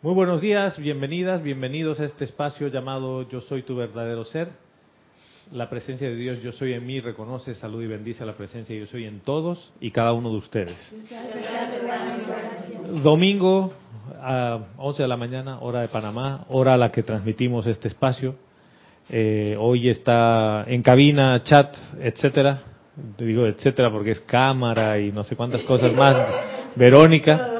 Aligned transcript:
Muy 0.00 0.14
buenos 0.14 0.40
días, 0.40 0.78
bienvenidas, 0.78 1.42
bienvenidos 1.42 1.98
a 1.98 2.04
este 2.04 2.24
espacio 2.24 2.68
llamado 2.68 3.28
Yo 3.28 3.40
soy 3.40 3.64
tu 3.64 3.74
verdadero 3.74 4.22
ser. 4.22 4.46
La 5.50 5.68
presencia 5.68 6.08
de 6.08 6.14
Dios 6.14 6.40
Yo 6.40 6.52
soy 6.52 6.74
en 6.74 6.86
mí 6.86 7.00
reconoce, 7.00 7.52
salud 7.56 7.82
y 7.82 7.88
bendice 7.88 8.22
a 8.22 8.26
la 8.26 8.34
presencia 8.34 8.76
de 8.76 8.82
Yo 8.82 8.86
soy 8.86 9.06
en 9.06 9.18
todos 9.18 9.72
y 9.80 9.90
cada 9.90 10.12
uno 10.12 10.30
de 10.30 10.36
ustedes. 10.36 10.94
Domingo 13.02 13.72
a 14.22 14.60
11 14.76 15.02
de 15.02 15.08
la 15.08 15.16
mañana, 15.16 15.58
hora 15.62 15.80
de 15.80 15.88
Panamá, 15.88 16.46
hora 16.48 16.74
a 16.74 16.76
la 16.76 16.92
que 16.92 17.02
transmitimos 17.02 17.66
este 17.66 17.88
espacio. 17.88 18.36
Eh, 19.10 19.56
hoy 19.58 19.88
está 19.88 20.64
en 20.68 20.80
cabina, 20.80 21.42
chat, 21.42 21.74
etcétera. 21.98 22.62
Digo 23.18 23.46
etcétera 23.46 23.90
porque 23.90 24.12
es 24.12 24.20
cámara 24.20 25.00
y 25.00 25.10
no 25.10 25.24
sé 25.24 25.34
cuántas 25.34 25.64
cosas 25.64 25.92
más. 25.92 26.16
Verónica 26.76 27.57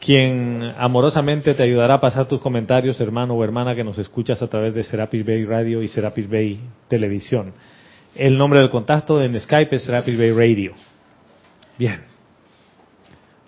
quien 0.00 0.74
amorosamente 0.78 1.54
te 1.54 1.62
ayudará 1.62 1.94
a 1.94 2.00
pasar 2.00 2.26
tus 2.26 2.40
comentarios, 2.40 3.00
hermano 3.00 3.34
o 3.34 3.44
hermana 3.44 3.74
que 3.74 3.84
nos 3.84 3.98
escuchas 3.98 4.40
a 4.42 4.48
través 4.48 4.74
de 4.74 4.84
Serapis 4.84 5.24
Bay 5.26 5.44
Radio 5.44 5.82
y 5.82 5.88
Serapis 5.88 6.28
Bay 6.28 6.60
Televisión. 6.88 7.52
El 8.14 8.38
nombre 8.38 8.60
del 8.60 8.70
contacto 8.70 9.20
en 9.22 9.38
Skype 9.38 9.76
es 9.76 9.82
Serapis 9.82 10.18
Bay 10.18 10.32
Radio. 10.32 10.72
Bien. 11.78 12.00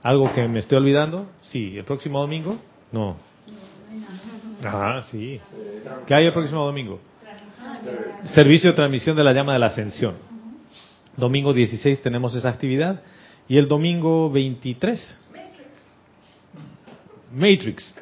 ¿Algo 0.02 0.32
que 0.32 0.46
me 0.48 0.60
estoy 0.60 0.78
olvidando? 0.78 1.26
Sí, 1.42 1.74
el 1.76 1.84
próximo 1.84 2.20
domingo. 2.20 2.56
No. 2.92 3.16
Ah, 4.64 5.04
sí. 5.10 5.40
¿Qué 6.06 6.14
hay 6.14 6.26
el 6.26 6.32
próximo 6.32 6.64
domingo? 6.64 7.00
Servicio 8.34 8.70
de 8.70 8.76
transmisión 8.76 9.16
de 9.16 9.24
la 9.24 9.32
llama 9.32 9.52
de 9.52 9.58
la 9.58 9.66
ascensión. 9.66 10.16
Domingo 11.16 11.52
16 11.52 12.02
tenemos 12.02 12.34
esa 12.34 12.48
actividad 12.48 13.02
y 13.48 13.58
el 13.58 13.68
domingo 13.68 14.30
23 14.30 15.19
Matrix. 17.32 17.94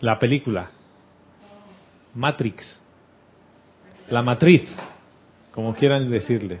La 0.00 0.18
película. 0.18 0.70
Matrix. 2.14 2.80
La 4.08 4.22
matriz, 4.22 4.62
como 5.52 5.74
quieran 5.74 6.10
decirle. 6.10 6.60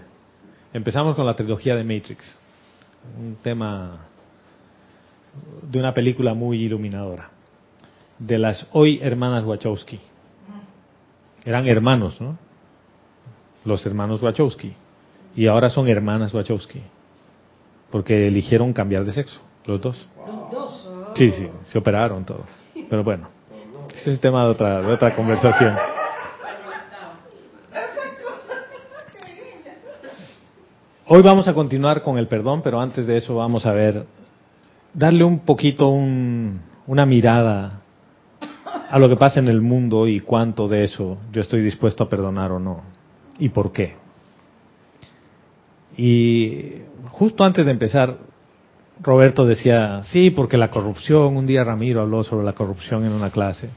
Empezamos 0.72 1.16
con 1.16 1.26
la 1.26 1.34
trilogía 1.34 1.74
de 1.74 1.84
Matrix. 1.84 2.38
Un 3.18 3.36
tema 3.36 4.06
de 5.62 5.78
una 5.78 5.94
película 5.94 6.34
muy 6.34 6.62
iluminadora. 6.62 7.30
De 8.18 8.38
las 8.38 8.66
hoy 8.72 9.00
hermanas 9.02 9.44
Wachowski. 9.44 9.98
Eran 11.44 11.66
hermanos, 11.66 12.20
¿no? 12.20 12.38
Los 13.64 13.84
hermanos 13.86 14.22
Wachowski. 14.22 14.74
Y 15.34 15.46
ahora 15.46 15.70
son 15.70 15.88
hermanas 15.88 16.34
Wachowski. 16.34 16.82
Porque 17.90 18.26
eligieron 18.26 18.72
cambiar 18.72 19.04
de 19.04 19.12
sexo, 19.12 19.40
los 19.64 19.80
dos. 19.80 20.08
Sí, 21.14 21.30
sí, 21.30 21.48
se 21.66 21.78
operaron 21.78 22.24
todo. 22.24 22.44
Pero 22.88 23.04
bueno, 23.04 23.28
ese 23.90 24.00
es 24.00 24.06
el 24.06 24.20
tema 24.20 24.44
de 24.44 24.50
otra, 24.50 24.80
de 24.80 24.92
otra 24.92 25.14
conversación. 25.14 25.74
Hoy 31.06 31.22
vamos 31.22 31.48
a 31.48 31.54
continuar 31.54 32.02
con 32.02 32.18
el 32.18 32.28
perdón, 32.28 32.62
pero 32.62 32.80
antes 32.80 33.06
de 33.06 33.16
eso 33.16 33.34
vamos 33.34 33.66
a 33.66 33.72
ver, 33.72 34.06
darle 34.94 35.24
un 35.24 35.40
poquito 35.40 35.88
un, 35.88 36.60
una 36.86 37.04
mirada 37.04 37.80
a 38.88 38.98
lo 38.98 39.08
que 39.08 39.16
pasa 39.16 39.40
en 39.40 39.48
el 39.48 39.60
mundo 39.60 40.06
y 40.06 40.20
cuánto 40.20 40.68
de 40.68 40.84
eso 40.84 41.18
yo 41.32 41.40
estoy 41.40 41.62
dispuesto 41.62 42.04
a 42.04 42.08
perdonar 42.08 42.52
o 42.52 42.60
no, 42.60 42.82
y 43.38 43.48
por 43.48 43.72
qué. 43.72 43.96
Y 45.96 46.82
justo 47.10 47.44
antes 47.44 47.66
de 47.66 47.72
empezar, 47.72 48.16
Roberto 49.02 49.46
decía, 49.46 50.02
sí, 50.04 50.30
porque 50.30 50.58
la 50.58 50.70
corrupción, 50.70 51.36
un 51.36 51.46
día 51.46 51.64
Ramiro 51.64 52.02
habló 52.02 52.22
sobre 52.22 52.44
la 52.44 52.52
corrupción 52.52 53.04
en 53.04 53.12
una 53.12 53.30
clase. 53.30 53.70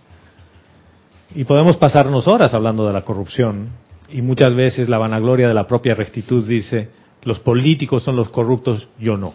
Y 1.33 1.45
podemos 1.45 1.77
pasarnos 1.77 2.27
horas 2.27 2.53
hablando 2.53 2.85
de 2.85 2.93
la 2.93 3.03
corrupción. 3.03 3.69
Y 4.09 4.21
muchas 4.21 4.53
veces 4.53 4.89
la 4.89 4.97
vanagloria 4.97 5.47
de 5.47 5.53
la 5.53 5.66
propia 5.66 5.95
rectitud 5.95 6.47
dice, 6.47 6.89
los 7.23 7.39
políticos 7.39 8.03
son 8.03 8.16
los 8.16 8.29
corruptos, 8.29 8.89
yo 9.00 9.17
no. 9.17 9.33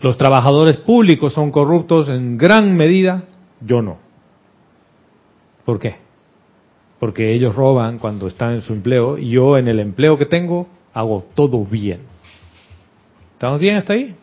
Los 0.00 0.18
trabajadores 0.18 0.76
públicos 0.76 1.32
son 1.32 1.50
corruptos 1.50 2.10
en 2.10 2.36
gran 2.36 2.76
medida, 2.76 3.24
yo 3.62 3.80
no. 3.80 3.96
¿Por 5.64 5.78
qué? 5.78 5.96
Porque 7.00 7.32
ellos 7.32 7.54
roban 7.54 7.98
cuando 7.98 8.26
están 8.26 8.52
en 8.52 8.60
su 8.60 8.74
empleo 8.74 9.16
y 9.16 9.30
yo 9.30 9.56
en 9.56 9.68
el 9.68 9.80
empleo 9.80 10.18
que 10.18 10.26
tengo 10.26 10.68
hago 10.92 11.24
todo 11.34 11.64
bien. 11.64 12.13
¿Estamos 13.34 13.60
bien 13.60 13.76
hasta 13.76 13.92
ahí? 13.92 14.16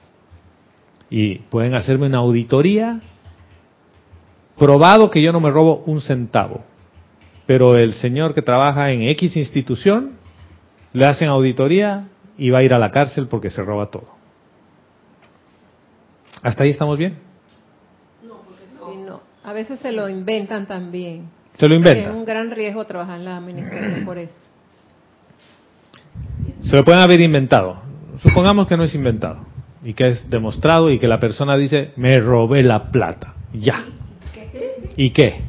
Y 1.09 1.39
pueden 1.49 1.75
hacerme 1.75 2.07
una 2.07 2.19
auditoría 2.19 3.01
probado 4.57 5.09
que 5.09 5.21
yo 5.21 5.31
no 5.31 5.39
me 5.39 5.49
robo 5.49 5.83
un 5.85 6.01
centavo. 6.01 6.63
Pero 7.45 7.77
el 7.77 7.93
señor 7.93 8.33
que 8.33 8.41
trabaja 8.41 8.91
en 8.91 9.03
X 9.03 9.35
institución 9.35 10.13
le 10.93 11.05
hacen 11.05 11.27
auditoría 11.29 12.07
y 12.37 12.49
va 12.49 12.59
a 12.59 12.63
ir 12.63 12.73
a 12.73 12.79
la 12.79 12.91
cárcel 12.91 13.27
porque 13.27 13.49
se 13.49 13.61
roba 13.63 13.89
todo. 13.89 14.11
¿Hasta 16.41 16.63
ahí 16.63 16.69
estamos 16.69 16.97
bien? 16.97 17.17
No, 18.25 18.35
porque 18.45 18.97
no. 18.97 19.21
A 19.43 19.53
veces 19.53 19.79
se 19.79 19.91
lo 19.91 20.07
inventan 20.09 20.65
también. 20.65 21.29
Se 21.57 21.67
lo 21.67 21.75
inventan. 21.75 22.11
Es 22.11 22.15
un 22.15 22.25
gran 22.25 22.51
riesgo 22.51 22.85
trabajar 22.85 23.17
en 23.17 23.25
la 23.25 23.37
administración 23.37 24.05
por 24.05 24.17
eso. 24.17 24.33
Se 26.61 26.75
lo 26.75 26.83
pueden 26.83 27.01
haber 27.01 27.19
inventado. 27.21 27.90
Supongamos 28.21 28.67
que 28.67 28.77
no 28.77 28.83
es 28.83 28.93
inventado 28.93 29.45
y 29.83 29.93
que 29.93 30.09
es 30.09 30.29
demostrado 30.29 30.91
y 30.91 30.99
que 30.99 31.07
la 31.07 31.19
persona 31.19 31.57
dice, 31.57 31.91
me 31.95 32.19
robé 32.19 32.61
la 32.63 32.91
plata. 32.91 33.33
Ya. 33.53 33.85
¿Y 34.95 35.09
qué? 35.11 35.41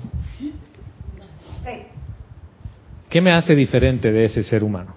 ¿Qué 3.11 3.21
me 3.21 3.31
hace 3.31 3.55
diferente 3.55 4.11
de 4.11 4.25
ese 4.25 4.43
ser 4.43 4.65
humano? 4.65 4.95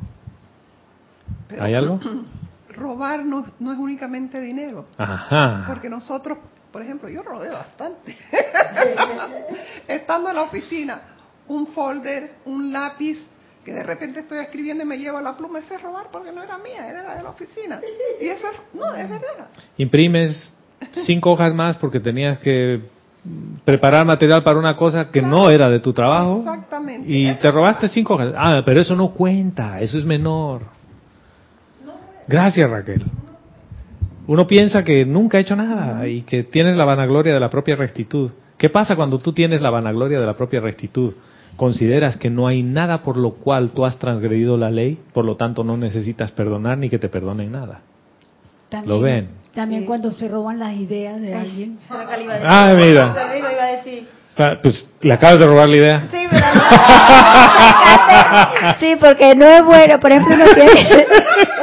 ¿Hay 1.59 1.73
algo? 1.73 1.99
Robar 2.69 3.25
no, 3.25 3.45
no 3.59 3.73
es 3.73 3.77
únicamente 3.77 4.39
dinero. 4.39 4.87
Ajá. 4.97 5.65
Porque 5.67 5.89
nosotros, 5.89 6.37
por 6.71 6.81
ejemplo, 6.81 7.09
yo 7.09 7.23
robé 7.23 7.49
bastante. 7.49 8.15
Estando 9.87 10.29
en 10.29 10.35
la 10.35 10.43
oficina, 10.43 11.01
un 11.49 11.67
folder, 11.67 12.35
un 12.45 12.71
lápiz, 12.71 13.17
que 13.65 13.73
de 13.73 13.83
repente 13.83 14.19
estoy 14.19 14.37
escribiendo 14.37 14.83
y 14.83 14.87
me 14.87 14.97
llevo 14.97 15.19
la 15.19 15.35
pluma, 15.35 15.59
ese 15.59 15.75
es 15.75 15.81
robar 15.81 16.07
porque 16.11 16.31
no 16.31 16.43
era 16.43 16.57
mía, 16.59 16.87
era 16.87 17.15
de 17.15 17.23
la 17.23 17.29
oficina. 17.31 17.81
Y 18.21 18.27
eso 18.27 18.47
es, 18.47 18.61
no, 18.73 18.93
es 18.95 19.09
verdad. 19.09 19.47
Imprimes 19.77 20.53
cinco 21.05 21.31
hojas 21.31 21.53
más 21.53 21.75
porque 21.77 21.99
tenías 21.99 22.37
que 22.37 22.79
preparar 23.65 24.05
material 24.05 24.43
para 24.43 24.59
una 24.59 24.77
cosa 24.77 25.07
que 25.07 25.21
no 25.21 25.49
era 25.49 25.67
de 25.67 25.79
tu 25.79 25.91
trabajo. 25.93 26.39
Exactamente. 26.39 27.11
Y 27.11 27.33
te 27.41 27.51
robaste 27.51 27.89
cinco 27.89 28.13
hojas. 28.13 28.33
Ah, 28.37 28.61
pero 28.63 28.79
eso 28.81 28.95
no 28.95 29.09
cuenta, 29.09 29.81
eso 29.81 29.97
es 29.97 30.05
menor. 30.05 30.61
Gracias, 32.27 32.69
Raquel. 32.69 33.03
Uno 34.27 34.45
piensa 34.45 34.83
que 34.83 35.05
nunca 35.05 35.39
ha 35.39 35.41
hecho 35.41 35.55
nada 35.55 36.07
y 36.07 36.21
que 36.21 36.43
tienes 36.43 36.75
la 36.75 36.85
vanagloria 36.85 37.33
de 37.33 37.39
la 37.39 37.49
propia 37.49 37.75
rectitud. 37.75 38.31
¿Qué 38.57 38.69
pasa 38.69 38.95
cuando 38.95 39.19
tú 39.19 39.33
tienes 39.33 39.61
la 39.61 39.71
vanagloria 39.71 40.19
de 40.19 40.25
la 40.25 40.33
propia 40.33 40.59
rectitud? 40.59 41.13
Consideras 41.55 42.17
que 42.17 42.29
no 42.29 42.47
hay 42.47 42.63
nada 42.63 43.01
por 43.01 43.17
lo 43.17 43.31
cual 43.35 43.71
tú 43.71 43.85
has 43.85 43.97
transgredido 43.97 44.57
la 44.57 44.69
ley, 44.71 44.99
por 45.13 45.25
lo 45.25 45.35
tanto 45.35 45.63
no 45.63 45.77
necesitas 45.77 46.31
perdonar 46.31 46.77
ni 46.77 46.89
que 46.89 46.99
te 46.99 47.09
perdonen 47.09 47.51
nada. 47.51 47.81
También, 48.69 48.89
¿Lo 48.89 48.99
ven? 48.99 49.29
También 49.53 49.85
cuando 49.85 50.11
se 50.11 50.27
roban 50.27 50.59
las 50.59 50.75
ideas 50.75 51.19
de 51.21 51.33
alguien. 51.33 51.79
Ah, 52.47 52.73
mira. 52.77 53.15
Pues 54.61 54.85
le 55.01 55.13
acabas 55.13 55.39
de 55.39 55.47
robar 55.47 55.69
la 55.69 55.75
idea. 55.77 56.07
Sí, 56.11 56.17
sí, 58.85 58.95
porque 58.99 59.33
no 59.33 59.45
es 59.45 59.63
bueno. 59.63 59.97
Por 59.99 60.11
ejemplo, 60.11 60.35
uno 60.35 60.45
tiene 60.53 60.89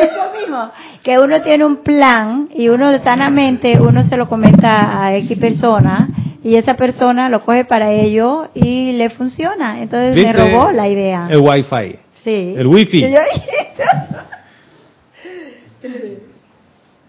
eso 0.01 0.33
mismo, 0.41 0.71
que 1.03 1.19
uno 1.19 1.43
tiene 1.43 1.67
un 1.67 1.83
plan 1.83 2.49
y 2.55 2.71
uno 2.71 2.99
sanamente 3.03 3.79
uno 3.79 4.05
se 4.05 4.17
lo 4.17 4.27
comenta 4.27 5.05
a 5.05 5.15
X 5.17 5.37
persona 5.39 6.09
y 6.45 6.57
esa 6.57 6.77
persona 6.77 7.29
lo 7.29 7.45
coge 7.45 7.65
para 7.65 7.93
ello 7.93 8.49
y 8.55 8.93
le 8.93 9.11
funciona. 9.11 9.83
Entonces 9.83 10.23
me 10.23 10.33
robó 10.33 10.73
la 10.73 10.89
idea. 10.89 11.29
El 11.31 11.39
wifi. 11.39 11.99
Sí. 12.25 12.55
El 12.57 12.67
wifi. 12.67 13.05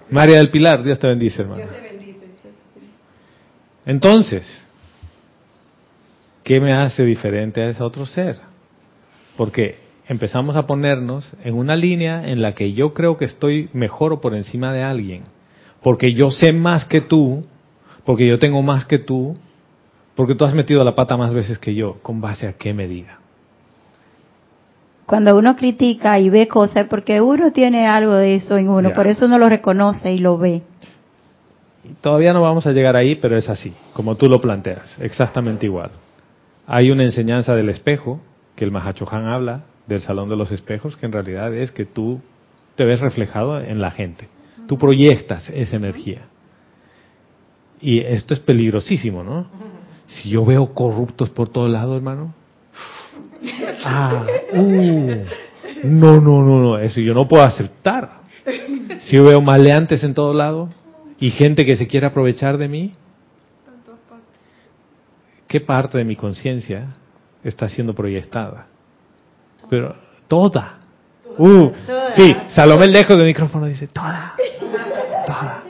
María 0.09 0.37
del 0.37 0.51
Pilar, 0.51 0.83
Dios 0.83 0.99
te 0.99 1.07
bendice, 1.07 1.41
hermano. 1.41 1.63
Dios 1.63 1.75
te 1.75 1.81
bendice. 1.81 2.19
Entonces, 3.85 4.67
¿qué 6.43 6.59
me 6.61 6.73
hace 6.73 7.03
diferente 7.03 7.61
a 7.61 7.69
ese 7.69 7.81
otro 7.83 8.05
ser? 8.05 8.37
Porque 9.35 9.79
empezamos 10.07 10.55
a 10.55 10.67
ponernos 10.67 11.33
en 11.43 11.55
una 11.55 11.75
línea 11.75 12.27
en 12.27 12.41
la 12.41 12.53
que 12.53 12.73
yo 12.73 12.93
creo 12.93 13.17
que 13.17 13.25
estoy 13.25 13.69
mejor 13.73 14.13
o 14.13 14.21
por 14.21 14.35
encima 14.35 14.71
de 14.71 14.83
alguien. 14.83 15.23
Porque 15.81 16.13
yo 16.13 16.31
sé 16.31 16.53
más 16.53 16.85
que 16.85 17.01
tú, 17.01 17.45
porque 18.05 18.27
yo 18.27 18.39
tengo 18.39 18.61
más 18.61 18.85
que 18.85 18.99
tú, 18.99 19.35
porque 20.15 20.35
tú 20.35 20.45
has 20.45 20.53
metido 20.53 20.83
la 20.83 20.95
pata 20.95 21.17
más 21.17 21.33
veces 21.33 21.57
que 21.57 21.73
yo. 21.73 21.97
¿Con 22.01 22.21
base 22.21 22.47
a 22.47 22.53
qué 22.53 22.73
medida? 22.73 23.19
Cuando 25.05 25.37
uno 25.37 25.55
critica 25.55 26.19
y 26.19 26.29
ve 26.29 26.47
cosas, 26.47 26.87
porque 26.89 27.19
uno 27.21 27.51
tiene 27.51 27.87
algo 27.87 28.13
de 28.13 28.35
eso 28.35 28.57
en 28.57 28.69
uno, 28.69 28.89
Ya. 28.89 28.95
por 28.95 29.07
eso 29.07 29.25
uno 29.25 29.37
lo 29.37 29.49
reconoce 29.49 30.13
y 30.13 30.19
lo 30.19 30.37
ve. 30.37 30.61
todavía 32.01 32.31
no 32.31 32.41
vamos 32.41 32.65
a 32.65 32.71
llegar 32.71 32.95
ahí, 32.95 33.15
pero 33.15 33.35
es 33.35 33.49
así, 33.49 33.73
como 33.93 34.15
tú 34.15 34.29
lo 34.29 34.39
planteas, 34.39 34.95
exactamente 34.99 35.65
igual. 35.65 35.91
Hay 36.65 36.89
una 36.91 37.03
enseñanza 37.03 37.53
del 37.55 37.67
espejo, 37.67 38.21
que 38.55 38.63
el 38.63 38.71
Mahachohan 38.71 39.25
habla, 39.25 39.63
del 39.85 40.01
salón 40.01 40.29
de 40.29 40.37
los 40.37 40.51
espejos, 40.53 40.95
que 40.95 41.05
en 41.05 41.11
realidad 41.11 41.53
es 41.53 41.71
que 41.71 41.83
tú 41.85 42.21
te 42.75 42.85
ves 42.85 43.01
reflejado 43.01 43.59
en 43.59 43.81
la 43.81 43.91
gente. 43.91 44.29
Tú 44.65 44.77
proyectas 44.77 45.49
esa 45.49 45.75
energía. 45.75 46.21
Y 47.83 47.99
esto 47.99 48.33
es 48.33 48.39
peligrosísimo, 48.39 49.23
¿no? 49.23 49.47
Si 50.07 50.29
yo 50.29 50.45
veo 50.45 50.73
corruptos 50.73 51.29
por 51.29 51.49
todos 51.49 51.69
lados, 51.69 51.97
hermano. 51.97 52.33
Ah, 53.83 54.25
uh, 54.53 55.15
no, 55.83 56.21
no, 56.21 56.41
no, 56.43 56.61
no, 56.61 56.77
eso 56.77 57.01
yo 57.01 57.13
no 57.13 57.27
puedo 57.27 57.43
aceptar. 57.43 58.21
Si 59.01 59.17
yo 59.17 59.25
veo 59.25 59.41
maleantes 59.41 60.01
en 60.05 60.13
todos 60.13 60.33
lados 60.33 60.73
y 61.19 61.31
gente 61.31 61.65
que 61.65 61.75
se 61.75 61.85
quiere 61.85 62.07
aprovechar 62.07 62.57
de 62.57 62.69
mí, 62.69 62.93
¿qué 65.47 65.59
parte 65.59 65.97
de 65.97 66.05
mi 66.05 66.15
conciencia 66.15 66.95
está 67.43 67.67
siendo 67.67 67.93
proyectada? 67.93 68.67
Pero 69.69 69.93
toda. 70.29 70.79
Uh, 71.37 71.69
sí, 72.15 72.33
Salomé 72.55 72.87
lejos 72.87 73.17
del 73.17 73.25
micrófono 73.25 73.65
dice, 73.65 73.87
toda, 73.87 74.35
toda, 75.25 75.63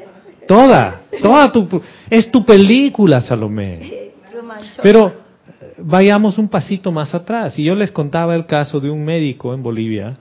toda, 0.47 1.01
toda 1.21 1.51
tu, 1.51 1.81
es 2.09 2.31
tu 2.31 2.45
película, 2.45 3.21
Salomé. 3.21 4.11
Pero 4.81 5.07
eh, 5.07 5.73
vayamos 5.77 6.37
un 6.37 6.47
pasito 6.47 6.91
más 6.91 7.13
atrás. 7.13 7.57
Y 7.57 7.63
yo 7.63 7.75
les 7.75 7.91
contaba 7.91 8.35
el 8.35 8.45
caso 8.45 8.79
de 8.79 8.89
un 8.89 9.03
médico 9.03 9.53
en 9.53 9.63
Bolivia 9.63 10.17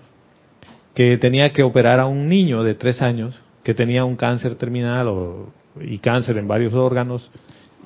que 0.94 1.16
tenía 1.16 1.52
que 1.52 1.62
operar 1.62 2.00
a 2.00 2.06
un 2.06 2.28
niño 2.28 2.62
de 2.62 2.74
tres 2.74 3.00
años 3.00 3.40
que 3.62 3.74
tenía 3.74 4.04
un 4.04 4.16
cáncer 4.16 4.56
terminal 4.56 5.08
o, 5.08 5.52
y 5.80 5.98
cáncer 5.98 6.36
en 6.38 6.48
varios 6.48 6.74
órganos 6.74 7.30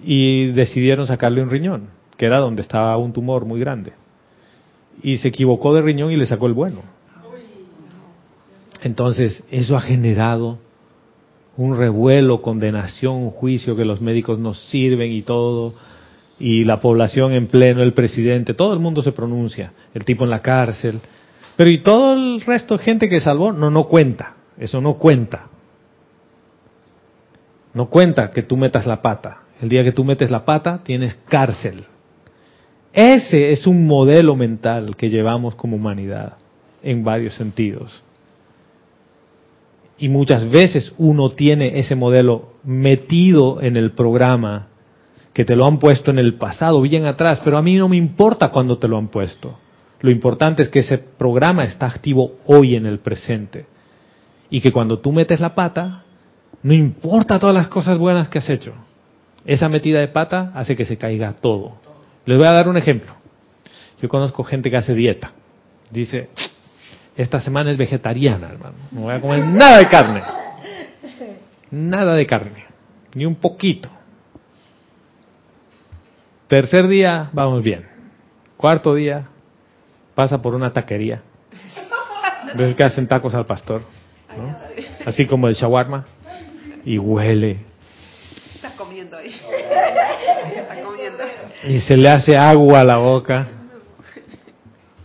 y 0.03 0.47
decidieron 0.47 1.07
sacarle 1.07 1.43
un 1.43 1.51
riñón, 1.51 1.89
que 2.17 2.27
era 2.27 2.39
donde 2.39 2.63
estaba 2.63 2.97
un 2.97 3.13
tumor 3.13 3.45
muy 3.45 3.61
grande. 3.61 3.93
Y 5.03 5.19
se 5.19 5.29
equivocó 5.29 5.75
de 5.75 5.83
riñón 5.83 6.11
y 6.11 6.17
le 6.17 6.27
sacó 6.27 6.47
el 6.47 6.55
bueno. 6.55 6.83
Entonces, 8.83 9.43
eso 9.51 9.77
ha 9.77 9.81
generado 9.81 10.59
un 11.57 11.77
revuelo, 11.77 12.43
condenación, 12.43 13.31
juicio 13.31 13.77
que 13.77 13.85
los 13.85 14.01
médicos 14.01 14.39
nos 14.39 14.59
sirven 14.69 15.13
y 15.13 15.23
todo, 15.23 15.75
y 16.39 16.65
la 16.65 16.81
población 16.81 17.33
en 17.33 17.47
pleno, 17.47 17.83
el 17.83 17.95
presidente, 17.95 18.55
todo 18.55 18.75
el 18.75 18.81
mundo 18.81 19.03
se 19.03 19.13
pronuncia, 19.13 19.73
el 19.95 20.05
tipo 20.05 20.25
en 20.25 20.31
la 20.31 20.43
cárcel, 20.43 21.01
pero 21.57 21.71
y 21.71 21.79
todo 21.79 22.13
el 22.13 22.43
resto 22.43 22.77
de 22.77 22.85
gente 22.85 23.09
que 23.09 23.21
salvó, 23.21 23.53
no, 23.53 23.71
no 23.71 23.85
cuenta, 23.85 24.37
eso 24.59 24.81
no 24.81 24.95
cuenta. 24.95 25.49
No 27.73 27.91
cuenta 27.91 28.31
que 28.31 28.43
tú 28.43 28.57
metas 28.57 28.87
la 28.87 29.03
pata. 29.03 29.43
El 29.61 29.69
día 29.69 29.85
que 29.85 29.93
tú 29.93 30.05
metes 30.05 30.31
la 30.31 30.45
pata, 30.45 30.83
tienes 30.83 31.15
cárcel. 31.29 31.85
Ese 32.93 33.53
es 33.53 33.67
un 33.67 33.87
modelo 33.87 34.37
mental 34.37 34.97
que 34.97 35.11
llevamos 35.11 35.55
como 35.55 35.77
humanidad 35.77 36.39
en 36.83 37.05
varios 37.05 37.35
sentidos. 37.35 38.03
Y 39.99 40.09
muchas 40.09 40.49
veces 40.51 40.93
uno 40.99 41.31
tiene 41.31 41.79
ese 41.79 41.95
modelo 41.95 42.55
metido 42.65 43.63
en 43.63 43.77
el 43.77 43.93
programa 43.93 44.69
que 45.33 45.45
te 45.45 45.57
lo 45.57 45.67
han 45.67 45.79
puesto 45.79 46.11
en 46.11 46.19
el 46.19 46.35
pasado, 46.35 46.81
bien 46.81 47.07
atrás, 47.07 47.41
pero 47.45 47.59
a 47.59 47.63
mí 47.63 47.77
no 47.77 47.89
me 47.89 47.97
importa 47.97 48.49
cuando 48.49 48.79
te 48.79 48.89
lo 48.89 48.97
han 48.97 49.09
puesto. 49.09 49.59
Lo 50.01 50.11
importante 50.11 50.63
es 50.63 50.69
que 50.69 50.81
ese 50.81 50.99
programa 50.99 51.65
está 51.65 51.87
activo 51.87 52.37
hoy 52.47 52.75
en 52.75 52.87
el 52.87 52.99
presente. 52.99 53.67
Y 54.51 54.61
que 54.61 54.73
cuando 54.73 54.99
tú 54.99 55.13
metes 55.13 55.41
la 55.41 55.55
pata, 55.55 56.05
no 56.63 56.75
importa 56.75 57.39
todas 57.39 57.55
las 57.55 57.69
cosas 57.69 57.99
buenas 57.99 58.29
que 58.29 58.39
has 58.39 58.49
hecho. 58.49 58.73
Esa 59.45 59.69
metida 59.69 60.01
de 60.01 60.09
pata 60.09 60.53
hace 60.55 60.75
que 60.75 60.85
se 60.85 60.97
caiga 60.97 61.33
todo. 61.33 61.77
Les 62.25 62.37
voy 62.37 62.47
a 62.47 62.53
dar 62.53 62.69
un 62.69 62.77
ejemplo. 62.77 63.13
Yo 64.01 64.09
conozco 64.09 64.45
gente 64.45 64.71
que 64.71 64.77
hace 64.77 64.95
dieta. 64.95 65.33
Dice, 65.91 66.31
esta 67.17 67.41
semana 67.41 67.71
es 67.71 67.77
vegetariana, 67.77 68.49
hermano. 68.49 68.77
No 68.93 69.03
voy 69.03 69.15
a 69.15 69.21
comer 69.21 69.45
nada 69.47 69.79
de 69.79 69.89
carne. 69.89 70.23
Nada 71.71 72.15
de 72.15 72.27
carne. 72.27 72.65
Ni 73.15 73.25
un 73.25 73.37
poquito. 73.37 73.89
Tercer 76.49 76.87
día, 76.87 77.31
vamos 77.33 77.63
bien. 77.63 77.89
Cuarto 78.57 78.95
día, 78.95 79.27
pasa 80.15 80.41
por 80.41 80.55
una 80.55 80.73
taquería. 80.73 81.23
Ves 82.55 82.77
que 82.77 82.85
hacen 82.85 83.09
tacos 83.09 83.35
al 83.35 83.47
pastor. 83.47 83.83
¿no? 84.37 84.57
Así 85.07 85.27
como 85.27 85.49
el 85.49 85.55
shawarma. 85.55 86.05
Y 86.85 86.99
huele. 86.99 87.59
Estás 88.55 88.75
comiendo 88.75 89.17
ahí. 89.17 89.35
Estás 90.55 90.79
comiendo. 90.85 91.25
Y 91.65 91.81
se 91.81 91.97
le 91.97 92.09
hace 92.09 92.37
agua 92.37 92.81
a 92.81 92.85
la 92.85 92.99
boca. 92.99 93.49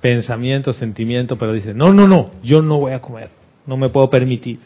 Pensamiento, 0.01 0.73
sentimiento, 0.73 1.37
pero 1.37 1.53
dice, 1.53 1.73
no, 1.73 1.93
no, 1.93 2.07
no, 2.07 2.31
yo 2.41 2.61
no 2.61 2.79
voy 2.79 2.93
a 2.93 3.01
comer. 3.01 3.29
No 3.67 3.77
me 3.77 3.89
puedo 3.89 4.09
permitir. 4.09 4.59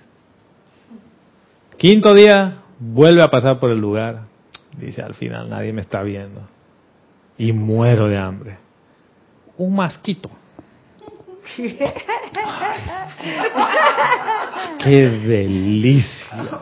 Quinto 1.78 2.14
día, 2.14 2.60
vuelve 2.80 3.22
a 3.22 3.28
pasar 3.28 3.60
por 3.60 3.70
el 3.70 3.80
lugar. 3.80 4.24
Dice, 4.78 5.02
al 5.02 5.14
final 5.14 5.50
nadie 5.50 5.74
me 5.74 5.82
está 5.82 6.02
viendo. 6.04 6.42
Y 7.38 7.52
muero 7.52 8.08
de 8.08 8.18
hambre. 8.18 8.58
Un 9.58 9.76
masquito. 9.76 10.30
¡Qué 14.84 15.02
delicia! 15.02 16.60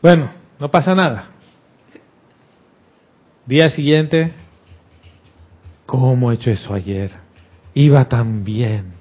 Bueno, 0.00 0.30
no 0.58 0.70
pasa 0.70 0.94
nada. 0.94 1.28
Día 3.46 3.70
siguiente, 3.70 4.32
¿cómo 5.98 6.30
he 6.30 6.34
hecho 6.36 6.50
eso 6.50 6.74
ayer? 6.74 7.10
Iba 7.74 8.08
tan 8.08 8.44
bien. 8.44 8.94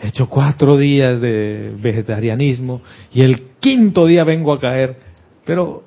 He 0.00 0.08
hecho 0.08 0.28
cuatro 0.28 0.76
días 0.76 1.20
de 1.20 1.72
vegetarianismo 1.78 2.82
y 3.12 3.22
el 3.22 3.42
quinto 3.60 4.06
día 4.06 4.24
vengo 4.24 4.52
a 4.52 4.60
caer. 4.60 4.96
Pero 5.44 5.84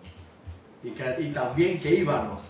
Y, 0.84 0.90
que- 0.90 1.24
y 1.24 1.32
también 1.32 1.80
que 1.80 1.96
íbamos. 1.96 2.42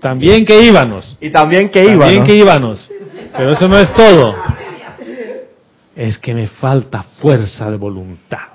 también 0.00 0.44
que 0.44 0.60
íbamos. 0.62 1.16
Y 1.20 1.30
también 1.30 1.70
que 1.70 1.82
También 1.84 2.10
íbamos. 2.12 2.26
que 2.26 2.36
íbamos. 2.36 2.90
Pero 3.36 3.50
eso 3.50 3.68
no 3.68 3.78
es 3.78 3.92
todo. 3.94 4.34
Es 5.94 6.18
que 6.18 6.34
me 6.34 6.46
falta 6.48 7.02
fuerza 7.02 7.70
de 7.70 7.76
voluntad. 7.78 8.48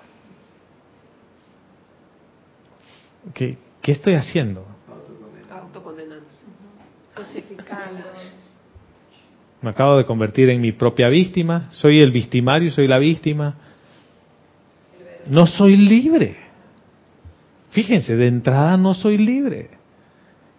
¿Qué, 3.34 3.58
qué 3.81 3.92
estoy 3.92 4.13
haciendo? 4.16 4.66
Me 9.62 9.70
acabo 9.70 9.98
de 9.98 10.06
convertir 10.06 10.50
en 10.50 10.60
mi 10.60 10.72
propia 10.72 11.08
víctima. 11.10 11.68
Soy 11.72 12.00
el 12.00 12.12
victimario, 12.12 12.72
soy 12.72 12.88
la 12.88 12.98
víctima. 12.98 13.56
No 15.27 15.46
soy 15.46 15.77
libre. 15.77 16.36
Fíjense, 17.70 18.15
de 18.15 18.27
entrada 18.27 18.75
no 18.77 18.94
soy 18.94 19.18
libre. 19.18 19.70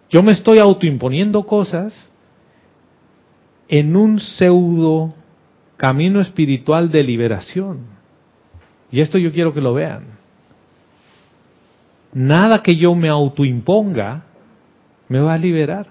Yo 0.09 0.23
me 0.23 0.31
estoy 0.31 0.59
autoimponiendo 0.59 1.43
cosas 1.45 2.11
en 3.67 3.95
un 3.95 4.19
pseudo 4.19 5.13
camino 5.75 6.21
espiritual 6.21 6.91
de 6.91 7.03
liberación. 7.03 7.81
Y 8.91 9.01
esto 9.01 9.17
yo 9.17 9.31
quiero 9.31 9.53
que 9.53 9.61
lo 9.61 9.73
vean. 9.73 10.05
Nada 12.13 12.61
que 12.61 12.75
yo 12.75 12.95
me 12.95 13.09
autoimponga 13.09 14.25
me 15.09 15.19
va 15.19 15.33
a 15.33 15.37
liberar. 15.37 15.87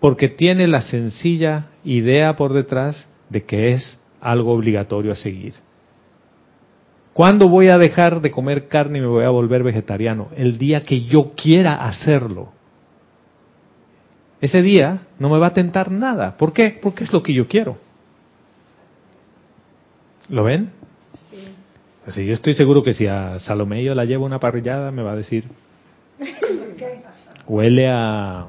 Porque 0.00 0.28
tiene 0.28 0.66
la 0.66 0.82
sencilla 0.82 1.70
idea 1.84 2.36
por 2.36 2.52
detrás 2.52 3.08
de 3.28 3.44
que 3.44 3.72
es 3.72 4.00
algo 4.20 4.52
obligatorio 4.52 5.12
a 5.12 5.16
seguir. 5.16 5.54
¿Cuándo 7.12 7.48
voy 7.48 7.68
a 7.68 7.78
dejar 7.78 8.20
de 8.20 8.30
comer 8.30 8.68
carne 8.68 8.98
y 8.98 9.00
me 9.00 9.08
voy 9.08 9.24
a 9.24 9.30
volver 9.30 9.64
vegetariano? 9.64 10.28
El 10.36 10.56
día 10.56 10.84
que 10.84 11.02
yo 11.02 11.30
quiera 11.30 11.86
hacerlo. 11.88 12.52
Ese 14.40 14.62
día 14.62 15.00
no 15.18 15.28
me 15.28 15.38
va 15.38 15.48
a 15.48 15.52
tentar 15.52 15.90
nada. 15.90 16.36
¿Por 16.36 16.52
qué? 16.52 16.78
Porque 16.80 17.02
es 17.02 17.12
lo 17.12 17.22
que 17.22 17.34
yo 17.34 17.48
quiero. 17.48 17.76
¿Lo 20.28 20.44
ven? 20.44 20.70
Así, 22.06 22.24
yo 22.24 22.34
estoy 22.34 22.54
seguro 22.54 22.82
que 22.82 22.94
si 22.94 23.06
a 23.06 23.38
Salomé 23.40 23.82
yo 23.82 23.94
la 23.94 24.04
llevo 24.04 24.24
una 24.24 24.38
parrillada 24.38 24.90
me 24.90 25.02
va 25.02 25.12
a 25.12 25.16
decir, 25.16 25.44
huele 27.46 27.88
a... 27.90 28.46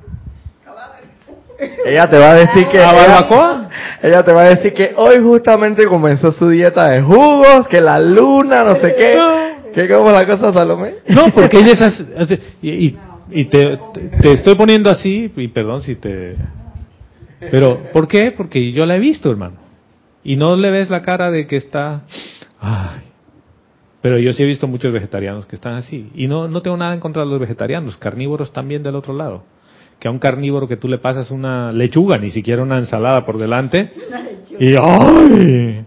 Ella 1.86 2.10
te 2.10 2.18
va 2.18 2.32
a 2.32 2.36
decir 2.36 2.68
que. 2.72 2.80
¿A 2.80 2.92
ella, 2.92 3.08
barbacoa? 3.08 3.70
ella 4.02 4.24
te 4.24 4.34
va 4.34 4.42
a 4.44 4.50
decir 4.50 4.74
que 4.74 4.94
hoy 4.96 5.18
justamente 5.22 5.86
comenzó 5.86 6.32
su 6.32 6.50
dieta 6.50 6.90
de 6.90 7.02
jugos, 7.02 7.68
que 7.70 7.82
la 7.82 8.00
luna, 8.00 8.64
no 8.64 8.76
sé 8.76 8.96
qué. 8.98 9.18
¿Qué 9.74 9.88
como 9.90 10.12
la 10.12 10.26
cosa, 10.26 10.52
Salomé? 10.54 10.96
No, 11.10 11.30
porque 11.34 11.60
ella 11.60 11.74
es 11.74 11.82
así, 11.82 12.08
así, 12.18 12.40
y, 12.62 12.70
y- 12.88 12.98
y 13.32 13.46
te, 13.46 13.78
te- 13.94 14.02
te 14.22 14.32
estoy 14.34 14.56
poniendo 14.56 14.90
así, 14.90 15.32
y 15.36 15.48
perdón 15.50 15.84
si 15.84 15.96
te... 15.96 16.36
Pero, 17.52 17.84
¿por 17.94 18.08
qué? 18.08 18.32
Porque 18.36 18.72
yo 18.72 18.86
la 18.88 18.96
he 18.96 19.00
visto, 19.00 19.30
hermano. 19.30 19.58
Y 20.24 20.36
no 20.36 20.56
le 20.56 20.72
ves 20.72 20.90
la 20.90 21.02
cara 21.04 21.30
de 21.30 21.46
que 21.46 21.56
está... 21.58 22.02
Ay, 22.60 23.02
Pero 24.02 24.18
yo 24.18 24.34
sí 24.34 24.42
he 24.42 24.46
visto 24.48 24.68
muchos 24.68 24.92
vegetarianos 24.92 25.46
que 25.46 25.56
están 25.56 25.76
así. 25.76 26.10
Y 26.16 26.28
no, 26.28 26.48
no 26.48 26.62
tengo 26.64 26.76
nada 26.76 26.94
en 26.96 27.00
contra 27.00 27.24
de 27.24 27.30
los 27.30 27.40
vegetarianos, 27.40 27.96
carnívoros 27.98 28.52
también 28.52 28.82
del 28.82 28.96
otro 28.96 29.14
lado. 29.14 29.44
Que 30.00 30.08
a 30.08 30.12
un 30.12 30.20
carnívoro 30.20 30.68
que 30.68 30.78
tú 30.78 30.88
le 30.88 30.98
pasas 30.98 31.30
una 31.30 31.72
lechuga, 31.72 32.18
ni 32.18 32.32
siquiera 32.32 32.64
una 32.64 32.78
ensalada 32.78 33.26
por 33.26 33.38
delante, 33.38 33.92
y 34.60 34.74
¡ay! 34.76 35.84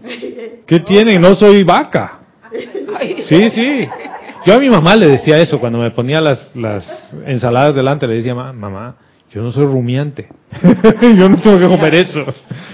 ¿Qué 0.67 0.79
tienen? 0.85 1.21
No 1.21 1.35
soy 1.35 1.63
vaca. 1.63 2.19
Sí, 3.27 3.49
sí. 3.49 3.87
Yo 4.45 4.53
a 4.55 4.59
mi 4.59 4.69
mamá 4.69 4.95
le 4.95 5.07
decía 5.09 5.39
eso 5.39 5.59
cuando 5.59 5.79
me 5.79 5.89
ponía 5.91 6.21
las, 6.21 6.55
las 6.55 7.15
ensaladas 7.25 7.73
delante, 7.73 8.05
le 8.07 8.15
decía, 8.15 8.35
"Ma- 8.35 8.53
mamá, 8.53 8.95
yo 9.31 9.41
no 9.41 9.51
soy 9.51 9.65
rumiante. 9.65 10.27
yo 11.17 11.27
no 11.29 11.37
tengo 11.41 11.59
que 11.59 11.67
comer 11.67 11.95
eso. 11.95 12.23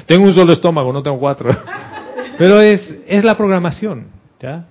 Tengo 0.07 0.25
un 0.27 0.33
solo 0.33 0.51
estómago, 0.51 0.91
no 0.91 1.01
tengo 1.01 1.19
cuatro. 1.19 1.49
Pero 2.37 2.59
es, 2.59 2.97
es 3.07 3.23
la 3.23 3.37
programación, 3.37 4.07
¿ya? 4.41 4.65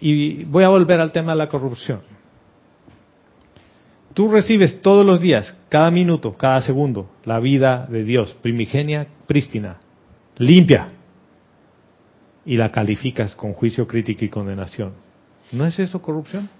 Y 0.00 0.44
voy 0.44 0.64
a 0.64 0.68
volver 0.68 1.00
al 1.00 1.12
tema 1.12 1.32
de 1.32 1.38
la 1.38 1.46
corrupción. 1.48 2.00
Tú 4.14 4.28
recibes 4.28 4.82
todos 4.82 5.06
los 5.06 5.20
días, 5.20 5.56
cada 5.68 5.90
minuto, 5.90 6.36
cada 6.36 6.60
segundo, 6.60 7.10
la 7.24 7.40
vida 7.40 7.86
de 7.90 8.04
Dios, 8.04 8.36
primigenia, 8.42 9.06
prístina, 9.26 9.78
limpia, 10.36 10.88
y 12.44 12.56
la 12.56 12.72
calificas 12.72 13.34
con 13.34 13.52
juicio 13.52 13.86
crítico 13.86 14.24
y 14.24 14.28
condenación. 14.28 14.92
¿No 15.52 15.64
es 15.64 15.78
eso 15.78 16.02
corrupción? 16.02 16.50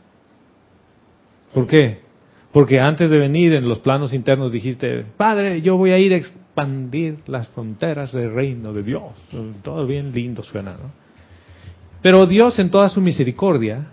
¿Por 1.52 1.66
qué? 1.66 2.00
Porque 2.52 2.80
antes 2.80 3.10
de 3.10 3.18
venir 3.18 3.54
en 3.54 3.68
los 3.68 3.80
planos 3.80 4.14
internos 4.14 4.52
dijiste, 4.52 5.04
Padre, 5.16 5.60
yo 5.62 5.76
voy 5.76 5.90
a 5.90 5.98
ir 5.98 6.12
a 6.12 6.16
expandir 6.16 7.18
las 7.26 7.48
fronteras 7.48 8.12
del 8.12 8.32
reino 8.32 8.72
de 8.72 8.82
Dios. 8.82 9.12
Todo 9.62 9.86
bien 9.86 10.12
lindo 10.12 10.42
suena, 10.42 10.72
¿no? 10.72 10.92
Pero 12.02 12.26
Dios 12.26 12.58
en 12.58 12.70
toda 12.70 12.88
su 12.88 13.00
misericordia, 13.00 13.92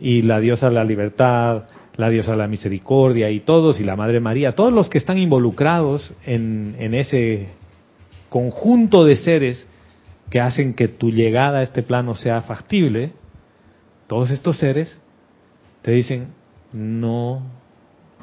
y 0.00 0.22
la 0.22 0.40
diosa 0.40 0.68
de 0.68 0.74
la 0.74 0.84
libertad, 0.84 1.64
la 1.96 2.10
diosa 2.10 2.32
de 2.32 2.36
la 2.38 2.48
misericordia, 2.48 3.30
y 3.30 3.40
todos, 3.40 3.80
y 3.80 3.84
la 3.84 3.96
Madre 3.96 4.20
María, 4.20 4.54
todos 4.54 4.72
los 4.72 4.90
que 4.90 4.98
están 4.98 5.18
involucrados 5.18 6.12
en, 6.24 6.76
en 6.78 6.94
ese 6.94 7.48
conjunto 8.28 9.04
de 9.04 9.16
seres 9.16 9.66
que 10.30 10.40
hacen 10.40 10.74
que 10.74 10.88
tu 10.88 11.10
llegada 11.10 11.58
a 11.58 11.62
este 11.62 11.82
plano 11.82 12.14
sea 12.14 12.42
factible, 12.42 13.12
todos 14.06 14.30
estos 14.30 14.58
seres 14.58 15.00
te 15.82 15.92
dicen, 15.92 16.28
no 16.72 17.42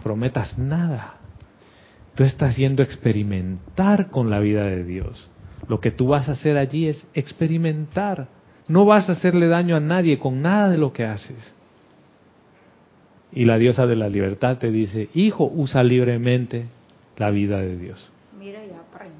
prometas 0.04 0.58
nada. 0.58 1.16
Tú 2.16 2.24
estás 2.24 2.56
yendo 2.58 2.84
a 2.84 2.86
experimentar 2.86 4.10
con 4.12 4.30
la 4.30 4.40
vida 4.40 4.66
de 4.66 4.84
Dios. 4.84 5.30
Lo 5.68 5.80
que 5.80 5.92
tú 5.92 6.08
vas 6.08 6.30
a 6.30 6.34
hacer 6.34 6.58
allí 6.58 6.88
es 6.88 7.08
experimentar. 7.14 8.28
No 8.68 8.86
vas 8.86 9.10
a 9.10 9.14
hacerle 9.14 9.48
daño 9.48 9.76
a 9.76 9.80
nadie 9.80 10.20
con 10.20 10.42
nada 10.42 10.70
de 10.70 10.78
lo 10.78 10.94
que 10.94 11.06
haces. 11.06 11.56
Y 13.36 13.46
la 13.46 13.58
diosa 13.58 13.88
de 13.88 13.96
la 13.96 14.10
libertad 14.10 14.58
te 14.58 14.72
dice, 14.72 15.10
hijo, 15.14 15.50
usa 15.54 15.84
libremente 15.84 16.66
la 17.18 17.30
vida 17.32 17.58
de 17.60 17.78
Dios. 17.78 18.12
Mira 18.40 18.60
y 18.64 18.70
aprende. 18.70 19.16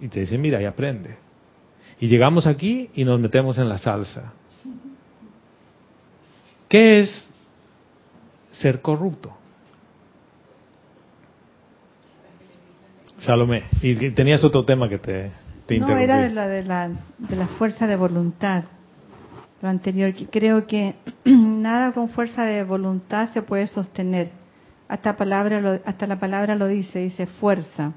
Y 0.00 0.08
te 0.08 0.20
dice, 0.20 0.36
mira 0.38 0.60
y 0.60 0.64
aprende. 0.66 1.16
Y 1.98 2.08
llegamos 2.08 2.46
aquí 2.46 2.90
y 2.94 3.04
nos 3.04 3.18
metemos 3.18 3.56
en 3.58 3.68
la 3.68 3.78
salsa. 3.78 4.32
¿Qué 6.68 7.00
es 7.00 7.30
ser 8.52 8.82
corrupto? 8.82 9.32
Salomé, 13.18 13.62
y 13.82 14.10
tenías 14.10 14.44
otro 14.44 14.64
tema 14.64 14.88
que 14.88 14.98
te, 14.98 15.30
te 15.66 15.78
No, 15.78 15.86
interrumpí. 15.86 16.04
era 16.04 16.18
de 16.18 16.30
la, 16.30 16.48
de, 16.48 16.62
la, 16.64 16.90
de 17.18 17.36
la 17.36 17.46
fuerza 17.48 17.86
de 17.86 17.96
voluntad. 17.96 18.64
Lo 19.62 19.68
anterior, 19.68 20.12
que 20.12 20.26
creo 20.26 20.66
que 20.66 20.94
nada 21.24 21.92
con 21.92 22.08
fuerza 22.10 22.44
de 22.44 22.62
voluntad 22.64 23.30
se 23.32 23.42
puede 23.42 23.66
sostener. 23.66 24.30
Hasta, 24.88 25.16
palabra 25.16 25.60
lo- 25.60 25.80
hasta 25.84 26.06
la 26.06 26.18
palabra 26.18 26.54
lo 26.54 26.66
dice, 26.68 27.00
dice 27.00 27.26
fuerza. 27.26 27.92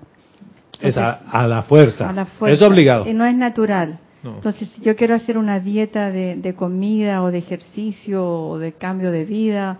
es 0.81 0.97
a, 0.97 1.11
a 1.29 1.47
la 1.47 1.61
fuerza. 1.63 2.09
a 2.09 2.13
la 2.13 2.25
fuerza. 2.25 2.55
Es 2.55 2.61
obligado. 2.61 3.07
Y 3.07 3.13
no 3.13 3.25
es 3.25 3.35
natural. 3.35 3.99
No. 4.23 4.35
Entonces, 4.35 4.69
si 4.69 4.81
yo 4.81 4.95
quiero 4.95 5.15
hacer 5.15 5.37
una 5.37 5.59
dieta 5.59 6.11
de, 6.11 6.35
de 6.35 6.53
comida 6.55 7.21
o 7.23 7.31
de 7.31 7.37
ejercicio 7.37 8.25
o 8.25 8.57
de 8.57 8.73
cambio 8.73 9.11
de 9.11 9.25
vida 9.25 9.79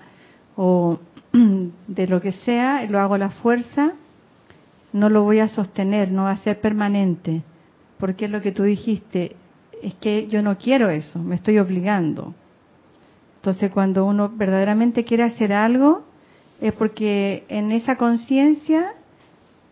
o 0.56 1.00
de 1.88 2.08
lo 2.08 2.22
que 2.22 2.32
sea, 2.34 2.86
lo 2.86 3.00
hago 3.00 3.16
a 3.16 3.18
la 3.18 3.32
fuerza, 3.32 3.94
no 4.94 5.10
lo 5.10 5.24
voy 5.24 5.40
a 5.40 5.48
sostener, 5.48 6.12
no 6.12 6.24
va 6.24 6.32
a 6.32 6.38
ser 6.38 6.60
permanente. 6.62 7.42
Porque 7.98 8.26
es 8.26 8.32
lo 8.32 8.42
que 8.42 8.52
tú 8.52 8.64
dijiste, 8.64 9.36
es 9.84 9.94
que 9.96 10.28
yo 10.28 10.42
no 10.42 10.58
quiero 10.58 10.90
eso, 10.90 11.20
me 11.20 11.36
estoy 11.36 11.58
obligando. 11.60 12.34
Entonces, 13.38 13.72
cuando 13.72 14.06
uno 14.06 14.30
verdaderamente 14.36 15.06
quiere 15.06 15.24
hacer 15.24 15.54
algo, 15.54 16.04
es 16.62 16.74
porque 16.74 17.46
en 17.48 17.72
esa 17.72 17.96
conciencia 17.96 18.94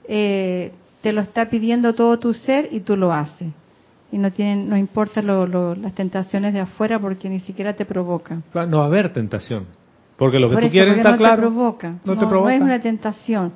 eh, 0.07 0.71
te 1.01 1.11
lo 1.11 1.21
está 1.21 1.49
pidiendo 1.49 1.93
todo 1.93 2.17
tu 2.19 2.33
ser 2.33 2.69
y 2.71 2.79
tú 2.81 2.95
lo 2.95 3.11
haces. 3.13 3.49
Y 4.11 4.17
no 4.17 4.31
tienen, 4.31 4.69
no 4.69 4.77
importa 4.77 5.21
lo- 5.21 5.45
lo- 5.45 5.75
las 5.75 5.93
tentaciones 5.93 6.53
de 6.53 6.61
afuera 6.61 6.97
porque 6.97 7.27
ni 7.29 7.41
siquiera 7.41 7.73
te 7.75 7.83
provoca. 7.85 8.41
No 8.53 8.77
va 8.77 8.83
a 8.83 8.87
haber 8.87 9.11
tentación. 9.11 9.65
Porque 10.15 10.39
lo 10.39 10.47
que 10.49 10.53
Por 10.55 10.61
tú 10.63 10.67
eso, 10.67 10.73
quieres 10.73 10.97
está 10.97 11.11
no 11.11 11.17
claro. 11.17 11.35
te 11.35 11.41
provoca. 11.41 11.89
No 12.05 12.15
te 12.17 12.21
No 12.21 12.29
provoca. 12.29 12.55
es 12.55 12.61
una 12.61 12.81
tentación 12.81 13.51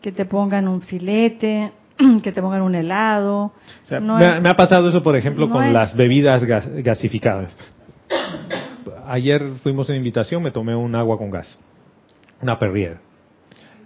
que 0.00 0.10
te 0.10 0.24
pongan 0.24 0.66
un 0.66 0.80
filete, 0.82 1.70
que 2.22 2.32
te 2.32 2.40
pongan 2.42 2.62
un 2.62 2.74
helado. 2.74 3.44
O 3.44 3.52
sea, 3.84 4.00
No 4.00 4.16
me, 4.18 4.24
es- 4.24 4.30
ha- 4.30 4.40
me 4.40 4.48
ha 4.48 4.54
pasado 4.56 4.88
eso, 4.88 5.02
por 5.02 5.16
ejemplo, 5.16 5.46
no 5.46 5.52
con 5.52 5.64
es- 5.64 5.72
las 5.72 5.96
bebidas 5.96 6.44
gas- 6.44 6.68
gasificadas. 6.82 7.56
Ayer 9.06 9.42
fuimos 9.62 9.88
en 9.90 9.96
invitación, 9.96 10.42
me 10.42 10.50
tomé 10.50 10.74
un 10.76 10.94
agua 10.94 11.18
con 11.18 11.30
gas, 11.30 11.58
una 12.40 12.58
Perrier, 12.58 12.98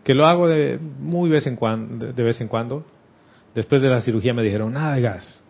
que 0.04 0.14
lo 0.14 0.26
hago 0.26 0.46
de 0.48 0.78
muy 1.00 1.28
vez 1.30 1.46
en 1.46 1.56
cuando, 1.56 2.12
de 2.12 2.22
vez 2.22 2.40
en 2.40 2.48
cuando. 2.48 2.84
Después 3.54 3.80
de 3.80 3.88
la 3.88 4.00
cirugía 4.02 4.34
me 4.34 4.42
dijeron 4.42 4.74
nada 4.74 4.94
de 4.94 5.00
gas, 5.00 5.42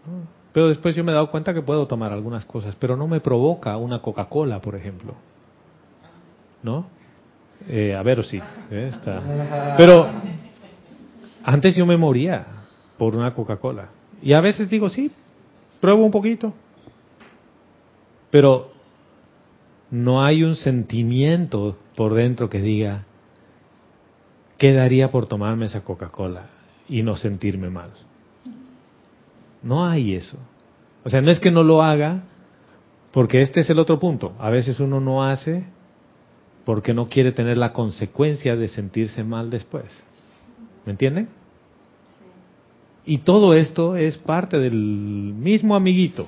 pero 0.53 0.69
después 0.69 0.95
yo 0.95 1.03
me 1.03 1.11
he 1.11 1.15
dado 1.15 1.31
cuenta 1.31 1.53
que 1.53 1.61
puedo 1.63 1.87
tomar 1.89 2.13
algunas 2.13 2.45
cosas, 2.45 2.77
pero 2.77 2.97
no 2.97 3.09
me 3.09 3.19
provoca 3.21 3.77
una 3.77 4.01
Coca-Cola, 4.01 4.61
por 4.61 4.77
ejemplo, 4.77 5.15
¿no? 6.63 6.87
Eh, 7.69 7.95
a 7.97 8.03
ver, 8.03 8.25
sí, 8.25 8.41
¿eh? 8.71 8.91
Está. 8.93 9.21
Pero 9.77 10.07
antes 11.47 11.76
yo 11.76 11.87
me 11.87 11.97
moría 11.97 12.45
por 12.99 13.15
una 13.15 13.33
Coca-Cola. 13.33 13.91
Y 14.21 14.35
a 14.35 14.41
veces 14.41 14.69
digo, 14.69 14.91
sí, 14.91 15.12
pruebo 15.81 16.05
un 16.05 16.11
poquito. 16.11 16.53
Pero 18.33 18.73
no 19.93 20.25
hay 20.25 20.43
un 20.43 20.57
sentimiento 20.57 21.79
por 21.95 22.15
dentro 22.15 22.50
que 22.50 22.61
diga, 22.61 23.05
¿qué 24.59 24.73
daría 24.73 25.09
por 25.11 25.26
tomarme 25.26 25.67
esa 25.67 25.85
Coca-Cola 25.85 26.47
y 26.88 27.05
no 27.05 27.17
sentirme 27.17 27.71
mal? 27.71 27.93
No 29.62 29.87
hay 29.87 30.17
eso. 30.17 30.38
O 31.05 31.11
sea, 31.11 31.23
no 31.23 31.31
es 31.31 31.38
que 31.38 31.53
no 31.53 31.62
lo 31.62 31.81
haga, 31.81 32.25
porque 33.12 33.43
este 33.43 33.61
es 33.61 33.71
el 33.71 33.79
otro 33.79 34.00
punto. 34.00 34.35
A 34.41 34.50
veces 34.50 34.81
uno 34.81 34.99
no 34.99 35.23
hace 35.23 35.65
porque 36.65 36.93
no 36.93 37.09
quiere 37.09 37.31
tener 37.31 37.57
la 37.57 37.73
consecuencia 37.73 38.57
de 38.57 38.67
sentirse 38.67 39.23
mal 39.23 39.49
después. 39.49 40.06
¿Me 40.87 40.93
entienden? 40.93 41.28
Y 43.05 43.19
todo 43.19 43.55
esto 43.55 43.97
es 43.97 44.16
parte 44.19 44.59
del 44.59 44.73
mismo 44.73 45.75
amiguito. 45.75 46.26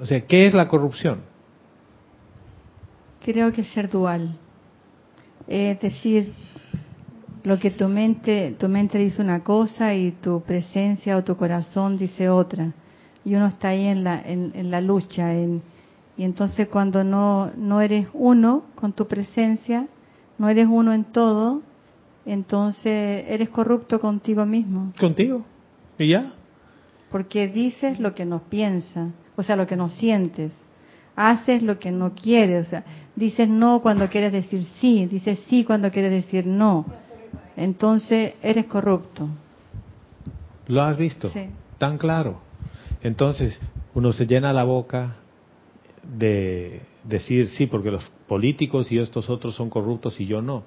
O 0.00 0.06
sea, 0.06 0.20
¿qué 0.26 0.46
es 0.46 0.54
la 0.54 0.68
corrupción? 0.68 1.20
Creo 3.24 3.52
que 3.52 3.62
es 3.62 3.68
ser 3.68 3.90
dual. 3.90 4.36
Es 5.48 5.80
decir, 5.80 6.32
lo 7.42 7.58
que 7.58 7.70
tu 7.70 7.88
mente, 7.88 8.54
tu 8.58 8.68
mente 8.68 8.98
dice 8.98 9.22
una 9.22 9.42
cosa 9.42 9.94
y 9.94 10.12
tu 10.12 10.42
presencia 10.42 11.16
o 11.16 11.24
tu 11.24 11.36
corazón 11.36 11.96
dice 11.96 12.28
otra. 12.28 12.72
Y 13.24 13.34
uno 13.34 13.46
está 13.46 13.68
ahí 13.68 13.86
en 13.86 14.04
la, 14.04 14.20
en, 14.20 14.52
en 14.54 14.70
la 14.70 14.80
lucha. 14.80 15.32
En, 15.34 15.62
y 16.16 16.24
entonces 16.24 16.68
cuando 16.68 17.02
no, 17.02 17.50
no 17.56 17.80
eres 17.80 18.08
uno 18.12 18.64
con 18.76 18.92
tu 18.92 19.06
presencia, 19.06 19.88
no 20.38 20.48
eres 20.48 20.66
uno 20.68 20.92
en 20.92 21.04
todo, 21.04 21.62
entonces 22.26 23.24
eres 23.28 23.48
corrupto 23.50 24.00
contigo 24.00 24.44
mismo. 24.44 24.92
Contigo. 24.98 25.46
¿Y 25.98 26.08
ya? 26.08 26.32
Porque 27.10 27.46
dices 27.48 28.00
lo 28.00 28.14
que 28.14 28.24
no 28.24 28.40
piensas, 28.50 29.12
o 29.36 29.42
sea, 29.42 29.56
lo 29.56 29.66
que 29.66 29.76
no 29.76 29.88
sientes. 29.88 30.52
Haces 31.14 31.62
lo 31.62 31.78
que 31.78 31.90
no 31.90 32.12
quieres, 32.14 32.66
o 32.66 32.70
sea, 32.70 32.84
dices 33.14 33.48
no 33.48 33.80
cuando 33.80 34.08
quieres 34.08 34.32
decir 34.32 34.64
sí, 34.80 35.06
dices 35.06 35.40
sí 35.48 35.64
cuando 35.64 35.90
quieres 35.90 36.10
decir 36.10 36.46
no. 36.46 36.84
Entonces 37.56 38.34
eres 38.42 38.66
corrupto. 38.66 39.28
¿Lo 40.66 40.82
has 40.82 40.98
visto? 40.98 41.30
Sí. 41.30 41.46
Tan 41.78 41.96
claro. 41.96 42.40
Entonces, 43.02 43.58
uno 43.94 44.12
se 44.12 44.26
llena 44.26 44.52
la 44.52 44.64
boca 44.64 45.16
de 46.02 46.82
decir 47.04 47.46
sí, 47.46 47.66
porque 47.66 47.90
los 47.90 48.04
políticos 48.26 48.90
y 48.92 48.98
estos 48.98 49.30
otros 49.30 49.54
son 49.54 49.70
corruptos 49.70 50.20
y 50.20 50.26
yo 50.26 50.42
no. 50.42 50.64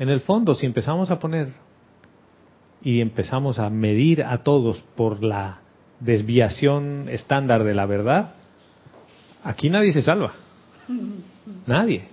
En 0.00 0.08
el 0.08 0.20
fondo, 0.20 0.56
si 0.56 0.66
empezamos 0.66 1.12
a 1.12 1.20
poner 1.20 1.52
y 2.82 3.00
empezamos 3.00 3.60
a 3.60 3.70
medir 3.70 4.24
a 4.24 4.38
todos 4.42 4.82
por 4.96 5.22
la 5.22 5.60
desviación 6.00 7.08
estándar 7.08 7.62
de 7.62 7.74
la 7.74 7.86
verdad, 7.86 8.32
Aquí 9.42 9.70
nadie 9.70 9.92
se 9.92 10.02
salva. 10.02 10.32
Nadie. 11.66 12.04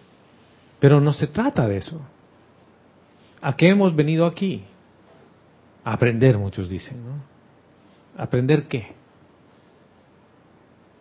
Pero 0.80 1.02
no 1.02 1.14
se 1.14 1.28
trata 1.28 1.68
de 1.68 1.78
eso. 1.78 2.00
¿A 3.42 3.56
qué 3.56 3.70
hemos 3.70 3.96
venido 3.96 4.26
aquí? 4.26 4.64
A 5.84 5.94
aprender, 5.94 6.38
muchos 6.38 6.70
dicen, 6.70 7.04
¿no? 7.06 7.14
¿Aprender 8.22 8.68
qué? 8.68 8.94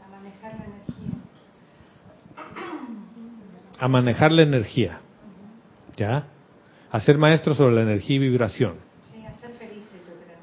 A 0.05 0.09
manejar 0.09 0.53
la 0.59 0.65
energía. 0.65 1.13
A 3.79 3.89
manejar 3.89 4.33
la 4.33 4.43
energía. 4.43 5.01
¿Ya? 5.97 6.27
A 6.91 7.01
ser 7.01 7.19
maestro 7.19 7.55
sobre 7.55 7.75
la 7.75 7.83
energía 7.83 8.17
y 8.17 8.19
vibración. 8.21 8.77
Sí, 9.13 9.25
a 9.25 9.35
ser 9.41 9.51
felices, 9.57 10.01
yo 10.07 10.15
creo. 10.25 10.39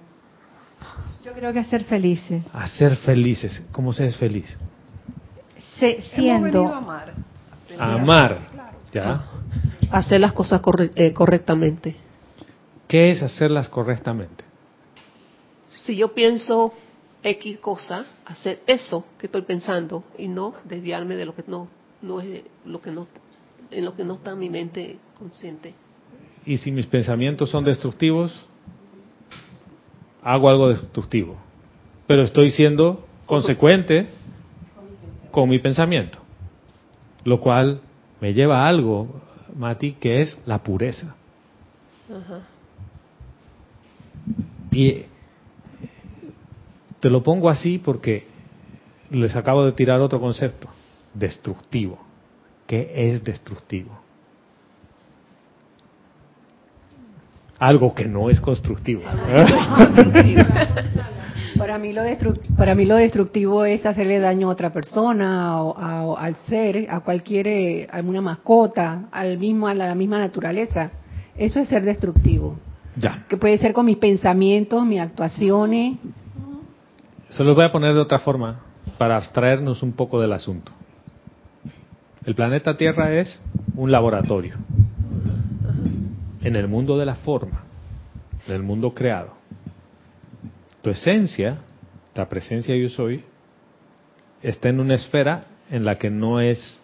Yo 1.26 1.34
creo 1.34 1.54
que 1.54 1.60
a 1.60 1.64
ser 1.64 1.84
felices. 1.86 2.44
A 2.54 2.68
ser 2.68 2.96
felices. 2.98 3.64
¿Cómo 3.72 3.94
se 3.94 4.06
es 4.08 4.18
feliz? 4.18 4.58
Se- 5.80 6.00
a 6.18 6.78
amar. 6.78 7.14
A 7.80 7.94
amar. 7.94 8.40
Claro. 8.52 8.78
¿Ya? 8.92 9.24
Hacer 9.92 10.20
las 10.20 10.34
cosas 10.34 10.62
corre- 10.62 10.92
eh, 10.96 11.14
correctamente. 11.14 11.96
¿Qué 12.88 13.12
es 13.12 13.24
hacerlas 13.24 13.70
correctamente? 13.70 14.44
Si 15.70 15.96
yo 15.96 16.14
pienso 16.14 16.74
X 17.24 17.58
cosa, 17.60 18.06
hacer 18.26 18.62
eso 18.68 19.06
que 19.18 19.26
estoy 19.28 19.42
pensando 19.44 20.04
y 20.18 20.28
no 20.28 20.54
desviarme 20.66 21.16
de 21.16 21.26
lo 21.26 21.34
que 21.36 21.44
no, 21.48 21.68
no 22.02 22.20
es 22.22 22.42
lo 22.66 22.82
que 22.82 22.92
no, 22.92 23.08
en 23.72 23.86
lo 23.86 23.96
que 23.96 24.04
no 24.04 24.16
está 24.16 24.36
mi 24.36 24.50
mente 24.50 24.98
consciente. 25.18 25.74
Y 26.46 26.58
si 26.58 26.72
mis 26.72 26.86
pensamientos 26.86 27.50
son 27.50 27.64
destructivos, 27.64 28.46
hago 30.22 30.50
algo 30.50 30.70
destructivo. 30.70 31.38
Pero 32.08 32.24
estoy 32.24 32.52
siendo 32.52 33.06
consecuente 33.26 34.08
con 35.32 35.50
mi 35.50 35.60
pensamiento. 35.60 36.20
Lo 37.24 37.40
cual 37.40 37.82
me 38.20 38.34
lleva 38.34 38.66
a 38.66 38.68
algo, 38.68 39.22
Mati, 39.56 39.94
que 39.94 40.22
es 40.22 40.40
la 40.46 40.64
pureza. 40.64 41.16
Ajá. 42.10 42.42
Te 47.00 47.10
lo 47.10 47.22
pongo 47.22 47.50
así 47.50 47.78
porque 47.78 48.26
les 49.12 49.36
acabo 49.36 49.66
de 49.66 49.74
tirar 49.74 50.02
otro 50.02 50.20
concepto, 50.20 50.70
destructivo. 51.14 52.00
¿Qué 52.66 52.92
es 52.96 53.24
destructivo? 53.24 54.03
Algo 57.64 57.96
que 57.96 58.06
no 58.10 58.30
es 58.30 58.42
constructivo. 58.42 59.04
Para 61.58 61.78
mí, 61.78 61.94
lo 61.94 62.02
destru- 62.04 62.38
para 62.58 62.76
mí 62.76 62.84
lo 62.84 62.96
destructivo 62.98 63.64
es 63.64 63.86
hacerle 63.86 64.20
daño 64.20 64.50
a 64.50 64.52
otra 64.52 64.74
persona, 64.74 65.62
o, 65.62 65.78
a- 65.78 66.04
o 66.06 66.18
al 66.18 66.36
ser, 66.48 66.88
a 66.90 67.00
cualquier, 67.00 67.48
eh, 67.48 67.88
a 67.90 68.02
una 68.02 68.20
mascota, 68.22 69.04
al 69.12 69.38
mismo, 69.38 69.68
a 69.68 69.74
la 69.74 69.96
misma 69.96 70.20
naturaleza. 70.20 70.92
Eso 71.38 71.62
es 71.62 71.70
ser 71.70 71.84
destructivo. 71.86 72.58
ya. 72.98 73.24
Que 73.30 73.38
puede 73.38 73.58
ser 73.58 73.72
con 73.74 73.86
mis 73.86 73.98
pensamientos, 73.98 74.86
mis 74.86 75.00
actuaciones. 75.00 75.98
Se 77.30 77.44
los 77.46 77.56
voy 77.56 77.66
a 77.66 77.72
poner 77.72 77.94
de 77.94 78.00
otra 78.02 78.20
forma 78.20 78.60
para 78.98 79.16
abstraernos 79.16 79.82
un 79.84 79.94
poco 79.94 80.20
del 80.20 80.34
asunto. 80.34 80.72
El 82.26 82.36
planeta 82.36 82.76
Tierra 82.78 83.12
es 83.14 83.42
un 83.78 83.90
laboratorio 83.92 84.56
en 86.44 86.56
el 86.56 86.68
mundo 86.68 86.98
de 86.98 87.06
la 87.06 87.16
forma, 87.16 87.64
en 88.48 88.54
el 88.54 88.64
mundo 88.64 88.94
creado. 88.94 89.34
Tu 90.82 90.90
esencia, 90.90 91.60
la 92.14 92.28
presencia 92.28 92.76
yo 92.76 92.90
soy, 92.90 93.24
está 94.42 94.70
en 94.70 94.80
una 94.80 94.96
esfera 94.96 95.46
en 95.72 95.86
la 95.86 95.98
que 95.98 96.10
no 96.10 96.42
es 96.42 96.82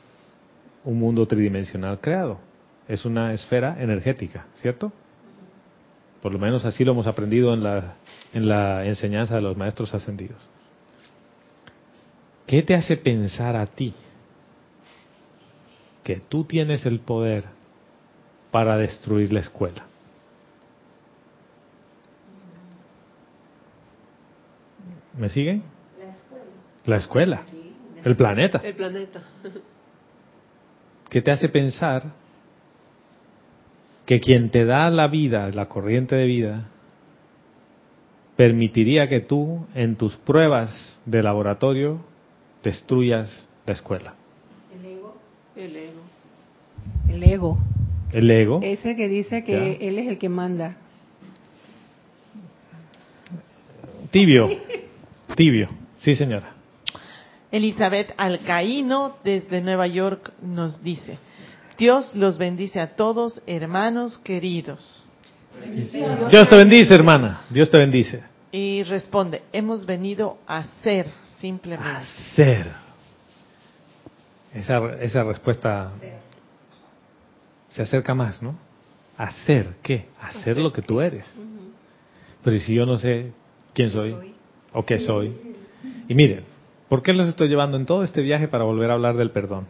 un 0.86 0.98
mundo 0.98 1.28
tridimensional 1.28 2.00
creado, 2.00 2.40
es 2.88 3.06
una 3.06 3.34
esfera 3.34 3.76
energética, 3.82 4.48
¿cierto? 4.56 4.94
Por 6.22 6.34
lo 6.34 6.40
menos 6.40 6.66
así 6.66 6.86
lo 6.86 6.94
hemos 6.94 7.08
aprendido 7.08 7.54
en 7.54 7.64
la, 7.64 7.96
en 8.34 8.48
la 8.48 8.86
enseñanza 8.86 9.36
de 9.36 9.42
los 9.42 9.58
maestros 9.58 9.94
ascendidos. 9.94 10.42
¿Qué 12.48 12.64
te 12.64 12.76
hace 12.76 12.98
pensar 12.98 13.56
a 13.56 13.66
ti 13.68 13.94
que 16.04 16.16
tú 16.16 16.46
tienes 16.46 16.86
el 16.86 17.00
poder 17.00 17.59
para 18.52 18.78
destruir 18.78 19.32
la 19.32 19.42
escuela? 19.42 19.86
¿Me 25.18 25.30
siguen? 25.30 25.64
La 26.86 26.98
escuela. 26.98 27.44
El 28.04 28.16
planeta. 28.16 28.62
El 28.64 28.74
planeta. 28.74 29.22
¿Qué 31.10 31.22
te 31.22 31.32
hace 31.32 31.50
pensar 31.50 32.04
que 34.06 34.20
quien 34.20 34.50
te 34.50 34.66
da 34.66 34.90
la 34.90 35.08
vida, 35.08 35.50
la 35.50 35.68
corriente 35.68 36.16
de 36.16 36.26
vida, 36.26 36.68
permitiría 38.36 39.10
que 39.10 39.20
tú 39.20 39.66
en 39.76 39.98
tus 39.98 40.16
pruebas 40.16 41.02
de 41.06 41.22
laboratorio 41.22 42.00
destruyas 42.64 43.50
la 43.66 43.74
escuela? 43.74 44.14
El 44.74 44.86
ego. 44.86 45.18
El 45.56 45.76
ego. 45.76 46.02
El 47.10 47.24
ego. 47.24 47.58
Ese 48.12 48.96
que 48.96 49.08
dice 49.08 49.44
que 49.44 49.52
Ya. 49.80 49.88
él 49.88 50.00
es 50.00 50.08
el 50.08 50.18
que 50.18 50.30
manda. 50.30 50.76
Tibio. 54.12 54.50
Tibio. 55.36 55.70
Sí, 56.02 56.16
señora. 56.16 56.54
Elizabeth 57.52 58.14
Alcaíno 58.18 59.18
desde 59.24 59.62
Nueva 59.62 59.88
York 59.88 60.34
nos 60.42 60.84
dice, 60.84 61.18
Dios 61.78 62.14
los 62.16 62.38
bendice 62.38 62.80
a 62.80 62.96
todos, 62.96 63.42
hermanos 63.48 64.18
queridos. 64.20 65.04
Dios 66.32 66.48
te 66.48 66.56
bendice, 66.56 66.94
hermana. 66.94 67.42
Dios 67.50 67.70
te 67.70 67.78
bendice. 67.78 68.24
Y 68.52 68.84
responde, 68.84 69.44
hemos 69.52 69.86
venido 69.86 70.38
a 70.48 70.64
ser 70.84 71.08
simplemente. 71.40 71.88
Hacer. 71.90 72.72
Esa, 74.54 74.80
esa 75.00 75.24
respuesta 75.24 75.92
se 77.70 77.82
acerca 77.82 78.14
más, 78.14 78.42
¿no? 78.42 78.56
Hacer, 79.18 79.76
¿qué? 79.82 80.08
Hacer 80.22 80.58
lo 80.58 80.72
que 80.72 80.82
tú 80.82 81.02
eres. 81.02 81.26
Pero 82.44 82.56
¿y 82.56 82.60
si 82.62 82.74
yo 82.74 82.86
no 82.86 82.98
sé 82.98 83.32
quién 83.74 83.92
soy 83.92 84.16
o 84.74 84.86
qué 84.86 85.00
soy? 85.00 85.36
Y 86.08 86.16
miren, 86.16 86.44
¿por 86.88 87.02
qué 87.02 87.14
los 87.14 87.28
estoy 87.28 87.50
llevando 87.50 87.78
en 87.78 87.86
todo 87.86 88.04
este 88.04 88.22
viaje 88.22 88.48
para 88.48 88.64
volver 88.64 88.90
a 88.90 88.94
hablar 88.94 89.18
del 89.18 89.32
perdón? 89.32 89.66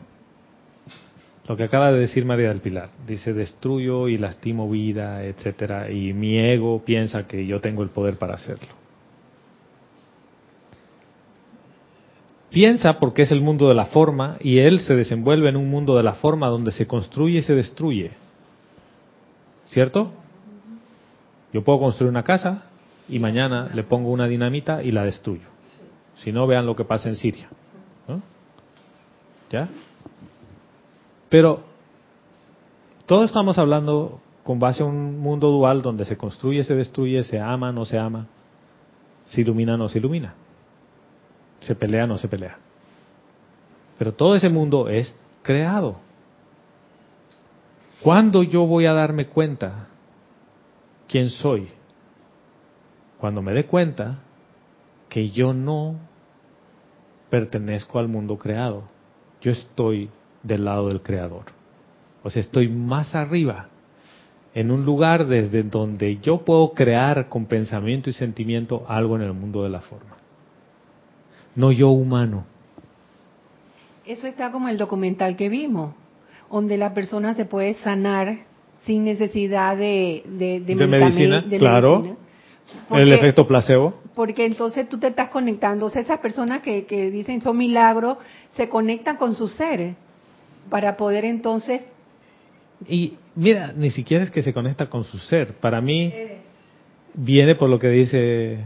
Lo 1.47 1.57
que 1.57 1.63
acaba 1.63 1.91
de 1.91 1.99
decir 1.99 2.25
María 2.25 2.49
del 2.49 2.61
Pilar. 2.61 2.89
Dice, 3.07 3.33
destruyo 3.33 4.07
y 4.07 4.19
lastimo 4.19 4.69
vida, 4.69 5.23
etcétera, 5.23 5.89
y 5.89 6.13
mi 6.13 6.37
ego 6.37 6.83
piensa 6.85 7.25
que 7.27 7.47
yo 7.47 7.59
tengo 7.59 7.81
el 7.81 7.89
poder 7.89 8.17
para 8.17 8.35
hacerlo. 8.35 8.67
Piensa 12.49 12.99
porque 12.99 13.23
es 13.23 13.31
el 13.31 13.41
mundo 13.41 13.67
de 13.67 13.75
la 13.75 13.85
forma 13.85 14.37
y 14.39 14.59
él 14.59 14.79
se 14.79 14.95
desenvuelve 14.95 15.49
en 15.49 15.55
un 15.55 15.69
mundo 15.69 15.95
de 15.95 16.03
la 16.03 16.13
forma 16.13 16.47
donde 16.47 16.71
se 16.71 16.87
construye 16.87 17.39
y 17.39 17.43
se 17.43 17.53
destruye. 17.53 18.11
¿Cierto? 19.65 20.11
Yo 21.53 21.63
puedo 21.63 21.79
construir 21.79 22.09
una 22.09 22.23
casa 22.23 22.69
y 23.07 23.19
mañana 23.19 23.69
le 23.73 23.83
pongo 23.83 24.09
una 24.09 24.27
dinamita 24.27 24.83
y 24.83 24.91
la 24.91 25.03
destruyo. 25.03 25.47
Si 26.15 26.31
no, 26.31 26.47
vean 26.47 26.65
lo 26.65 26.75
que 26.75 26.85
pasa 26.85 27.07
en 27.07 27.15
Siria. 27.15 27.49
¿no? 28.07 28.21
¿Ya? 29.51 29.69
Pero 31.29 31.61
todos 33.05 33.25
estamos 33.25 33.57
hablando 33.57 34.19
con 34.43 34.59
base 34.59 34.81
a 34.81 34.85
un 34.87 35.19
mundo 35.19 35.49
dual 35.49 35.83
donde 35.83 36.05
se 36.05 36.17
construye, 36.17 36.63
se 36.63 36.75
destruye, 36.75 37.23
se 37.23 37.39
ama, 37.39 37.71
no 37.71 37.85
se 37.85 37.99
ama, 37.99 38.27
se 39.25 39.41
ilumina, 39.41 39.77
no 39.77 39.89
se 39.89 39.99
ilumina, 39.99 40.33
se 41.61 41.75
pelea, 41.75 42.07
no 42.07 42.17
se 42.17 42.27
pelea. 42.27 42.57
Pero 43.97 44.13
todo 44.13 44.35
ese 44.35 44.49
mundo 44.49 44.87
es 44.87 45.15
creado. 45.41 45.97
¿Cuándo 48.01 48.43
yo 48.43 48.65
voy 48.65 48.85
a 48.85 48.93
darme 48.93 49.27
cuenta 49.27 49.87
quién 51.07 51.29
soy? 51.29 51.69
Cuando 53.17 53.41
me 53.41 53.53
dé 53.53 53.65
cuenta 53.65 54.19
que 55.09 55.31
yo 55.31 55.53
no 55.53 55.97
pertenezco 57.29 57.99
al 57.99 58.07
mundo 58.07 58.37
creado. 58.37 58.83
Yo 59.41 59.51
estoy 59.51 60.09
del 60.43 60.65
lado 60.65 60.87
del 60.87 61.01
creador. 61.01 61.45
O 62.23 62.29
sea, 62.29 62.41
estoy 62.41 62.67
más 62.67 63.15
arriba, 63.15 63.67
en 64.53 64.71
un 64.71 64.85
lugar 64.85 65.27
desde 65.27 65.63
donde 65.63 66.17
yo 66.19 66.43
puedo 66.43 66.71
crear 66.71 67.29
con 67.29 67.45
pensamiento 67.45 68.09
y 68.09 68.13
sentimiento 68.13 68.85
algo 68.87 69.15
en 69.15 69.21
el 69.21 69.33
mundo 69.33 69.63
de 69.63 69.69
la 69.69 69.81
forma. 69.81 70.18
No 71.55 71.71
yo 71.71 71.89
humano. 71.89 72.45
Eso 74.05 74.27
está 74.27 74.51
como 74.51 74.69
el 74.69 74.77
documental 74.77 75.35
que 75.35 75.49
vimos, 75.49 75.93
donde 76.51 76.77
la 76.77 76.93
persona 76.93 77.33
se 77.35 77.45
puede 77.45 77.75
sanar 77.75 78.39
sin 78.85 79.03
necesidad 79.05 79.77
de, 79.77 80.23
de, 80.25 80.59
De 80.61 80.75
medicina, 80.87 81.41
de 81.41 81.57
claro. 81.57 81.99
medicina, 81.99 82.17
Porque- 82.87 83.03
El 83.03 83.13
efecto 83.13 83.47
placebo. 83.47 83.95
Porque 84.15 84.45
entonces 84.45 84.87
tú 84.89 84.97
te 84.99 85.07
estás 85.07 85.29
conectando. 85.29 85.85
O 85.85 85.89
sea, 85.89 86.01
esas 86.01 86.19
personas 86.19 86.61
que, 86.61 86.85
que 86.85 87.09
dicen 87.09 87.41
son 87.41 87.57
milagros 87.57 88.17
se 88.51 88.67
conectan 88.69 89.15
con 89.17 89.33
sus 89.35 89.53
seres 89.53 89.95
para 90.69 90.97
poder 90.97 91.25
entonces. 91.25 91.81
Y 92.87 93.13
mira, 93.35 93.73
ni 93.75 93.89
siquiera 93.91 94.23
es 94.23 94.31
que 94.31 94.43
se 94.43 94.53
conecta 94.53 94.87
con 94.89 95.03
su 95.03 95.17
ser. 95.19 95.53
Para 95.55 95.81
mí 95.81 96.13
viene 97.13 97.55
por 97.55 97.69
lo 97.69 97.79
que 97.79 97.89
dice 97.89 98.59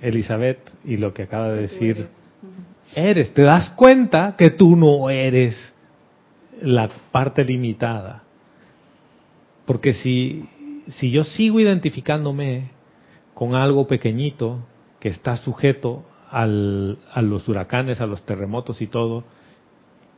Elizabeth 0.00 0.58
y 0.84 0.96
lo 0.96 1.12
que 1.14 1.22
acaba 1.24 1.48
de 1.50 1.62
decir. 1.62 2.08
Eres, 2.94 3.32
te 3.34 3.42
das 3.42 3.70
cuenta 3.70 4.34
que 4.36 4.50
tú 4.50 4.76
no 4.76 5.10
eres 5.10 5.56
la 6.62 6.88
parte 7.10 7.44
limitada. 7.44 8.22
Porque 9.66 9.92
si, 9.94 10.44
si 10.88 11.10
yo 11.10 11.24
sigo 11.24 11.58
identificándome 11.60 12.70
con 13.32 13.54
algo 13.54 13.86
pequeñito 13.86 14.60
que 15.00 15.08
está 15.08 15.36
sujeto 15.36 16.04
al- 16.30 16.98
a 17.12 17.22
los 17.22 17.48
huracanes, 17.48 18.00
a 18.00 18.06
los 18.06 18.24
terremotos 18.24 18.80
y 18.82 18.86
todo, 18.86 19.24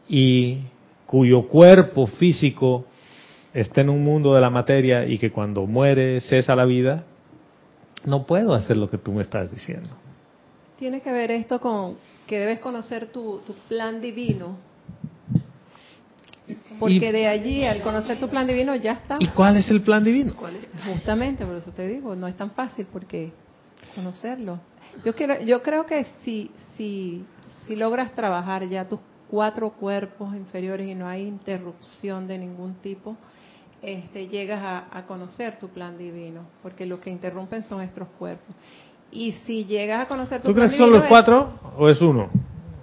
y 0.08 0.58
cuyo 1.06 1.42
cuerpo 1.48 2.06
físico 2.06 2.86
está 3.54 3.80
en 3.80 3.90
un 3.90 4.02
mundo 4.02 4.34
de 4.34 4.40
la 4.40 4.50
materia 4.50 5.06
y 5.06 5.18
que 5.18 5.30
cuando 5.30 5.66
muere 5.66 6.20
cesa 6.20 6.54
la 6.56 6.64
vida, 6.64 7.06
no 8.06 8.24
puedo 8.24 8.54
hacer 8.54 8.76
lo 8.76 8.88
que 8.88 8.98
tú 8.98 9.12
me 9.12 9.22
estás 9.22 9.50
diciendo. 9.50 9.90
Tiene 10.78 11.00
que 11.00 11.12
ver 11.12 11.30
esto 11.30 11.60
con 11.60 11.98
que 12.26 12.38
debes 12.38 12.60
conocer 12.60 13.08
tu, 13.08 13.40
tu 13.46 13.52
plan 13.68 14.00
divino. 14.00 14.56
Porque 16.78 17.08
Y- 17.08 17.12
de 17.12 17.26
allí, 17.26 17.64
al 17.64 17.82
conocer 17.82 18.18
tu 18.18 18.28
plan 18.28 18.46
divino, 18.46 18.74
ya 18.76 18.92
está. 18.92 19.18
¿Y 19.20 19.26
cuál 19.28 19.56
es 19.56 19.68
el 19.70 19.82
plan 19.82 20.04
divino? 20.04 20.32
Justamente, 20.86 21.44
por 21.44 21.56
eso 21.56 21.70
te 21.72 21.86
digo, 21.88 22.14
no 22.14 22.26
es 22.28 22.36
tan 22.36 22.50
fácil 22.52 22.86
porque 22.92 23.32
conocerlo. 23.94 24.60
Yo 25.04 25.14
quiero, 25.14 25.40
yo 25.42 25.62
creo 25.62 25.86
que 25.86 26.04
si, 26.22 26.50
si, 26.76 27.24
si 27.66 27.76
logras 27.76 28.12
trabajar 28.12 28.68
ya 28.68 28.88
tus 28.88 29.00
cuatro 29.28 29.70
cuerpos 29.70 30.34
inferiores 30.36 30.88
y 30.88 30.94
no 30.94 31.08
hay 31.08 31.26
interrupción 31.26 32.28
de 32.28 32.38
ningún 32.38 32.74
tipo, 32.82 33.16
este, 33.82 34.28
llegas 34.28 34.60
a, 34.62 34.86
a 34.98 35.06
conocer 35.06 35.58
tu 35.58 35.68
plan 35.68 35.96
divino, 35.98 36.42
porque 36.62 36.86
lo 36.86 37.00
que 37.00 37.10
interrumpen 37.10 37.64
son 37.64 37.78
nuestros 37.78 38.08
cuerpos. 38.18 38.54
Y 39.12 39.32
si 39.46 39.64
llegas 39.64 40.02
a 40.04 40.08
conocer 40.08 40.42
tu 40.42 40.48
¿Tú 40.48 40.54
plan 40.54 40.68
crees 40.68 40.78
que 40.78 40.84
son 40.84 40.92
los 40.92 41.02
es 41.04 41.08
cuatro 41.08 41.60
o 41.78 41.88
es 41.88 42.00
uno? 42.00 42.28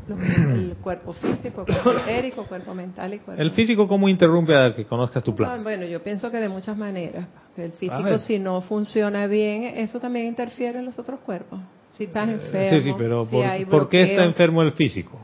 el 0.09 0.75
cuerpo 0.81 1.13
físico, 1.13 1.65
cuerpo 1.65 1.91
etérico, 1.99 2.43
cuerpo 2.45 2.73
mental 2.73 3.13
y 3.13 3.19
cuerpo 3.19 3.41
¿El 3.41 3.51
físico 3.51 3.87
cómo 3.87 4.09
interrumpe 4.09 4.53
a 4.55 4.73
que 4.75 4.83
conozcas 4.85 5.23
tu 5.23 5.31
Ah, 5.31 5.35
plan? 5.35 5.63
Bueno, 5.63 5.85
yo 5.85 6.03
pienso 6.03 6.29
que 6.29 6.37
de 6.37 6.49
muchas 6.49 6.75
maneras. 6.77 7.25
El 7.55 7.71
físico, 7.73 8.17
si 8.17 8.37
no 8.39 8.61
funciona 8.61 9.27
bien, 9.27 9.63
eso 9.77 9.99
también 9.99 10.25
interfiere 10.27 10.79
en 10.79 10.85
los 10.85 10.99
otros 10.99 11.19
cuerpos. 11.21 11.59
Si 11.97 12.05
estás 12.05 12.27
enfermo, 12.27 12.57
Eh, 12.59 12.81
sí, 12.81 12.89
sí, 12.89 12.95
pero 12.97 13.25
si 13.25 13.31
¿por, 13.31 13.45
hay 13.45 13.65
por 13.65 13.87
qué 13.89 14.03
está 14.03 14.25
enfermo 14.25 14.61
el 14.63 14.71
físico? 14.73 15.19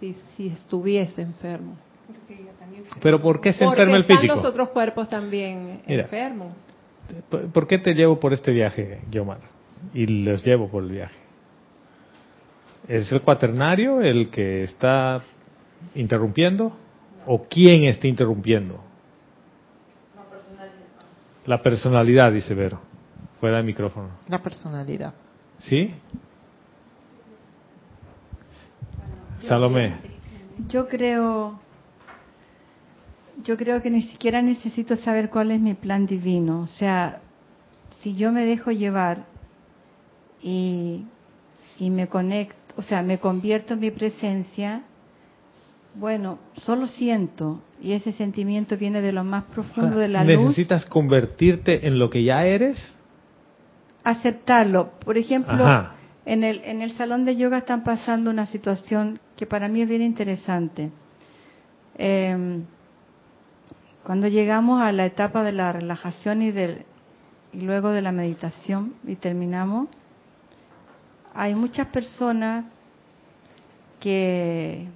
Si, 0.00 0.14
si 0.36 0.48
estuviese 0.48 1.22
enfermo. 1.22 1.76
¿Pero 3.02 3.20
por 3.20 3.40
qué 3.40 3.52
se 3.52 3.64
Porque 3.64 3.82
enferma 3.82 3.96
el 3.96 4.02
están 4.02 4.16
físico? 4.18 4.34
los 4.36 4.44
otros 4.44 4.68
cuerpos 4.70 5.08
también 5.08 5.82
Mira. 5.86 6.02
enfermos. 6.04 6.52
¿Por 7.28 7.50
por 7.52 7.66
qué 7.66 7.78
te 7.78 7.94
llevo 7.94 8.18
por 8.18 8.32
este 8.32 8.50
viaje, 8.50 9.00
Guiomar? 9.10 9.40
Y 9.92 10.06
los 10.24 10.44
llevo 10.44 10.68
por 10.68 10.82
el 10.84 10.90
viaje. 10.90 11.14
¿Es 12.88 13.10
el 13.12 13.20
cuaternario 13.22 14.00
el 14.00 14.28
que 14.30 14.62
está 14.64 15.22
interrumpiendo? 15.94 16.76
¿O 17.26 17.42
quién 17.48 17.84
está 17.84 18.06
interrumpiendo? 18.06 18.80
La 21.46 21.62
personalidad, 21.62 22.32
dice 22.32 22.54
Vero. 22.54 22.80
Fuera 23.40 23.56
del 23.58 23.66
micrófono. 23.66 24.08
La 24.28 24.42
personalidad. 24.42 25.12
¿Sí? 25.58 25.94
Salomé. 29.40 29.96
Yo 30.68 30.88
creo, 30.88 31.60
yo 33.42 33.56
creo 33.56 33.82
que 33.82 33.90
ni 33.90 34.02
siquiera 34.02 34.42
necesito 34.42 34.96
saber 34.96 35.30
cuál 35.30 35.50
es 35.50 35.60
mi 35.60 35.74
plan 35.74 36.06
divino. 36.06 36.62
O 36.62 36.66
sea, 36.66 37.20
si 37.96 38.14
yo 38.14 38.32
me 38.32 38.44
dejo 38.44 38.70
llevar 38.70 39.24
y, 40.42 41.04
y 41.78 41.90
me 41.90 42.06
conecto, 42.06 42.74
o 42.76 42.82
sea, 42.82 43.02
me 43.02 43.18
convierto 43.18 43.74
en 43.74 43.80
mi 43.80 43.90
presencia, 43.90 44.82
bueno, 45.94 46.38
solo 46.62 46.86
siento 46.86 47.62
y 47.80 47.92
ese 47.92 48.12
sentimiento 48.12 48.76
viene 48.76 49.00
de 49.00 49.12
lo 49.12 49.24
más 49.24 49.44
profundo 49.44 49.96
de 49.96 50.08
la 50.08 50.24
luz. 50.24 50.36
¿Necesitas 50.36 50.84
convertirte 50.86 51.86
en 51.86 51.98
lo 51.98 52.10
que 52.10 52.24
ya 52.24 52.46
eres? 52.46 52.94
aceptarlo. 54.04 54.92
Por 55.00 55.16
ejemplo, 55.18 55.66
Ajá. 55.66 55.94
en 56.26 56.44
el, 56.44 56.60
en 56.64 56.82
el 56.82 56.92
salón 56.92 57.24
de 57.24 57.36
yoga 57.36 57.58
están 57.58 57.82
pasando 57.82 58.30
una 58.30 58.46
situación 58.46 59.18
que 59.34 59.46
para 59.46 59.66
mí 59.68 59.80
es 59.80 59.88
bien 59.88 60.02
interesante. 60.02 60.90
Eh, 61.96 62.60
cuando 64.04 64.28
llegamos 64.28 64.80
a 64.80 64.92
la 64.92 65.06
etapa 65.06 65.42
de 65.42 65.52
la 65.52 65.72
relajación 65.72 66.42
y, 66.42 66.50
del, 66.50 66.84
y 67.52 67.62
luego 67.62 67.90
de 67.90 68.02
la 68.02 68.12
meditación 68.12 68.94
y 69.06 69.16
terminamos, 69.16 69.88
hay 71.34 71.54
muchas 71.54 71.88
personas 71.88 72.66
que, 74.00 74.86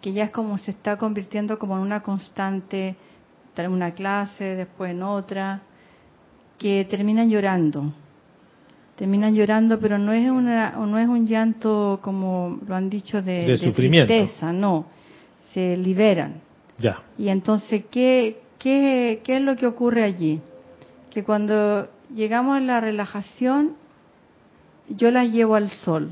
que 0.00 0.12
ya 0.12 0.24
es 0.24 0.30
como 0.30 0.58
se 0.58 0.70
está 0.70 0.96
convirtiendo 0.96 1.58
como 1.58 1.76
en 1.76 1.82
una 1.82 2.02
constante, 2.02 2.96
en 3.56 3.72
una 3.72 3.92
clase, 3.92 4.56
después 4.56 4.92
en 4.92 5.02
otra, 5.02 5.60
que 6.58 6.86
terminan 6.88 7.28
llorando 7.28 7.92
terminan 9.00 9.34
llorando, 9.34 9.80
pero 9.80 9.96
no 9.96 10.12
es 10.12 10.30
una, 10.30 10.72
no 10.72 10.98
es 10.98 11.08
un 11.08 11.26
llanto 11.26 12.00
como 12.02 12.58
lo 12.66 12.76
han 12.76 12.90
dicho 12.90 13.22
de, 13.22 13.46
De 13.46 13.56
sufrimiento. 13.56 14.08
tristeza, 14.08 14.52
no, 14.52 14.84
se 15.54 15.74
liberan. 15.78 16.42
Ya. 16.78 17.00
Y 17.16 17.30
entonces, 17.30 17.84
¿qué, 17.90 18.42
qué, 18.60 19.22
¿qué 19.24 19.38
es 19.38 19.42
lo 19.42 19.56
que 19.56 19.66
ocurre 19.66 20.04
allí? 20.04 20.40
Que 21.10 21.24
cuando 21.24 21.88
llegamos 22.14 22.56
a 22.56 22.60
la 22.60 22.80
relajación, 22.80 23.74
yo 24.88 25.10
las 25.10 25.32
llevo 25.32 25.56
al 25.56 25.70
sol. 25.70 26.10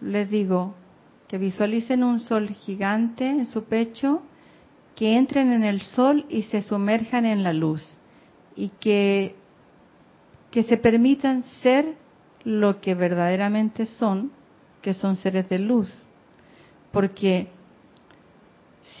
Les 0.00 0.30
digo 0.30 0.74
que 1.28 1.36
visualicen 1.36 2.02
un 2.02 2.20
sol 2.20 2.48
gigante 2.48 3.26
en 3.26 3.46
su 3.46 3.64
pecho, 3.64 4.22
que 4.94 5.16
entren 5.16 5.52
en 5.52 5.64
el 5.64 5.82
sol 5.82 6.24
y 6.28 6.44
se 6.44 6.62
sumerjan 6.62 7.26
en 7.26 7.42
la 7.42 7.52
luz. 7.52 7.84
Y 8.56 8.70
que, 8.80 9.34
que 10.50 10.62
se 10.62 10.76
permitan 10.76 11.42
ser 11.62 11.96
lo 12.44 12.80
que 12.80 12.94
verdaderamente 12.94 13.86
son, 13.86 14.32
que 14.80 14.94
son 14.94 15.16
seres 15.16 15.48
de 15.48 15.58
luz. 15.58 15.92
Porque 16.92 17.48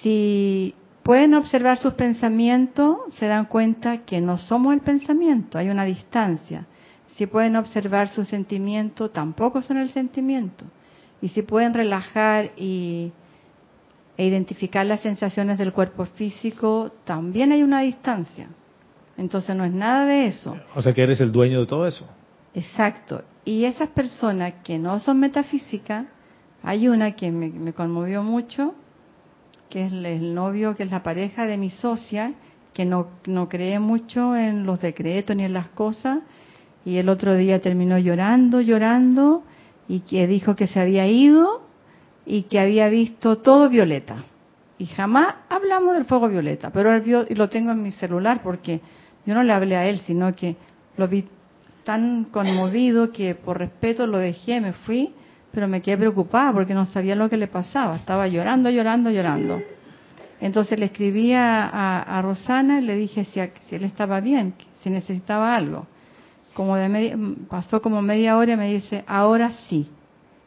si 0.02 0.74
pueden 1.02 1.34
observar 1.34 1.78
sus 1.78 1.94
pensamientos, 1.94 2.98
se 3.18 3.26
dan 3.26 3.46
cuenta 3.46 3.98
que 3.98 4.20
no 4.20 4.38
somos 4.38 4.74
el 4.74 4.80
pensamiento, 4.80 5.58
hay 5.58 5.68
una 5.68 5.84
distancia. 5.84 6.66
Si 7.08 7.26
pueden 7.26 7.56
observar 7.56 8.08
sus 8.08 8.28
sentimientos, 8.28 9.12
tampoco 9.12 9.62
son 9.62 9.78
el 9.78 9.90
sentimiento. 9.90 10.64
Y 11.20 11.28
si 11.28 11.42
pueden 11.42 11.74
relajar 11.74 12.52
y, 12.56 13.12
e 14.16 14.26
identificar 14.26 14.86
las 14.86 15.00
sensaciones 15.00 15.58
del 15.58 15.72
cuerpo 15.72 16.04
físico, 16.04 16.92
también 17.04 17.52
hay 17.52 17.62
una 17.62 17.80
distancia. 17.80 18.48
Entonces 19.16 19.54
no 19.54 19.64
es 19.64 19.72
nada 19.72 20.06
de 20.06 20.26
eso. 20.26 20.56
O 20.74 20.80
sea 20.80 20.94
que 20.94 21.02
eres 21.02 21.20
el 21.20 21.32
dueño 21.32 21.60
de 21.60 21.66
todo 21.66 21.86
eso. 21.86 22.06
Exacto. 22.54 23.22
Y 23.44 23.64
esas 23.64 23.88
personas 23.88 24.54
que 24.64 24.78
no 24.78 24.98
son 25.00 25.20
metafísicas, 25.20 26.06
hay 26.62 26.88
una 26.88 27.12
que 27.12 27.30
me, 27.30 27.48
me 27.48 27.72
conmovió 27.72 28.22
mucho, 28.22 28.74
que 29.70 29.86
es 29.86 29.92
el, 29.92 30.34
novio, 30.34 30.74
que 30.74 30.82
es 30.82 30.90
la 30.90 31.02
pareja 31.02 31.46
de 31.46 31.56
mi 31.56 31.70
socia, 31.70 32.34
que 32.74 32.84
no, 32.84 33.08
no 33.26 33.48
cree 33.48 33.78
mucho 33.78 34.36
en 34.36 34.66
los 34.66 34.80
decretos 34.80 35.34
ni 35.36 35.44
en 35.44 35.54
las 35.54 35.68
cosas, 35.68 36.18
y 36.84 36.96
el 36.96 37.08
otro 37.08 37.36
día 37.36 37.60
terminó 37.60 37.98
llorando, 37.98 38.60
llorando, 38.60 39.44
y 39.88 40.00
que 40.00 40.26
dijo 40.26 40.54
que 40.54 40.66
se 40.66 40.80
había 40.80 41.06
ido 41.06 41.62
y 42.26 42.42
que 42.42 42.60
había 42.60 42.88
visto 42.88 43.38
todo 43.38 43.68
violeta. 43.68 44.24
Y 44.78 44.86
jamás 44.86 45.34
hablamos 45.48 45.94
del 45.94 46.04
fuego 46.04 46.28
violeta, 46.28 46.70
pero 46.70 46.92
él 46.94 47.00
vio, 47.00 47.26
y 47.28 47.34
lo 47.34 47.48
tengo 47.48 47.72
en 47.72 47.82
mi 47.82 47.90
celular 47.92 48.40
porque 48.42 48.80
yo 49.26 49.34
no 49.34 49.42
le 49.42 49.52
hablé 49.52 49.76
a 49.76 49.86
él, 49.86 50.00
sino 50.00 50.34
que 50.34 50.56
lo 50.96 51.08
vi 51.08 51.26
tan 51.84 52.24
conmovido 52.24 53.12
que 53.12 53.34
por 53.34 53.58
respeto 53.58 54.06
lo 54.06 54.18
dejé, 54.18 54.60
me 54.60 54.72
fui, 54.72 55.12
pero 55.52 55.66
me 55.68 55.82
quedé 55.82 55.98
preocupada 55.98 56.52
porque 56.52 56.74
no 56.74 56.86
sabía 56.86 57.14
lo 57.16 57.28
que 57.28 57.36
le 57.36 57.46
pasaba. 57.48 57.96
Estaba 57.96 58.28
llorando, 58.28 58.70
llorando, 58.70 59.10
llorando. 59.10 59.60
Entonces 60.40 60.78
le 60.78 60.86
escribí 60.86 61.32
a, 61.32 61.66
a- 61.66 62.18
a 62.18 62.22
Rosana 62.22 62.80
y 62.80 62.84
le 62.84 62.94
dije 62.96 63.24
si, 63.26 63.40
a- 63.40 63.50
si 63.68 63.74
él 63.76 63.84
estaba 63.84 64.20
bien, 64.20 64.54
si 64.82 64.90
necesitaba 64.90 65.54
algo. 65.54 65.86
Como 66.54 66.76
de 66.76 66.88
media- 66.88 67.16
pasó 67.48 67.82
como 67.82 68.00
media 68.02 68.36
hora 68.36 68.52
y 68.52 68.56
me 68.56 68.72
dice, 68.72 69.04
ahora 69.06 69.50
sí. 69.68 69.88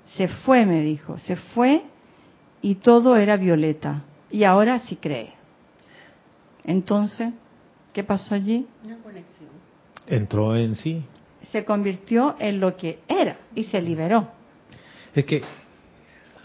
Se 0.06 0.28
fue, 0.28 0.66
me 0.66 0.82
dijo, 0.82 1.18
se 1.20 1.36
fue 1.36 1.84
y 2.62 2.76
todo 2.76 3.16
era 3.18 3.38
violeta. 3.38 4.02
Y 4.32 4.44
ahora 4.46 4.80
sí 4.80 4.96
cree. 4.98 5.34
Entonces, 6.66 7.30
¿qué 7.94 8.04
pasó 8.04 8.36
allí? 8.36 8.66
Una 8.86 8.98
conexión. 8.98 9.50
Entró 10.08 10.56
en 10.56 10.76
sí. 10.76 11.04
se 11.52 11.66
convirtió 11.66 12.36
en 12.40 12.60
lo 12.60 12.76
que 12.78 13.00
era 13.08 13.38
y 13.54 13.66
se 13.66 13.82
liberó. 13.82 14.28
Es 15.16 15.26
que, 15.26 15.42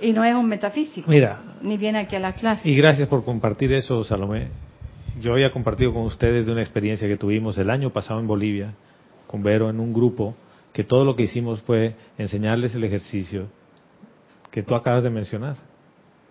Y 0.00 0.12
no 0.12 0.24
es 0.24 0.34
un 0.34 0.46
metafísico, 0.46 1.10
mira, 1.10 1.40
ni 1.62 1.76
viene 1.76 1.98
aquí 2.00 2.16
a 2.16 2.20
la 2.20 2.32
clase. 2.34 2.68
y 2.68 2.74
gracias 2.76 3.08
por 3.08 3.24
compartir 3.24 3.72
eso, 3.72 4.04
Salomé. 4.04 4.48
Yo 5.20 5.32
había 5.32 5.50
compartido 5.50 5.92
con 5.92 6.02
ustedes 6.02 6.46
de 6.46 6.52
una 6.52 6.62
experiencia 6.62 7.08
que 7.08 7.16
tuvimos 7.16 7.58
el 7.58 7.70
año 7.70 7.90
pasado 7.90 8.20
en 8.20 8.26
Bolivia, 8.26 8.74
con 9.26 9.42
Vero, 9.42 9.68
en 9.68 9.80
un 9.80 9.92
grupo, 9.92 10.36
que 10.72 10.84
todo 10.84 11.04
lo 11.04 11.16
que 11.16 11.24
hicimos 11.24 11.60
fue 11.62 11.96
enseñarles 12.18 12.74
el 12.74 12.84
ejercicio 12.84 13.48
que 14.50 14.62
tú 14.62 14.74
acabas 14.74 15.02
de 15.02 15.10
mencionar. 15.10 15.56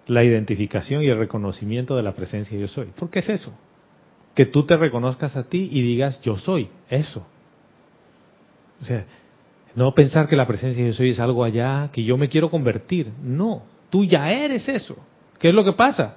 La 0.08 0.24
identificación 0.24 1.04
y 1.04 1.08
el 1.08 1.18
reconocimiento 1.18 1.98
de 1.98 2.04
la 2.04 2.14
presencia 2.14 2.58
yo 2.58 2.68
soy. 2.68 2.88
¿Por 2.88 3.10
qué 3.10 3.20
es 3.20 3.30
eso? 3.30 3.54
Que 4.36 4.46
tú 4.46 4.64
te 4.66 4.78
reconozcas 4.78 5.36
a 5.36 5.44
ti 5.44 5.68
y 5.72 5.82
digas 5.82 6.22
yo 6.22 6.38
soy 6.38 6.70
eso. 6.90 7.26
O 8.82 8.86
sea, 8.86 9.06
no 9.76 9.94
pensar 9.94 10.28
que 10.28 10.36
la 10.36 10.48
presencia 10.48 10.86
yo 10.86 10.94
soy 10.94 11.10
es 11.10 11.20
algo 11.20 11.44
allá, 11.44 11.90
que 11.92 12.04
yo 12.04 12.18
me 12.18 12.30
quiero 12.30 12.50
convertir. 12.50 13.12
No, 13.22 13.64
tú 13.90 14.06
ya 14.06 14.32
eres 14.32 14.68
eso. 14.68 14.96
¿Qué 15.40 15.50
es 15.50 15.54
lo 15.54 15.64
que 15.64 15.74
pasa? 15.74 16.16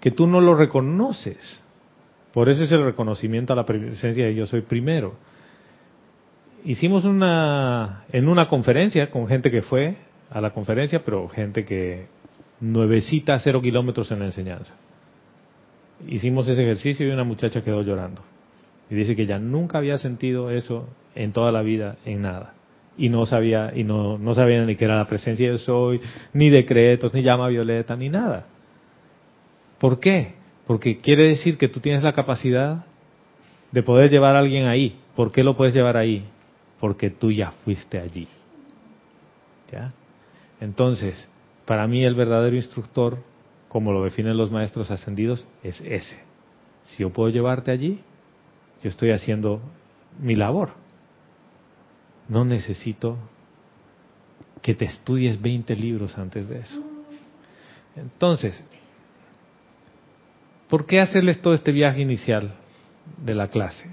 Que 0.00 0.10
tú 0.10 0.26
no 0.26 0.40
lo 0.40 0.54
reconoces. 0.54 1.62
Por 2.32 2.48
eso 2.48 2.64
es 2.64 2.72
el 2.72 2.84
reconocimiento 2.84 3.52
a 3.52 3.56
la 3.56 3.64
presencia 3.64 4.26
de 4.26 4.34
yo 4.34 4.46
soy 4.46 4.62
primero. 4.62 5.14
Hicimos 6.64 7.04
una, 7.04 8.04
en 8.12 8.28
una 8.28 8.48
conferencia 8.48 9.10
con 9.10 9.28
gente 9.28 9.50
que 9.50 9.62
fue 9.62 9.96
a 10.30 10.40
la 10.40 10.50
conferencia, 10.50 11.04
pero 11.04 11.28
gente 11.28 11.64
que 11.64 12.08
nuevecita, 12.60 13.38
cero 13.38 13.60
kilómetros 13.62 14.10
en 14.10 14.18
la 14.18 14.24
enseñanza. 14.26 14.74
Hicimos 16.08 16.48
ese 16.48 16.62
ejercicio 16.62 17.06
y 17.06 17.10
una 17.10 17.24
muchacha 17.24 17.62
quedó 17.62 17.82
llorando. 17.82 18.22
Y 18.90 18.94
dice 18.94 19.16
que 19.16 19.26
ya 19.26 19.38
nunca 19.38 19.78
había 19.78 19.98
sentido 19.98 20.50
eso 20.50 20.88
en 21.14 21.32
toda 21.32 21.52
la 21.52 21.62
vida, 21.62 21.96
en 22.04 22.22
nada. 22.22 22.55
Y 22.98 23.08
no 23.08 23.26
sabía, 23.26 23.72
y 23.74 23.84
no, 23.84 24.16
no 24.18 24.32
ni 24.66 24.76
qué 24.76 24.84
era 24.84 24.96
la 24.96 25.04
presencia 25.06 25.50
de 25.50 25.58
soy, 25.58 26.00
ni 26.32 26.48
decretos, 26.48 27.12
ni 27.12 27.22
llama 27.22 27.48
violeta, 27.48 27.94
ni 27.94 28.08
nada. 28.08 28.46
¿Por 29.78 30.00
qué? 30.00 30.34
Porque 30.66 30.98
quiere 30.98 31.28
decir 31.28 31.58
que 31.58 31.68
tú 31.68 31.80
tienes 31.80 32.02
la 32.02 32.12
capacidad 32.12 32.86
de 33.70 33.82
poder 33.82 34.10
llevar 34.10 34.34
a 34.34 34.38
alguien 34.38 34.66
ahí. 34.66 34.98
¿Por 35.14 35.32
qué 35.32 35.42
lo 35.42 35.56
puedes 35.56 35.74
llevar 35.74 35.96
ahí? 35.96 36.24
Porque 36.80 37.10
tú 37.10 37.30
ya 37.30 37.52
fuiste 37.64 37.98
allí. 37.98 38.28
¿Ya? 39.70 39.92
Entonces, 40.60 41.28
para 41.66 41.86
mí 41.86 42.04
el 42.04 42.14
verdadero 42.14 42.56
instructor, 42.56 43.18
como 43.68 43.92
lo 43.92 44.02
definen 44.04 44.36
los 44.36 44.50
maestros 44.50 44.90
ascendidos, 44.90 45.46
es 45.62 45.80
ese. 45.82 46.20
Si 46.84 47.02
yo 47.02 47.10
puedo 47.10 47.28
llevarte 47.28 47.70
allí, 47.70 48.00
yo 48.82 48.88
estoy 48.88 49.10
haciendo 49.10 49.60
mi 50.20 50.34
labor. 50.34 50.70
No 52.28 52.44
necesito 52.44 53.16
que 54.62 54.74
te 54.74 54.86
estudies 54.86 55.40
20 55.40 55.76
libros 55.76 56.18
antes 56.18 56.48
de 56.48 56.58
eso. 56.58 56.82
Entonces, 57.94 58.62
¿por 60.68 60.86
qué 60.86 61.00
hacerles 61.00 61.40
todo 61.40 61.54
este 61.54 61.72
viaje 61.72 62.00
inicial 62.00 62.54
de 63.24 63.34
la 63.34 63.48
clase? 63.48 63.88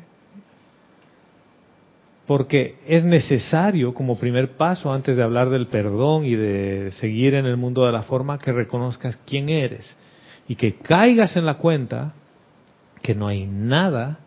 Porque 2.25 2.77
es 2.87 3.03
necesario 3.03 3.93
como 3.93 4.17
primer 4.17 4.55
paso 4.55 4.91
antes 4.91 5.15
de 5.15 5.23
hablar 5.23 5.49
del 5.49 5.67
perdón 5.67 6.25
y 6.25 6.35
de 6.35 6.91
seguir 6.99 7.35
en 7.35 7.45
el 7.45 7.57
mundo 7.57 7.85
de 7.85 7.91
la 7.91 8.03
forma 8.03 8.39
que 8.39 8.51
reconozcas 8.51 9.17
quién 9.27 9.49
eres 9.49 9.95
y 10.47 10.55
que 10.55 10.75
caigas 10.75 11.35
en 11.35 11.45
la 11.45 11.57
cuenta 11.57 12.13
que 13.01 13.13
no 13.13 13.27
hay 13.27 13.45
nada 13.45 14.19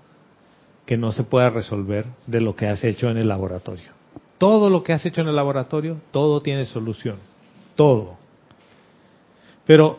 que 0.84 0.96
no 0.96 1.10
se 1.10 1.24
pueda 1.24 1.50
resolver 1.50 2.06
de 2.26 2.40
lo 2.40 2.54
que 2.54 2.68
has 2.68 2.84
hecho 2.84 3.10
en 3.10 3.16
el 3.16 3.28
laboratorio. 3.28 3.95
Todo 4.38 4.70
lo 4.70 4.82
que 4.82 4.92
has 4.92 5.04
hecho 5.06 5.20
en 5.22 5.28
el 5.28 5.36
laboratorio, 5.36 5.98
todo 6.10 6.40
tiene 6.40 6.64
solución. 6.66 7.16
Todo. 7.74 8.16
Pero 9.64 9.98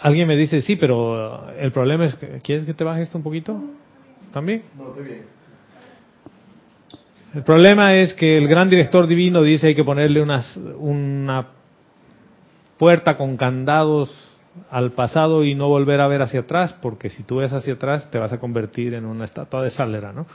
alguien 0.00 0.28
me 0.28 0.36
dice, 0.36 0.60
sí, 0.60 0.76
pero 0.76 1.50
el 1.58 1.72
problema 1.72 2.06
es, 2.06 2.14
que, 2.16 2.40
¿quieres 2.42 2.64
que 2.64 2.74
te 2.74 2.84
baje 2.84 3.02
esto 3.02 3.18
un 3.18 3.24
poquito? 3.24 3.60
¿También? 4.32 4.62
No, 4.76 4.88
estoy 4.88 5.04
bien. 5.04 5.38
El 7.34 7.42
problema 7.42 7.94
es 7.94 8.14
que 8.14 8.38
el 8.38 8.48
gran 8.48 8.70
director 8.70 9.06
divino 9.06 9.42
dice 9.42 9.68
hay 9.68 9.74
que 9.74 9.84
ponerle 9.84 10.22
unas, 10.22 10.56
una 10.78 11.48
puerta 12.78 13.16
con 13.16 13.36
candados 13.36 14.10
al 14.70 14.92
pasado 14.92 15.44
y 15.44 15.54
no 15.54 15.68
volver 15.68 16.00
a 16.00 16.08
ver 16.08 16.22
hacia 16.22 16.40
atrás, 16.40 16.74
porque 16.80 17.10
si 17.10 17.22
tú 17.22 17.36
ves 17.36 17.52
hacia 17.52 17.74
atrás 17.74 18.10
te 18.10 18.18
vas 18.18 18.32
a 18.32 18.38
convertir 18.38 18.94
en 18.94 19.04
una 19.04 19.24
estatua 19.24 19.62
de 19.62 19.70
sálera, 19.70 20.12
¿no? 20.12 20.26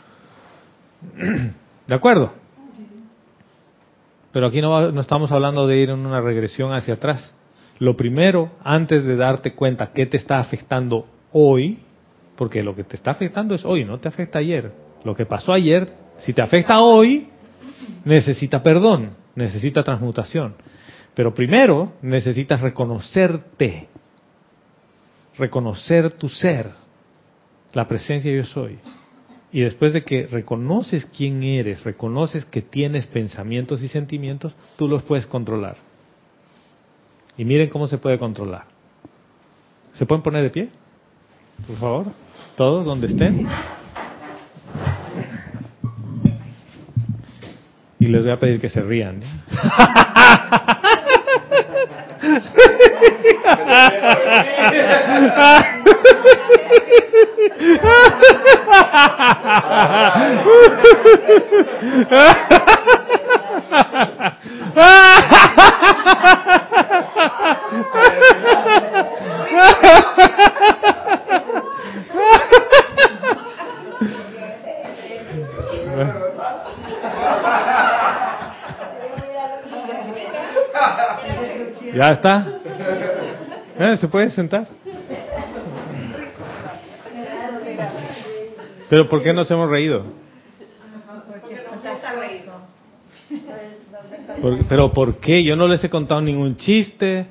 ¿De 1.87 1.95
acuerdo? 1.95 2.42
Pero 4.33 4.47
aquí 4.47 4.61
no, 4.61 4.91
no 4.91 4.99
estamos 4.99 5.31
hablando 5.31 5.67
de 5.67 5.77
ir 5.77 5.91
en 5.91 6.05
una 6.05 6.19
regresión 6.19 6.73
hacia 6.73 6.95
atrás. 6.95 7.33
Lo 7.77 7.95
primero, 7.95 8.49
antes 8.63 9.05
de 9.05 9.15
darte 9.15 9.53
cuenta 9.53 9.91
qué 9.93 10.07
te 10.07 10.17
está 10.17 10.39
afectando 10.39 11.07
hoy, 11.31 11.79
porque 12.35 12.63
lo 12.63 12.75
que 12.75 12.83
te 12.83 12.95
está 12.95 13.11
afectando 13.11 13.53
es 13.53 13.63
hoy, 13.63 13.85
no 13.85 13.99
te 13.99 14.07
afecta 14.07 14.39
ayer. 14.39 14.71
Lo 15.03 15.15
que 15.15 15.27
pasó 15.27 15.53
ayer, 15.53 15.93
si 16.17 16.33
te 16.33 16.41
afecta 16.41 16.81
hoy, 16.81 17.29
necesita 18.05 18.63
perdón, 18.63 19.15
necesita 19.35 19.83
transmutación. 19.83 20.55
Pero 21.13 21.33
primero 21.33 21.93
necesitas 22.01 22.59
reconocerte, 22.59 23.87
reconocer 25.37 26.11
tu 26.13 26.27
ser, 26.27 26.71
la 27.73 27.87
presencia 27.87 28.31
yo 28.31 28.45
soy. 28.45 28.79
Y 29.53 29.61
después 29.61 29.93
de 29.93 30.03
que 30.03 30.25
reconoces 30.25 31.05
quién 31.05 31.43
eres, 31.43 31.83
reconoces 31.83 32.43
que 32.43 32.63
tienes 32.63 33.05
pensamientos 33.05 33.83
y 33.83 33.87
sentimientos, 33.87 34.55
tú 34.77 34.87
los 34.87 35.03
puedes 35.03 35.27
controlar. 35.27 35.77
Y 37.37 37.45
miren 37.45 37.69
cómo 37.69 37.85
se 37.85 37.99
puede 37.99 38.17
controlar. 38.17 38.63
¿Se 39.93 40.07
pueden 40.07 40.23
poner 40.23 40.41
de 40.41 40.49
pie? 40.49 40.69
Por 41.67 41.77
favor, 41.77 42.07
todos 42.57 42.83
donde 42.83 43.05
estén. 43.05 43.47
Y 47.99 48.07
les 48.07 48.23
voy 48.23 48.33
a 48.33 48.39
pedir 48.39 48.59
que 48.59 48.69
se 48.69 48.81
rían. 48.81 49.21
¿Ya 81.93 82.09
está? 82.09 82.47
Eh, 83.77 83.97
¿Se 83.97 84.07
puede 84.07 84.29
sentar? 84.31 84.65
Pero 88.89 89.09
¿por 89.09 89.23
qué 89.23 89.33
nos 89.33 89.49
hemos 89.51 89.69
reído? 89.69 90.03
Por- 94.41 94.65
pero 94.65 94.91
¿por 94.93 95.15
qué? 95.17 95.43
Yo 95.43 95.55
no 95.55 95.67
les 95.67 95.83
he 95.83 95.89
contado 95.89 96.21
ningún 96.21 96.55
chiste, 96.57 97.27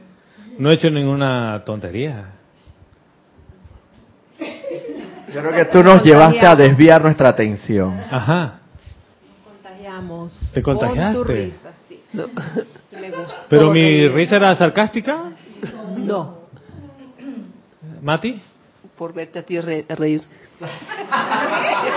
no 0.59 0.71
he 0.71 0.75
hecho 0.75 0.91
ninguna 0.91 1.63
tontería. 1.65 2.33
Yo 5.33 5.41
creo 5.41 5.53
que 5.53 5.65
tú 5.67 5.83
nos 5.83 6.03
llevaste 6.03 6.45
a 6.47 6.55
desviar 6.55 7.03
nuestra 7.03 7.31
atención. 7.31 7.99
Ajá. 8.11 8.61
Contagiamos. 9.45 10.51
¿Te 10.53 10.63
Con 10.63 10.77
contagiaste? 10.77 11.17
tu 11.19 11.25
risa, 11.25 11.73
sí. 11.89 12.03
No. 12.13 12.27
Me 13.01 13.11
gustó 13.11 13.35
¿Pero 13.49 13.71
mi 13.73 13.81
reír. 13.83 14.13
risa 14.13 14.37
era 14.37 14.55
sarcástica, 14.55 15.31
No. 15.97 16.43
Mati? 18.03 18.43
Por 19.03 19.13
verte 19.13 19.41
a 19.41 19.43
ti 19.43 19.61
re- 19.61 19.85
reír. 19.89 20.23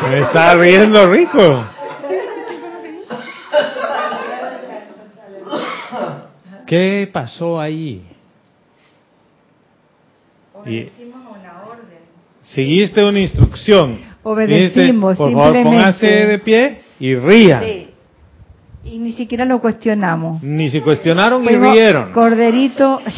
Me 0.10 0.22
está 0.22 0.56
riendo 0.56 1.06
rico. 1.06 1.64
¿Qué 6.66 7.08
pasó 7.14 7.60
ahí? 7.62 8.04
Y 10.66 10.88
seguiste 12.42 13.06
una 13.06 13.20
instrucción. 13.20 14.00
Obedecimos, 14.24 14.72
Dijiste, 14.72 14.94
Por 15.00 15.16
favor, 15.16 15.54
simplemente. 15.54 15.70
póngase 15.78 16.08
de 16.26 16.40
pie 16.40 16.82
y 17.00 17.14
rían. 17.16 17.64
Sí. 17.64 17.90
Y 18.86 18.98
ni 18.98 19.14
siquiera 19.14 19.46
lo 19.46 19.62
cuestionamos. 19.62 20.42
Ni 20.42 20.72
se 20.72 20.82
cuestionaron 20.82 21.44
y 21.44 21.50
Fuimos 21.50 21.72
rieron. 21.72 22.12
Corderito. 22.12 23.00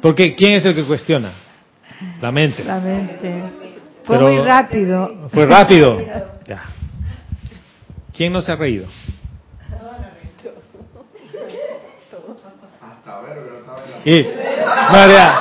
Porque 0.00 0.36
¿quién 0.36 0.54
es 0.54 0.64
el 0.64 0.76
que 0.76 0.84
cuestiona? 0.84 1.32
La 2.20 2.32
mente. 2.32 2.64
La 2.64 2.78
mente. 2.80 3.42
Fue 4.04 4.16
Pero- 4.18 4.28
muy 4.28 4.38
rápido. 4.44 5.28
Fue 5.32 5.46
rápido. 5.46 5.98
Ya. 6.48 6.62
¿Quién 8.16 8.32
no 8.32 8.40
se 8.40 8.50
ha 8.50 8.56
reído? 8.56 8.86
Y 14.04 14.22
María, 14.92 15.34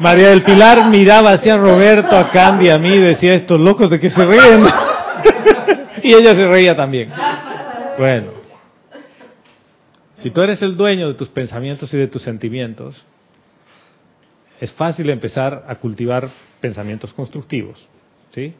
María 0.00 0.28
del 0.30 0.42
Pilar 0.42 0.88
miraba 0.90 1.32
hacia 1.32 1.56
Roberto, 1.56 2.16
a 2.16 2.30
Candy, 2.30 2.68
a 2.68 2.78
mí, 2.78 2.98
decía, 2.98 3.34
estos 3.34 3.58
locos 3.58 3.88
de 3.88 3.98
que 3.98 4.10
se 4.10 4.24
ríen. 4.24 4.66
y 6.02 6.14
ella 6.14 6.32
se 6.32 6.46
reía 6.48 6.76
también. 6.76 7.10
Bueno, 7.98 8.32
si 10.16 10.30
tú 10.30 10.42
eres 10.42 10.60
el 10.62 10.76
dueño 10.76 11.08
de 11.08 11.14
tus 11.14 11.28
pensamientos 11.28 11.92
y 11.94 11.96
de 11.96 12.08
tus 12.08 12.22
sentimientos, 12.22 13.04
es 14.62 14.72
fácil 14.74 15.10
empezar 15.10 15.64
a 15.66 15.74
cultivar 15.74 16.30
pensamientos 16.60 17.12
constructivos. 17.12 17.84
¿Sí? 18.30 18.54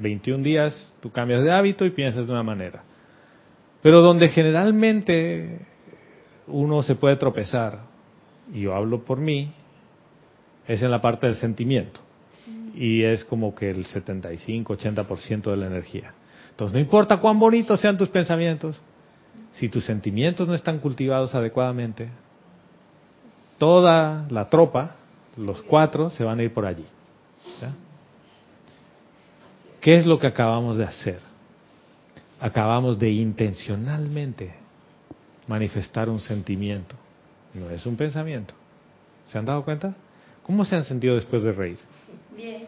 21 0.00 0.42
días 0.42 0.90
tú 1.02 1.12
cambias 1.12 1.44
de 1.44 1.52
hábito 1.52 1.84
y 1.84 1.90
piensas 1.90 2.26
de 2.26 2.32
una 2.32 2.42
manera. 2.42 2.82
Pero 3.82 4.00
donde 4.00 4.28
generalmente 4.28 5.66
uno 6.46 6.80
se 6.82 6.94
puede 6.94 7.16
tropezar, 7.16 7.80
y 8.50 8.62
yo 8.62 8.74
hablo 8.74 9.04
por 9.04 9.18
mí, 9.18 9.50
es 10.66 10.80
en 10.80 10.92
la 10.92 11.02
parte 11.02 11.26
del 11.26 11.36
sentimiento. 11.36 12.00
Y 12.74 13.02
es 13.02 13.24
como 13.24 13.54
que 13.54 13.68
el 13.68 13.84
75-80% 13.84 15.50
de 15.50 15.56
la 15.58 15.66
energía. 15.66 16.14
Entonces, 16.52 16.72
no 16.72 16.80
importa 16.80 17.18
cuán 17.18 17.38
bonitos 17.38 17.82
sean 17.82 17.98
tus 17.98 18.08
pensamientos, 18.08 18.80
si 19.52 19.68
tus 19.68 19.84
sentimientos 19.84 20.48
no 20.48 20.54
están 20.54 20.78
cultivados 20.78 21.34
adecuadamente, 21.34 22.08
toda 23.58 24.26
la 24.30 24.48
tropa, 24.48 24.96
los 25.36 25.62
cuatro, 25.62 26.10
se 26.10 26.24
van 26.24 26.38
a 26.38 26.42
ir 26.42 26.54
por 26.54 26.64
allí. 26.64 26.86
¿ya? 27.60 27.72
¿Qué 29.80 29.96
es 29.96 30.06
lo 30.06 30.18
que 30.18 30.26
acabamos 30.26 30.76
de 30.76 30.84
hacer? 30.84 31.20
Acabamos 32.40 32.98
de 32.98 33.10
intencionalmente 33.10 34.54
manifestar 35.46 36.08
un 36.08 36.20
sentimiento, 36.20 36.94
no 37.54 37.70
es 37.70 37.84
un 37.86 37.96
pensamiento. 37.96 38.54
¿Se 39.28 39.38
han 39.38 39.44
dado 39.44 39.64
cuenta? 39.64 39.94
¿Cómo 40.42 40.64
se 40.64 40.76
han 40.76 40.84
sentido 40.84 41.14
después 41.14 41.42
de 41.42 41.52
reír? 41.52 41.78
Bien, 42.36 42.66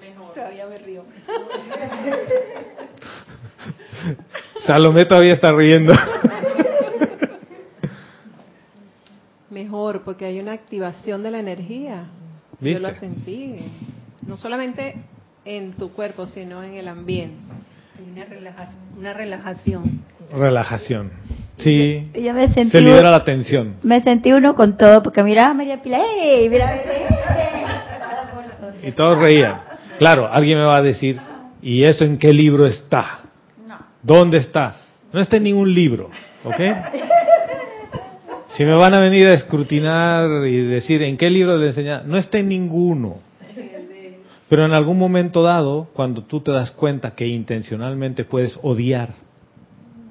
mejor. 0.00 0.34
Todavía 0.34 0.66
me 0.66 0.78
río. 0.78 1.04
Salomé 4.66 5.04
todavía 5.04 5.34
está 5.34 5.52
riendo. 5.52 5.92
Mejor, 9.50 10.02
porque 10.04 10.24
hay 10.26 10.38
una 10.40 10.52
activación 10.52 11.22
de 11.22 11.30
la 11.30 11.40
energía. 11.40 12.04
¿Viste? 12.60 12.80
Yo 12.80 12.88
lo 12.88 12.94
sentí. 12.94 13.56
No 14.26 14.36
solamente 14.36 14.94
en 15.44 15.72
tu 15.72 15.90
cuerpo, 15.92 16.26
sino 16.26 16.62
en 16.62 16.74
el 16.74 16.86
ambiente. 16.88 17.36
Una, 18.12 18.24
relaja- 18.24 18.68
una 18.98 19.12
relajación. 19.12 20.02
Relajación. 20.32 21.10
Sí. 21.58 22.10
Yo 22.14 22.32
me 22.32 22.48
sentí, 22.54 22.70
Se 22.70 22.80
libera 22.80 23.10
la 23.10 23.24
tensión. 23.24 23.74
me 23.82 24.00
sentí 24.02 24.32
uno 24.32 24.54
con 24.54 24.76
todo, 24.78 25.02
porque 25.02 25.22
miraba 25.22 25.50
a 25.50 25.54
María 25.54 25.82
Pilar, 25.82 26.00
¡ey! 26.22 26.48
Mira, 26.48 26.80
Y 28.82 28.92
todos 28.92 29.18
reían. 29.18 29.60
Claro, 29.98 30.28
alguien 30.32 30.58
me 30.58 30.64
va 30.64 30.78
a 30.78 30.82
decir, 30.82 31.18
¿y 31.60 31.84
eso 31.84 32.04
en 32.04 32.18
qué 32.18 32.32
libro 32.32 32.66
está? 32.66 33.20
¿Dónde 34.02 34.38
está? 34.38 34.76
No 35.12 35.20
está 35.20 35.36
en 35.36 35.42
ningún 35.44 35.74
libro, 35.74 36.08
¿ok? 36.44 36.54
Si 38.60 38.66
me 38.66 38.74
van 38.74 38.92
a 38.92 39.00
venir 39.00 39.26
a 39.26 39.32
escrutinar 39.32 40.46
y 40.46 40.58
decir 40.58 41.00
en 41.02 41.16
qué 41.16 41.30
libro 41.30 41.56
le 41.56 41.68
enseñar, 41.68 42.04
no 42.04 42.18
está 42.18 42.40
en 42.40 42.50
ninguno. 42.50 43.20
Pero 44.50 44.66
en 44.66 44.74
algún 44.74 44.98
momento 44.98 45.42
dado, 45.42 45.88
cuando 45.94 46.24
tú 46.24 46.40
te 46.40 46.50
das 46.52 46.70
cuenta 46.70 47.14
que 47.14 47.26
intencionalmente 47.26 48.26
puedes 48.26 48.58
odiar, 48.60 49.14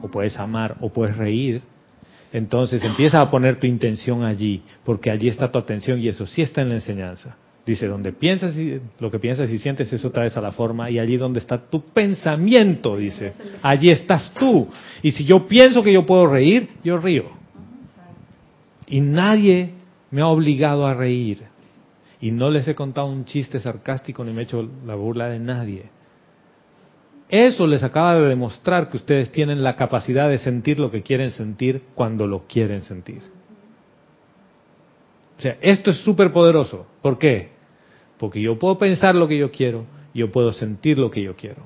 o 0.01 0.07
puedes 0.07 0.35
amar, 0.39 0.77
o 0.81 0.89
puedes 0.89 1.15
reír, 1.15 1.61
entonces 2.33 2.83
empieza 2.83 3.21
a 3.21 3.29
poner 3.29 3.59
tu 3.59 3.67
intención 3.67 4.23
allí, 4.23 4.63
porque 4.83 5.11
allí 5.11 5.27
está 5.27 5.51
tu 5.51 5.59
atención 5.59 5.99
y 5.99 6.07
eso 6.07 6.25
sí 6.25 6.41
está 6.41 6.63
en 6.63 6.69
la 6.69 6.75
enseñanza. 6.75 7.37
Dice, 7.67 7.85
donde 7.85 8.13
piensas 8.13 8.57
y 8.57 8.81
lo 8.99 9.11
que 9.11 9.19
piensas 9.19 9.51
y 9.51 9.59
sientes 9.59 9.93
eso 9.93 10.09
traes 10.09 10.35
a 10.37 10.41
la 10.41 10.53
forma 10.53 10.89
y 10.89 10.97
allí 10.97 11.17
donde 11.17 11.39
está 11.39 11.69
tu 11.69 11.81
pensamiento, 11.93 12.97
dice, 12.97 13.31
allí 13.61 13.89
estás 13.91 14.33
tú. 14.33 14.67
Y 15.03 15.11
si 15.11 15.23
yo 15.23 15.47
pienso 15.47 15.83
que 15.83 15.93
yo 15.93 16.03
puedo 16.03 16.25
reír, 16.25 16.67
yo 16.83 16.97
río. 16.97 17.37
Y 18.89 19.01
nadie 19.01 19.73
me 20.11 20.21
ha 20.21 20.27
obligado 20.27 20.85
a 20.85 20.93
reír. 20.93 21.43
Y 22.19 22.31
no 22.31 22.49
les 22.49 22.67
he 22.67 22.75
contado 22.75 23.07
un 23.07 23.25
chiste 23.25 23.59
sarcástico 23.59 24.23
ni 24.23 24.33
me 24.33 24.41
he 24.41 24.43
hecho 24.43 24.67
la 24.85 24.95
burla 24.95 25.29
de 25.29 25.39
nadie. 25.39 25.85
Eso 27.29 27.67
les 27.67 27.83
acaba 27.83 28.15
de 28.15 28.27
demostrar 28.27 28.89
que 28.89 28.97
ustedes 28.97 29.31
tienen 29.31 29.63
la 29.63 29.75
capacidad 29.75 30.27
de 30.27 30.39
sentir 30.39 30.79
lo 30.79 30.89
que 30.89 31.03
quieren 31.03 31.29
sentir 31.29 31.83
cuando 31.93 32.25
lo 32.25 32.47
quieren 32.47 32.81
sentir. 32.81 33.21
O 35.37 35.41
sea, 35.41 35.57
esto 35.61 35.91
es 35.91 35.97
súper 35.97 36.33
poderoso. 36.33 36.87
¿Por 37.01 37.17
qué? 37.19 37.51
Porque 38.17 38.41
yo 38.41 38.57
puedo 38.57 38.77
pensar 38.77 39.15
lo 39.15 39.27
que 39.27 39.37
yo 39.37 39.51
quiero, 39.51 39.85
yo 40.13 40.31
puedo 40.31 40.51
sentir 40.51 40.97
lo 40.97 41.09
que 41.09 41.21
yo 41.21 41.35
quiero, 41.35 41.63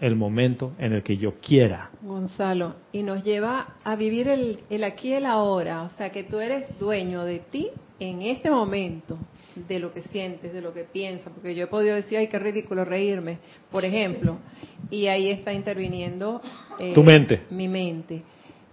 el 0.00 0.16
momento 0.16 0.72
en 0.78 0.92
el 0.92 1.02
que 1.02 1.16
yo 1.16 1.34
quiera. 1.40 1.90
Gonzalo, 2.02 2.74
y 2.92 3.02
nos 3.02 3.22
lleva 3.24 3.74
a 3.84 3.96
vivir 3.96 4.28
el, 4.28 4.60
el 4.70 4.84
aquí 4.84 5.08
y 5.10 5.14
el 5.14 5.26
ahora, 5.26 5.82
o 5.82 5.90
sea 5.96 6.10
que 6.10 6.24
tú 6.24 6.40
eres 6.40 6.78
dueño 6.78 7.24
de 7.24 7.38
ti 7.38 7.70
en 8.00 8.22
este 8.22 8.50
momento, 8.50 9.16
de 9.68 9.78
lo 9.78 9.92
que 9.94 10.02
sientes, 10.02 10.52
de 10.52 10.60
lo 10.60 10.74
que 10.74 10.82
piensas, 10.82 11.32
porque 11.32 11.54
yo 11.54 11.64
he 11.64 11.66
podido 11.68 11.94
decir, 11.94 12.18
ay, 12.18 12.26
qué 12.26 12.38
ridículo 12.40 12.84
reírme, 12.84 13.38
por 13.70 13.84
ejemplo, 13.84 14.38
y 14.90 15.06
ahí 15.06 15.30
está 15.30 15.52
interviniendo 15.52 16.42
eh, 16.80 16.92
Tu 16.92 17.02
mente. 17.04 17.42
mi 17.50 17.68
mente. 17.68 18.22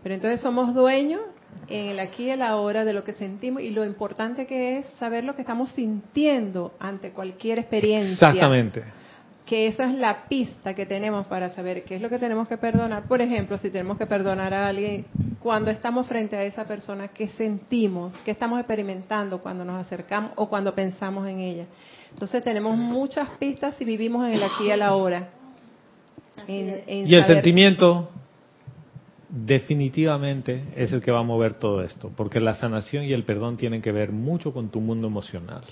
Pero 0.01 0.15
entonces 0.15 0.41
somos 0.41 0.73
dueños 0.73 1.21
en 1.67 1.89
el 1.89 1.99
aquí 1.99 2.23
y 2.23 2.29
el 2.31 2.41
ahora 2.41 2.83
de 2.83 2.93
lo 2.93 3.03
que 3.03 3.13
sentimos 3.13 3.61
y 3.61 3.69
lo 3.69 3.85
importante 3.85 4.47
que 4.47 4.79
es 4.79 4.87
saber 4.97 5.23
lo 5.23 5.35
que 5.35 5.41
estamos 5.41 5.69
sintiendo 5.71 6.73
ante 6.79 7.11
cualquier 7.11 7.59
experiencia 7.59 8.13
Exactamente. 8.13 8.83
Que 9.45 9.67
esa 9.67 9.89
es 9.89 9.95
la 9.95 10.27
pista 10.29 10.73
que 10.73 10.85
tenemos 10.85 11.25
para 11.27 11.49
saber 11.49 11.83
qué 11.83 11.95
es 11.95 12.01
lo 12.01 12.09
que 12.09 12.19
tenemos 12.19 12.47
que 12.47 12.57
perdonar. 12.57 13.03
Por 13.07 13.21
ejemplo, 13.21 13.57
si 13.57 13.69
tenemos 13.69 13.97
que 13.97 14.05
perdonar 14.05 14.53
a 14.53 14.67
alguien, 14.67 15.05
cuando 15.41 15.71
estamos 15.71 16.07
frente 16.07 16.37
a 16.37 16.43
esa 16.43 16.65
persona, 16.65 17.09
¿qué 17.09 17.27
sentimos? 17.29 18.15
¿Qué 18.23 18.31
estamos 18.31 18.59
experimentando 18.59 19.39
cuando 19.41 19.65
nos 19.65 19.75
acercamos 19.77 20.31
o 20.35 20.47
cuando 20.47 20.73
pensamos 20.75 21.27
en 21.27 21.39
ella? 21.39 21.65
Entonces 22.13 22.43
tenemos 22.43 22.77
muchas 22.77 23.29
pistas 23.39 23.75
si 23.75 23.83
vivimos 23.85 24.25
en 24.27 24.33
el 24.33 24.43
aquí 24.43 24.65
y 24.67 24.71
el 24.71 24.81
ahora. 24.81 25.29
En- 26.47 26.83
en 26.87 27.07
Y 27.07 27.13
el 27.13 27.21
saber- 27.21 27.37
sentimiento 27.37 28.09
definitivamente 29.29 30.63
es 30.75 30.91
el 30.91 31.01
que 31.01 31.11
va 31.11 31.19
a 31.19 31.23
mover 31.23 31.53
todo 31.55 31.81
esto, 31.81 32.11
porque 32.15 32.39
la 32.39 32.53
sanación 32.53 33.05
y 33.05 33.13
el 33.13 33.23
perdón 33.23 33.57
tienen 33.57 33.81
que 33.81 33.91
ver 33.91 34.11
mucho 34.11 34.53
con 34.53 34.69
tu 34.69 34.81
mundo 34.81 35.07
emocional. 35.07 35.63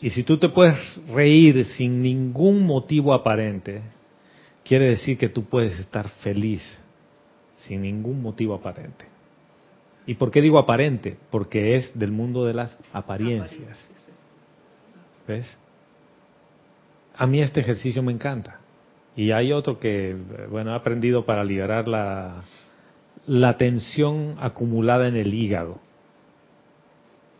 Y 0.00 0.10
si 0.10 0.22
tú 0.22 0.36
te 0.36 0.48
puedes 0.48 1.00
reír 1.08 1.64
sin 1.64 2.02
ningún 2.02 2.66
motivo 2.66 3.14
aparente, 3.14 3.82
quiere 4.64 4.90
decir 4.90 5.16
que 5.16 5.28
tú 5.28 5.44
puedes 5.44 5.78
estar 5.78 6.08
feliz 6.08 6.62
sin 7.56 7.82
ningún 7.82 8.20
motivo 8.20 8.54
aparente. 8.54 9.06
¿Y 10.06 10.14
por 10.14 10.30
qué 10.30 10.40
digo 10.40 10.58
aparente? 10.58 11.16
Porque 11.30 11.76
es 11.76 11.98
del 11.98 12.12
mundo 12.12 12.44
de 12.44 12.54
las 12.54 12.78
apariencias. 12.92 13.78
¿Ves? 15.26 15.58
A 17.16 17.26
mí 17.26 17.40
este 17.40 17.60
ejercicio 17.60 18.02
me 18.02 18.12
encanta. 18.12 18.60
Y 19.16 19.32
hay 19.32 19.52
otro 19.52 19.80
que, 19.80 20.14
bueno, 20.50 20.72
he 20.72 20.76
aprendido 20.76 21.24
para 21.24 21.42
liberar 21.42 21.88
la, 21.88 22.42
la 23.26 23.56
tensión 23.56 24.34
acumulada 24.38 25.08
en 25.08 25.16
el 25.16 25.32
hígado. 25.32 25.80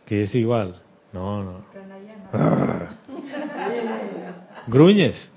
Que 0.05 0.23
es 0.23 0.33
igual. 0.35 0.81
No, 1.13 1.43
no. 1.43 1.65
Ah. 2.33 2.89
Gruñes. 4.67 5.31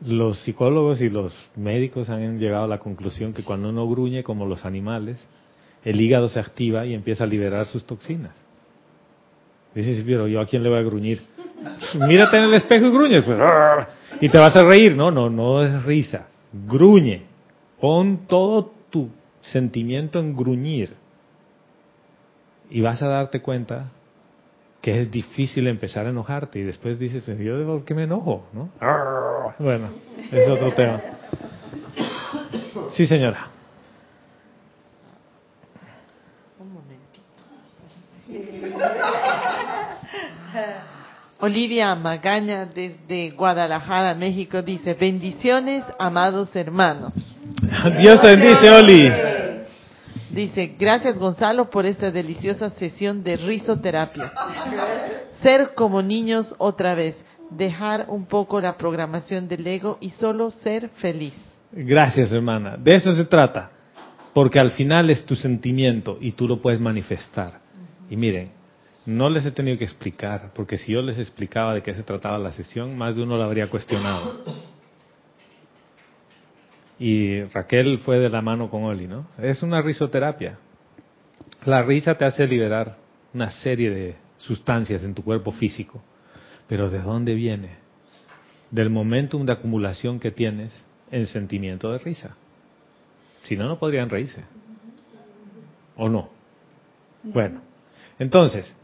Los 0.00 0.38
psicólogos 0.40 1.00
y 1.00 1.08
los 1.08 1.32
médicos 1.56 2.10
han 2.10 2.38
llegado 2.38 2.64
a 2.64 2.68
la 2.68 2.78
conclusión 2.78 3.32
que 3.32 3.42
cuando 3.42 3.70
uno 3.70 3.88
gruñe 3.88 4.22
como 4.22 4.44
los 4.46 4.64
animales, 4.64 5.26
el 5.84 6.00
hígado 6.00 6.28
se 6.28 6.38
activa 6.38 6.84
y 6.84 6.94
empieza 6.94 7.24
a 7.24 7.26
liberar 7.26 7.64
sus 7.66 7.84
toxinas. 7.84 8.32
Dices, 9.74 10.04
pero 10.06 10.28
yo 10.28 10.40
a 10.40 10.46
quién 10.46 10.62
le 10.62 10.68
voy 10.68 10.78
a 10.78 10.82
gruñir. 10.82 11.22
Mírate 12.06 12.36
en 12.36 12.44
el 12.44 12.54
espejo 12.54 12.86
y 12.86 12.90
gruñes. 12.90 13.24
pues, 13.24 13.38
"Arr", 13.38 13.88
y 14.20 14.28
te 14.28 14.38
vas 14.38 14.54
a 14.54 14.62
reír. 14.64 14.94
No, 14.94 15.10
no, 15.10 15.30
no 15.30 15.62
es 15.62 15.82
risa. 15.84 16.26
Gruñe. 16.52 17.22
Pon 17.80 18.26
todo 18.26 18.72
tu 18.90 19.10
sentimiento 19.40 20.18
en 20.20 20.36
gruñir. 20.36 20.94
Y 22.70 22.80
vas 22.80 23.02
a 23.02 23.08
darte 23.08 23.40
cuenta 23.40 23.90
que 24.80 25.00
es 25.00 25.10
difícil 25.10 25.66
empezar 25.68 26.06
a 26.06 26.10
enojarte. 26.10 26.58
Y 26.58 26.62
después 26.62 26.98
dices, 26.98 27.22
"Pero 27.26 27.42
yo 27.42 27.66
por 27.66 27.84
qué 27.84 27.94
me 27.94 28.04
enojo, 28.04 28.46
¿no? 28.52 28.70
Bueno, 29.58 29.88
es 30.30 30.48
otro 30.48 30.72
tema. 30.72 31.00
Sí, 32.92 33.06
señora. 33.06 33.48
Un 36.58 36.72
momentito. 36.72 37.24
Olivia 41.40 41.94
Magaña 41.94 42.64
desde 42.66 43.30
Guadalajara, 43.30 44.14
México, 44.14 44.62
dice, 44.62 44.94
bendiciones, 44.94 45.84
amados 45.98 46.54
hermanos. 46.56 47.12
Dios 47.98 48.20
te 48.22 48.36
bendice, 48.36 48.70
Oli. 48.70 49.12
Dice, 50.36 50.74
gracias 50.78 51.18
Gonzalo 51.18 51.70
por 51.70 51.86
esta 51.86 52.10
deliciosa 52.10 52.68
sesión 52.68 53.24
de 53.24 53.38
risoterapia. 53.38 54.34
Ser 55.40 55.70
como 55.74 56.02
niños 56.02 56.54
otra 56.58 56.94
vez, 56.94 57.16
dejar 57.48 58.04
un 58.08 58.26
poco 58.26 58.60
la 58.60 58.76
programación 58.76 59.48
del 59.48 59.66
ego 59.66 59.96
y 59.98 60.10
solo 60.10 60.50
ser 60.50 60.90
feliz. 60.96 61.32
Gracias, 61.72 62.30
hermana. 62.32 62.76
De 62.76 62.96
eso 62.96 63.16
se 63.16 63.24
trata. 63.24 63.70
Porque 64.34 64.60
al 64.60 64.72
final 64.72 65.08
es 65.08 65.24
tu 65.24 65.36
sentimiento 65.36 66.18
y 66.20 66.32
tú 66.32 66.46
lo 66.46 66.60
puedes 66.60 66.80
manifestar. 66.80 67.60
Y 68.10 68.16
miren, 68.16 68.50
no 69.06 69.30
les 69.30 69.46
he 69.46 69.52
tenido 69.52 69.78
que 69.78 69.84
explicar, 69.84 70.50
porque 70.54 70.76
si 70.76 70.92
yo 70.92 71.00
les 71.00 71.18
explicaba 71.18 71.72
de 71.72 71.82
qué 71.82 71.94
se 71.94 72.02
trataba 72.02 72.38
la 72.38 72.52
sesión, 72.52 72.98
más 72.98 73.16
de 73.16 73.22
uno 73.22 73.38
lo 73.38 73.42
habría 73.42 73.70
cuestionado. 73.70 74.44
Y 76.98 77.42
Raquel 77.44 77.98
fue 77.98 78.18
de 78.18 78.28
la 78.28 78.40
mano 78.40 78.70
con 78.70 78.84
Oli, 78.84 79.06
¿no? 79.06 79.26
Es 79.38 79.62
una 79.62 79.82
risoterapia. 79.82 80.58
La 81.64 81.82
risa 81.82 82.16
te 82.16 82.24
hace 82.24 82.46
liberar 82.46 82.96
una 83.34 83.50
serie 83.50 83.90
de 83.90 84.16
sustancias 84.38 85.02
en 85.02 85.14
tu 85.14 85.22
cuerpo 85.22 85.52
físico. 85.52 86.02
Pero 86.68 86.88
¿de 86.90 87.00
dónde 87.00 87.34
viene? 87.34 87.76
Del 88.70 88.90
momentum 88.90 89.44
de 89.44 89.52
acumulación 89.52 90.18
que 90.18 90.30
tienes 90.30 90.84
en 91.10 91.26
sentimiento 91.26 91.92
de 91.92 91.98
risa. 91.98 92.36
Si 93.42 93.56
no, 93.56 93.68
no 93.68 93.78
podrían 93.78 94.10
reírse. 94.10 94.44
¿O 95.96 96.08
no? 96.08 96.30
Bueno, 97.22 97.60
entonces, 98.18 98.76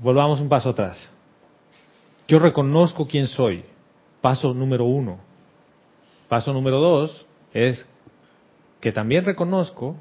volvamos 0.00 0.40
un 0.40 0.48
paso 0.48 0.70
atrás. 0.70 1.12
Yo 2.28 2.38
reconozco 2.38 3.06
quién 3.06 3.28
soy. 3.28 3.64
Paso 4.20 4.54
número 4.54 4.84
uno. 4.84 5.18
Paso 6.28 6.52
número 6.52 6.80
dos 6.80 7.26
es 7.52 7.86
que 8.80 8.92
también 8.92 9.24
reconozco 9.24 9.96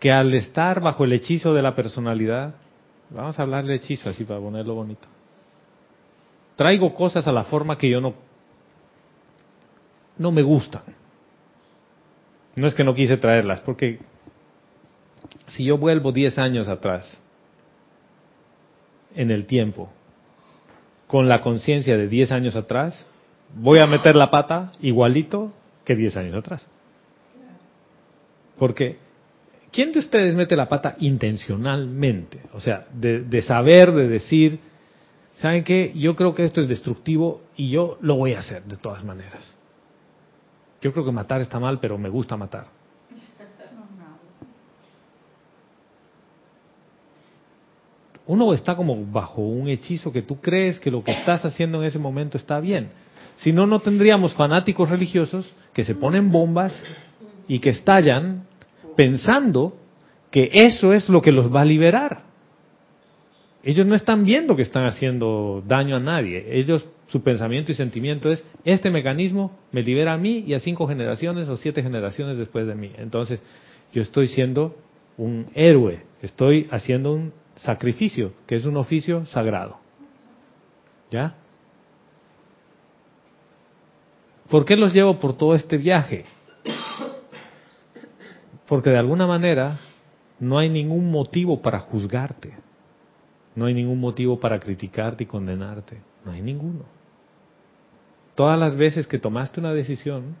que 0.00 0.10
al 0.10 0.34
estar 0.34 0.80
bajo 0.80 1.04
el 1.04 1.12
hechizo 1.12 1.54
de 1.54 1.62
la 1.62 1.76
personalidad, 1.76 2.56
vamos 3.10 3.38
a 3.38 3.42
hablar 3.42 3.64
de 3.64 3.76
hechizo 3.76 4.10
así 4.10 4.24
para 4.24 4.40
ponerlo 4.40 4.74
bonito, 4.74 5.06
traigo 6.56 6.92
cosas 6.92 7.26
a 7.28 7.32
la 7.32 7.44
forma 7.44 7.78
que 7.78 7.88
yo 7.88 8.00
no, 8.00 8.14
no 10.18 10.32
me 10.32 10.42
gustan. 10.42 10.82
No 12.54 12.66
es 12.66 12.74
que 12.74 12.84
no 12.84 12.94
quise 12.94 13.16
traerlas, 13.16 13.60
porque 13.60 14.00
si 15.48 15.64
yo 15.64 15.78
vuelvo 15.78 16.12
10 16.12 16.38
años 16.38 16.68
atrás 16.68 17.22
en 19.14 19.30
el 19.30 19.46
tiempo, 19.46 19.90
con 21.06 21.28
la 21.28 21.40
conciencia 21.40 21.96
de 21.96 22.08
10 22.08 22.32
años 22.32 22.56
atrás, 22.56 23.08
voy 23.54 23.78
a 23.78 23.86
meter 23.86 24.16
la 24.16 24.30
pata 24.30 24.72
igualito 24.80 25.52
que 25.84 25.96
10 25.96 26.16
años 26.16 26.34
atrás. 26.36 26.66
Porque, 28.58 28.98
¿quién 29.72 29.92
de 29.92 29.98
ustedes 29.98 30.34
mete 30.34 30.56
la 30.56 30.68
pata 30.68 30.96
intencionalmente? 31.00 32.40
O 32.52 32.60
sea, 32.60 32.86
de, 32.92 33.20
de 33.20 33.42
saber, 33.42 33.92
de 33.92 34.08
decir, 34.08 34.60
¿saben 35.36 35.64
qué? 35.64 35.92
Yo 35.96 36.14
creo 36.14 36.34
que 36.34 36.44
esto 36.44 36.60
es 36.60 36.68
destructivo 36.68 37.42
y 37.56 37.70
yo 37.70 37.98
lo 38.00 38.16
voy 38.16 38.34
a 38.34 38.40
hacer 38.40 38.62
de 38.64 38.76
todas 38.76 39.04
maneras. 39.04 39.54
Yo 40.80 40.92
creo 40.92 41.04
que 41.04 41.12
matar 41.12 41.40
está 41.40 41.58
mal, 41.58 41.78
pero 41.80 41.96
me 41.98 42.08
gusta 42.08 42.36
matar. 42.36 42.66
Uno 48.26 48.54
está 48.54 48.76
como 48.76 49.04
bajo 49.04 49.42
un 49.42 49.68
hechizo 49.68 50.12
que 50.12 50.22
tú 50.22 50.40
crees 50.40 50.78
que 50.78 50.90
lo 50.90 51.02
que 51.02 51.10
estás 51.10 51.44
haciendo 51.44 51.80
en 51.80 51.88
ese 51.88 51.98
momento 51.98 52.38
está 52.38 52.60
bien. 52.60 52.90
Si 53.36 53.52
no, 53.52 53.66
no 53.66 53.80
tendríamos 53.80 54.34
fanáticos 54.34 54.90
religiosos 54.90 55.52
que 55.72 55.84
se 55.84 55.94
ponen 55.94 56.30
bombas 56.30 56.82
y 57.48 57.58
que 57.58 57.70
estallan 57.70 58.46
pensando 58.96 59.76
que 60.30 60.50
eso 60.52 60.92
es 60.92 61.08
lo 61.08 61.22
que 61.22 61.32
los 61.32 61.54
va 61.54 61.62
a 61.62 61.64
liberar. 61.64 62.22
Ellos 63.62 63.86
no 63.86 63.94
están 63.94 64.24
viendo 64.24 64.56
que 64.56 64.62
están 64.62 64.84
haciendo 64.86 65.62
daño 65.66 65.96
a 65.96 66.00
nadie. 66.00 66.44
Ellos, 66.58 66.86
su 67.06 67.22
pensamiento 67.22 67.70
y 67.70 67.74
sentimiento 67.74 68.30
es, 68.30 68.44
este 68.64 68.90
mecanismo 68.90 69.56
me 69.70 69.82
libera 69.82 70.14
a 70.14 70.18
mí 70.18 70.44
y 70.46 70.54
a 70.54 70.60
cinco 70.60 70.88
generaciones 70.88 71.48
o 71.48 71.56
siete 71.56 71.82
generaciones 71.82 72.38
después 72.38 72.66
de 72.66 72.74
mí. 72.74 72.90
Entonces, 72.96 73.40
yo 73.92 74.02
estoy 74.02 74.28
siendo 74.28 74.76
un 75.16 75.48
héroe, 75.54 76.02
estoy 76.22 76.66
haciendo 76.70 77.12
un 77.12 77.32
sacrificio, 77.54 78.32
que 78.46 78.56
es 78.56 78.64
un 78.64 78.76
oficio 78.76 79.26
sagrado. 79.26 79.78
¿Ya? 81.10 81.36
¿Por 84.52 84.66
qué 84.66 84.76
los 84.76 84.92
llevo 84.92 85.18
por 85.18 85.34
todo 85.34 85.54
este 85.54 85.78
viaje? 85.78 86.26
Porque 88.68 88.90
de 88.90 88.98
alguna 88.98 89.26
manera 89.26 89.78
no 90.38 90.58
hay 90.58 90.68
ningún 90.68 91.10
motivo 91.10 91.62
para 91.62 91.78
juzgarte. 91.80 92.52
No 93.54 93.64
hay 93.64 93.72
ningún 93.72 93.98
motivo 93.98 94.38
para 94.38 94.60
criticarte 94.60 95.24
y 95.24 95.26
condenarte. 95.26 96.02
No 96.26 96.32
hay 96.32 96.42
ninguno. 96.42 96.84
Todas 98.34 98.58
las 98.58 98.76
veces 98.76 99.06
que 99.06 99.18
tomaste 99.18 99.58
una 99.58 99.72
decisión 99.72 100.36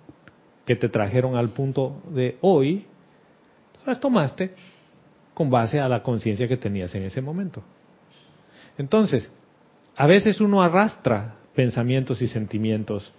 que 0.66 0.76
te 0.76 0.90
trajeron 0.90 1.34
al 1.34 1.48
punto 1.48 2.02
de 2.10 2.36
hoy, 2.42 2.84
las 3.86 3.98
tomaste 3.98 4.54
con 5.32 5.48
base 5.48 5.80
a 5.80 5.88
la 5.88 6.02
conciencia 6.02 6.46
que 6.46 6.58
tenías 6.58 6.94
en 6.94 7.04
ese 7.04 7.22
momento. 7.22 7.62
Entonces, 8.76 9.32
a 9.96 10.06
veces 10.06 10.38
uno 10.42 10.60
arrastra 10.60 11.36
pensamientos 11.54 12.20
y 12.20 12.28
sentimientos 12.28 13.14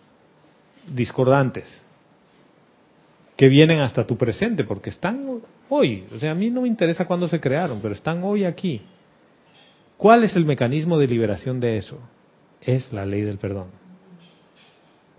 discordantes 0.88 1.84
que 3.36 3.48
vienen 3.48 3.80
hasta 3.80 4.06
tu 4.06 4.18
presente 4.18 4.64
porque 4.64 4.90
están 4.90 5.42
hoy. 5.70 6.06
O 6.16 6.20
sea, 6.20 6.32
a 6.32 6.36
mí 6.36 6.50
no 6.50 6.62
me 6.62 6.68
interesa 6.68 7.06
cuándo 7.06 7.28
se 7.28 7.40
crearon, 7.40 7.80
pero 7.82 7.94
están 7.94 8.24
hoy 8.24 8.46
aquí. 8.46 8.82
¿Cuál 9.98 10.24
es 10.24 10.36
el 10.36 10.46
mecanismo 10.46 10.98
de 10.98 11.08
liberación 11.08 11.60
de 11.60 11.78
eso? 11.78 12.00
Es 12.62 12.92
la 12.94 13.06
ley 13.06 13.22
del 13.22 13.38
perdón. 13.38 13.68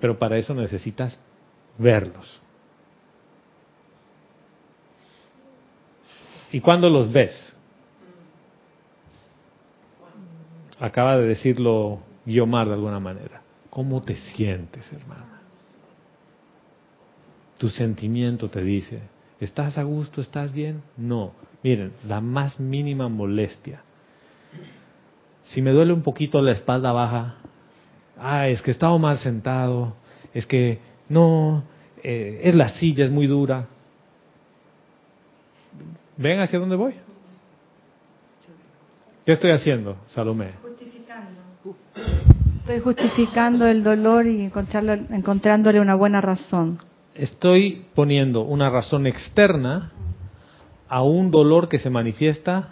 Pero 0.01 0.19
para 0.19 0.37
eso 0.37 0.55
necesitas 0.55 1.19
verlos. 1.79 2.41
¿Y 6.53 6.61
cuándo 6.61 6.89
los 6.89 7.13
ves? 7.13 7.57
Acaba 10.79 11.17
de 11.17 11.27
decirlo 11.27 12.01
Guiomar 12.25 12.69
de 12.69 12.75
alguna 12.75 13.01
manera. 13.01 13.43
¿Cómo 13.71 14.03
te 14.03 14.15
sientes, 14.15 14.93
hermana? 14.93 15.34
Tu 17.65 17.71
sentimiento 17.71 18.51
te 18.51 18.61
dice, 18.61 19.01
¿estás 19.41 19.79
a 19.79 19.85
gusto? 19.85 20.21
¿Estás 20.21 20.53
bien? 20.53 20.83
No. 20.99 21.33
Miren, 21.63 21.95
la 22.07 22.21
más 22.21 22.61
mínima 22.61 23.09
molestia. 23.09 23.81
Si 25.45 25.63
me 25.63 25.71
duele 25.71 25.95
un 25.95 26.03
poquito 26.03 26.43
la 26.43 26.53
espalda 26.53 26.93
baja, 26.93 27.37
ah, 28.19 28.49
es 28.49 28.61
que 28.61 28.71
he 28.71 28.75
estado 28.75 28.99
mal 28.99 29.17
sentado, 29.17 29.95
es 30.35 30.45
que 30.45 30.79
no, 31.09 31.65
eh, 32.03 32.43
es 32.45 32.55
la 32.55 32.69
silla, 32.69 33.07
es 33.07 33.11
muy 33.11 33.27
dura. 33.27 33.67
¿Ven 36.19 36.41
hacia 36.41 36.59
dónde 36.59 36.77
voy? 36.77 36.93
¿Qué 39.25 39.33
estoy 39.33 39.53
haciendo, 39.53 39.97
Salomé? 40.09 40.51
Justificando. 40.61 41.41
Estoy 42.59 42.81
justificando 42.81 43.67
el 43.67 43.83
dolor 43.83 44.27
y 44.27 44.43
encontrándole 44.43 45.81
una 45.81 45.95
buena 45.95 46.21
razón. 46.21 46.79
Estoy 47.15 47.87
poniendo 47.95 48.43
una 48.43 48.71
razón 48.71 49.07
externa 49.07 49.93
a 50.89 51.03
un 51.03 51.31
dolor 51.31 51.69
que 51.69 51.79
se 51.79 51.89
manifiesta 51.89 52.71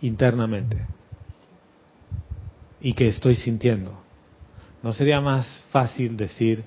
internamente 0.00 0.86
y 2.80 2.94
que 2.94 3.08
estoy 3.08 3.36
sintiendo. 3.36 3.92
¿No 4.82 4.92
sería 4.92 5.20
más 5.20 5.64
fácil 5.70 6.16
decir, 6.16 6.64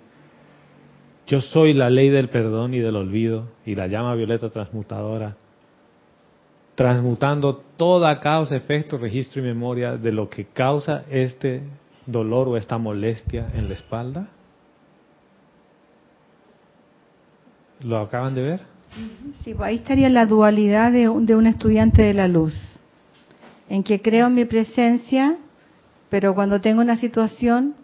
yo 1.27 1.41
soy 1.41 1.73
la 1.73 1.89
ley 1.89 2.09
del 2.09 2.29
perdón 2.29 2.73
y 2.73 2.79
del 2.79 2.95
olvido 2.95 3.49
y 3.65 3.75
la 3.75 3.87
llama 3.87 4.15
violeta 4.15 4.49
transmutadora, 4.49 5.35
transmutando 6.75 7.57
toda 7.77 8.19
causa, 8.19 8.55
efecto, 8.55 8.97
registro 8.97 9.41
y 9.41 9.45
memoria 9.45 9.97
de 9.97 10.11
lo 10.11 10.29
que 10.29 10.45
causa 10.45 11.03
este 11.09 11.63
dolor 12.05 12.47
o 12.47 12.57
esta 12.57 12.77
molestia 12.77 13.49
en 13.53 13.67
la 13.67 13.75
espalda? 13.75 14.29
¿Lo 17.81 17.97
acaban 17.99 18.35
de 18.35 18.41
ver? 18.41 18.61
Sí, 19.43 19.53
pues 19.53 19.67
ahí 19.67 19.75
estaría 19.75 20.09
la 20.09 20.25
dualidad 20.25 20.91
de 20.91 21.09
un, 21.09 21.25
de 21.25 21.35
un 21.35 21.47
estudiante 21.47 22.01
de 22.01 22.13
la 22.13 22.27
luz, 22.27 22.53
en 23.69 23.83
que 23.83 24.01
creo 24.01 24.27
en 24.27 24.33
mi 24.33 24.45
presencia, 24.45 25.37
pero 26.09 26.33
cuando 26.33 26.59
tengo 26.59 26.81
una 26.81 26.95
situación 26.95 27.75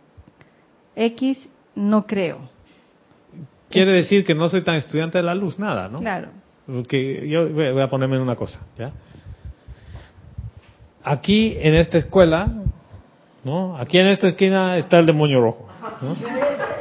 X, 0.96 1.38
no 1.76 2.06
creo. 2.08 2.40
Quiere 3.70 3.94
decir 3.94 4.26
que 4.26 4.34
no 4.34 4.50
soy 4.50 4.64
tan 4.64 4.76
estudiante 4.76 5.18
de 5.18 5.24
la 5.24 5.36
luz, 5.36 5.60
nada, 5.60 5.90
¿no? 5.90 6.00
Claro. 6.00 6.30
Porque 6.66 7.28
yo 7.28 7.50
voy 7.50 7.82
a 7.82 7.90
ponerme 7.90 8.16
en 8.16 8.22
una 8.22 8.36
cosa, 8.36 8.60
¿ya? 8.78 8.92
Aquí 11.04 11.56
en 11.60 11.76
esta 11.76 12.00
escuela, 12.00 12.50
¿no? 13.44 13.78
Aquí 13.78 14.00
en 14.00 14.08
esta 14.08 14.30
esquina 14.30 14.78
está 14.78 14.98
el 14.98 15.06
demonio 15.06 15.40
rojo, 15.40 15.68
¿no? 16.02 16.16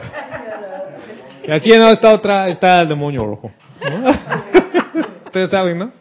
Y 1.46 1.50
aquí 1.50 1.72
en 1.72 1.82
esta 1.82 2.12
otra 2.12 2.48
está 2.48 2.80
el 2.80 2.88
demonio 2.88 3.24
rojo. 3.26 3.50
¿no? 3.82 4.10
Ustedes 5.26 5.50
saben, 5.50 5.78
¿no? 5.78 5.92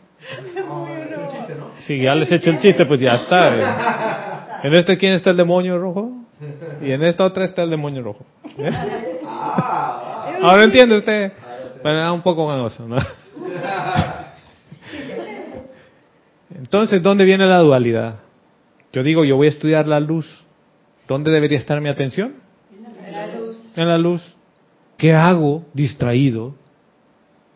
Si 1.79 1.99
ya 1.99 2.15
les 2.15 2.31
he 2.31 2.35
hecho 2.35 2.49
el 2.49 2.59
chiste, 2.59 2.85
pues 2.85 2.99
ya 2.99 3.15
está. 3.15 3.55
¿eh? 3.55 4.67
En 4.67 4.73
esta 4.73 4.93
esquina 4.93 5.15
está 5.15 5.31
el 5.31 5.37
demonio 5.37 5.77
rojo 5.77 6.11
y 6.81 6.91
en 6.91 7.03
esta 7.03 7.25
otra 7.25 7.45
está 7.45 7.63
el 7.63 7.69
demonio 7.69 8.03
rojo. 8.03 8.25
¿eh? 8.57 8.71
Ahora 10.41 10.63
entiende 10.63 10.97
usted. 10.97 11.33
Pero 11.81 11.97
era 11.97 12.13
un 12.13 12.21
poco 12.21 12.47
ganoso, 12.47 12.87
¿no? 12.87 12.95
Entonces, 16.55 17.03
¿dónde 17.03 17.25
viene 17.25 17.45
la 17.45 17.57
dualidad? 17.57 18.19
Yo 18.93 19.03
digo, 19.03 19.25
yo 19.25 19.35
voy 19.35 19.47
a 19.47 19.49
estudiar 19.49 19.87
la 19.87 19.99
luz. 19.99 20.45
¿Dónde 21.07 21.31
debería 21.31 21.57
estar 21.57 21.81
mi 21.81 21.89
atención? 21.89 22.35
En 23.05 23.11
la 23.11 23.27
luz. 23.27 23.57
En 23.75 23.87
la 23.89 23.97
luz. 23.97 24.32
¿Qué 24.97 25.13
hago 25.13 25.65
distraído 25.73 26.55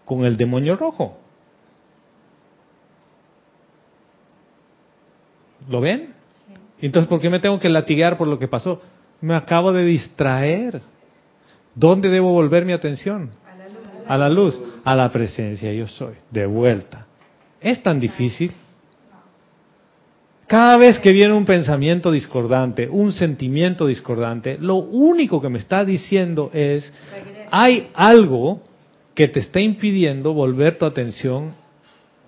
con 0.05 0.25
el 0.25 0.37
demonio 0.37 0.75
rojo? 0.75 1.17
¿Lo 5.69 5.81
ven? 5.81 6.13
Entonces, 6.79 7.09
¿por 7.09 7.19
qué 7.19 7.29
me 7.29 7.39
tengo 7.39 7.59
que 7.59 7.69
latigar 7.69 8.17
por 8.17 8.27
lo 8.27 8.39
que 8.39 8.47
pasó? 8.47 8.81
Me 9.21 9.35
acabo 9.35 9.73
de 9.73 9.83
distraer. 9.83 10.81
¿Dónde 11.75 12.09
debo 12.09 12.31
volver 12.31 12.65
mi 12.65 12.73
atención? 12.73 13.31
A 14.07 14.17
la 14.17 14.29
luz, 14.29 14.57
a 14.83 14.95
la 14.95 15.11
presencia 15.11 15.73
yo 15.73 15.87
soy, 15.87 16.15
de 16.31 16.45
vuelta. 16.45 17.07
¿Es 17.59 17.83
tan 17.83 17.99
difícil? 17.99 18.53
Cada 20.47 20.77
vez 20.77 20.97
que 20.99 21.11
viene 21.11 21.33
un 21.33 21.45
pensamiento 21.45 22.09
discordante, 22.09 22.87
un 22.87 23.11
sentimiento 23.11 23.85
discordante, 23.85 24.57
lo 24.57 24.75
único 24.75 25.41
que 25.41 25.49
me 25.49 25.59
está 25.59 25.83
diciendo 25.83 26.49
es, 26.53 26.91
hay 27.51 27.89
algo 27.93 28.61
que 29.13 29.27
te 29.27 29.41
está 29.41 29.59
impidiendo 29.59 30.33
volver 30.33 30.77
tu 30.77 30.85
atención 30.85 31.53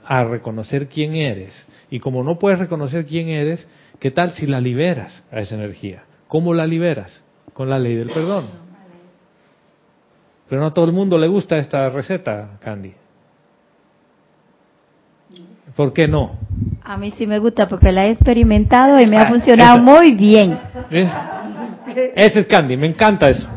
a 0.04 0.26
reconocer 0.26 0.90
quién 0.90 1.16
eres. 1.16 1.66
Y 1.90 2.00
como 2.00 2.22
no 2.24 2.38
puedes 2.38 2.60
reconocer 2.60 3.06
quién 3.06 3.30
eres, 3.30 3.66
¿qué 4.00 4.12
tal 4.12 4.34
si 4.34 4.48
la 4.48 4.60
liberas 4.60 5.24
a 5.32 5.40
esa 5.40 5.56
energía? 5.56 6.04
¿Cómo 6.28 6.54
la 6.54 6.68
liberas? 6.68 7.24
Con 7.54 7.70
la 7.70 7.80
ley 7.80 7.96
del 7.96 8.10
perdón. 8.10 8.48
Pero 10.50 10.60
no 10.60 10.68
a 10.68 10.74
todo 10.74 10.86
el 10.86 10.92
mundo 10.92 11.18
le 11.18 11.28
gusta 11.28 11.58
esta 11.58 11.88
receta, 11.88 12.58
Candy. 12.60 12.99
¿Por 15.80 15.94
qué 15.94 16.10
no? 16.10 16.32
A 16.84 16.98
mí 16.98 17.14
sí 17.18 17.26
me 17.26 17.40
gusta 17.40 17.66
porque 17.70 17.94
la 17.94 18.06
he 18.08 18.10
experimentado 18.12 19.00
y 19.00 19.08
me 19.08 19.16
ha 19.18 19.22
Ah, 19.22 19.30
funcionado 19.30 19.76
esa. 19.76 19.82
muy 19.82 20.12
bien. 20.12 20.60
¿Ves? 20.92 21.10
Ese 22.18 22.40
es 22.42 22.48
Candy, 22.48 22.76
me 22.76 22.88
encanta 22.88 23.30
eso. 23.30 23.48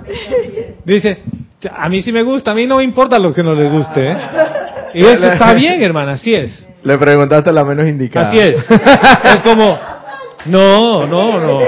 Dice, 0.84 1.20
a 1.76 1.88
mí 1.88 2.00
sí 2.00 2.12
me 2.12 2.22
gusta, 2.22 2.52
a 2.52 2.54
mí 2.54 2.64
no 2.64 2.76
me 2.76 2.84
importa 2.84 3.18
lo 3.18 3.34
que 3.34 3.42
no 3.42 3.54
le 3.56 3.68
guste. 3.68 4.12
¿eh? 4.12 4.16
Y 4.94 5.00
eso 5.00 5.32
está 5.32 5.52
bien, 5.54 5.82
hermana, 5.82 6.12
así 6.12 6.30
es. 6.30 6.68
Le 6.84 6.96
preguntaste 6.96 7.52
la 7.52 7.64
menos 7.64 7.88
indicada. 7.88 8.28
Así 8.28 8.38
es. 8.38 8.56
Es 9.24 9.42
como, 9.42 9.76
no, 10.46 11.04
no, 11.08 11.40
no. 11.40 11.58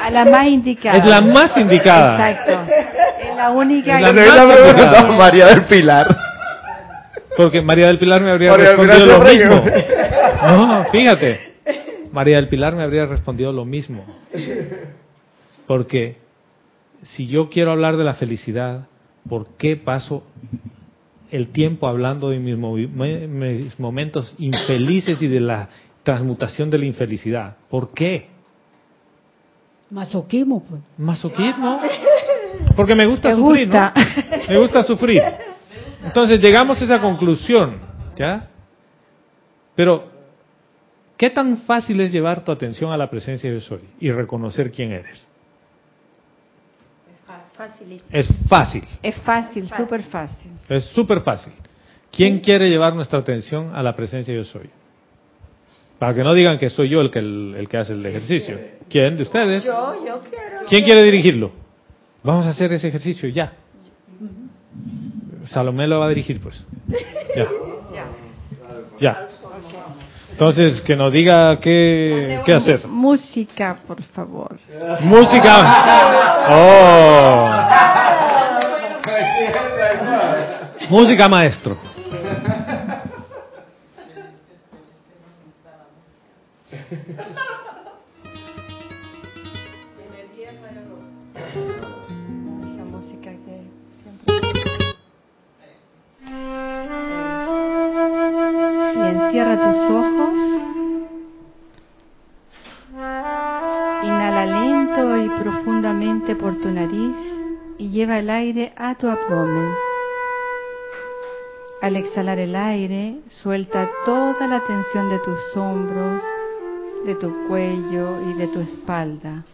A 0.00 0.10
la 0.12 0.24
más 0.26 0.46
indicada. 0.46 0.96
Es 0.98 1.10
la 1.10 1.20
más 1.22 1.56
indicada. 1.56 2.30
Exacto. 2.30 2.72
Es 3.20 3.36
la 3.36 3.50
única 3.50 3.94
Es 3.96 4.00
la 4.00 4.08
que- 4.12 4.14
más 4.14 4.70
indicada. 4.70 5.12
María 5.12 5.46
del 5.46 5.64
Pilar. 5.64 6.06
Porque 7.36 7.60
María 7.62 7.88
del 7.88 7.98
Pilar 7.98 8.22
me 8.22 8.30
habría 8.30 8.52
María 8.52 8.70
respondido 8.70 9.06
lo 9.06 9.20
mismo. 9.24 9.64
No, 10.42 10.84
fíjate. 10.92 11.40
María 12.12 12.36
del 12.36 12.48
Pilar 12.48 12.76
me 12.76 12.82
habría 12.82 13.06
respondido 13.06 13.52
lo 13.52 13.64
mismo. 13.64 14.04
Porque 15.66 16.16
si 17.02 17.26
yo 17.26 17.48
quiero 17.48 17.72
hablar 17.72 17.96
de 17.96 18.04
la 18.04 18.14
felicidad, 18.14 18.86
¿por 19.28 19.56
qué 19.56 19.76
paso 19.76 20.24
el 21.30 21.48
tiempo 21.48 21.88
hablando 21.88 22.30
de 22.30 22.38
mis, 22.38 23.78
momentos 23.78 24.34
infelices 24.38 25.20
y 25.20 25.26
de 25.26 25.40
la 25.40 25.68
transmutación 26.02 26.70
de 26.70 26.78
la 26.78 26.84
infelicidad? 26.84 27.56
¿Por 27.68 27.92
qué? 27.92 28.28
Masoquismo, 29.90 30.64
pues. 30.64 30.82
Masoquismo. 30.98 31.80
Porque 32.76 32.94
me 32.94 33.06
gusta 33.06 33.30
Te 33.30 33.36
sufrir, 33.36 33.66
gusta. 33.68 33.92
¿no? 33.94 34.36
Me 34.48 34.58
gusta 34.58 34.82
sufrir. 34.82 35.22
Entonces 36.06 36.40
llegamos 36.40 36.80
a 36.80 36.84
esa 36.84 37.00
conclusión, 37.00 37.78
¿ya? 38.16 38.48
Pero, 39.74 40.08
¿qué 41.16 41.28
tan 41.30 41.58
fácil 41.58 42.00
es 42.00 42.12
llevar 42.12 42.44
tu 42.44 42.52
atención 42.52 42.92
a 42.92 42.96
la 42.96 43.10
presencia 43.10 43.50
de 43.52 43.60
soy 43.60 43.80
y 44.00 44.10
reconocer 44.10 44.70
quién 44.70 44.92
eres? 44.92 45.28
Es 48.10 48.28
fácil, 48.48 48.84
Es 49.02 49.16
fácil, 49.22 49.68
súper 49.68 50.02
fácil. 50.02 50.52
es 50.68 50.84
súper 50.84 51.20
fácil. 51.20 51.52
¿Quién 52.12 52.40
quiere 52.40 52.68
llevar 52.68 52.94
nuestra 52.94 53.18
atención 53.18 53.74
a 53.74 53.82
la 53.82 53.94
presencia 53.94 54.34
yo 54.34 54.44
soy? 54.44 54.70
Para 55.98 56.14
que 56.14 56.22
no 56.22 56.34
digan 56.34 56.58
que 56.58 56.68
soy 56.70 56.90
yo 56.90 57.00
el 57.00 57.10
que, 57.10 57.18
el, 57.18 57.54
el 57.58 57.68
que 57.68 57.78
hace 57.78 57.94
el 57.94 58.04
ejercicio. 58.04 58.58
¿Quién 58.88 59.16
de 59.16 59.22
ustedes? 59.22 59.64
Yo, 59.64 60.04
yo 60.06 60.22
quiero. 60.22 60.66
¿Quién 60.68 60.84
quiere 60.84 61.02
dirigirlo? 61.02 61.52
Vamos 62.22 62.46
a 62.46 62.50
hacer 62.50 62.72
ese 62.74 62.88
ejercicio 62.88 63.28
ya. 63.30 63.54
Salomé 65.46 65.86
lo 65.86 66.00
va 66.00 66.06
a 66.06 66.08
dirigir, 66.08 66.40
pues. 66.40 66.64
Ya. 67.36 67.46
Ya. 69.00 69.26
Entonces, 70.32 70.82
que 70.82 70.96
nos 70.96 71.12
diga 71.12 71.58
qué, 71.60 72.40
qué 72.44 72.52
hacer. 72.52 72.86
Música, 72.86 73.78
por 73.86 74.02
favor. 74.02 74.58
Música. 75.00 76.48
Oh. 76.50 77.50
Música, 80.90 81.28
maestro. 81.28 81.76
lleva 107.96 108.18
el 108.18 108.28
aire 108.28 108.74
a 108.76 108.94
tu 108.94 109.08
abdomen. 109.08 109.74
Al 111.80 111.96
exhalar 111.96 112.38
el 112.38 112.54
aire, 112.54 113.20
suelta 113.42 113.88
toda 114.04 114.46
la 114.46 114.60
tensión 114.66 115.08
de 115.08 115.18
tus 115.20 115.56
hombros, 115.56 116.22
de 117.06 117.14
tu 117.14 117.48
cuello 117.48 118.20
y 118.28 118.34
de 118.34 118.48
tu 118.48 118.60
espalda. 118.60 119.44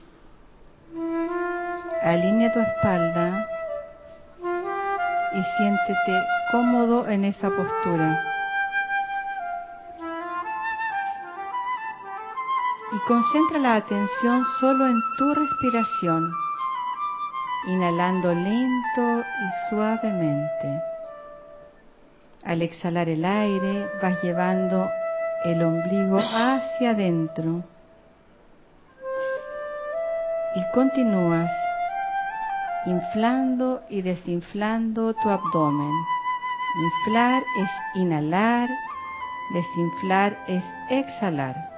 Alinea 2.03 2.53
tu 2.53 2.59
espalda 2.59 3.49
y 5.35 5.43
siéntete 5.57 6.27
cómodo 6.51 7.09
en 7.09 7.25
esa 7.25 7.49
postura. 7.49 8.25
Y 12.93 12.99
concentra 13.07 13.59
la 13.61 13.77
atención 13.77 14.43
solo 14.59 14.89
en 14.89 15.01
tu 15.17 15.33
respiración, 15.33 16.29
inhalando 17.67 18.35
lento 18.35 19.21
y 19.21 19.69
suavemente. 19.69 20.83
Al 22.45 22.63
exhalar 22.63 23.09
el 23.09 23.25
aire, 23.25 23.89
vas 24.03 24.23
llevando 24.23 24.89
el 25.45 25.63
ombligo 25.63 26.19
hacia 26.19 26.91
adentro 26.91 27.63
y 30.55 30.75
continúas 30.75 31.51
inflando 32.87 33.83
y 33.89 34.03
desinflando 34.03 35.15
tu 35.15 35.31
abdomen. 35.31 35.93
Inflar 36.75 37.43
es 37.59 37.71
inhalar, 37.95 38.69
desinflar 39.53 40.37
es 40.49 40.65
exhalar. 40.91 41.72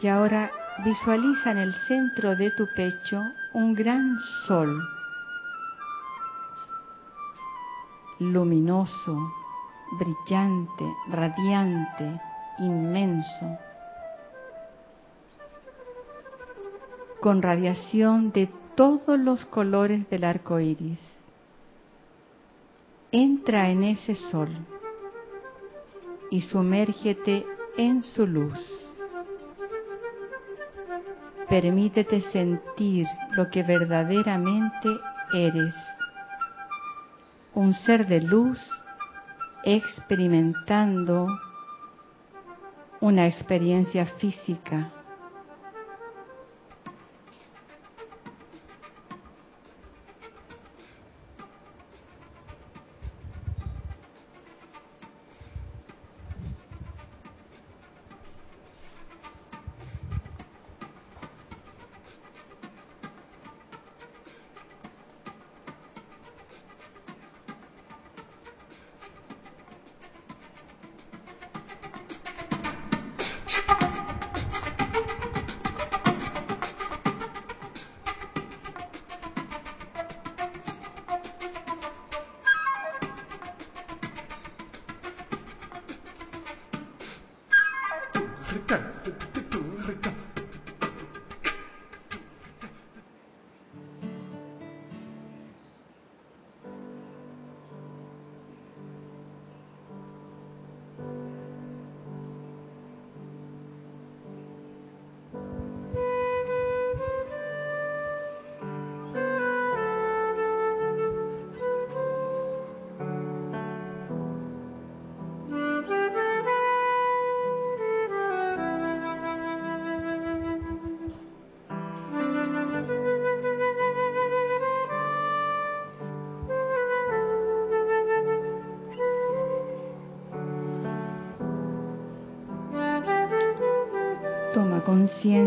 Y 0.00 0.06
ahora 0.06 0.50
visualiza 0.84 1.50
en 1.50 1.58
el 1.58 1.74
centro 1.88 2.36
de 2.36 2.50
tu 2.52 2.66
pecho 2.76 3.20
un 3.52 3.74
gran 3.74 4.16
sol 4.46 4.80
luminoso, 8.20 9.32
brillante, 9.98 10.84
radiante, 11.08 12.20
inmenso, 12.58 13.58
con 17.20 17.42
radiación 17.42 18.32
de 18.32 18.48
todos 18.74 19.18
los 19.18 19.44
colores 19.46 20.08
del 20.10 20.24
arco 20.24 20.60
iris. 20.60 21.00
Entra 23.10 23.70
en 23.70 23.84
ese 23.84 24.14
sol 24.14 24.50
y 26.30 26.42
sumérgete 26.42 27.44
en 27.76 28.02
su 28.02 28.26
luz. 28.26 28.77
Permítete 31.48 32.20
sentir 32.20 33.06
lo 33.32 33.48
que 33.48 33.62
verdaderamente 33.62 34.88
eres. 35.32 35.74
Un 37.54 37.74
ser 37.74 38.06
de 38.06 38.20
luz 38.20 38.60
experimentando 39.64 41.26
una 43.00 43.26
experiencia 43.26 44.04
física. 44.04 44.92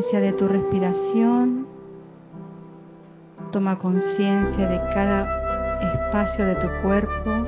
Conciencia 0.01 0.19
de 0.19 0.33
tu 0.33 0.47
respiración. 0.47 1.67
Toma 3.51 3.77
conciencia 3.77 4.67
de 4.67 4.77
cada 4.93 5.27
espacio 5.93 6.45
de 6.45 6.55
tu 6.55 6.67
cuerpo. 6.81 7.45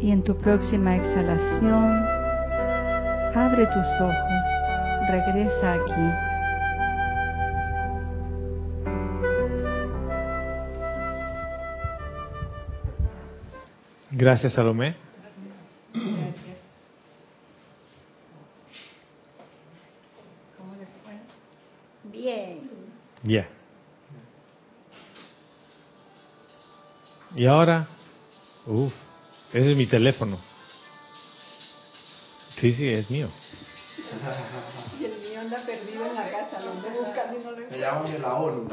Y 0.00 0.12
en 0.12 0.22
tu 0.22 0.36
próxima 0.36 0.96
exhalación, 0.96 2.04
abre 3.34 3.66
tus 3.66 3.86
ojos. 4.00 4.40
Regresa 5.10 5.72
aquí. 5.72 6.10
Gracias, 14.12 14.52
Salomé. 14.52 14.94
Bien. 22.24 22.70
Bien. 23.22 23.46
Y 27.44 27.46
ahora, 27.46 27.86
uff, 28.64 28.94
ese 29.52 29.72
es 29.72 29.76
mi 29.76 29.84
teléfono. 29.84 30.38
Sí, 32.58 32.72
sí, 32.72 32.88
es 32.88 33.10
mío. 33.10 33.28
Y 34.98 35.04
el 35.04 35.12
mío 35.20 35.40
anda 35.42 35.58
perdido 35.66 36.06
en 36.06 36.14
la 36.14 36.30
casa, 36.30 36.62
lo 36.64 36.70
ando 36.70 36.88
buscando 37.04 37.38
y 37.38 37.44
no 37.44 37.50
lo 37.50 37.56
Me 37.70 37.78
llaman 37.78 38.12
de 38.12 38.18
la 38.18 38.34
ONU. 38.36 38.64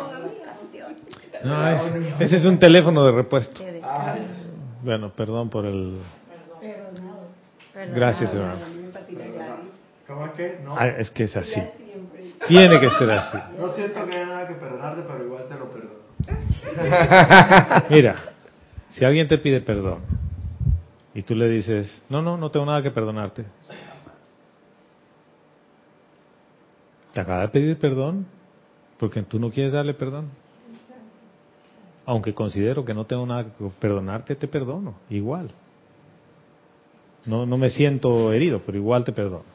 No, 1.43 1.67
es- 1.67 1.81
ese 2.21 2.37
es 2.37 2.45
un 2.45 2.59
teléfono 2.59 3.03
de 3.03 3.11
repuesto. 3.11 3.59
Bueno, 4.85 5.09
perdón 5.17 5.49
por 5.49 5.65
el... 5.65 5.99
Gracias, 7.93 8.33
hermano. 8.33 8.61
¿Cómo 10.07 10.27
es 10.27 10.31
que? 10.31 10.55
No, 10.63 10.77
Ah, 10.77 10.87
es 10.87 11.09
que 11.09 11.25
es 11.25 11.35
así. 11.35 11.61
Tiene 12.47 12.79
que 12.79 12.89
ser 12.91 13.11
así. 13.11 13.37
no 13.59 13.75
siento 13.75 14.05
que 14.07 14.15
haya 14.15 14.27
nada 14.27 14.47
que 14.47 14.53
perdonarte, 14.53 15.01
pero 15.05 15.25
igual 15.25 15.43
te 15.49 15.55
lo 15.55 15.69
perdono. 15.73 15.91
Mira, 17.89 18.15
si 18.91 19.05
alguien 19.05 19.27
te 19.27 19.37
pide 19.37 19.61
perdón 19.61 20.01
y 21.13 21.23
tú 21.23 21.35
le 21.35 21.49
dices, 21.49 22.03
no, 22.09 22.21
no, 22.21 22.37
no 22.37 22.51
tengo 22.51 22.65
nada 22.65 22.81
que 22.81 22.91
perdonarte. 22.91 23.45
Te 27.13 27.19
acaba 27.19 27.41
de 27.41 27.49
pedir 27.49 27.77
perdón 27.77 28.25
porque 28.97 29.21
tú 29.23 29.39
no 29.39 29.49
quieres 29.49 29.73
darle 29.73 29.93
perdón. 29.93 30.29
Aunque 32.05 32.33
considero 32.33 32.83
que 32.85 32.93
no 32.93 33.05
tengo 33.05 33.25
nada 33.25 33.45
que 33.45 33.69
perdonarte, 33.79 34.35
te 34.35 34.47
perdono, 34.47 34.95
igual. 35.09 35.51
No, 37.25 37.45
no 37.45 37.57
me 37.57 37.69
siento 37.69 38.33
herido, 38.33 38.61
pero 38.65 38.77
igual 38.77 39.03
te 39.03 39.11
perdono. 39.11 39.45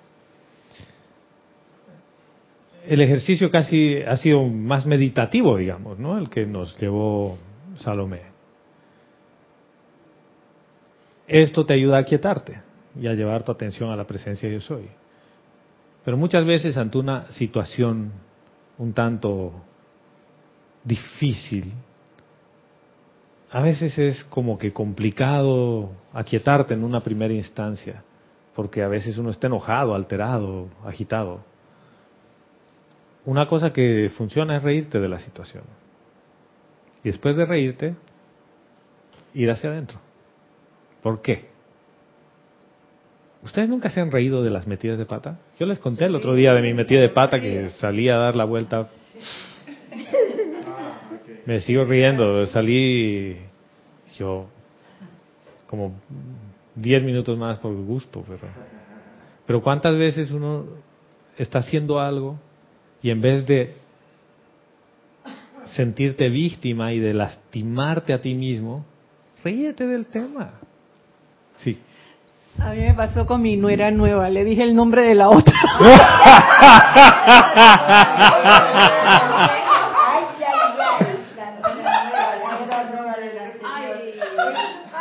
El 2.86 3.00
ejercicio 3.00 3.50
casi 3.50 4.00
ha 4.02 4.16
sido 4.16 4.44
más 4.44 4.86
meditativo, 4.86 5.56
digamos, 5.56 5.98
¿no? 5.98 6.18
El 6.18 6.30
que 6.30 6.46
nos 6.46 6.78
llevó 6.78 7.36
Salomé. 7.78 8.35
Esto 11.42 11.66
te 11.66 11.74
ayuda 11.74 11.98
a 11.98 12.04
quietarte 12.04 12.62
y 12.98 13.06
a 13.08 13.12
llevar 13.12 13.42
tu 13.42 13.52
atención 13.52 13.90
a 13.90 13.96
la 13.96 14.06
presencia 14.06 14.48
de 14.48 14.54
yo 14.54 14.60
soy. 14.62 14.88
Pero 16.02 16.16
muchas 16.16 16.46
veces 16.46 16.78
ante 16.78 16.96
una 16.96 17.30
situación 17.32 18.10
un 18.78 18.94
tanto 18.94 19.52
difícil, 20.82 21.74
a 23.50 23.60
veces 23.60 23.98
es 23.98 24.24
como 24.24 24.56
que 24.56 24.72
complicado 24.72 25.90
aquietarte 26.14 26.72
en 26.72 26.82
una 26.82 27.02
primera 27.02 27.34
instancia, 27.34 28.02
porque 28.54 28.82
a 28.82 28.88
veces 28.88 29.18
uno 29.18 29.28
está 29.28 29.48
enojado, 29.48 29.94
alterado, 29.94 30.70
agitado. 30.86 31.40
Una 33.26 33.46
cosa 33.46 33.74
que 33.74 34.10
funciona 34.16 34.56
es 34.56 34.62
reírte 34.62 35.00
de 35.00 35.08
la 35.08 35.18
situación. 35.18 35.64
Y 37.04 37.10
después 37.10 37.36
de 37.36 37.44
reírte, 37.44 37.94
ir 39.34 39.50
hacia 39.50 39.68
adentro. 39.68 39.98
¿Por 41.06 41.22
qué? 41.22 41.44
¿Ustedes 43.44 43.68
nunca 43.68 43.90
se 43.90 44.00
han 44.00 44.10
reído 44.10 44.42
de 44.42 44.50
las 44.50 44.66
metidas 44.66 44.98
de 44.98 45.06
pata? 45.06 45.38
Yo 45.56 45.64
les 45.64 45.78
conté 45.78 46.06
el 46.06 46.16
otro 46.16 46.34
día 46.34 46.52
de 46.52 46.60
mi 46.62 46.74
metida 46.74 47.00
de 47.00 47.10
pata 47.10 47.40
que 47.40 47.68
salí 47.78 48.08
a 48.08 48.16
dar 48.16 48.34
la 48.34 48.44
vuelta. 48.44 48.88
Me 51.46 51.60
sigo 51.60 51.84
riendo, 51.84 52.44
salí 52.46 53.36
yo 54.18 54.48
como 55.68 55.94
10 56.74 57.04
minutos 57.04 57.38
más 57.38 57.58
por 57.58 57.72
gusto, 57.72 58.24
pero, 58.26 58.48
pero 59.46 59.62
¿cuántas 59.62 59.96
veces 59.96 60.32
uno 60.32 60.66
está 61.38 61.60
haciendo 61.60 62.00
algo 62.00 62.36
y 63.00 63.10
en 63.10 63.20
vez 63.20 63.46
de 63.46 63.76
sentirte 65.66 66.30
víctima 66.30 66.92
y 66.92 66.98
de 66.98 67.14
lastimarte 67.14 68.12
a 68.12 68.20
ti 68.20 68.34
mismo, 68.34 68.84
ríete 69.44 69.86
del 69.86 70.06
tema? 70.06 70.54
Sí. 71.58 71.80
A 72.58 72.70
mí 72.70 72.80
me 72.80 72.94
pasó 72.94 73.26
con 73.26 73.42
mi 73.42 73.56
nuera 73.56 73.90
nueva, 73.90 74.30
le 74.30 74.44
dije 74.44 74.62
el 74.62 74.74
nombre 74.74 75.02
de 75.02 75.14
la 75.14 75.28
otra. 75.28 75.54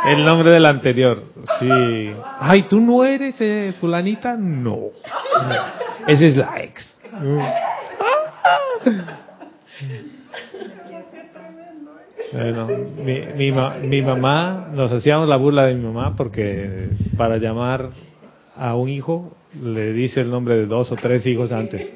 El 0.05 0.23
nombre 0.23 0.51
del 0.51 0.65
anterior, 0.67 1.23
sí. 1.59 2.13
Ay, 2.39 2.63
¿tú 2.69 2.79
no 2.79 3.03
eres 3.03 3.35
eh, 3.39 3.73
fulanita? 3.79 4.35
No. 4.37 4.91
Esa 6.05 6.25
es 6.25 6.37
la 6.37 6.61
ex. 6.61 6.99
Bueno, 12.33 12.67
mi, 12.97 13.21
mi, 13.35 13.51
mi 13.87 14.01
mamá, 14.01 14.69
nos 14.73 14.91
hacíamos 14.91 15.29
la 15.29 15.37
burla 15.37 15.67
de 15.67 15.75
mi 15.75 15.83
mamá 15.83 16.15
porque 16.15 16.89
para 17.17 17.37
llamar 17.37 17.91
a 18.55 18.75
un 18.75 18.89
hijo 18.89 19.35
le 19.61 19.93
dice 19.93 20.21
el 20.21 20.29
nombre 20.29 20.57
de 20.57 20.65
dos 20.65 20.91
o 20.91 20.95
tres 20.95 21.25
hijos 21.25 21.51
antes. 21.51 21.93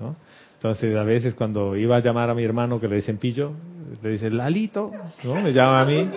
¿no? 0.00 0.16
Entonces, 0.54 0.96
a 0.96 1.02
veces 1.02 1.34
cuando 1.34 1.76
iba 1.76 1.96
a 1.96 2.00
llamar 2.00 2.30
a 2.30 2.34
mi 2.34 2.44
hermano 2.44 2.80
que 2.80 2.88
le 2.88 2.96
dicen 2.96 3.18
pillo, 3.18 3.52
le 4.02 4.10
dice 4.10 4.30
Lalito, 4.30 4.92
¿no? 5.24 5.34
Me 5.40 5.52
llama 5.52 5.80
a 5.80 5.84
mí, 5.84 6.08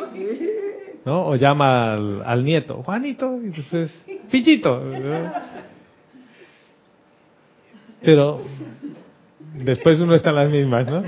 ¿no? 1.04 1.28
O 1.28 1.36
llama 1.36 1.94
al, 1.94 2.44
nieto, 2.44 2.84
Juanito, 2.84 3.40
y 3.42 3.48
entonces, 3.48 4.06
Pillito. 4.30 4.84
Pero 8.02 8.42
después 9.56 10.00
uno 10.00 10.16
está 10.16 10.30
en 10.30 10.36
las 10.36 10.52
mismas, 10.52 10.88
¿no? 10.88 11.04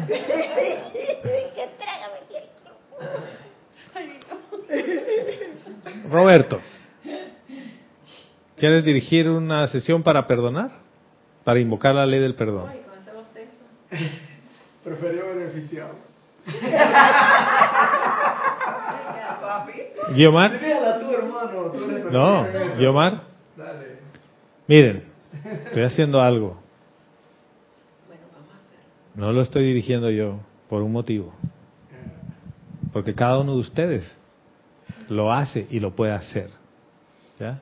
Roberto, 6.10 6.62
¿quieres 8.58 8.84
dirigir 8.86 9.30
una 9.30 9.68
sesión 9.68 10.04
para 10.04 10.26
perdonar? 10.28 10.72
Para 11.44 11.60
invocar 11.60 11.96
la 11.96 12.06
ley 12.06 12.20
del 12.20 12.36
perdón. 12.36 12.70
Preferió 14.84 15.36
beneficiado. 15.36 15.96
Guiomar, 20.16 20.60
Dígala 20.60 21.00
tú, 21.00 21.12
hermano. 21.12 21.72
Tú 21.72 21.84
eres 21.90 22.12
no. 22.12 22.46
Guiomar, 22.78 23.22
Dale. 23.56 23.98
miren, 24.68 25.04
estoy 25.66 25.84
haciendo 25.84 26.22
algo. 26.22 26.62
No 29.16 29.32
lo 29.32 29.42
estoy 29.42 29.64
dirigiendo 29.66 30.10
yo 30.10 30.40
por 30.70 30.82
un 30.84 30.92
motivo. 30.92 31.34
Porque 32.94 33.16
cada 33.16 33.40
uno 33.40 33.54
de 33.54 33.60
ustedes 33.60 34.18
lo 35.10 35.32
hace 35.32 35.68
y 35.70 35.80
lo 35.80 35.96
puede 35.96 36.14
hacer. 36.14 36.50
¿Ya? 37.40 37.62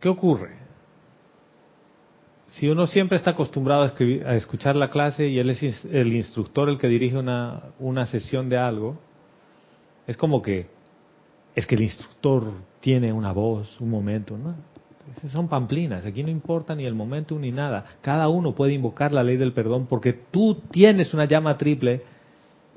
¿Qué 0.00 0.08
ocurre? 0.08 0.50
Si 2.48 2.68
uno 2.68 2.86
siempre 2.86 3.16
está 3.16 3.30
acostumbrado 3.32 3.82
a, 3.82 3.86
escribir- 3.86 4.24
a 4.26 4.34
escuchar 4.36 4.76
la 4.76 4.88
clase 4.88 5.26
y 5.26 5.38
él 5.38 5.50
es 5.50 5.84
el 5.86 6.12
instructor 6.12 6.68
el 6.68 6.78
que 6.78 6.88
dirige 6.88 7.16
una, 7.16 7.62
una 7.78 8.06
sesión 8.06 8.48
de 8.48 8.56
algo, 8.56 8.98
es 10.06 10.16
como 10.16 10.42
que 10.42 10.68
es 11.54 11.66
que 11.66 11.74
el 11.74 11.82
instructor 11.82 12.52
tiene 12.80 13.12
una 13.12 13.32
voz, 13.32 13.80
un 13.80 13.90
momento, 13.90 14.36
¿no? 14.36 14.54
Son 15.30 15.48
pamplinas, 15.48 16.04
aquí 16.04 16.22
no 16.22 16.30
importa 16.30 16.74
ni 16.74 16.84
el 16.84 16.94
momento 16.94 17.38
ni 17.38 17.50
nada. 17.50 17.84
Cada 18.02 18.28
uno 18.28 18.54
puede 18.54 18.74
invocar 18.74 19.12
la 19.12 19.22
ley 19.22 19.36
del 19.36 19.52
perdón 19.52 19.86
porque 19.86 20.12
tú 20.12 20.56
tienes 20.70 21.14
una 21.14 21.24
llama 21.24 21.56
triple 21.56 22.02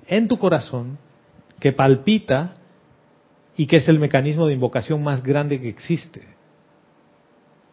en 0.07 0.27
tu 0.27 0.37
corazón 0.37 0.97
que 1.59 1.71
palpita 1.71 2.55
y 3.55 3.67
que 3.67 3.77
es 3.77 3.89
el 3.89 3.99
mecanismo 3.99 4.47
de 4.47 4.53
invocación 4.53 5.03
más 5.03 5.21
grande 5.21 5.59
que 5.59 5.69
existe. 5.69 6.23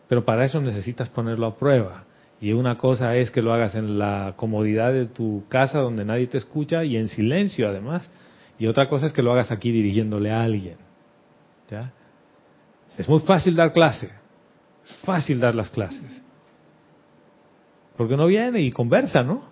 Pero 0.09 0.25
para 0.25 0.45
eso 0.45 0.61
necesitas 0.61 1.09
ponerlo 1.09 1.47
a 1.47 1.57
prueba. 1.57 2.05
Y 2.41 2.53
una 2.53 2.77
cosa 2.77 3.17
es 3.17 3.31
que 3.31 3.43
lo 3.43 3.53
hagas 3.53 3.75
en 3.75 3.99
la 3.99 4.35
comodidad 4.37 4.93
de 4.93 5.07
tu 5.07 5.45
casa 5.49 5.79
donde 5.79 6.05
nadie 6.05 6.27
te 6.27 6.39
escucha 6.39 6.85
y 6.85 6.97
en 6.97 7.09
silencio 7.09 7.69
además. 7.69 8.11
Y 8.59 8.67
otra 8.67 8.89
cosa 8.89 9.07
es 9.07 9.13
que 9.13 9.23
lo 9.23 9.33
hagas 9.33 9.51
aquí 9.51 9.73
dirigiéndole 9.73 10.33
a 10.33 10.43
alguien. 10.43 10.77
¿Ya? 11.71 11.93
Es 12.99 13.09
muy 13.09 13.21
fácil 13.21 13.57
dar 13.57 13.73
clase. 13.73 14.11
Es 14.85 14.97
fácil 15.05 15.41
dar 15.41 15.55
las 15.55 15.71
clases. 15.71 16.23
Porque 17.97 18.15
uno 18.15 18.27
viene 18.27 18.61
y 18.61 18.71
conversa, 18.71 19.23
¿no? 19.23 19.43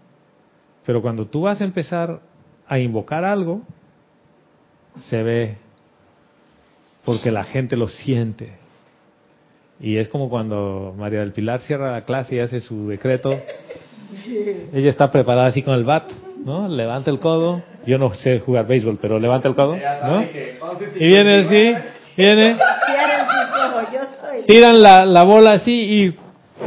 Pero 0.85 1.01
cuando 1.01 1.27
tú 1.27 1.43
vas 1.43 1.61
a 1.61 1.65
empezar 1.65 2.21
a 2.67 2.79
invocar 2.79 3.25
algo, 3.25 3.63
se 5.09 5.23
ve 5.23 5.57
porque 7.05 7.31
la 7.31 7.45
gente 7.45 7.77
lo 7.77 7.89
siente. 7.89 8.59
Y 9.81 9.97
es 9.97 10.09
como 10.09 10.31
cuando 10.31 10.95
María 10.97 11.21
del 11.21 11.33
Pilar 11.33 11.61
cierra 11.61 11.93
la 11.93 12.05
clase 12.05 12.37
y 12.37 12.39
hace 12.39 12.61
su 12.61 12.89
decreto. 12.89 13.39
Ella 14.73 14.91
está 14.91 15.11
preparada 15.11 15.49
así 15.49 15.63
con 15.63 15.75
el 15.75 15.85
bat, 15.85 16.11
¿no? 16.45 16.69
Levanta 16.69 17.11
el 17.11 17.19
codo. 17.19 17.63
Yo 17.87 17.99
no 17.99 18.15
sé 18.15 18.41
jugar 18.41 18.67
béisbol, 18.67 18.99
pero 19.01 19.19
levanta 19.19 19.49
el 19.49 19.55
codo, 19.55 19.77
¿no? 19.77 20.23
Y 20.95 21.07
viene 21.07 21.41
así, 21.41 21.75
viene, 22.17 22.57
tiran 24.47 24.81
la, 24.81 25.05
la 25.05 25.23
bola 25.25 25.53
así 25.53 25.73
y 25.73 26.11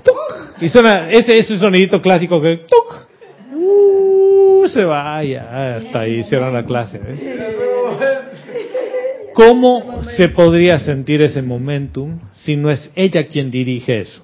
¡tuc! 0.01 0.17
y 0.61 0.69
suena 0.69 1.09
ese 1.11 1.37
ese 1.37 1.57
sonidito 1.57 2.01
clásico 2.01 2.41
que 2.41 2.57
¡tuc! 2.57 3.07
Uh, 3.53 4.67
se 4.67 4.83
vaya 4.83 5.75
hasta 5.77 6.01
ahí 6.01 6.23
cierran 6.23 6.53
la 6.53 6.65
clase 6.65 6.99
¿ves? 6.99 7.19
¿Cómo 9.37 10.01
se 10.17 10.29
podría 10.29 10.79
sentir 10.79 11.21
ese 11.21 11.41
momentum 11.41 12.19
si 12.33 12.55
no 12.55 12.69
es 12.71 12.91
ella 12.95 13.27
quien 13.27 13.51
dirige 13.51 13.99
eso? 14.01 14.23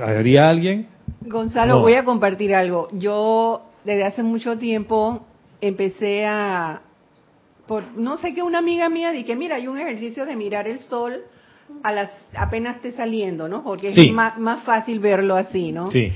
¿habría 0.00 0.48
alguien? 0.48 0.86
Gonzalo, 1.22 1.74
No. 1.76 1.80
voy 1.82 1.94
a 1.94 2.04
compartir 2.04 2.54
algo. 2.54 2.88
Yo 2.92 3.62
desde 3.84 4.04
hace 4.04 4.22
mucho 4.22 4.56
tiempo 4.58 5.26
empecé 5.60 6.24
a, 6.24 6.82
por 7.66 7.82
no 7.96 8.16
sé 8.16 8.32
qué, 8.34 8.42
una 8.42 8.58
amiga 8.58 8.88
mía 8.88 9.10
dije, 9.10 9.34
mira, 9.36 9.56
hay 9.56 9.66
un 9.66 9.76
ejercicio 9.78 10.24
de 10.24 10.36
mirar 10.36 10.66
el 10.68 10.78
sol 10.78 11.24
a 11.82 11.92
las 11.92 12.10
apenas 12.34 12.76
esté 12.76 12.92
saliendo, 12.92 13.48
¿no? 13.48 13.62
Porque 13.64 13.92
Sí. 13.92 14.06
es 14.08 14.12
más, 14.12 14.38
más 14.38 14.62
fácil 14.62 15.00
verlo 15.00 15.34
así, 15.36 15.72
¿no? 15.72 15.90
sí 15.90 16.10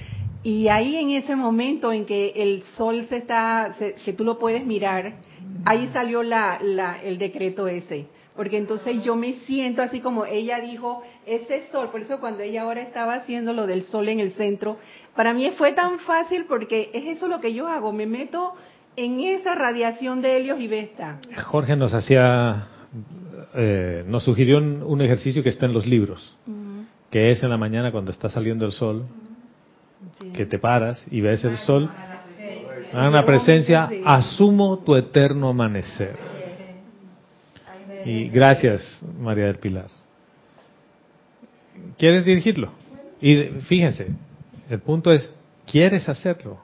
Y 0.44 0.68
ahí 0.68 0.96
en 0.96 1.10
ese 1.10 1.36
momento 1.36 1.92
en 1.92 2.04
que 2.06 2.32
el 2.36 2.62
sol 2.76 3.04
se 3.08 3.16
está, 3.18 3.74
se- 3.78 3.94
que 3.94 4.12
tú 4.12 4.24
lo 4.24 4.38
puedes 4.38 4.64
mirar, 4.64 5.12
ahí 5.64 5.88
salió 5.92 6.22
la, 6.22 6.58
la, 6.62 7.00
el 7.02 7.18
decreto 7.18 7.66
ese. 7.68 8.06
Porque 8.36 8.56
entonces 8.56 9.04
yo 9.04 9.14
me 9.14 9.34
siento 9.46 9.82
así 9.82 10.00
como 10.00 10.24
ella 10.24 10.58
dijo, 10.60 11.02
ese 11.26 11.66
sol, 11.70 11.90
por 11.90 12.00
eso 12.00 12.18
cuando 12.18 12.42
ella 12.42 12.62
ahora 12.62 12.80
estaba 12.80 13.14
haciendo 13.14 13.52
lo 13.52 13.66
del 13.66 13.84
sol 13.84 14.08
en 14.08 14.20
el 14.20 14.32
centro, 14.32 14.78
para 15.14 15.34
mí 15.34 15.50
fue 15.56 15.72
tan 15.72 15.98
fácil 15.98 16.46
porque 16.48 16.90
es 16.94 17.16
eso 17.16 17.28
lo 17.28 17.40
que 17.40 17.52
yo 17.52 17.68
hago, 17.68 17.92
me 17.92 18.06
meto 18.06 18.54
en 18.96 19.20
esa 19.20 19.54
radiación 19.54 20.22
de 20.22 20.36
Helios 20.36 20.60
y 20.60 20.66
Vesta. 20.66 21.20
Jorge 21.44 21.76
nos 21.76 21.92
hacía 21.92 22.68
eh, 23.54 24.04
nos 24.06 24.24
sugirió 24.24 24.58
un, 24.58 24.82
un 24.82 25.00
ejercicio 25.02 25.42
que 25.42 25.48
está 25.50 25.66
en 25.66 25.72
los 25.72 25.86
libros 25.86 26.36
que 27.10 27.30
es 27.30 27.42
en 27.42 27.50
la 27.50 27.58
mañana 27.58 27.92
cuando 27.92 28.10
está 28.10 28.30
saliendo 28.30 28.64
el 28.64 28.72
sol 28.72 29.04
que 30.34 30.46
te 30.46 30.58
paras 30.58 31.06
y 31.10 31.20
ves 31.20 31.44
el 31.44 31.56
sol. 31.58 31.90
a 32.92 33.08
una 33.08 33.24
presencia 33.24 33.90
asumo 34.04 34.78
tu 34.78 34.96
eterno 34.96 35.50
amanecer 35.50 36.31
y 38.04 38.28
gracias 38.28 39.00
María 39.20 39.46
del 39.46 39.56
Pilar 39.56 39.86
¿quieres 41.98 42.24
dirigirlo? 42.24 42.72
y 43.20 43.36
fíjense 43.68 44.08
el 44.70 44.80
punto 44.80 45.12
es 45.12 45.32
¿quieres 45.70 46.08
hacerlo? 46.08 46.58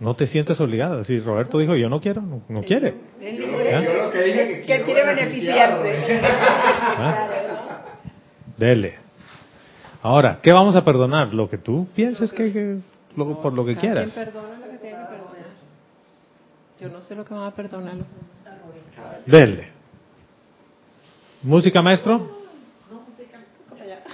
no 0.00 0.14
te 0.14 0.26
sientes 0.26 0.60
obligado 0.60 1.04
si 1.04 1.20
Roberto 1.20 1.58
dijo 1.58 1.74
yo 1.76 1.88
no 1.88 2.00
quiero 2.00 2.20
no, 2.22 2.42
no 2.48 2.62
quiere. 2.62 2.94
Yo 3.20 4.04
lo 4.04 4.10
que 4.10 4.22
dije 4.22 4.46
que, 4.46 4.60
Que 4.60 4.64
quiero 4.66 4.84
quiere 4.84 5.06
beneficiarte. 5.06 6.20
¿Ah? 6.22 7.28
Dele. 8.58 8.94
Ahora, 10.02 10.38
¿qué 10.42 10.52
vamos 10.52 10.76
a 10.76 10.84
perdonar? 10.84 11.32
Lo 11.34 11.48
que 11.48 11.58
tú 11.58 11.88
pienses 11.94 12.32
que, 12.32 12.52
que- 12.52 12.78
lo- 13.16 13.40
por 13.42 13.52
lo 13.54 13.64
que 13.64 13.74
quieras. 13.76 14.10
perdona 14.12 14.58
lo 14.58 14.70
que 14.70 14.78
tiene 14.78 14.98
que 14.98 15.04
perdonar. 15.04 15.46
Yo 16.80 16.88
no 16.90 17.00
sé 17.00 17.14
lo 17.14 17.24
que 17.24 17.34
van 17.34 17.44
a 17.44 17.54
perdonar. 17.54 17.94
Dele. 19.26 19.68
¿Música 21.42 21.82
maestro? 21.82 22.36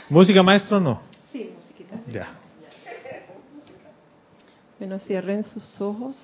¿Música 0.09 0.43
maestro 0.43 0.81
no? 0.81 1.01
Sí, 1.33 1.53
musiquita. 1.55 1.97
Ya. 2.13 2.29
Bueno, 4.79 4.99
cierren 4.99 5.45
sus 5.45 5.81
ojos 5.81 6.17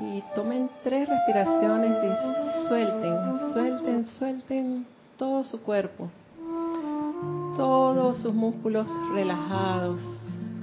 y 0.00 0.20
tomen 0.34 0.68
tres 0.82 1.08
respiraciones 1.08 1.92
y 2.02 2.68
suelten, 2.68 3.52
suelten, 3.52 4.04
suelten 4.04 4.86
todo 5.16 5.44
su 5.44 5.62
cuerpo, 5.62 6.10
todos 7.56 8.18
sus 8.18 8.34
músculos 8.34 8.88
relajados, 9.14 10.00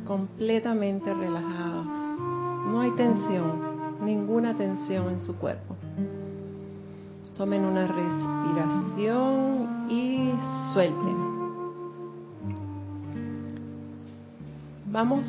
completamente 0.06 1.14
relajados. 1.14 1.86
No 2.68 2.82
hay 2.82 2.92
tensión, 2.92 4.06
ninguna 4.06 4.58
tensión 4.58 5.10
en 5.10 5.22
su 5.22 5.38
cuerpo. 5.38 5.73
Tomen 7.36 7.66
una 7.66 7.88
respiración 7.88 9.88
y 9.90 10.32
suelten. 10.72 11.18
Vamos 14.86 15.26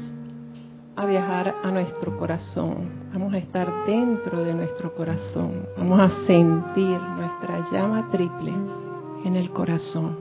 a 0.97 1.07
viajar 1.07 1.55
a 1.63 1.71
nuestro 1.71 2.19
corazón. 2.19 2.91
Vamos 3.11 3.33
a 3.33 3.39
estar 3.39 3.87
dentro 3.87 4.45
de 4.45 4.53
nuestro 4.53 4.95
corazón. 4.95 5.67
Vamos 5.79 5.99
a 5.99 6.11
sentir 6.27 7.01
nuestra 7.01 7.71
llama 7.73 8.11
triple 8.11 8.53
en 9.25 9.37
el 9.37 9.51
corazón. 9.51 10.19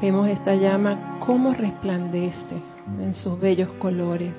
Vemos 0.00 0.28
esta 0.28 0.56
llama 0.56 1.20
cómo 1.20 1.54
resplandece 1.54 2.60
en 2.98 3.14
sus 3.14 3.38
bellos 3.38 3.70
colores. 3.74 4.34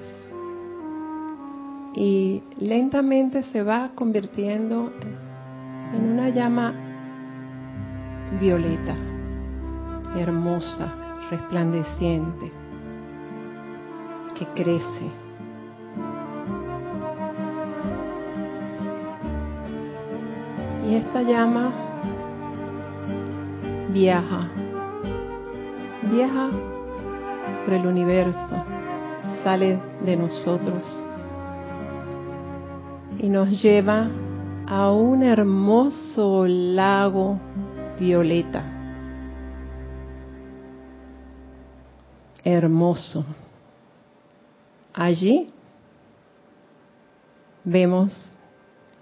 Y 1.96 2.42
lentamente 2.60 3.44
se 3.44 3.62
va 3.62 3.92
convirtiendo 3.94 4.92
en 5.96 6.12
una 6.12 6.30
llama 6.30 6.74
violeta, 8.40 8.96
hermosa, 10.18 10.92
resplandeciente, 11.30 12.52
que 14.36 14.46
crece. 14.48 15.12
Y 20.90 20.96
esta 20.96 21.22
llama 21.22 21.72
viaja, 23.94 24.50
viaja 26.12 26.50
por 27.66 27.74
el 27.76 27.86
universo, 27.86 28.66
sale 29.44 29.80
de 30.04 30.18
nosotros 30.18 31.04
y 33.24 33.30
nos 33.30 33.64
lleva 33.64 34.10
a 34.68 34.92
un 34.92 35.24
hermoso 35.24 36.46
lago 36.46 37.40
violeta. 37.98 38.66
Hermoso. 42.44 43.26
Allí 44.94 45.50
vemos 47.64 48.30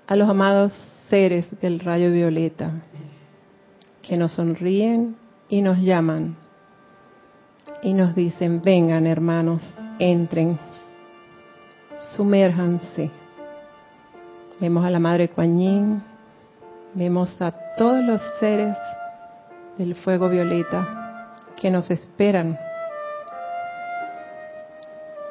a 0.05 0.15
los 0.15 0.29
amados 0.29 0.71
seres 1.09 1.49
del 1.59 1.79
rayo 1.79 2.11
violeta 2.11 2.73
que 4.03 4.17
nos 4.17 4.33
sonríen 4.33 5.15
y 5.49 5.63
nos 5.63 5.79
llaman 5.79 6.37
y 7.81 7.95
nos 7.95 8.13
dicen, 8.13 8.61
vengan 8.61 9.07
hermanos, 9.07 9.63
entren, 9.97 10.59
sumérjanse. 12.15 13.20
Vemos 14.61 14.85
a 14.85 14.91
la 14.91 14.99
Madre 14.99 15.27
Kuan 15.27 16.03
vemos 16.93 17.41
a 17.41 17.51
todos 17.77 18.03
los 18.03 18.21
seres 18.39 18.77
del 19.75 19.95
fuego 19.95 20.29
violeta 20.29 21.33
que 21.59 21.71
nos 21.71 21.89
esperan 21.89 22.59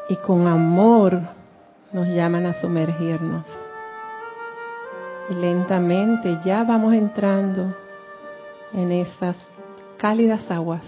y 0.09 0.17
con 0.17 0.49
amor 0.49 1.21
nos 1.93 2.09
llaman 2.09 2.45
a 2.47 2.55
sumergirnos. 2.55 3.47
Y 5.29 5.35
lentamente 5.35 6.41
ya 6.45 6.65
vamos 6.65 6.93
entrando 6.93 7.73
en 8.73 8.91
esas 8.91 9.37
cálidas 9.97 10.51
aguas. 10.51 10.83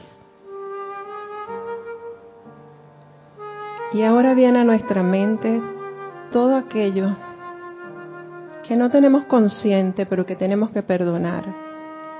Y 3.92 4.02
ahora 4.02 4.34
viene 4.34 4.58
a 4.58 4.64
nuestra 4.64 5.04
mente 5.04 5.62
todo 6.32 6.56
aquello 6.56 7.14
que 8.62 8.76
no 8.76 8.90
tenemos 8.90 9.24
consciente, 9.24 10.06
pero 10.06 10.24
que 10.24 10.36
tenemos 10.36 10.70
que 10.70 10.82
perdonar. 10.82 11.44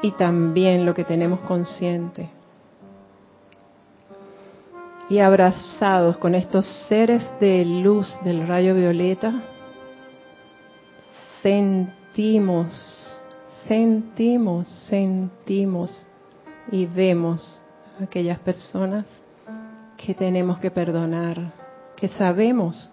Y 0.03 0.13
también 0.13 0.85
lo 0.85 0.95
que 0.95 1.05
tenemos 1.05 1.41
consciente. 1.41 2.29
Y 5.09 5.19
abrazados 5.19 6.17
con 6.17 6.35
estos 6.35 6.67
seres 6.89 7.29
de 7.39 7.65
luz 7.65 8.17
del 8.25 8.47
rayo 8.49 8.75
violeta, 8.75 9.43
sentimos, 11.43 13.21
sentimos, 13.69 14.69
sentimos 14.89 16.07
y 16.71 16.87
vemos 16.87 17.61
aquellas 18.01 18.39
personas 18.41 19.07
que 19.97 20.15
tenemos 20.15 20.59
que 20.59 20.71
perdonar, 20.71 21.53
que 21.97 22.09
sabemos 22.09 22.91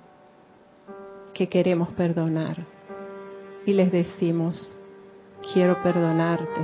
que 1.33 1.47
queremos 1.47 1.89
perdonar 1.89 2.78
y 3.69 3.73
les 3.73 3.91
decimos, 3.91 4.75
quiero 5.53 5.83
perdonarte 5.83 6.61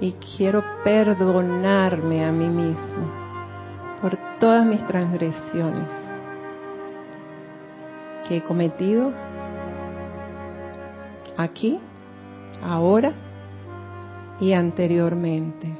y 0.00 0.12
quiero 0.36 0.64
perdonarme 0.82 2.24
a 2.24 2.32
mí 2.32 2.48
mismo 2.48 3.08
por 4.00 4.18
todas 4.40 4.66
mis 4.66 4.84
transgresiones 4.84 5.88
que 8.26 8.38
he 8.38 8.42
cometido 8.42 9.12
aquí, 11.36 11.78
ahora 12.60 13.12
y 14.40 14.52
anteriormente. 14.54 15.72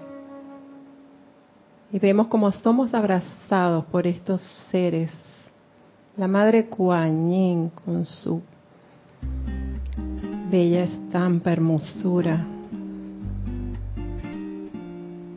Y 1.90 1.98
vemos 1.98 2.28
como 2.28 2.52
somos 2.52 2.94
abrazados 2.94 3.86
por 3.86 4.06
estos 4.06 4.40
seres. 4.70 5.10
La 6.16 6.28
Madre 6.28 6.68
Kuan 6.68 7.70
con 7.70 8.04
su 8.04 8.40
bella 10.52 10.84
estampa, 10.84 11.50
hermosura. 11.50 12.46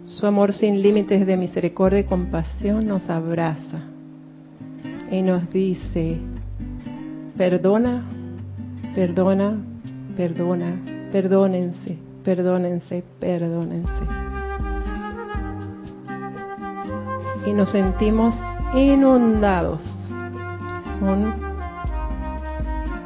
Su 0.03 0.27
amor 0.27 0.51
sin 0.51 0.81
límites 0.81 1.25
de 1.25 1.37
misericordia 1.37 1.99
y 1.99 2.03
compasión 2.03 2.85
nos 2.85 3.09
abraza 3.09 3.79
y 5.09 5.21
nos 5.21 5.49
dice, 5.49 6.17
perdona, 7.37 8.03
perdona, 8.93 9.55
perdona, 10.17 10.75
perdónense, 11.13 11.97
perdónense, 12.25 13.01
perdónense. 13.17 14.03
Y 17.45 17.53
nos 17.53 17.71
sentimos 17.71 18.35
inundados 18.75 19.81
con 20.99 21.33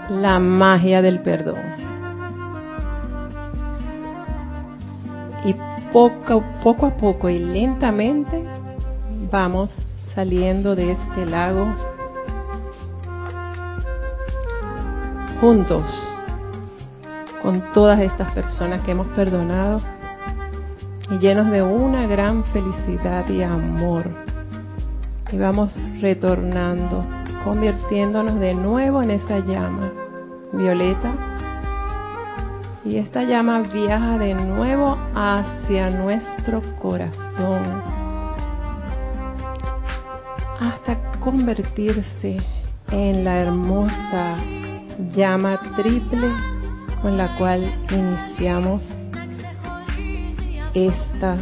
la 0.10 0.40
magia 0.40 1.04
del 1.04 1.22
perdón. 1.22 1.79
Poco, 5.92 6.44
poco 6.64 6.86
a 6.86 6.92
poco 6.92 7.30
y 7.30 7.40
lentamente 7.40 8.44
vamos 9.32 9.70
saliendo 10.14 10.76
de 10.76 10.92
este 10.92 11.26
lago 11.26 11.68
juntos 15.42 15.84
con 17.42 17.62
todas 17.74 18.00
estas 18.02 18.34
personas 18.34 18.82
que 18.82 18.92
hemos 18.92 19.08
perdonado 19.08 19.82
y 21.10 21.18
llenos 21.20 21.50
de 21.50 21.62
una 21.62 22.06
gran 22.06 22.44
felicidad 22.46 23.28
y 23.30 23.42
amor. 23.42 24.10
Y 25.32 25.38
vamos 25.38 25.80
retornando, 26.02 27.06
convirtiéndonos 27.44 28.40
de 28.40 28.54
nuevo 28.54 29.02
en 29.02 29.12
esa 29.12 29.40
llama 29.40 29.92
violeta 30.52 31.39
y 32.86 32.98
esta 32.98 33.24
llama 33.24 33.62
viaja 33.62 34.18
de 34.18 34.34
nuevo 34.34 34.98
hacia 35.14 35.90
nuestro 35.90 36.62
corazón 36.78 37.82
hasta 40.60 41.12
convertirse 41.20 42.38
en 42.92 43.24
la 43.24 43.40
hermosa 43.40 44.38
llama 45.14 45.60
triple 45.76 46.30
con 47.02 47.18
la 47.18 47.36
cual 47.38 47.64
iniciamos 47.90 48.84
esta 50.74 51.38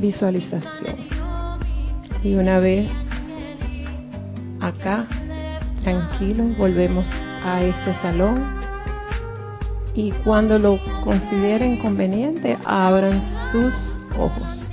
visualización. 0.00 0.96
Y 2.22 2.34
una 2.34 2.58
vez 2.58 2.88
acá, 4.60 5.06
tranquilo, 5.82 6.44
volvemos 6.56 7.06
a 7.44 7.62
este 7.62 7.94
salón 8.00 8.61
y 9.94 10.10
cuando 10.24 10.58
lo 10.58 10.78
consideren 11.04 11.78
conveniente, 11.78 12.56
abran 12.64 13.22
sus 13.52 13.74
ojos. 14.18 14.68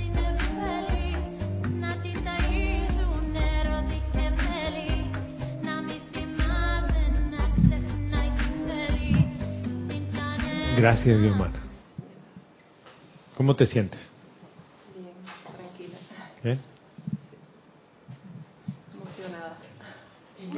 Gracias, 10.76 11.14
Guillermo. 11.18 11.46
¿Cómo 13.36 13.54
te 13.54 13.66
sientes? 13.66 14.00
Bien, 14.94 15.08
tranquila. 15.44 15.98
¿Eh? 16.44 16.58
Emocionada. 18.94 19.58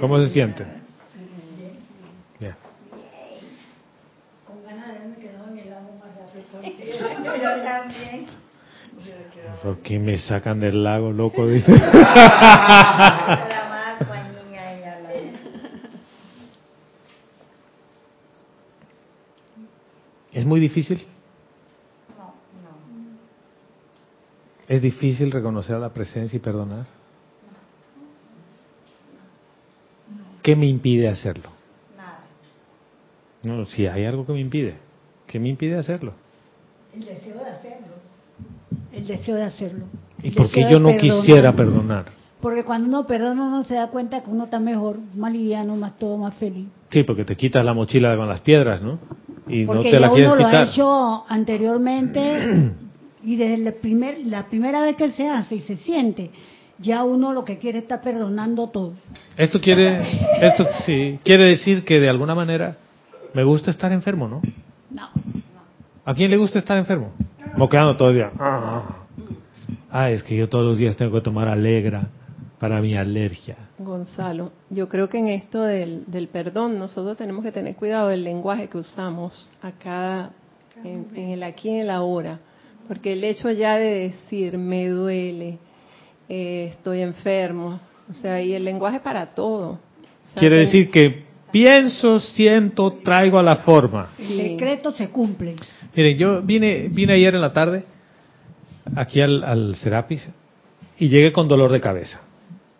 ¿Cómo 0.00 0.18
se 0.18 0.32
siente? 0.32 0.81
¿Por 9.62 9.78
qué 9.78 9.98
me 9.98 10.18
sacan 10.18 10.60
del 10.60 10.82
lago, 10.82 11.12
loco? 11.12 11.46
Dice. 11.48 11.72
¿Es 20.32 20.46
muy 20.46 20.60
difícil? 20.60 21.06
No, 22.18 22.24
no. 22.62 22.70
¿Es 24.66 24.80
difícil 24.80 25.30
reconocer 25.30 25.78
la 25.78 25.90
presencia 25.90 26.36
y 26.36 26.40
perdonar? 26.40 26.86
¿qué 30.42 30.56
me 30.56 30.66
impide 30.66 31.08
hacerlo? 31.08 31.50
No, 33.44 33.64
si 33.64 33.86
hay 33.86 34.04
algo 34.04 34.26
que 34.26 34.32
me 34.32 34.40
impide, 34.40 34.76
¿qué 35.26 35.40
me 35.40 35.48
impide 35.48 35.76
hacerlo? 35.76 36.14
El 36.94 37.04
deseo 37.04 37.38
de 37.38 37.50
hacerlo. 37.50 37.86
El 38.92 39.06
deseo 39.06 39.36
de 39.36 39.42
hacerlo. 39.44 39.84
¿Y 40.22 40.30
por 40.32 40.50
qué 40.50 40.62
yo 40.62 40.78
no 40.78 40.88
perdonar. 40.88 41.00
quisiera 41.00 41.52
perdonar? 41.54 42.04
Porque 42.40 42.64
cuando 42.64 42.88
uno 42.88 43.06
perdona, 43.06 43.44
uno 43.44 43.64
se 43.64 43.74
da 43.74 43.86
cuenta 43.88 44.22
que 44.22 44.30
uno 44.30 44.44
está 44.44 44.58
mejor, 44.58 44.98
más 45.16 45.32
liviano, 45.32 45.76
más 45.76 45.96
todo, 45.98 46.18
más 46.18 46.34
feliz. 46.34 46.66
Sí, 46.90 47.04
porque 47.04 47.24
te 47.24 47.36
quitas 47.36 47.64
la 47.64 47.72
mochila 47.72 48.16
con 48.16 48.28
las 48.28 48.40
piedras, 48.40 48.82
¿no? 48.82 48.98
Y 49.46 49.64
Porque 49.64 49.90
no 49.90 49.90
te 49.90 50.00
la 50.00 50.08
quieres 50.10 50.32
uno 50.32 50.36
lo 50.36 50.46
ha 50.46 50.50
quitar. 50.50 50.68
hecho 50.68 51.24
anteriormente 51.28 52.72
y 53.24 53.36
desde 53.36 53.58
la, 53.58 53.72
primer, 53.72 54.18
la 54.26 54.46
primera 54.48 54.82
vez 54.82 54.96
que 54.96 55.10
se 55.12 55.28
hace 55.28 55.56
y 55.56 55.60
se 55.60 55.76
siente, 55.76 56.30
ya 56.78 57.04
uno 57.04 57.32
lo 57.32 57.44
que 57.44 57.58
quiere 57.58 57.78
está 57.78 58.00
perdonando 58.00 58.68
todo. 58.68 58.94
Esto 59.36 59.60
quiere, 59.60 60.00
esto 60.40 60.66
sí, 60.84 61.18
quiere 61.24 61.44
decir 61.44 61.84
que 61.84 62.00
de 62.00 62.08
alguna 62.08 62.34
manera 62.34 62.76
me 63.34 63.44
gusta 63.44 63.70
estar 63.70 63.92
enfermo, 63.92 64.28
¿no? 64.28 64.42
No. 64.90 65.08
¿A 66.04 66.14
quién 66.14 66.30
le 66.30 66.36
gusta 66.36 66.58
estar 66.58 66.76
enfermo? 66.78 67.12
Moqueando 67.56 67.96
todo 67.96 68.10
el 68.10 68.16
día. 68.16 68.30
Ah, 68.38 68.98
Ah, 69.94 70.10
es 70.10 70.22
que 70.22 70.34
yo 70.34 70.48
todos 70.48 70.64
los 70.64 70.78
días 70.78 70.96
tengo 70.96 71.12
que 71.12 71.20
tomar 71.20 71.48
Alegra 71.48 72.08
para 72.58 72.80
mi 72.80 72.94
alergia. 72.94 73.56
Gonzalo, 73.78 74.52
yo 74.70 74.88
creo 74.88 75.08
que 75.08 75.18
en 75.18 75.28
esto 75.28 75.62
del, 75.62 76.04
del 76.06 76.28
perdón 76.28 76.78
nosotros 76.78 77.16
tenemos 77.18 77.44
que 77.44 77.52
tener 77.52 77.76
cuidado 77.76 78.08
del 78.08 78.24
lenguaje 78.24 78.68
que 78.68 78.78
usamos 78.78 79.50
acá 79.60 80.30
en, 80.82 81.08
en 81.14 81.30
el 81.32 81.42
aquí 81.42 81.68
y 81.68 81.72
en 81.72 81.80
el 81.82 81.90
ahora, 81.90 82.38
porque 82.88 83.12
el 83.12 83.22
hecho 83.22 83.50
ya 83.50 83.76
de 83.76 84.08
decir 84.08 84.56
me 84.56 84.88
duele, 84.88 85.58
eh, 86.28 86.70
estoy 86.72 87.02
enfermo, 87.02 87.78
o 88.10 88.14
sea, 88.14 88.40
y 88.40 88.54
el 88.54 88.64
lenguaje 88.64 89.00
para 89.00 89.34
todo. 89.34 89.72
O 89.72 89.78
sea, 90.28 90.40
Quiere 90.40 90.56
decir 90.60 90.90
que 90.90 91.26
pienso, 91.52 92.18
siento, 92.18 92.94
traigo 93.04 93.38
a 93.38 93.42
la 93.42 93.56
forma. 93.56 94.10
El 94.18 94.36
decreto 94.36 94.92
se 94.92 95.10
cumple. 95.10 95.56
Miren, 95.94 96.18
yo 96.18 96.42
vine, 96.42 96.88
vine 96.88 97.12
ayer 97.12 97.34
en 97.34 97.40
la 97.40 97.52
tarde 97.52 97.84
aquí 98.96 99.20
al, 99.20 99.44
al 99.44 99.76
Serapis 99.76 100.28
y 100.98 101.08
llegué 101.08 101.32
con 101.32 101.46
dolor 101.46 101.70
de 101.70 101.80
cabeza. 101.80 102.22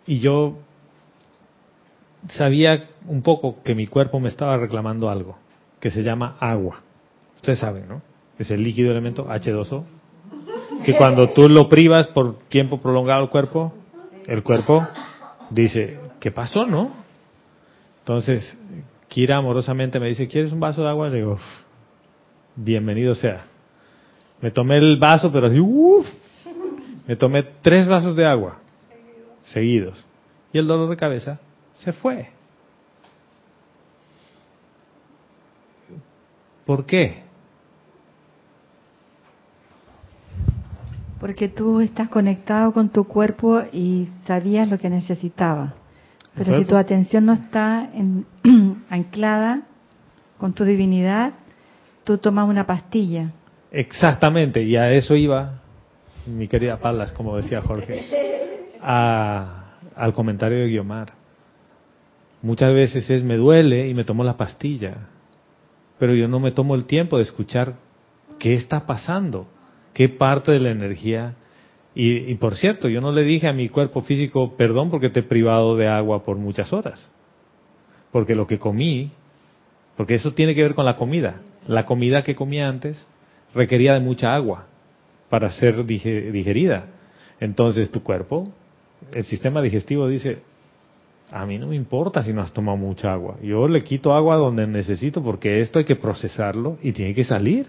Y 0.05 0.19
yo 0.19 0.57
sabía 2.29 2.89
un 3.07 3.21
poco 3.21 3.61
que 3.63 3.75
mi 3.75 3.87
cuerpo 3.87 4.19
me 4.19 4.29
estaba 4.29 4.57
reclamando 4.57 5.09
algo, 5.09 5.37
que 5.79 5.91
se 5.91 6.03
llama 6.03 6.37
agua. 6.39 6.81
Ustedes 7.37 7.59
saben, 7.59 7.87
¿no? 7.87 8.01
Es 8.39 8.49
el 8.51 8.63
líquido 8.63 8.91
elemento 8.91 9.27
H2O. 9.27 9.83
Que 10.85 10.95
cuando 10.95 11.29
tú 11.29 11.47
lo 11.47 11.69
privas 11.69 12.07
por 12.07 12.39
tiempo 12.49 12.81
prolongado 12.81 13.21
al 13.21 13.29
cuerpo, 13.29 13.73
el 14.27 14.43
cuerpo 14.43 14.85
dice, 15.49 15.99
¿qué 16.19 16.31
pasó, 16.31 16.65
no? 16.65 17.02
Entonces, 18.03 18.57
Kira 19.07 19.37
amorosamente 19.37 19.97
me 19.97 20.09
dice, 20.09 20.27
¿quieres 20.27 20.51
un 20.51 20.59
vaso 20.59 20.83
de 20.83 20.89
agua? 20.89 21.07
Le 21.07 21.17
digo, 21.17 21.33
"Uf, 21.33 21.41
bienvenido 22.57 23.15
sea. 23.15 23.45
Me 24.41 24.51
tomé 24.51 24.75
el 24.75 24.97
vaso, 24.97 25.31
pero 25.31 25.47
así, 25.47 25.59
uff, 25.61 26.05
me 27.07 27.15
tomé 27.15 27.43
tres 27.61 27.87
vasos 27.87 28.13
de 28.17 28.25
agua 28.25 28.59
seguidos. 29.43 30.05
Y 30.51 30.57
el 30.57 30.67
dolor 30.67 30.89
de 30.89 30.97
cabeza 30.97 31.39
se 31.71 31.93
fue. 31.93 32.29
¿Por 36.65 36.85
qué? 36.85 37.23
Porque 41.21 41.47
tú 41.47 41.79
estás 41.79 42.09
conectado 42.09 42.73
con 42.73 42.89
tu 42.89 43.05
cuerpo 43.05 43.61
y 43.71 44.09
sabías 44.25 44.69
lo 44.69 44.77
que 44.77 44.89
necesitaba. 44.89 45.75
Pero 46.35 46.57
si 46.57 46.65
tu 46.65 46.75
atención 46.75 47.25
no 47.25 47.33
está 47.33 47.89
en- 47.93 48.25
anclada 48.89 49.61
con 50.37 50.53
tu 50.53 50.63
divinidad, 50.65 51.33
tú 52.03 52.17
tomas 52.17 52.47
una 52.49 52.65
pastilla. 52.65 53.31
Exactamente, 53.71 54.63
y 54.63 54.75
a 54.75 54.91
eso 54.91 55.15
iba 55.15 55.61
mi 56.25 56.47
querida 56.47 56.77
Palas, 56.77 57.11
como 57.11 57.35
decía 57.37 57.61
Jorge, 57.61 58.05
a- 58.81 59.77
al 59.95 60.13
comentario 60.13 60.59
de 60.59 60.67
Guiomar. 60.69 61.13
Muchas 62.41 62.73
veces 62.73 63.09
es 63.09 63.23
me 63.23 63.37
duele 63.37 63.87
y 63.87 63.93
me 63.93 64.03
tomo 64.03 64.23
la 64.23 64.35
pastilla, 64.35 64.95
pero 65.99 66.13
yo 66.13 66.27
no 66.27 66.39
me 66.39 66.51
tomo 66.51 66.75
el 66.75 66.85
tiempo 66.85 67.17
de 67.17 67.23
escuchar 67.23 67.75
qué 68.39 68.53
está 68.53 68.85
pasando, 68.85 69.47
qué 69.93 70.09
parte 70.09 70.51
de 70.51 70.59
la 70.59 70.71
energía. 70.71 71.35
Y, 71.95 72.31
y 72.31 72.35
por 72.35 72.55
cierto, 72.55 72.89
yo 72.89 73.01
no 73.01 73.11
le 73.11 73.23
dije 73.23 73.47
a 73.47 73.53
mi 73.53 73.69
cuerpo 73.69 74.01
físico, 74.01 74.55
perdón 74.57 74.89
porque 74.89 75.09
te 75.09 75.19
he 75.19 75.23
privado 75.23 75.75
de 75.77 75.87
agua 75.87 76.23
por 76.23 76.37
muchas 76.37 76.73
horas, 76.73 77.09
porque 78.11 78.35
lo 78.35 78.47
que 78.47 78.57
comí, 78.57 79.11
porque 79.95 80.15
eso 80.15 80.33
tiene 80.33 80.55
que 80.55 80.63
ver 80.63 80.73
con 80.75 80.85
la 80.85 80.95
comida, 80.95 81.41
la 81.67 81.85
comida 81.85 82.23
que 82.23 82.35
comí 82.35 82.59
antes 82.59 83.07
requería 83.53 83.93
de 83.93 83.99
mucha 83.99 84.33
agua 84.33 84.65
para 85.29 85.51
ser 85.51 85.85
dige- 85.85 86.31
digerida. 86.31 86.87
Entonces 87.39 87.91
tu 87.91 88.01
cuerpo, 88.01 88.51
el 89.13 89.25
sistema 89.25 89.61
digestivo 89.61 90.07
dice, 90.07 90.39
a 91.31 91.45
mí 91.45 91.57
no 91.59 91.67
me 91.67 91.75
importa 91.75 92.23
si 92.23 92.33
no 92.33 92.41
has 92.41 92.53
tomado 92.53 92.77
mucha 92.77 93.13
agua. 93.13 93.37
Yo 93.41 93.67
le 93.67 93.83
quito 93.83 94.13
agua 94.13 94.37
donde 94.37 94.65
necesito 94.65 95.23
porque 95.23 95.61
esto 95.61 95.77
hay 95.79 95.85
que 95.85 95.95
procesarlo 95.95 96.77
y 96.81 96.91
tiene 96.91 97.13
que 97.13 97.23
salir. 97.23 97.67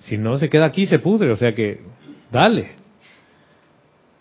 Si 0.00 0.16
no 0.18 0.36
se 0.38 0.48
queda 0.48 0.66
aquí 0.66 0.86
se 0.86 0.98
pudre, 0.98 1.30
o 1.32 1.36
sea 1.36 1.54
que 1.54 1.80
dale. 2.30 2.85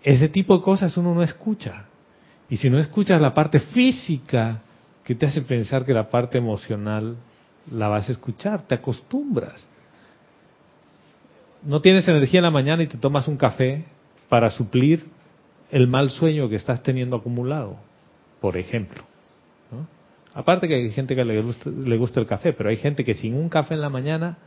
Ese 0.05 0.29
tipo 0.29 0.55
de 0.55 0.63
cosas 0.63 0.95
uno 0.97 1.15
no 1.15 1.23
escucha. 1.23 1.85
Y 2.47 2.57
si 2.57 2.69
no 2.69 2.77
escuchas 2.77 3.19
la 3.19 3.33
parte 3.33 3.59
física 3.59 4.61
que 5.03 5.15
te 5.15 5.25
hace 5.25 5.41
pensar 5.41 5.83
que 5.83 5.93
la 5.93 6.09
parte 6.11 6.37
emocional 6.37 7.17
la 7.71 7.87
vas 7.87 8.07
a 8.07 8.11
escuchar, 8.11 8.61
te 8.67 8.75
acostumbras. 8.75 9.67
No 11.63 11.81
tienes 11.81 12.07
energía 12.07 12.37
en 12.37 12.43
la 12.43 12.51
mañana 12.51 12.83
y 12.83 12.87
te 12.87 12.99
tomas 12.99 13.27
un 13.27 13.35
café 13.35 13.83
para 14.29 14.51
suplir 14.51 15.07
el 15.71 15.87
mal 15.87 16.11
sueño 16.11 16.47
que 16.49 16.55
estás 16.55 16.83
teniendo 16.83 17.15
acumulado, 17.15 17.77
por 18.41 18.57
ejemplo. 18.57 19.03
¿no? 19.71 19.87
Aparte 20.35 20.67
que 20.67 20.75
hay 20.75 20.91
gente 20.91 21.15
que 21.15 21.25
le 21.25 21.41
gusta, 21.41 21.67
le 21.67 21.97
gusta 21.97 22.19
el 22.19 22.27
café, 22.27 22.53
pero 22.53 22.69
hay 22.69 22.77
gente 22.77 23.03
que 23.03 23.15
sin 23.15 23.33
un 23.33 23.49
café 23.49 23.73
en 23.73 23.81
la 23.81 23.89
mañana 23.89 24.37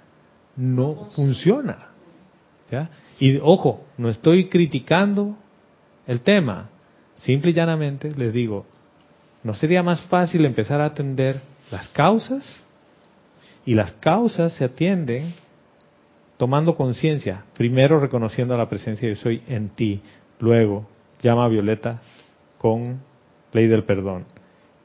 no 0.54 1.08
funciona. 1.16 1.88
Y 3.18 3.38
ojo, 3.38 3.84
no 3.96 4.08
estoy 4.08 4.48
criticando 4.48 5.36
el 6.08 6.22
tema, 6.22 6.70
simple 7.18 7.50
y 7.50 7.54
llanamente 7.54 8.10
les 8.10 8.32
digo, 8.32 8.66
¿no 9.44 9.54
sería 9.54 9.84
más 9.84 10.00
fácil 10.02 10.44
empezar 10.44 10.80
a 10.80 10.86
atender 10.86 11.40
las 11.70 11.88
causas? 11.90 12.60
Y 13.64 13.74
las 13.74 13.92
causas 13.92 14.54
se 14.54 14.64
atienden 14.64 15.34
tomando 16.38 16.74
conciencia, 16.74 17.44
primero 17.54 18.00
reconociendo 18.00 18.56
la 18.56 18.68
presencia 18.68 19.06
de 19.06 19.16
soy 19.16 19.42
en 19.48 19.68
ti, 19.68 20.00
luego 20.40 20.88
llama 21.22 21.44
a 21.44 21.48
Violeta 21.48 22.00
con 22.56 23.00
ley 23.52 23.66
del 23.66 23.84
perdón. 23.84 24.24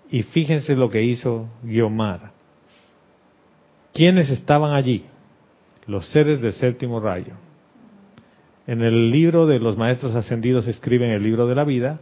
Y 0.10 0.24
fíjense 0.24 0.76
lo 0.76 0.90
que 0.90 1.04
hizo 1.04 1.48
Guiomar. 1.64 2.32
¿Quiénes 3.94 4.30
estaban 4.30 4.74
allí? 4.74 5.06
Los 5.86 6.08
seres 6.08 6.42
del 6.42 6.54
séptimo 6.54 7.00
rayo. 7.00 7.34
En 8.66 8.82
el 8.82 9.12
libro 9.12 9.46
de 9.46 9.60
los 9.60 9.78
maestros 9.78 10.16
ascendidos 10.16 10.68
escriben 10.68 11.12
el 11.12 11.24
libro 11.24 11.48
de 11.48 11.56
la 11.56 11.64
vida, 11.64 12.00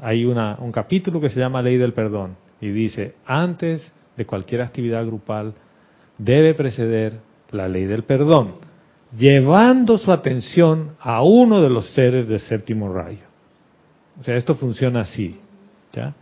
hay 0.00 0.24
una, 0.24 0.56
un 0.60 0.72
capítulo 0.72 1.20
que 1.20 1.30
se 1.30 1.38
llama 1.38 1.62
Ley 1.62 1.76
del 1.76 1.92
Perdón 1.92 2.36
y 2.60 2.68
dice, 2.70 3.14
antes 3.26 3.92
de 4.16 4.26
cualquier 4.26 4.62
actividad 4.62 5.04
grupal 5.04 5.54
debe 6.18 6.54
preceder 6.54 7.20
la 7.50 7.68
ley 7.68 7.84
del 7.84 8.04
perdón, 8.04 8.56
llevando 9.16 9.98
su 9.98 10.12
atención 10.12 10.96
a 11.00 11.22
uno 11.22 11.60
de 11.60 11.70
los 11.70 11.90
seres 11.90 12.28
del 12.28 12.40
séptimo 12.40 12.92
rayo. 12.92 13.26
O 14.20 14.24
sea, 14.24 14.36
esto 14.36 14.54
funciona 14.54 15.00
así, 15.00 15.38
¿ya? 15.92 16.14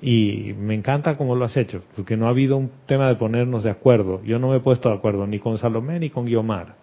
Y 0.00 0.54
me 0.58 0.74
encanta 0.74 1.16
cómo 1.16 1.36
lo 1.36 1.44
has 1.44 1.56
hecho, 1.56 1.82
porque 1.94 2.16
no 2.16 2.26
ha 2.26 2.30
habido 2.30 2.56
un 2.56 2.70
tema 2.86 3.08
de 3.08 3.14
ponernos 3.14 3.62
de 3.62 3.70
acuerdo. 3.70 4.20
Yo 4.24 4.38
no 4.40 4.48
me 4.48 4.56
he 4.56 4.60
puesto 4.60 4.88
de 4.88 4.96
acuerdo 4.96 5.26
ni 5.26 5.38
con 5.38 5.58
Salomé 5.58 6.00
ni 6.00 6.10
con 6.10 6.26
Guiomar. 6.26 6.74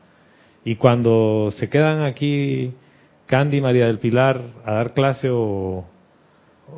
Y 0.64 0.76
cuando 0.76 1.52
se 1.56 1.70
quedan 1.70 2.04
aquí 2.04 2.74
Candy 3.26 3.58
y 3.58 3.62
María 3.62 3.86
del 3.86 4.00
Pilar 4.00 4.42
a 4.66 4.74
dar 4.74 4.94
clase 4.94 5.30
o 5.32 5.86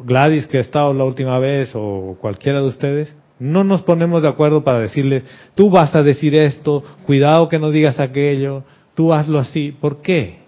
Gladys 0.04 0.48
que 0.48 0.58
ha 0.58 0.62
estado 0.62 0.94
la 0.94 1.04
última 1.04 1.40
vez 1.40 1.72
o 1.76 2.18
cualquiera 2.20 2.60
de 2.60 2.68
ustedes, 2.68 3.18
no 3.40 3.64
nos 3.64 3.82
ponemos 3.82 4.22
de 4.22 4.30
acuerdo 4.30 4.64
para 4.64 4.80
decirles, 4.80 5.24
tú 5.56 5.70
vas 5.70 5.96
a 5.96 6.04
decir 6.04 6.36
esto, 6.36 6.84
cuidado 7.06 7.50
que 7.50 7.58
no 7.58 7.72
digas 7.72 8.00
aquello, 8.00 8.64
tú 8.94 9.14
hazlo 9.14 9.40
así. 9.40 9.72
¿Por 9.72 10.02
qué? 10.02 10.42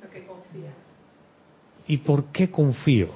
Porque 0.00 0.26
confías. 0.26 0.74
¿Y 1.86 1.96
por 1.96 2.24
qué 2.26 2.50
confío? 2.50 3.08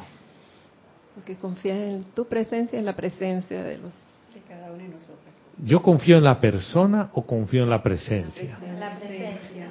Porque 1.14 1.36
confías 1.36 1.78
en 1.78 2.04
tu 2.14 2.24
presencia, 2.26 2.78
en 2.78 2.86
la 2.86 2.96
presencia 2.96 3.62
de 3.62 3.78
los 3.78 3.92
De 4.32 4.40
cada 4.48 4.72
uno 4.72 4.82
de 4.82 4.88
nosotros. 4.88 5.43
¿Yo 5.62 5.82
confío 5.82 6.18
en 6.18 6.24
la 6.24 6.40
persona 6.40 7.10
o 7.12 7.26
confío 7.26 7.62
en 7.62 7.70
la 7.70 7.82
presencia? 7.82 8.58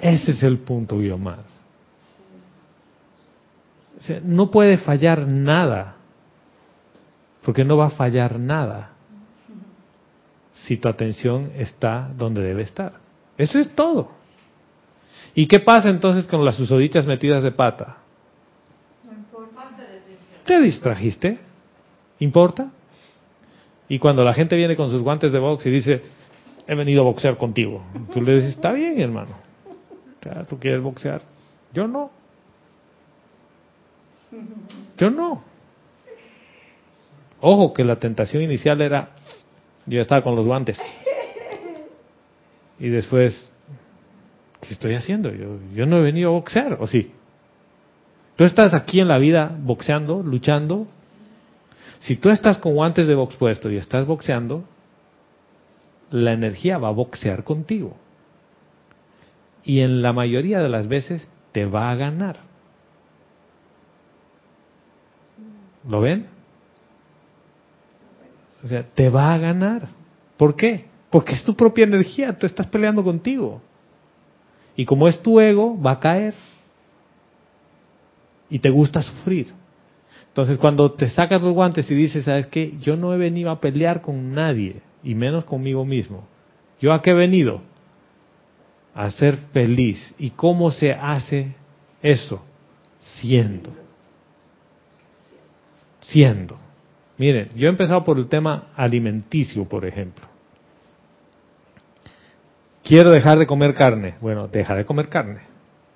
Ese 0.01 0.31
es 0.31 0.43
el 0.43 0.59
punto, 0.59 0.97
Guiomar. 0.97 1.39
O 3.97 4.01
sea, 4.01 4.19
no 4.21 4.51
puede 4.51 4.77
fallar 4.77 5.27
nada 5.27 5.95
Porque 7.43 7.63
no 7.63 7.77
va 7.77 7.87
a 7.87 7.89
fallar 7.91 8.39
nada 8.39 8.89
si 10.53 10.77
tu 10.77 10.87
atención 10.87 11.51
está 11.55 12.09
donde 12.15 12.41
debe 12.41 12.63
estar. 12.63 12.93
Eso 13.37 13.59
es 13.59 13.73
todo. 13.75 14.11
¿Y 15.35 15.47
qué 15.47 15.59
pasa 15.59 15.89
entonces 15.89 16.25
con 16.27 16.45
las 16.45 16.55
susodichas 16.55 17.05
metidas 17.05 17.43
de 17.43 17.51
pata? 17.51 17.97
¿Te 20.45 20.61
distrajiste? 20.61 21.39
¿Importa? 22.19 22.71
Y 23.89 23.99
cuando 23.99 24.23
la 24.23 24.33
gente 24.33 24.55
viene 24.55 24.75
con 24.75 24.89
sus 24.89 25.01
guantes 25.01 25.31
de 25.31 25.39
box 25.39 25.65
y 25.65 25.69
dice, 25.69 26.01
he 26.67 26.75
venido 26.75 27.01
a 27.01 27.05
boxear 27.05 27.37
contigo, 27.37 27.83
tú 28.13 28.21
le 28.21 28.35
dices, 28.35 28.51
está 28.51 28.71
bien, 28.71 28.99
hermano. 28.99 29.31
¿Tú 30.47 30.57
quieres 30.57 30.81
boxear? 30.81 31.21
Yo 31.73 31.87
no. 31.87 32.11
Yo 34.97 35.09
no. 35.09 35.43
Ojo 37.41 37.73
que 37.73 37.83
la 37.83 37.97
tentación 37.97 38.41
inicial 38.41 38.81
era, 38.81 39.09
yo 39.85 40.01
estaba 40.01 40.21
con 40.21 40.35
los 40.35 40.45
guantes. 40.45 40.81
Y 42.79 42.87
después, 42.87 43.51
¿qué 44.61 44.73
estoy 44.73 44.95
haciendo? 44.95 45.29
Yo, 45.33 45.57
yo 45.73 45.85
no 45.85 45.97
he 45.97 46.01
venido 46.01 46.29
a 46.29 46.33
boxear, 46.33 46.77
¿o 46.79 46.87
sí? 46.87 47.11
Tú 48.35 48.45
estás 48.45 48.73
aquí 48.73 48.99
en 48.99 49.07
la 49.07 49.17
vida 49.17 49.55
boxeando, 49.59 50.23
luchando. 50.23 50.87
Si 52.03 52.17
tú 52.17 52.29
estás 52.29 52.57
con 52.57 52.75
guantes 52.75 53.07
de 53.07 53.15
box 53.15 53.37
puesto 53.37 53.71
y 53.71 53.77
estás 53.77 54.05
boxeando, 54.05 54.65
la 56.11 56.33
energía 56.33 56.77
va 56.77 56.89
a 56.89 56.91
boxear 56.91 57.45
contigo. 57.45 57.95
Y 59.63 59.79
en 59.79 60.01
la 60.01 60.11
mayoría 60.11 60.59
de 60.59 60.67
las 60.67 60.89
veces 60.89 61.29
te 61.53 61.65
va 61.65 61.89
a 61.89 61.95
ganar. 61.95 62.39
¿Lo 65.87 66.01
ven? 66.01 66.27
O 68.63 68.67
sea, 68.67 68.83
te 68.83 69.07
va 69.07 69.33
a 69.33 69.37
ganar. 69.37 69.87
¿Por 70.35 70.57
qué? 70.57 70.85
Porque 71.09 71.35
es 71.35 71.43
tu 71.45 71.55
propia 71.55 71.85
energía, 71.85 72.37
tú 72.37 72.45
estás 72.45 72.67
peleando 72.67 73.01
contigo. 73.01 73.61
Y 74.75 74.83
como 74.83 75.07
es 75.07 75.21
tu 75.21 75.39
ego, 75.39 75.81
va 75.81 75.91
a 75.91 75.99
caer. 76.01 76.33
Y 78.49 78.59
te 78.59 78.69
gusta 78.69 79.01
sufrir. 79.01 79.62
Entonces 80.33 80.57
cuando 80.57 80.91
te 80.93 81.09
sacas 81.09 81.43
los 81.43 81.53
guantes 81.53 81.91
y 81.91 81.93
dices, 81.93 82.25
¿sabes 82.25 82.47
qué? 82.47 82.73
Yo 82.81 82.97
no 82.97 83.13
he 83.13 83.17
venido 83.19 83.51
a 83.51 83.59
pelear 83.59 84.01
con 84.01 84.33
nadie, 84.33 84.81
y 85.03 85.13
menos 85.13 85.45
conmigo 85.45 85.85
mismo. 85.85 86.27
¿Yo 86.81 86.91
a 86.91 87.03
qué 87.03 87.11
he 87.11 87.13
venido? 87.13 87.61
A 88.95 89.11
ser 89.11 89.37
feliz. 89.53 90.15
¿Y 90.17 90.31
cómo 90.31 90.71
se 90.71 90.91
hace 90.91 91.53
eso? 92.01 92.43
Siendo. 92.99 93.69
Siendo. 96.01 96.57
Miren, 97.19 97.49
yo 97.55 97.67
he 97.67 97.69
empezado 97.69 98.03
por 98.03 98.17
el 98.17 98.27
tema 98.27 98.69
alimenticio, 98.75 99.65
por 99.65 99.85
ejemplo. 99.85 100.25
Quiero 102.83 103.11
dejar 103.11 103.37
de 103.37 103.45
comer 103.45 103.75
carne. 103.75 104.15
Bueno, 104.19 104.47
deja 104.47 104.73
de 104.73 104.83
comer 104.83 105.09
carne. 105.09 105.52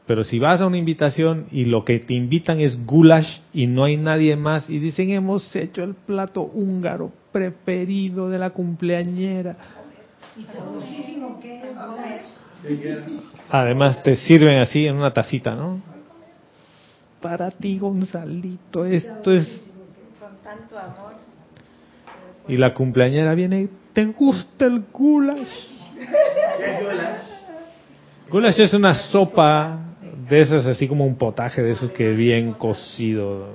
Pero 0.07 0.23
si 0.23 0.39
vas 0.39 0.61
a 0.61 0.65
una 0.65 0.77
invitación 0.77 1.47
y 1.51 1.65
lo 1.65 1.83
que 1.83 1.99
te 1.99 2.13
invitan 2.13 2.61
es 2.61 2.85
goulash 2.85 3.41
y 3.53 3.67
no 3.67 3.83
hay 3.83 3.97
nadie 3.97 4.37
más 4.37 4.69
y 4.69 4.79
dicen 4.79 5.09
hemos 5.09 5.53
hecho 5.53 5.83
el 5.83 5.95
plato 5.95 6.43
húngaro 6.43 7.11
preferido 7.33 8.29
de 8.29 8.39
la 8.39 8.51
cumpleañera. 8.51 9.57
Además 13.49 14.01
te 14.01 14.15
sirven 14.15 14.59
así 14.59 14.87
en 14.87 14.95
una 14.95 15.11
tacita, 15.11 15.53
¿no? 15.53 15.81
Para 17.21 17.51
ti, 17.51 17.77
Gonzalito, 17.77 18.85
esto 18.85 19.33
es... 19.33 19.65
Y 22.47 22.55
la 22.55 22.73
cumpleañera 22.73 23.35
viene, 23.35 23.67
¿te 23.91 24.05
gusta 24.05 24.67
el 24.67 24.85
goulash? 24.93 25.49
Goulash 28.29 28.59
es 28.59 28.73
una 28.73 28.93
sopa 28.93 29.86
de 30.29 30.41
esas, 30.41 30.65
así 30.65 30.87
como 30.87 31.05
un 31.05 31.17
potaje 31.17 31.61
de 31.61 31.71
esos 31.71 31.91
que 31.91 32.11
bien 32.11 32.53
cocido, 32.53 33.49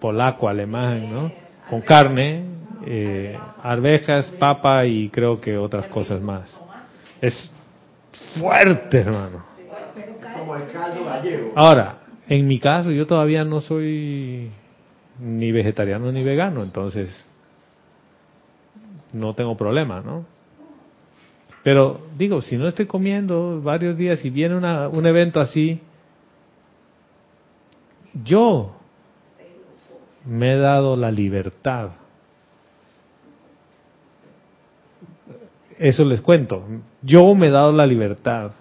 polaco, 0.00 0.48
alemán, 0.48 1.12
¿no? 1.12 1.32
Con 1.68 1.80
carne, 1.82 2.44
eh, 2.86 3.36
arvejas, 3.62 4.26
papa 4.38 4.86
y 4.86 5.08
creo 5.08 5.40
que 5.40 5.56
otras 5.56 5.86
cosas 5.88 6.20
más. 6.20 6.58
Es 7.20 7.52
fuerte, 8.38 8.98
hermano. 8.98 9.44
Ahora, 11.54 11.98
en 12.28 12.46
mi 12.46 12.58
caso, 12.58 12.90
yo 12.90 13.06
todavía 13.06 13.44
no 13.44 13.60
soy 13.60 14.50
ni 15.18 15.52
vegetariano 15.52 16.12
ni 16.12 16.22
vegano, 16.22 16.62
entonces 16.62 17.26
no 19.12 19.34
tengo 19.34 19.56
problema, 19.56 20.00
¿no? 20.00 20.24
Pero 21.66 22.00
digo, 22.16 22.42
si 22.42 22.56
no 22.56 22.68
estoy 22.68 22.86
comiendo 22.86 23.60
varios 23.60 23.96
días 23.96 24.24
y 24.24 24.30
viene 24.30 24.54
una, 24.54 24.86
un 24.86 25.04
evento 25.04 25.40
así, 25.40 25.80
yo 28.22 28.76
me 30.24 30.52
he 30.52 30.58
dado 30.58 30.94
la 30.94 31.10
libertad. 31.10 31.90
Eso 35.76 36.04
les 36.04 36.20
cuento. 36.20 36.64
Yo 37.02 37.34
me 37.34 37.48
he 37.48 37.50
dado 37.50 37.72
la 37.72 37.84
libertad 37.84 38.52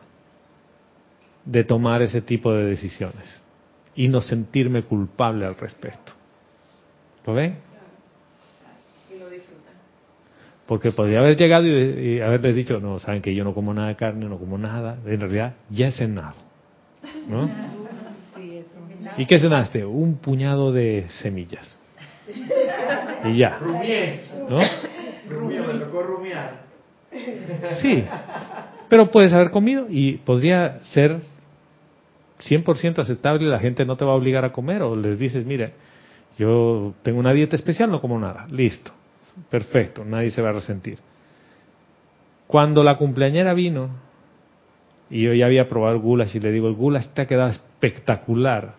de 1.46 1.64
tomar 1.64 2.02
ese 2.02 2.24
tipo 2.24 2.52
de 2.54 2.64
decisiones 2.64 3.40
y 3.94 4.08
no 4.08 4.20
sentirme 4.20 4.82
culpable 4.82 5.46
al 5.46 5.54
respecto. 5.54 6.12
¿Lo 7.24 7.36
ven? 7.36 7.60
Porque 10.66 10.92
podría 10.92 11.20
haber 11.20 11.38
llegado 11.38 11.68
y, 11.68 12.22
haberles 12.22 12.56
dicho, 12.56 12.80
no, 12.80 13.00
saben 13.00 13.22
que 13.22 13.36
yo 13.36 13.44
no 13.44 13.54
como 13.54 13.74
nada 13.74 13.90
de 13.90 13.96
carne, 13.96 14.28
no 14.28 14.40
como 14.40 14.58
nada. 14.58 14.98
En 15.06 15.22
realidad, 15.22 15.54
ya 15.70 15.88
he 15.88 15.92
cenado. 15.92 16.36
¿No? 17.28 17.50
¿Y 19.18 19.26
qué 19.28 19.38
cenaste? 19.38 19.86
Un 19.86 20.18
puñado 20.18 20.74
de 20.74 21.06
semillas. 21.22 21.80
Y 23.26 23.38
ya. 23.38 23.60
¿No? 24.50 24.58
me 24.58 25.80
tocó 25.80 26.02
rumiar. 26.02 26.66
Sí. 27.82 28.04
Pero 28.90 29.12
puedes 29.12 29.34
haber 29.34 29.52
comido 29.52 29.86
y 29.88 30.14
podría 30.18 30.80
ser 30.84 31.20
100% 32.44 33.00
aceptable. 33.00 33.48
La 33.48 33.60
gente 33.60 33.86
no 33.86 33.98
te 33.98 34.06
va 34.06 34.14
a 34.14 34.16
obligar 34.16 34.46
a 34.46 34.52
comer 34.52 34.82
o 34.82 34.96
les 34.96 35.20
dices, 35.20 35.46
mire, 35.46 35.74
yo 36.40 36.96
tengo 37.04 37.20
una 37.20 37.34
dieta 37.34 37.56
especial, 37.56 37.92
no 37.92 38.02
como 38.02 38.20
nada. 38.20 38.48
Listo 38.50 38.92
perfecto, 39.50 40.04
nadie 40.06 40.32
se 40.32 40.42
va 40.42 40.50
a 40.50 40.54
resentir. 40.54 41.00
Cuando 42.48 42.84
la 42.84 42.96
cumpleañera 42.96 43.54
vino, 43.54 43.90
y 45.10 45.24
yo 45.24 45.34
ya 45.34 45.46
había 45.46 45.68
probado 45.68 45.96
el 45.96 46.02
goulash 46.02 46.36
y 46.36 46.40
le 46.40 46.52
digo, 46.52 46.68
el 46.68 46.76
goulash 46.76 47.08
te 47.10 47.24
ha 47.24 47.28
quedado 47.28 47.50
espectacular. 47.50 48.74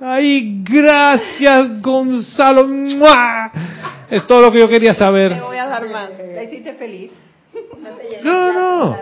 ¡Ay, 0.00 0.64
gracias, 0.64 1.82
Gonzalo! 1.82 2.66
Es 4.10 4.26
todo 4.26 4.40
lo 4.42 4.50
que 4.52 4.60
yo 4.60 4.68
quería 4.68 4.94
saber. 4.94 5.34
Te 5.34 5.40
voy 5.40 5.58
a 5.58 5.66
dar 5.66 5.88
más. 5.88 6.10
¿La 6.18 6.42
hiciste 6.42 6.72
feliz? 6.74 7.12
No, 8.24 8.52
no. 8.52 8.96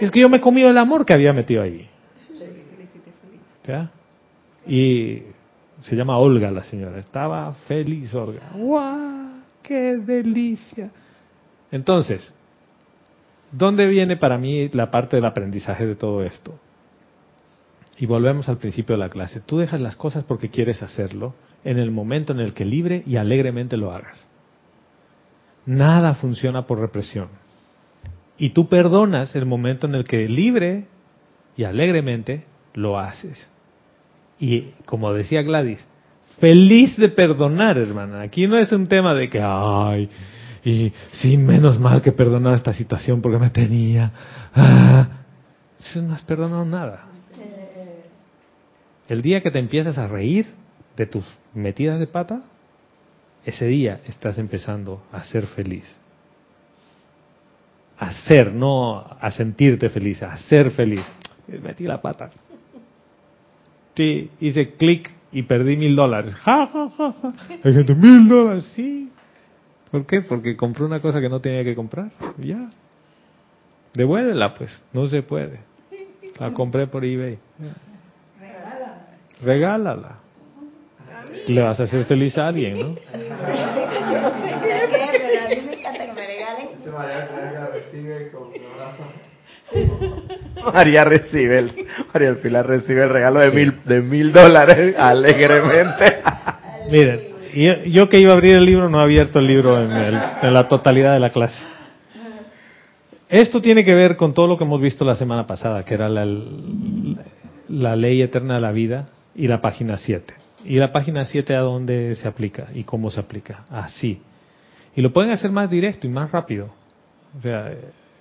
Es 0.00 0.10
que 0.10 0.20
yo 0.20 0.28
me 0.28 0.38
he 0.38 0.40
comido 0.40 0.70
el 0.70 0.78
amor 0.78 1.04
que 1.04 1.12
había 1.12 1.32
metido 1.32 1.62
ahí. 1.62 1.88
¿Ya? 3.66 3.90
Y 4.66 5.22
se 5.82 5.94
llama 5.94 6.18
Olga 6.18 6.50
la 6.50 6.64
señora. 6.64 6.98
Estaba 6.98 7.52
feliz, 7.66 8.12
Olga. 8.14 8.42
¡Guau! 8.54 9.37
Qué 9.68 9.98
delicia. 9.98 10.90
Entonces, 11.70 12.32
¿dónde 13.52 13.86
viene 13.86 14.16
para 14.16 14.38
mí 14.38 14.70
la 14.70 14.90
parte 14.90 15.16
del 15.16 15.26
aprendizaje 15.26 15.86
de 15.86 15.94
todo 15.94 16.24
esto? 16.24 16.58
Y 17.98 18.06
volvemos 18.06 18.48
al 18.48 18.56
principio 18.56 18.94
de 18.96 19.00
la 19.00 19.10
clase. 19.10 19.40
Tú 19.40 19.58
dejas 19.58 19.80
las 19.80 19.94
cosas 19.94 20.24
porque 20.24 20.48
quieres 20.48 20.82
hacerlo 20.82 21.34
en 21.64 21.78
el 21.78 21.90
momento 21.90 22.32
en 22.32 22.40
el 22.40 22.54
que 22.54 22.64
libre 22.64 23.02
y 23.06 23.16
alegremente 23.16 23.76
lo 23.76 23.92
hagas. 23.92 24.26
Nada 25.66 26.14
funciona 26.14 26.66
por 26.66 26.80
represión. 26.80 27.28
Y 28.38 28.50
tú 28.50 28.68
perdonas 28.68 29.34
el 29.36 29.44
momento 29.44 29.86
en 29.86 29.96
el 29.96 30.04
que 30.04 30.28
libre 30.28 30.86
y 31.56 31.64
alegremente 31.64 32.46
lo 32.72 32.98
haces. 32.98 33.50
Y 34.38 34.70
como 34.86 35.12
decía 35.12 35.42
Gladys, 35.42 35.84
feliz 36.40 36.96
de 36.96 37.08
perdonar, 37.08 37.78
hermana. 37.78 38.22
Aquí 38.22 38.46
no 38.46 38.58
es 38.58 38.72
un 38.72 38.86
tema 38.86 39.14
de 39.14 39.28
que, 39.28 39.40
ay, 39.42 40.08
y 40.64 40.92
sí, 41.12 41.36
menos 41.36 41.78
mal 41.78 42.02
que 42.02 42.12
perdonó 42.12 42.54
esta 42.54 42.72
situación 42.72 43.22
porque 43.22 43.38
me 43.38 43.50
tenía. 43.50 44.12
Ah, 44.54 45.08
no 45.96 46.14
has 46.14 46.22
perdonado 46.22 46.64
nada. 46.64 47.06
El 49.08 49.22
día 49.22 49.40
que 49.40 49.50
te 49.50 49.58
empiezas 49.58 49.96
a 49.96 50.06
reír 50.06 50.46
de 50.96 51.06
tus 51.06 51.24
metidas 51.54 51.98
de 51.98 52.06
pata, 52.06 52.42
ese 53.44 53.66
día 53.66 54.00
estás 54.06 54.38
empezando 54.38 55.02
a 55.12 55.24
ser 55.24 55.46
feliz. 55.46 55.84
A 57.98 58.12
ser, 58.12 58.52
no 58.52 58.98
a 58.98 59.30
sentirte 59.30 59.88
feliz, 59.88 60.22
a 60.22 60.36
ser 60.36 60.70
feliz. 60.70 61.04
Metí 61.62 61.84
la 61.84 62.02
pata. 62.02 62.30
Sí, 63.96 64.30
hice 64.40 64.74
clic 64.74 65.10
y 65.32 65.42
perdí 65.42 65.76
mil 65.76 65.94
dólares. 65.94 66.34
Ja, 66.36 66.66
ja, 66.66 66.90
ja, 66.96 67.14
ja. 67.22 67.32
Hay 67.62 67.74
gente, 67.74 67.94
mil 67.94 68.28
dólares, 68.28 68.70
sí. 68.74 69.10
¿Por 69.90 70.06
qué? 70.06 70.22
Porque 70.22 70.56
compré 70.56 70.84
una 70.84 71.00
cosa 71.00 71.20
que 71.20 71.28
no 71.28 71.40
tenía 71.40 71.64
que 71.64 71.74
comprar. 71.74 72.10
Ya. 72.38 72.70
Devuélvela, 73.94 74.54
pues. 74.54 74.82
No 74.92 75.06
se 75.06 75.22
puede. 75.22 75.60
La 76.38 76.52
compré 76.52 76.86
por 76.86 77.04
eBay. 77.04 77.38
Regálala. 79.42 80.18
Le 81.46 81.62
vas 81.62 81.80
a 81.80 81.84
hacer 81.84 82.04
feliz 82.04 82.36
a 82.36 82.48
alguien, 82.48 82.78
¿no? 82.78 82.94
María 90.74 91.04
recibe 91.04 91.58
el, 91.58 91.86
María 92.12 92.34
Pilar 92.34 92.66
recibe 92.66 93.02
el 93.02 93.10
regalo 93.10 93.40
de 93.40 93.50
mil, 93.52 93.74
de 93.84 94.00
mil 94.00 94.32
dólares 94.32 94.94
alegremente. 94.98 96.04
Miren, 96.90 97.20
yo, 97.86 98.08
que 98.08 98.18
iba 98.18 98.32
a 98.32 98.34
abrir 98.34 98.56
el 98.56 98.64
libro 98.64 98.88
no 98.88 99.00
he 99.00 99.02
abierto 99.02 99.38
el 99.38 99.46
libro 99.46 99.80
en 99.80 100.54
la 100.54 100.68
totalidad 100.68 101.12
de 101.12 101.20
la 101.20 101.30
clase. 101.30 101.60
Esto 103.28 103.60
tiene 103.60 103.84
que 103.84 103.94
ver 103.94 104.16
con 104.16 104.32
todo 104.32 104.46
lo 104.46 104.56
que 104.56 104.64
hemos 104.64 104.80
visto 104.80 105.04
la 105.04 105.14
semana 105.14 105.46
pasada, 105.46 105.84
que 105.84 105.94
era 105.94 106.08
la, 106.08 106.26
la 107.68 107.94
ley 107.94 108.22
eterna 108.22 108.54
de 108.54 108.60
la 108.60 108.72
vida 108.72 109.08
y 109.34 109.48
la 109.48 109.60
página 109.60 109.98
7. 109.98 110.34
¿Y 110.64 110.76
la 110.76 110.92
página 110.92 111.24
7 111.24 111.54
a 111.54 111.60
dónde 111.60 112.14
se 112.16 112.26
aplica 112.26 112.68
y 112.74 112.84
cómo 112.84 113.10
se 113.10 113.20
aplica? 113.20 113.64
Así. 113.70 114.22
Y 114.96 115.02
lo 115.02 115.12
pueden 115.12 115.30
hacer 115.30 115.50
más 115.50 115.68
directo 115.68 116.06
y 116.06 116.10
más 116.10 116.32
rápido. 116.32 116.70
O 117.38 117.42
sea, 117.42 117.70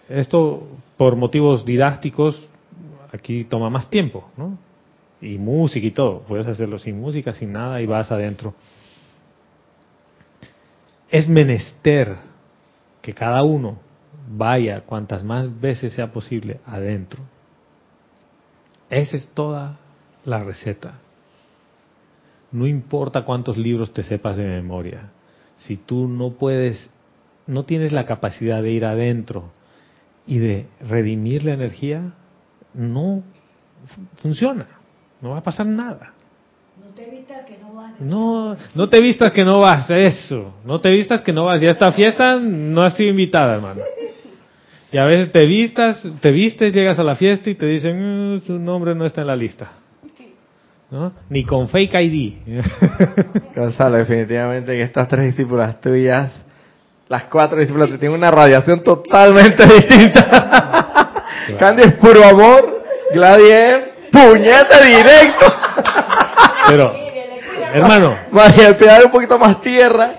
esto 0.09 0.67
por 0.95 1.15
motivos 1.15 1.65
didácticos 1.65 2.47
aquí 3.11 3.43
toma 3.45 3.69
más 3.69 3.89
tiempo, 3.89 4.29
¿no? 4.37 4.57
Y 5.21 5.37
música 5.37 5.85
y 5.85 5.91
todo. 5.91 6.21
Puedes 6.21 6.47
hacerlo 6.47 6.79
sin 6.79 6.99
música, 6.99 7.33
sin 7.33 7.51
nada 7.51 7.81
y 7.81 7.85
vas 7.85 8.11
adentro. 8.11 8.53
Es 11.09 11.27
menester 11.27 12.15
que 13.01 13.13
cada 13.13 13.43
uno 13.43 13.79
vaya 14.29 14.81
cuantas 14.81 15.23
más 15.23 15.59
veces 15.59 15.93
sea 15.93 16.11
posible 16.11 16.59
adentro. 16.65 17.23
Esa 18.89 19.17
es 19.17 19.27
toda 19.29 19.77
la 20.25 20.43
receta. 20.43 20.99
No 22.51 22.67
importa 22.67 23.25
cuántos 23.25 23.57
libros 23.57 23.93
te 23.93 24.03
sepas 24.03 24.37
de 24.37 24.45
memoria. 24.45 25.09
Si 25.57 25.77
tú 25.77 26.07
no 26.07 26.31
puedes, 26.31 26.89
no 27.47 27.63
tienes 27.63 27.91
la 27.91 28.05
capacidad 28.05 28.61
de 28.61 28.71
ir 28.71 28.85
adentro 28.85 29.51
y 30.27 30.37
de 30.39 30.67
redimir 30.81 31.43
la 31.45 31.53
energía, 31.53 32.13
no 32.73 33.23
funciona. 34.17 34.67
No 35.21 35.31
va 35.31 35.39
a 35.39 35.43
pasar 35.43 35.65
nada. 35.65 36.13
No 36.79 36.93
te 36.93 37.07
evitas 37.07 37.45
que 37.45 37.57
no 37.57 37.73
vas. 37.73 37.99
No, 37.99 38.57
no 38.75 38.89
te 38.89 39.01
vistas 39.01 39.31
que 39.31 39.43
no 39.43 39.59
vas, 39.59 39.89
eso. 39.89 40.53
No 40.65 40.79
te 40.79 40.91
vistas 40.91 41.21
que 41.21 41.33
no 41.33 41.45
vas. 41.45 41.59
Ya 41.61 41.71
esta 41.71 41.91
fiesta 41.91 42.37
no 42.37 42.81
has 42.81 42.95
sido 42.95 43.09
invitada, 43.09 43.55
hermano. 43.55 43.81
Y 44.89 44.97
a 44.97 45.03
veces 45.05 45.33
te 45.33 45.45
vistas, 45.45 46.01
te 46.21 46.31
vistes, 46.31 46.73
llegas 46.73 46.97
a 46.97 47.03
la 47.03 47.15
fiesta 47.15 47.49
y 47.49 47.55
te 47.55 47.65
dicen, 47.65 48.37
"Mm, 48.37 48.41
su 48.43 48.57
nombre 48.57 48.95
no 48.95 49.05
está 49.05 49.19
en 49.19 49.27
la 49.27 49.35
lista. 49.35 49.69
¿No? 50.89 51.11
Ni 51.29 51.43
con 51.43 51.67
fake 51.67 51.93
ID. 51.95 52.33
Gonzalo, 53.55 53.97
definitivamente 53.97 54.71
que 54.71 54.83
estas 54.83 55.09
tres 55.09 55.25
discípulas 55.25 55.81
tuyas, 55.81 56.31
las 57.09 57.23
cuatro 57.25 57.59
discípulas, 57.59 57.89
te 57.89 57.97
tienen 57.97 58.17
una 58.17 58.31
radiación 58.31 58.83
totalmente 58.83 59.65
distinta. 59.75 61.23
Candy 61.59 61.83
es 61.83 61.93
puro 61.95 62.23
amor, 62.25 62.83
Gladys 63.13 63.49
es 63.51 63.77
puñete 64.11 64.85
directo. 64.85 65.45
Pero, 66.67 66.93
hermano, 67.73 68.17
María 68.31 68.65
del 68.67 68.75
Pilar 68.77 68.99
es 68.99 69.05
un 69.05 69.11
poquito 69.11 69.37
más 69.39 69.61
tierra. 69.61 70.15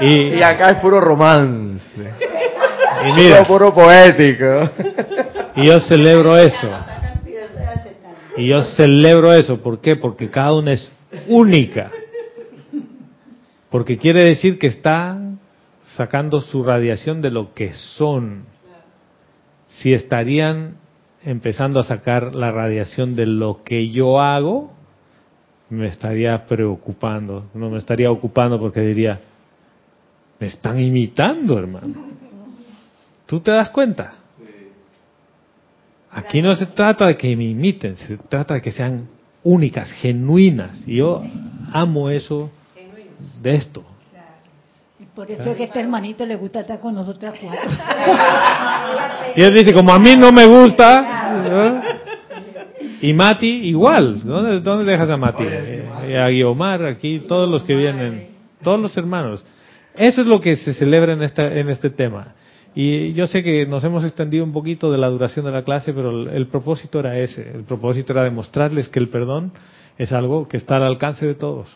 y, 0.00 0.34
Y 0.38 0.42
acá 0.42 0.68
es 0.68 0.80
puro 0.80 1.00
romance. 1.00 1.82
y 3.06 3.12
mira, 3.12 3.42
Puro, 3.44 3.72
puro 3.72 3.74
poético. 3.74 4.70
y 5.56 5.66
yo 5.66 5.80
celebro 5.80 6.36
eso. 6.38 6.70
Y 8.38 8.48
yo 8.48 8.62
celebro 8.62 9.32
eso. 9.32 9.58
¿Por 9.62 9.80
qué? 9.80 9.96
Porque 9.96 10.30
cada 10.30 10.54
una 10.54 10.72
es 10.72 10.90
única. 11.26 11.90
Porque 13.70 13.98
quiere 13.98 14.24
decir 14.24 14.58
que 14.58 14.68
están 14.68 15.38
sacando 15.94 16.40
su 16.40 16.62
radiación 16.62 17.22
de 17.22 17.30
lo 17.30 17.54
que 17.54 17.72
son. 17.72 18.44
Si 19.68 19.92
estarían 19.92 20.76
empezando 21.22 21.80
a 21.80 21.84
sacar 21.84 22.34
la 22.34 22.50
radiación 22.50 23.16
de 23.16 23.26
lo 23.26 23.62
que 23.62 23.88
yo 23.90 24.20
hago, 24.20 24.72
me 25.70 25.86
estaría 25.86 26.46
preocupando. 26.46 27.46
No 27.54 27.70
me 27.70 27.78
estaría 27.78 28.10
ocupando 28.10 28.58
porque 28.58 28.80
diría, 28.80 29.20
me 30.38 30.46
están 30.46 30.80
imitando, 30.80 31.58
hermano. 31.58 31.94
¿Tú 33.26 33.40
te 33.40 33.50
das 33.50 33.70
cuenta? 33.70 34.14
Aquí 36.10 36.40
no 36.40 36.54
se 36.56 36.66
trata 36.66 37.08
de 37.08 37.16
que 37.16 37.36
me 37.36 37.44
imiten, 37.44 37.96
se 37.96 38.16
trata 38.16 38.54
de 38.54 38.62
que 38.62 38.72
sean 38.72 39.08
únicas, 39.42 39.90
genuinas. 39.90 40.86
Y 40.86 40.96
yo 40.96 41.22
amo 41.72 42.08
eso 42.08 42.50
de 43.42 43.56
esto. 43.56 43.84
Por 45.16 45.30
eso 45.30 45.50
es 45.50 45.56
que 45.56 45.64
este 45.64 45.80
hermanito 45.80 46.26
le 46.26 46.36
gusta 46.36 46.60
estar 46.60 46.78
con 46.78 46.94
nosotras 46.94 47.32
cuatro. 47.40 47.70
Y 49.34 49.42
él 49.42 49.54
dice, 49.54 49.72
como 49.72 49.90
a 49.90 49.98
mí 49.98 50.14
no 50.14 50.30
me 50.30 50.44
gusta. 50.44 51.42
¿no? 51.48 51.82
Y 53.00 53.14
Mati, 53.14 53.46
igual. 53.46 54.20
¿Dónde, 54.22 54.60
dónde 54.60 54.92
dejas 54.92 55.08
a 55.08 55.16
Mati? 55.16 55.44
Eh, 55.46 56.18
a 56.18 56.28
Guiomar, 56.28 56.84
aquí, 56.84 57.20
todos 57.20 57.48
los 57.48 57.62
que 57.62 57.74
vienen, 57.74 58.28
todos 58.62 58.78
los 58.78 58.94
hermanos. 58.98 59.42
Eso 59.94 60.20
es 60.20 60.26
lo 60.26 60.42
que 60.42 60.54
se 60.56 60.74
celebra 60.74 61.14
en, 61.14 61.22
esta, 61.22 61.50
en 61.50 61.70
este 61.70 61.88
tema. 61.88 62.34
Y 62.74 63.14
yo 63.14 63.26
sé 63.26 63.42
que 63.42 63.64
nos 63.64 63.82
hemos 63.84 64.04
extendido 64.04 64.44
un 64.44 64.52
poquito 64.52 64.92
de 64.92 64.98
la 64.98 65.08
duración 65.08 65.46
de 65.46 65.50
la 65.50 65.64
clase, 65.64 65.94
pero 65.94 66.10
el, 66.10 66.28
el 66.28 66.46
propósito 66.48 67.00
era 67.00 67.18
ese. 67.18 67.52
El 67.54 67.64
propósito 67.64 68.12
era 68.12 68.22
demostrarles 68.22 68.90
que 68.90 68.98
el 68.98 69.08
perdón 69.08 69.52
es 69.96 70.12
algo 70.12 70.46
que 70.46 70.58
está 70.58 70.76
al 70.76 70.82
alcance 70.82 71.26
de 71.26 71.34
todos. 71.34 71.74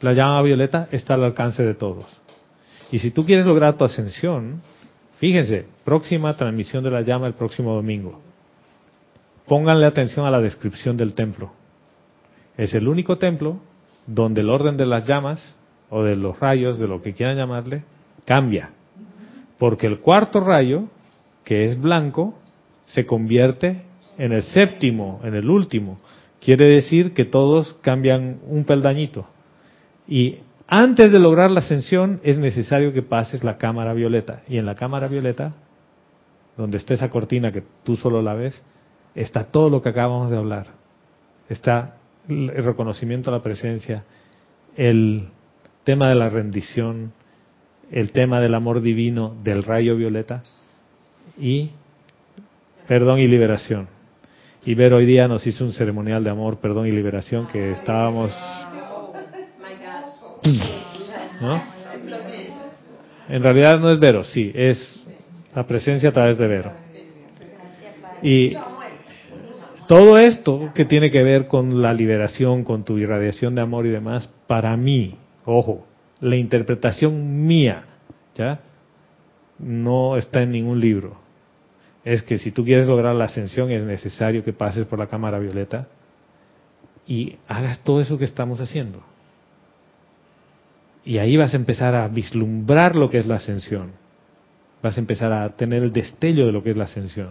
La 0.00 0.14
llama 0.14 0.42
violeta 0.42 0.88
está 0.90 1.14
al 1.14 1.22
alcance 1.22 1.62
de 1.62 1.74
todos. 1.74 2.23
Y 2.90 2.98
si 2.98 3.10
tú 3.10 3.24
quieres 3.24 3.46
lograr 3.46 3.76
tu 3.76 3.84
ascensión, 3.84 4.62
fíjense, 5.18 5.66
próxima 5.84 6.36
transmisión 6.36 6.84
de 6.84 6.90
la 6.90 7.02
llama 7.02 7.26
el 7.26 7.34
próximo 7.34 7.74
domingo. 7.74 8.20
Pónganle 9.46 9.86
atención 9.86 10.26
a 10.26 10.30
la 10.30 10.40
descripción 10.40 10.96
del 10.96 11.14
templo. 11.14 11.52
Es 12.56 12.74
el 12.74 12.88
único 12.88 13.16
templo 13.16 13.58
donde 14.06 14.40
el 14.42 14.50
orden 14.50 14.76
de 14.76 14.86
las 14.86 15.06
llamas 15.06 15.56
o 15.90 16.02
de 16.02 16.16
los 16.16 16.38
rayos, 16.40 16.78
de 16.78 16.88
lo 16.88 17.02
que 17.02 17.14
quieran 17.14 17.36
llamarle, 17.36 17.84
cambia. 18.24 18.70
Porque 19.58 19.86
el 19.86 20.00
cuarto 20.00 20.40
rayo, 20.40 20.84
que 21.44 21.66
es 21.66 21.80
blanco, 21.80 22.38
se 22.86 23.06
convierte 23.06 23.82
en 24.18 24.32
el 24.32 24.42
séptimo, 24.42 25.20
en 25.24 25.34
el 25.34 25.48
último. 25.48 25.98
Quiere 26.40 26.66
decir 26.66 27.14
que 27.14 27.24
todos 27.24 27.74
cambian 27.80 28.38
un 28.46 28.64
peldañito. 28.64 29.26
Y 30.06 30.38
antes 30.66 31.12
de 31.12 31.18
lograr 31.18 31.50
la 31.50 31.60
ascensión 31.60 32.20
es 32.22 32.38
necesario 32.38 32.92
que 32.92 33.02
pases 33.02 33.44
la 33.44 33.58
cámara 33.58 33.92
violeta. 33.92 34.42
Y 34.48 34.58
en 34.58 34.66
la 34.66 34.74
cámara 34.74 35.08
violeta, 35.08 35.54
donde 36.56 36.78
está 36.78 36.94
esa 36.94 37.10
cortina 37.10 37.52
que 37.52 37.62
tú 37.82 37.96
solo 37.96 38.22
la 38.22 38.34
ves, 38.34 38.60
está 39.14 39.44
todo 39.44 39.68
lo 39.70 39.82
que 39.82 39.90
acabamos 39.90 40.30
de 40.30 40.38
hablar. 40.38 40.66
Está 41.48 41.96
el 42.28 42.48
reconocimiento 42.48 43.30
a 43.30 43.34
la 43.34 43.42
presencia, 43.42 44.04
el 44.76 45.28
tema 45.84 46.08
de 46.08 46.14
la 46.14 46.30
rendición, 46.30 47.12
el 47.90 48.12
tema 48.12 48.40
del 48.40 48.54
amor 48.54 48.80
divino 48.80 49.36
del 49.44 49.62
rayo 49.62 49.96
violeta 49.96 50.42
y 51.38 51.70
perdón 52.88 53.18
y 53.18 53.28
liberación. 53.28 53.88
Y 54.64 54.74
ver 54.74 54.94
hoy 54.94 55.04
día 55.04 55.28
nos 55.28 55.46
hizo 55.46 55.64
un 55.64 55.72
ceremonial 55.72 56.24
de 56.24 56.30
amor, 56.30 56.58
perdón 56.58 56.86
y 56.86 56.90
liberación 56.90 57.46
que 57.48 57.72
estábamos 57.72 58.32
¿no? 61.44 61.62
En 63.28 63.42
realidad 63.42 63.78
no 63.78 63.90
es 63.90 63.98
Vero, 63.98 64.24
sí, 64.24 64.52
es 64.54 65.00
la 65.54 65.66
presencia 65.66 66.10
a 66.10 66.12
través 66.12 66.36
de 66.38 66.46
Vero. 66.46 66.72
Y 68.22 68.56
todo 69.86 70.18
esto 70.18 70.72
que 70.74 70.84
tiene 70.84 71.10
que 71.10 71.22
ver 71.22 71.46
con 71.46 71.82
la 71.82 71.92
liberación, 71.92 72.64
con 72.64 72.84
tu 72.84 72.98
irradiación 72.98 73.54
de 73.54 73.62
amor 73.62 73.86
y 73.86 73.90
demás, 73.90 74.30
para 74.46 74.76
mí, 74.76 75.16
ojo, 75.44 75.86
la 76.20 76.36
interpretación 76.36 77.46
mía, 77.46 77.84
¿ya? 78.34 78.60
No 79.58 80.16
está 80.16 80.42
en 80.42 80.52
ningún 80.52 80.80
libro. 80.80 81.18
Es 82.04 82.22
que 82.22 82.38
si 82.38 82.50
tú 82.50 82.64
quieres 82.64 82.86
lograr 82.86 83.14
la 83.14 83.24
ascensión 83.24 83.70
es 83.70 83.84
necesario 83.84 84.44
que 84.44 84.52
pases 84.52 84.86
por 84.86 84.98
la 84.98 85.06
cámara 85.06 85.38
violeta 85.38 85.88
y 87.06 87.36
hagas 87.46 87.80
todo 87.80 88.00
eso 88.00 88.18
que 88.18 88.24
estamos 88.24 88.60
haciendo. 88.60 89.13
Y 91.04 91.18
ahí 91.18 91.36
vas 91.36 91.52
a 91.52 91.56
empezar 91.56 91.94
a 91.94 92.08
vislumbrar 92.08 92.96
lo 92.96 93.10
que 93.10 93.18
es 93.18 93.26
la 93.26 93.36
ascensión. 93.36 93.92
Vas 94.82 94.96
a 94.96 95.00
empezar 95.00 95.32
a 95.32 95.50
tener 95.50 95.82
el 95.82 95.92
destello 95.92 96.46
de 96.46 96.52
lo 96.52 96.62
que 96.62 96.70
es 96.70 96.76
la 96.76 96.84
ascensión. 96.84 97.30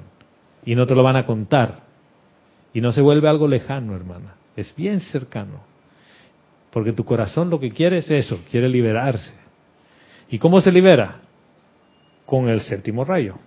Y 0.66 0.76
no 0.76 0.86
te 0.86 0.96
lo 0.96 1.04
van 1.04 1.16
a 1.16 1.26
contar. 1.26 1.82
Y 2.74 2.82
no 2.82 2.92
se 2.92 3.02
vuelve 3.02 3.28
algo 3.28 3.48
lejano, 3.48 3.96
hermana. 3.96 4.36
es 4.56 4.76
bien 4.76 5.00
cercano. 5.00 5.62
Porque 6.72 6.94
tu 6.94 7.04
corazón 7.04 7.50
lo 7.50 7.60
que 7.60 7.70
quiere 7.70 8.00
es 8.00 8.10
eso, 8.10 8.40
quiere 8.50 8.68
liberarse. 8.68 9.34
¿Y 10.30 10.40
cómo 10.40 10.62
se 10.62 10.72
libera? 10.72 11.22
Con 12.26 12.50
el 12.50 12.62
séptimo 12.62 13.06
rayo. 13.06 13.38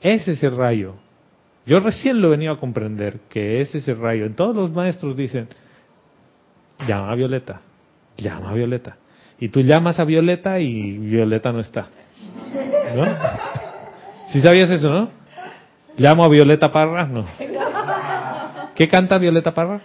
Ese 0.00 0.32
es 0.32 0.42
el 0.42 0.56
rayo. 0.56 0.94
Yo 1.66 1.80
recién 1.80 2.20
lo 2.20 2.28
he 2.28 2.30
venido 2.30 2.52
a 2.52 2.60
comprender, 2.60 3.20
que 3.28 3.60
ese 3.60 3.78
es 3.78 3.88
el 3.88 3.98
rayo. 3.98 4.24
En 4.24 4.34
todos 4.34 4.54
los 4.54 4.70
maestros 4.70 5.16
dicen, 5.16 5.48
llama 6.86 7.10
a 7.10 7.14
Violeta, 7.16 7.60
llama 8.16 8.50
a 8.50 8.54
Violeta. 8.54 8.96
Y 9.38 9.48
tú 9.48 9.60
llamas 9.60 9.98
a 9.98 10.04
Violeta 10.04 10.58
y 10.60 10.98
Violeta 10.98 11.52
no 11.52 11.60
está. 11.60 11.86
¿No? 12.94 13.04
¿Sí 14.32 14.40
sabías 14.40 14.70
eso, 14.70 14.88
no? 14.90 15.10
Llamo 15.98 16.24
a 16.24 16.28
Violeta 16.28 16.70
Parra, 16.72 17.06
no. 17.06 17.26
¿Qué 18.74 18.88
canta 18.88 19.18
Violeta 19.18 19.52
Parra? 19.54 19.80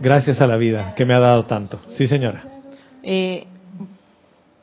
Gracias 0.00 0.40
a 0.40 0.46
la 0.46 0.56
vida 0.56 0.94
que 0.96 1.04
me 1.04 1.14
ha 1.14 1.20
dado 1.20 1.44
tanto. 1.44 1.78
Sí, 1.96 2.06
señora. 2.08 2.42
Eh, 3.02 3.46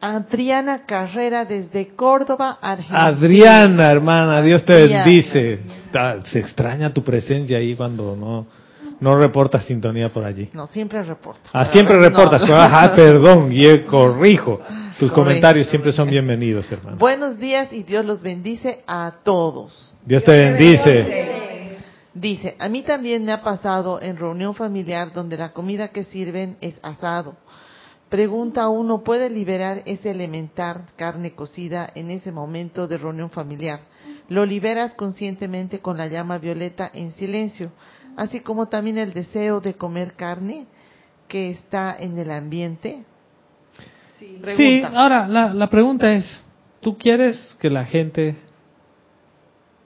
Adriana 0.02 0.86
Carrera 0.86 1.46
desde 1.46 1.90
Córdoba, 1.96 2.58
Argentina. 2.62 3.06
Adriana, 3.06 3.90
hermana, 3.92 4.42
Dios 4.42 4.66
te 4.66 4.86
bendice. 4.88 5.60
Ta- 5.92 6.22
Se 6.24 6.40
extraña 6.40 6.94
tu 6.94 7.04
presencia 7.04 7.58
ahí 7.58 7.76
cuando 7.76 8.16
no, 8.16 8.48
no 9.00 9.16
reportas 9.16 9.66
sintonía 9.66 10.10
por 10.10 10.24
allí. 10.26 10.50
No, 10.54 10.68
siempre 10.68 11.02
reporta. 11.04 11.50
Ah, 11.54 11.66
siempre 11.72 11.96
No. 11.98 12.04
reportas. 12.04 12.42
pero, 12.42 12.56
Ajá, 12.56 12.96
perdón, 12.96 13.52
y 13.52 13.66
eh, 13.66 13.86
corrijo. 13.86 14.60
Tus 15.00 15.12
Corrijo. 15.12 15.16
comentarios 15.16 15.68
siempre 15.70 15.92
son 15.94 16.10
bienvenidos, 16.10 16.70
hermano. 16.72 16.98
Buenos 16.98 17.40
días 17.40 17.72
y 17.72 17.84
Dios 17.84 18.04
los 18.06 18.22
bendice 18.22 18.84
a 18.86 19.14
todos. 19.24 19.96
Dios 20.06 20.24
te 20.24 20.32
bendice. 20.44 21.28
Dice, 22.14 22.56
a 22.60 22.68
mí 22.68 22.82
también 22.82 23.24
me 23.24 23.32
ha 23.32 23.42
pasado 23.42 24.02
en 24.02 24.18
reunión 24.18 24.54
familiar 24.56 25.14
donde 25.14 25.38
la 25.38 25.54
comida 25.54 25.90
que 25.90 26.04
sirven 26.04 26.58
es 26.60 26.76
asado. 26.82 27.36
Pregunta 28.10 28.68
uno, 28.70 29.04
¿puede 29.04 29.30
liberar 29.30 29.84
ese 29.86 30.10
elemental 30.12 30.82
carne 30.98 31.32
cocida 31.32 31.90
en 31.94 32.10
ese 32.10 32.32
momento 32.32 32.88
de 32.88 32.98
reunión 32.98 33.30
familiar? 33.30 33.82
Lo 34.30 34.46
liberas 34.46 34.96
conscientemente 34.96 35.80
con 35.80 35.96
la 35.96 36.08
llama 36.08 36.40
violeta 36.40 36.90
en 36.94 37.12
silencio, 37.12 37.72
así 38.20 38.42
como 38.42 38.68
también 38.68 38.98
el 38.98 39.14
deseo 39.14 39.62
de 39.62 39.74
comer 39.76 40.14
carne 40.14 40.68
que 41.28 41.52
está 41.52 41.96
en 41.98 42.18
el 42.18 42.32
ambiente. 42.32 43.04
Sí, 44.18 44.38
Pregunta. 44.42 45.00
ahora 45.02 45.28
la, 45.28 45.54
la 45.54 45.70
pregunta 45.70 46.12
es, 46.12 46.42
¿tú 46.82 46.98
quieres 46.98 47.56
que 47.62 47.70
la 47.70 47.86
gente 47.86 48.36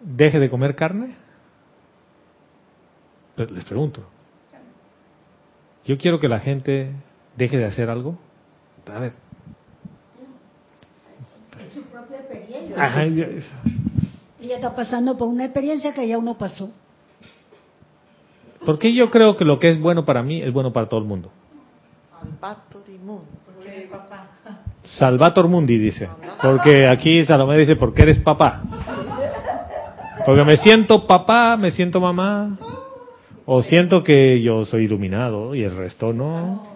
deje 0.02 0.40
de 0.40 0.50
comer 0.50 0.76
carne? 0.76 1.16
Pero 3.36 3.54
les 3.54 3.64
pregunto. 3.66 4.04
Yo 5.86 5.98
quiero 5.98 6.20
que 6.20 6.28
la 6.28 6.40
gente 6.40 6.92
deje 7.38 7.58
de 7.58 7.66
hacer 7.66 7.90
algo. 7.90 8.18
A 8.92 9.00
ver. 9.00 9.14
Es 11.60 11.74
su 11.74 11.84
propia 11.84 12.18
experiencia. 12.18 12.84
Ajá, 12.84 13.04
Ella 13.04 14.56
está 14.56 14.76
pasando 14.76 15.18
por 15.18 15.28
una 15.28 15.46
experiencia 15.46 15.94
que 15.94 16.08
ya 16.08 16.18
uno 16.18 16.38
pasó. 16.38 16.72
Porque 18.66 18.94
yo 18.94 19.10
creo 19.10 19.36
que 19.38 19.46
lo 19.46 19.60
que 19.60 19.70
es 19.70 19.80
bueno 19.80 20.06
para 20.06 20.24
mí 20.24 20.42
es 20.42 20.52
bueno 20.54 20.72
para 20.72 20.88
todo 20.88 21.00
el 21.00 21.06
mundo. 21.06 21.30
Salvator 22.20 22.84
y 22.88 22.98
Mundo. 22.98 23.26
Salvator 24.98 25.48
Mundi 25.48 25.78
dice. 25.78 26.10
Porque 26.42 26.88
aquí 26.88 27.26
Salomé 27.26 27.58
dice, 27.58 27.76
porque 27.76 28.04
eres 28.04 28.20
papá. 28.20 28.62
Porque 30.26 30.44
me 30.44 30.58
siento 30.58 31.08
papá, 31.08 31.58
me 31.58 31.72
siento 31.72 32.00
mamá. 32.00 32.58
O 33.46 33.62
siento 33.62 34.04
que 34.04 34.42
yo 34.42 34.66
soy 34.66 34.86
iluminado 34.86 35.56
y 35.56 35.64
el 35.64 35.76
resto 35.76 36.14
no. 36.14 36.74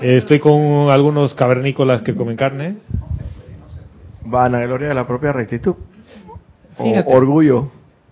Estoy 0.00 0.38
con 0.38 0.90
algunos 0.90 1.34
cavernícolas 1.34 2.02
que 2.02 2.14
comen 2.14 2.36
carne. 2.36 2.76
Vanagloria 4.24 4.88
de 4.88 4.94
la 4.94 5.06
propia 5.06 5.32
rectitud. 5.32 5.74
O 6.78 6.84
Fíjate. 6.84 7.14
orgullo. 7.14 7.70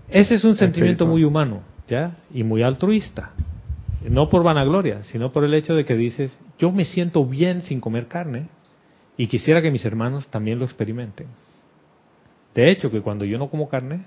Ese 0.09 0.35
es 0.35 0.45
un 0.45 0.55
sentimiento 0.55 1.07
muy 1.07 1.25
humano, 1.25 1.61
¿ya? 1.89 2.17
Y 2.33 2.45
muy 2.45 2.63
altruista. 2.63 3.33
No 4.09 4.29
por 4.29 4.43
vanagloria, 4.43 5.03
sino 5.03 5.33
por 5.33 5.45
el 5.45 5.55
hecho 5.55 5.75
de 5.75 5.85
que 5.85 5.97
dices, 5.97 6.39
yo 6.59 6.71
me 6.71 6.85
siento 6.85 7.25
bien 7.25 7.63
sin 7.63 7.81
comer 7.81 8.07
carne 8.07 8.49
y 9.17 9.27
quisiera 9.27 9.63
que 9.63 9.71
mis 9.71 9.85
hermanos 9.85 10.29
también 10.29 10.59
lo 10.59 10.65
experimenten. 10.65 11.27
De 12.55 12.71
hecho, 12.71 12.91
que 12.91 13.01
cuando 13.01 13.25
yo 13.25 13.39
no 13.39 13.49
como 13.49 13.69
carne, 13.69 14.05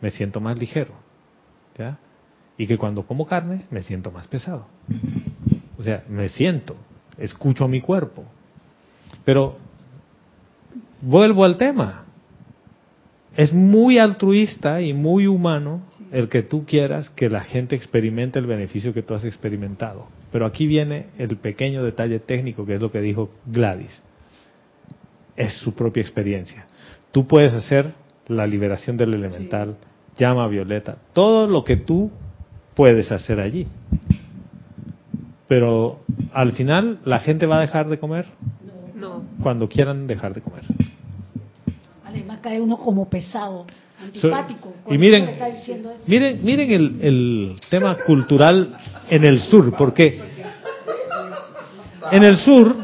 me 0.00 0.10
siento 0.10 0.40
más 0.40 0.58
ligero, 0.58 0.94
¿ya? 1.76 1.98
Y 2.56 2.66
que 2.66 2.78
cuando 2.78 3.06
como 3.06 3.26
carne, 3.26 3.66
me 3.70 3.82
siento 3.82 4.10
más 4.10 4.26
pesado. 4.28 4.66
O 5.78 5.82
sea, 5.82 6.04
me 6.08 6.28
siento, 6.28 6.76
escucho 7.18 7.64
a 7.64 7.68
mi 7.68 7.80
cuerpo. 7.80 8.24
Pero 9.24 9.58
vuelvo 11.00 11.44
al 11.44 11.56
tema. 11.56 12.04
Es 13.36 13.52
muy 13.52 13.98
altruista 13.98 14.82
y 14.82 14.92
muy 14.92 15.26
humano 15.26 15.82
el 16.10 16.28
que 16.28 16.42
tú 16.42 16.66
quieras 16.66 17.08
que 17.10 17.30
la 17.30 17.40
gente 17.40 17.74
experimente 17.74 18.38
el 18.38 18.46
beneficio 18.46 18.92
que 18.92 19.02
tú 19.02 19.14
has 19.14 19.24
experimentado. 19.24 20.06
Pero 20.30 20.44
aquí 20.44 20.66
viene 20.66 21.06
el 21.18 21.36
pequeño 21.38 21.82
detalle 21.82 22.18
técnico 22.18 22.66
que 22.66 22.74
es 22.74 22.80
lo 22.80 22.92
que 22.92 23.00
dijo 23.00 23.30
Gladys. 23.46 24.02
Es 25.36 25.54
su 25.54 25.74
propia 25.74 26.02
experiencia. 26.02 26.66
Tú 27.10 27.26
puedes 27.26 27.54
hacer 27.54 27.94
la 28.28 28.46
liberación 28.46 28.96
del 28.98 29.14
elemental, 29.14 29.76
llama 30.18 30.46
violeta, 30.48 30.98
todo 31.14 31.46
lo 31.46 31.64
que 31.64 31.76
tú 31.76 32.10
puedes 32.74 33.10
hacer 33.12 33.40
allí. 33.40 33.66
Pero 35.48 36.00
al 36.32 36.52
final 36.52 37.00
la 37.04 37.20
gente 37.20 37.46
va 37.46 37.58
a 37.58 37.60
dejar 37.60 37.88
de 37.88 37.98
comer 37.98 38.26
No. 38.94 39.22
cuando 39.42 39.68
quieran 39.68 40.06
dejar 40.06 40.34
de 40.34 40.40
comer. 40.42 40.64
Cae 42.42 42.60
uno 42.60 42.76
como 42.76 43.08
pesado, 43.08 43.66
So- 44.20 44.34
antipático. 44.34 44.74
y 44.90 44.98
miren, 44.98 45.22
uno 45.22 45.30
le 45.30 45.32
está 45.36 45.46
diciendo 45.48 45.90
eso. 45.92 46.02
miren, 46.06 46.44
miren 46.44 46.70
el, 46.72 46.98
el 47.00 47.60
tema 47.70 47.96
cultural 48.04 48.76
en 49.08 49.24
el 49.24 49.40
sur, 49.40 49.74
porque 49.76 50.20
en 52.10 52.24
el 52.24 52.36
sur 52.36 52.74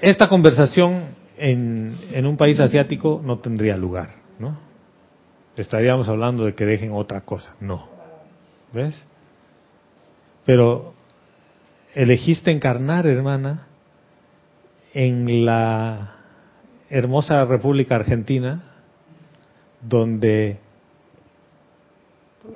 esta 0.00 0.28
conversación 0.28 1.04
en, 1.36 1.96
en 2.12 2.26
un 2.26 2.36
país 2.36 2.58
asiático 2.60 3.20
no 3.24 3.38
tendría 3.38 3.76
lugar, 3.76 4.10
¿no? 4.38 4.58
Estaríamos 5.56 6.08
hablando 6.08 6.44
de 6.44 6.54
que 6.54 6.64
dejen 6.64 6.92
otra 6.92 7.20
cosa, 7.22 7.54
no, 7.60 7.88
¿ves? 8.72 9.04
Pero 10.44 10.94
elegiste 11.94 12.50
encarnar, 12.50 13.06
hermana, 13.06 13.66
en 14.94 15.44
la 15.44 16.16
hermosa 16.90 17.44
República 17.44 17.96
Argentina, 17.96 18.62
donde 19.82 20.58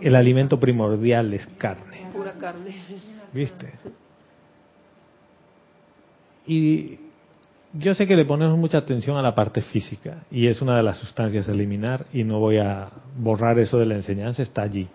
el 0.00 0.16
alimento 0.16 0.58
primordial 0.58 1.34
es 1.34 1.46
carne, 1.58 2.06
Pura 2.12 2.32
carne. 2.32 2.74
¿viste? 3.32 3.72
Y 6.46 6.98
yo 7.74 7.94
sé 7.94 8.06
que 8.06 8.16
le 8.16 8.24
ponemos 8.24 8.58
mucha 8.58 8.78
atención 8.78 9.16
a 9.16 9.22
la 9.22 9.34
parte 9.34 9.60
física 9.60 10.24
y 10.30 10.46
es 10.46 10.60
una 10.60 10.76
de 10.76 10.82
las 10.82 10.98
sustancias 10.98 11.48
a 11.48 11.52
eliminar 11.52 12.06
y 12.12 12.24
no 12.24 12.38
voy 12.38 12.58
a 12.58 12.90
borrar 13.16 13.58
eso 13.58 13.78
de 13.78 13.86
la 13.86 13.94
enseñanza, 13.94 14.42
está 14.42 14.62
allí. 14.62 14.88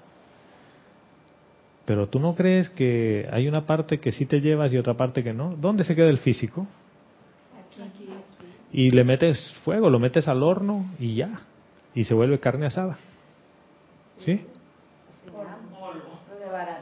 Pero 1.85 2.09
tú 2.09 2.19
no 2.19 2.35
crees 2.35 2.69
que 2.69 3.29
hay 3.31 3.47
una 3.47 3.65
parte 3.65 3.99
que 3.99 4.11
sí 4.11 4.25
te 4.25 4.41
llevas 4.41 4.73
y 4.73 4.77
otra 4.77 4.95
parte 4.95 5.23
que 5.23 5.33
no. 5.33 5.55
¿Dónde 5.55 5.85
se 5.85 5.95
queda 5.95 6.09
el 6.09 6.17
físico? 6.17 6.67
Y 8.77 8.91
le 8.91 9.03
metes 9.03 9.53
fuego, 9.63 9.89
lo 9.89 9.97
metes 9.97 10.27
al 10.27 10.43
horno 10.43 10.85
y 10.99 11.15
ya. 11.15 11.31
Y 11.95 12.03
se 12.03 12.13
vuelve 12.13 12.39
carne 12.39 12.67
asada. 12.67 12.99
¿Sí? 14.19 14.45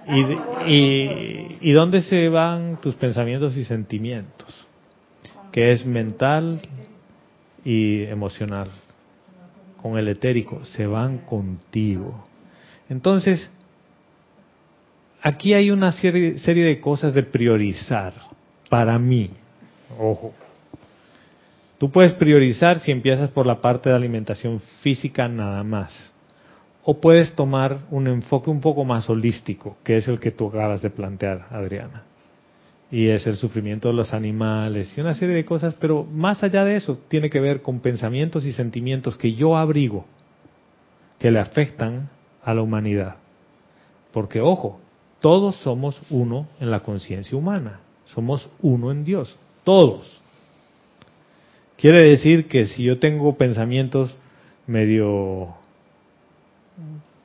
¿Y, 0.10 0.74
y, 0.74 1.58
¿Y 1.62 1.72
dónde 1.72 2.02
se 2.02 2.28
van 2.28 2.82
tus 2.82 2.96
pensamientos 2.96 3.56
y 3.56 3.64
sentimientos? 3.64 4.68
Que 5.54 5.72
es 5.72 5.86
mental 5.86 6.60
y 7.64 8.04
emocional. 8.04 8.68
Con 9.82 9.98
el 9.98 10.10
etérico, 10.10 10.66
se 10.66 10.88
van 10.88 11.20
contigo. 11.20 12.28
Entonces, 12.90 13.50
aquí 15.22 15.54
hay 15.54 15.72
una 15.72 15.94
serie, 15.94 16.40
serie 16.40 16.66
de 16.66 16.82
cosas 16.82 17.14
de 17.14 17.24
priorizar 17.24 18.14
para 18.70 19.00
mí. 19.00 19.30
Ojo. 19.98 20.34
Tú 21.78 21.92
puedes 21.92 22.14
priorizar 22.14 22.80
si 22.80 22.92
empiezas 22.92 23.30
por 23.30 23.46
la 23.46 23.62
parte 23.62 23.90
de 23.90 23.96
alimentación 23.96 24.62
física 24.82 25.28
nada 25.28 25.64
más. 25.64 26.14
O 26.84 27.02
puedes 27.02 27.34
tomar 27.34 27.80
un 27.90 28.08
enfoque 28.08 28.50
un 28.50 28.62
poco 28.62 28.86
más 28.86 29.10
holístico, 29.10 29.78
que 29.84 29.98
es 29.98 30.08
el 30.08 30.20
que 30.20 30.32
tú 30.32 30.48
acabas 30.48 30.82
de 30.82 30.90
plantear, 30.90 31.48
Adriana. 31.50 32.04
Y 32.92 33.08
es 33.08 33.26
el 33.28 33.36
sufrimiento 33.36 33.88
de 33.88 33.96
los 33.96 34.14
animales 34.14 34.96
y 34.96 35.02
una 35.02 35.16
serie 35.16 35.36
de 35.36 35.46
cosas, 35.46 35.74
pero 35.80 36.04
más 36.04 36.44
allá 36.44 36.64
de 36.64 36.76
eso, 36.76 37.00
tiene 37.08 37.30
que 37.30 37.40
ver 37.40 37.62
con 37.62 37.80
pensamientos 37.80 38.46
y 38.46 38.54
sentimientos 38.54 39.18
que 39.18 39.34
yo 39.34 39.58
abrigo 39.58 40.06
que 41.20 41.32
le 41.32 41.40
afectan 41.40 42.10
a 42.44 42.54
la 42.54 42.62
humanidad. 42.62 43.16
Porque, 44.14 44.40
ojo, 44.40 44.80
todos 45.20 45.56
somos 45.58 46.00
uno 46.10 46.48
en 46.60 46.70
la 46.70 46.82
conciencia 46.82 47.38
humana, 47.38 47.80
somos 48.06 48.50
uno 48.62 48.92
en 48.92 49.04
Dios, 49.04 49.38
todos. 49.64 50.22
Quiere 51.78 52.04
decir 52.04 52.48
que 52.48 52.68
si 52.68 52.84
yo 52.84 53.00
tengo 53.00 53.38
pensamientos 53.38 54.18
medio... 54.68 55.56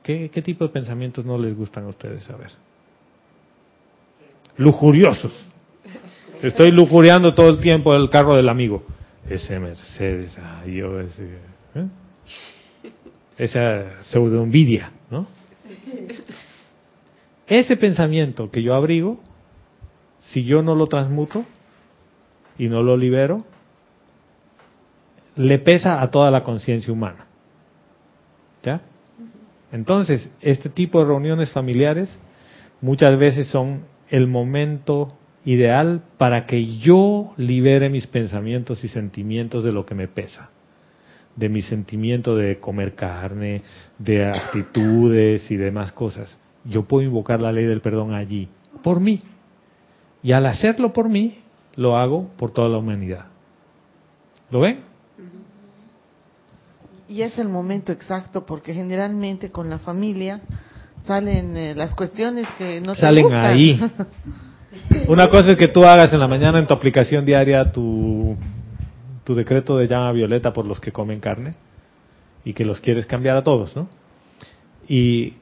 ¿Qué, 0.03 0.29
tipo 0.43 0.65
de 0.65 0.71
pensamientos 0.71 1.25
no 1.25 1.37
les 1.37 1.55
gustan 1.55 1.85
a 1.85 1.89
ustedes 1.89 2.23
saber? 2.23 2.49
Lujuriosos. 4.57 5.31
Estoy 6.41 6.71
lujuriando 6.71 7.33
todo 7.33 7.49
el 7.49 7.61
tiempo 7.61 7.95
el 7.95 8.09
carro 8.09 8.35
del 8.35 8.49
amigo. 8.49 8.83
Ese 9.29 9.59
Mercedes, 9.59 10.37
ay, 10.39 10.75
yo 10.75 10.99
ese... 10.99 11.23
¿eh? 11.75 11.87
Esa 13.37 14.03
pseudo 14.03 14.43
envidia, 14.43 14.91
¿no? 15.09 15.27
Ese 17.47 17.77
pensamiento 17.77 18.49
que 18.49 18.63
yo 18.63 18.73
abrigo, 18.73 19.19
si 20.19 20.43
yo 20.43 20.61
no 20.61 20.75
lo 20.75 20.87
transmuto 20.87 21.45
y 22.57 22.67
no 22.67 22.81
lo 22.81 22.97
libero, 22.97 23.45
le 25.35 25.59
pesa 25.59 26.01
a 26.01 26.11
toda 26.11 26.31
la 26.31 26.43
conciencia 26.43 26.91
humana. 26.91 27.27
¿Ya? 28.63 28.81
Entonces, 29.71 30.29
este 30.41 30.69
tipo 30.69 30.99
de 30.99 31.05
reuniones 31.05 31.51
familiares 31.51 32.19
muchas 32.81 33.17
veces 33.17 33.47
son 33.47 33.85
el 34.09 34.27
momento 34.27 35.13
ideal 35.45 36.03
para 36.17 36.45
que 36.45 36.77
yo 36.77 37.33
libere 37.37 37.89
mis 37.89 38.07
pensamientos 38.07 38.83
y 38.83 38.87
sentimientos 38.87 39.63
de 39.63 39.71
lo 39.71 39.85
que 39.85 39.95
me 39.95 40.07
pesa, 40.07 40.49
de 41.35 41.49
mi 41.49 41.61
sentimiento 41.61 42.35
de 42.35 42.59
comer 42.59 42.93
carne, 42.95 43.63
de 43.97 44.25
actitudes 44.25 45.49
y 45.49 45.55
demás 45.55 45.91
cosas. 45.91 46.37
Yo 46.65 46.83
puedo 46.83 47.07
invocar 47.07 47.41
la 47.41 47.51
ley 47.51 47.65
del 47.65 47.81
perdón 47.81 48.13
allí, 48.13 48.49
por 48.83 48.99
mí. 48.99 49.21
Y 50.21 50.33
al 50.33 50.45
hacerlo 50.45 50.93
por 50.93 51.09
mí, 51.09 51.39
lo 51.75 51.97
hago 51.97 52.27
por 52.37 52.51
toda 52.51 52.69
la 52.69 52.77
humanidad. 52.77 53.25
¿Lo 54.51 54.59
ven? 54.59 54.90
Y 57.11 57.23
es 57.23 57.37
el 57.37 57.49
momento 57.49 57.91
exacto 57.91 58.45
porque 58.45 58.73
generalmente 58.73 59.51
con 59.51 59.69
la 59.69 59.79
familia 59.79 60.39
salen 61.05 61.57
eh, 61.57 61.75
las 61.75 61.93
cuestiones 61.93 62.47
que 62.57 62.79
no 62.79 62.93
te 62.93 63.01
Salen 63.01 63.23
gustan. 63.25 63.45
ahí. 63.45 63.77
Una 65.09 65.27
cosa 65.27 65.49
es 65.49 65.55
que 65.55 65.67
tú 65.67 65.83
hagas 65.83 66.13
en 66.13 66.21
la 66.21 66.29
mañana 66.29 66.57
en 66.57 66.67
tu 66.67 66.73
aplicación 66.73 67.25
diaria 67.25 67.69
tu, 67.69 68.37
tu 69.25 69.35
decreto 69.35 69.75
de 69.75 69.89
llama 69.89 70.13
violeta 70.13 70.53
por 70.53 70.65
los 70.65 70.79
que 70.79 70.93
comen 70.93 71.19
carne 71.19 71.55
y 72.45 72.53
que 72.53 72.63
los 72.63 72.79
quieres 72.79 73.05
cambiar 73.07 73.35
a 73.35 73.43
todos, 73.43 73.75
¿no? 73.75 73.89
Y 74.87 75.33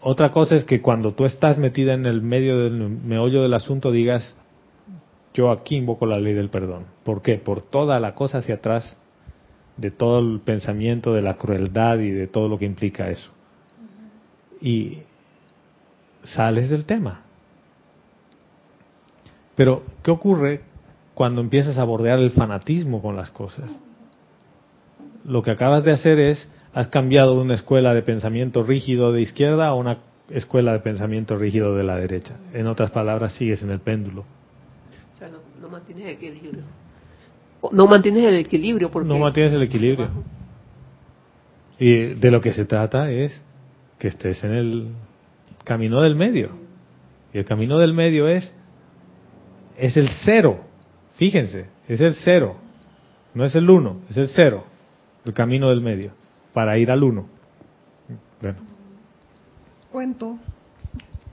otra 0.00 0.30
cosa 0.32 0.54
es 0.56 0.64
que 0.64 0.80
cuando 0.80 1.12
tú 1.12 1.26
estás 1.26 1.58
metida 1.58 1.92
en 1.92 2.06
el 2.06 2.22
medio 2.22 2.58
del 2.58 2.72
meollo 2.72 3.42
del 3.42 3.52
asunto 3.52 3.90
digas, 3.92 4.34
yo 5.34 5.50
aquí 5.50 5.76
invoco 5.76 6.06
la 6.06 6.18
ley 6.18 6.32
del 6.32 6.48
perdón. 6.48 6.86
¿Por 7.04 7.20
qué? 7.20 7.34
Por 7.36 7.60
toda 7.60 8.00
la 8.00 8.14
cosa 8.14 8.38
hacia 8.38 8.54
atrás 8.54 8.96
de 9.76 9.90
todo 9.90 10.18
el 10.18 10.40
pensamiento 10.40 11.12
de 11.14 11.22
la 11.22 11.34
crueldad 11.34 11.98
y 11.98 12.10
de 12.10 12.26
todo 12.26 12.48
lo 12.48 12.58
que 12.58 12.66
implica 12.66 13.10
eso. 13.10 13.30
Y 14.60 14.98
sales 16.22 16.70
del 16.70 16.84
tema. 16.84 17.22
Pero, 19.54 19.82
¿qué 20.02 20.10
ocurre 20.10 20.62
cuando 21.14 21.40
empiezas 21.40 21.78
a 21.78 21.84
bordear 21.84 22.18
el 22.18 22.30
fanatismo 22.30 23.02
con 23.02 23.16
las 23.16 23.30
cosas? 23.30 23.70
Lo 25.24 25.42
que 25.42 25.50
acabas 25.50 25.84
de 25.84 25.92
hacer 25.92 26.18
es, 26.18 26.48
has 26.72 26.88
cambiado 26.88 27.36
de 27.36 27.42
una 27.42 27.54
escuela 27.54 27.94
de 27.94 28.02
pensamiento 28.02 28.62
rígido 28.62 29.12
de 29.12 29.20
izquierda 29.20 29.68
a 29.68 29.74
una 29.74 29.98
escuela 30.30 30.72
de 30.72 30.80
pensamiento 30.80 31.36
rígido 31.36 31.74
de 31.76 31.84
la 31.84 31.96
derecha. 31.96 32.36
En 32.54 32.66
otras 32.66 32.90
palabras, 32.90 33.34
sigues 33.34 33.62
en 33.62 33.70
el 33.70 33.80
péndulo. 33.80 34.24
O 35.14 35.18
sea, 35.18 35.28
no, 35.28 35.38
no 35.60 35.68
mantienes 35.68 36.06
el 36.06 36.10
equilibrio. 36.12 36.62
No 37.70 37.86
mantienes 37.86 38.24
el 38.24 38.36
equilibrio 38.36 38.90
porque... 38.90 39.08
No 39.08 39.18
mantienes 39.18 39.52
el 39.52 39.62
equilibrio. 39.62 40.08
Y 41.78 42.14
de 42.14 42.30
lo 42.30 42.40
que 42.40 42.52
se 42.52 42.64
trata 42.64 43.10
es 43.10 43.42
que 43.98 44.08
estés 44.08 44.42
en 44.42 44.52
el 44.52 44.88
camino 45.64 46.02
del 46.02 46.16
medio. 46.16 46.50
Y 47.32 47.38
el 47.38 47.44
camino 47.44 47.78
del 47.78 47.94
medio 47.94 48.28
es 48.28 48.54
es 49.76 49.96
el 49.96 50.08
cero. 50.24 50.60
Fíjense, 51.14 51.66
es 51.88 52.00
el 52.00 52.14
cero. 52.14 52.56
No 53.34 53.44
es 53.44 53.54
el 53.54 53.68
uno, 53.68 54.00
es 54.10 54.16
el 54.16 54.28
cero. 54.28 54.64
El 55.24 55.32
camino 55.32 55.70
del 55.70 55.80
medio. 55.80 56.12
Para 56.52 56.76
ir 56.78 56.90
al 56.90 57.02
uno. 57.02 57.28
Bueno, 58.40 58.58
Cuento. 59.90 60.38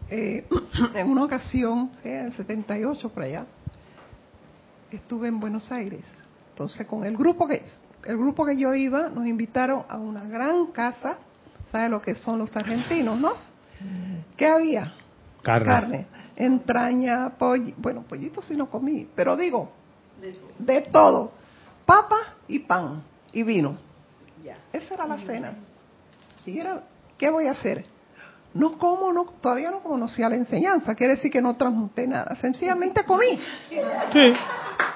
eh, 0.09 0.45
en 0.95 1.09
una 1.09 1.23
ocasión, 1.25 1.91
sí, 2.01 2.09
en 2.09 2.25
el 2.27 2.31
78 2.31 3.09
por 3.09 3.23
allá, 3.23 3.45
estuve 4.91 5.27
en 5.27 5.39
Buenos 5.39 5.71
Aires. 5.71 6.03
Entonces, 6.59 6.85
con 6.87 7.05
el 7.05 7.15
grupo 7.15 7.47
que 7.47 7.63
el 8.03 8.17
grupo 8.17 8.45
que 8.45 8.57
yo 8.57 8.73
iba, 8.75 9.07
nos 9.07 9.25
invitaron 9.25 9.85
a 9.87 9.97
una 9.97 10.25
gran 10.25 10.67
casa. 10.73 11.17
¿Sabe 11.71 11.87
lo 11.87 12.01
que 12.01 12.15
son 12.15 12.37
los 12.37 12.53
argentinos, 12.53 13.17
no? 13.17 13.31
¿Qué 14.35 14.45
había? 14.45 14.93
carne. 15.41 15.65
carne, 15.65 16.07
entraña, 16.35 17.29
pollo, 17.37 17.73
bueno, 17.77 18.03
pollito 18.03 18.41
sí 18.41 18.57
no 18.57 18.69
comí, 18.69 19.07
pero 19.15 19.37
digo, 19.37 19.71
de 20.57 20.81
todo, 20.81 21.31
papa 21.85 22.35
y 22.49 22.59
pan 22.59 23.03
y 23.31 23.43
vino. 23.43 23.77
Esa 24.73 24.95
era 24.95 25.07
la 25.07 25.17
cena. 25.19 25.53
Y 26.45 26.59
era, 26.59 26.83
¿qué 27.17 27.29
voy 27.29 27.47
a 27.47 27.51
hacer? 27.51 27.85
No 28.53 28.79
como, 28.79 29.13
no, 29.13 29.25
todavía 29.41 29.69
no 29.69 29.81
conocía 29.81 30.27
la 30.27 30.35
enseñanza, 30.35 30.95
quiere 30.95 31.15
decir 31.15 31.31
que 31.31 31.41
no 31.41 31.55
transmuté 31.55 32.07
nada, 32.07 32.35
sencillamente 32.37 33.03
comí. 33.03 33.37
Sí. 33.69 34.33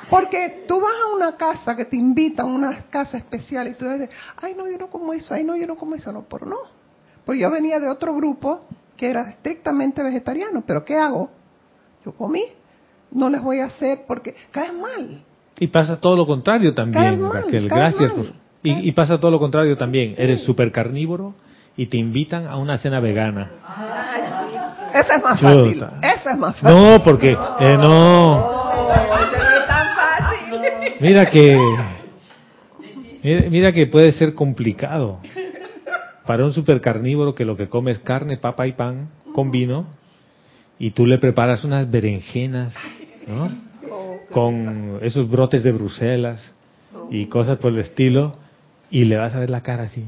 Porque 0.09 0.63
tú 0.67 0.80
vas 0.81 0.93
a 1.05 1.15
una 1.15 1.38
casa 1.38 1.75
que 1.75 1.85
te 1.85 1.95
invitan, 1.95 2.47
una 2.47 2.85
casa 2.89 3.17
especial, 3.17 3.67
y 3.67 3.75
tú 3.75 3.85
dices, 3.88 4.09
ay 4.41 4.55
no, 4.55 4.67
yo 4.69 4.77
no 4.77 4.88
como 4.88 5.13
eso, 5.13 5.34
ay 5.35 5.43
no, 5.43 5.55
yo 5.55 5.67
no 5.67 5.75
como 5.75 5.93
eso, 5.95 6.11
no, 6.11 6.23
pero 6.23 6.47
no. 6.47 6.57
Pues 7.25 7.39
yo 7.39 7.49
venía 7.51 7.80
de 7.80 7.88
otro 7.89 8.13
grupo 8.15 8.61
que 8.97 9.09
era 9.09 9.30
estrictamente 9.30 10.01
vegetariano, 10.01 10.63
pero 10.65 10.84
¿qué 10.84 10.95
hago? 10.97 11.30
Yo 12.03 12.11
comí, 12.13 12.43
no 13.11 13.30
les 13.30 13.41
voy 13.41 13.59
a 13.59 13.65
hacer 13.65 13.99
porque 14.07 14.35
caes 14.51 14.73
mal. 14.73 15.23
Y 15.59 15.67
pasa 15.67 15.99
todo 15.99 16.15
lo 16.15 16.25
contrario 16.25 16.73
también, 16.73 17.21
mal, 17.21 17.34
Raquel. 17.43 17.69
Gracias. 17.69 18.15
mal. 18.17 18.25
por- 18.27 18.35
y, 18.63 18.89
y 18.89 18.91
pasa 18.93 19.19
todo 19.19 19.30
lo 19.30 19.39
contrario 19.39 19.77
también. 19.77 20.15
Eres 20.17 20.43
súper 20.43 20.71
carnívoro 20.71 21.35
y 21.75 21.87
te 21.87 21.97
invitan 21.97 22.47
a 22.47 22.57
una 22.57 22.77
cena 22.77 22.99
vegana. 22.99 23.49
Esa 24.93 25.15
es 25.15 25.23
más 25.23 25.41
fácil. 25.41 25.85
Esa 26.01 26.31
es 26.31 26.37
más 26.37 26.57
fácil. 26.57 26.77
No, 26.77 27.03
porque 27.03 27.31
eh, 27.31 27.77
no. 27.77 28.63
Mira 30.99 31.25
que 31.25 31.59
mira, 33.23 33.49
mira 33.49 33.71
que 33.71 33.87
puede 33.87 34.11
ser 34.11 34.35
complicado 34.35 35.19
para 36.25 36.45
un 36.45 36.53
super 36.53 36.79
carnívoro 36.79 37.35
que 37.35 37.43
lo 37.43 37.57
que 37.57 37.67
come 37.67 37.91
es 37.91 37.99
carne, 37.99 38.37
papa 38.37 38.67
y 38.67 38.73
pan 38.73 39.09
con 39.33 39.51
vino 39.51 39.87
y 40.79 40.91
tú 40.91 41.05
le 41.05 41.17
preparas 41.17 41.63
unas 41.63 41.89
berenjenas, 41.89 42.73
¿no? 43.27 43.51
Con 44.31 44.99
esos 45.01 45.29
brotes 45.29 45.63
de 45.63 45.71
Bruselas 45.71 46.53
y 47.09 47.25
cosas 47.27 47.57
por 47.57 47.71
el 47.71 47.79
estilo 47.79 48.37
y 48.89 49.05
le 49.05 49.17
vas 49.17 49.35
a 49.35 49.39
ver 49.39 49.49
la 49.49 49.61
cara 49.61 49.83
así. 49.83 50.05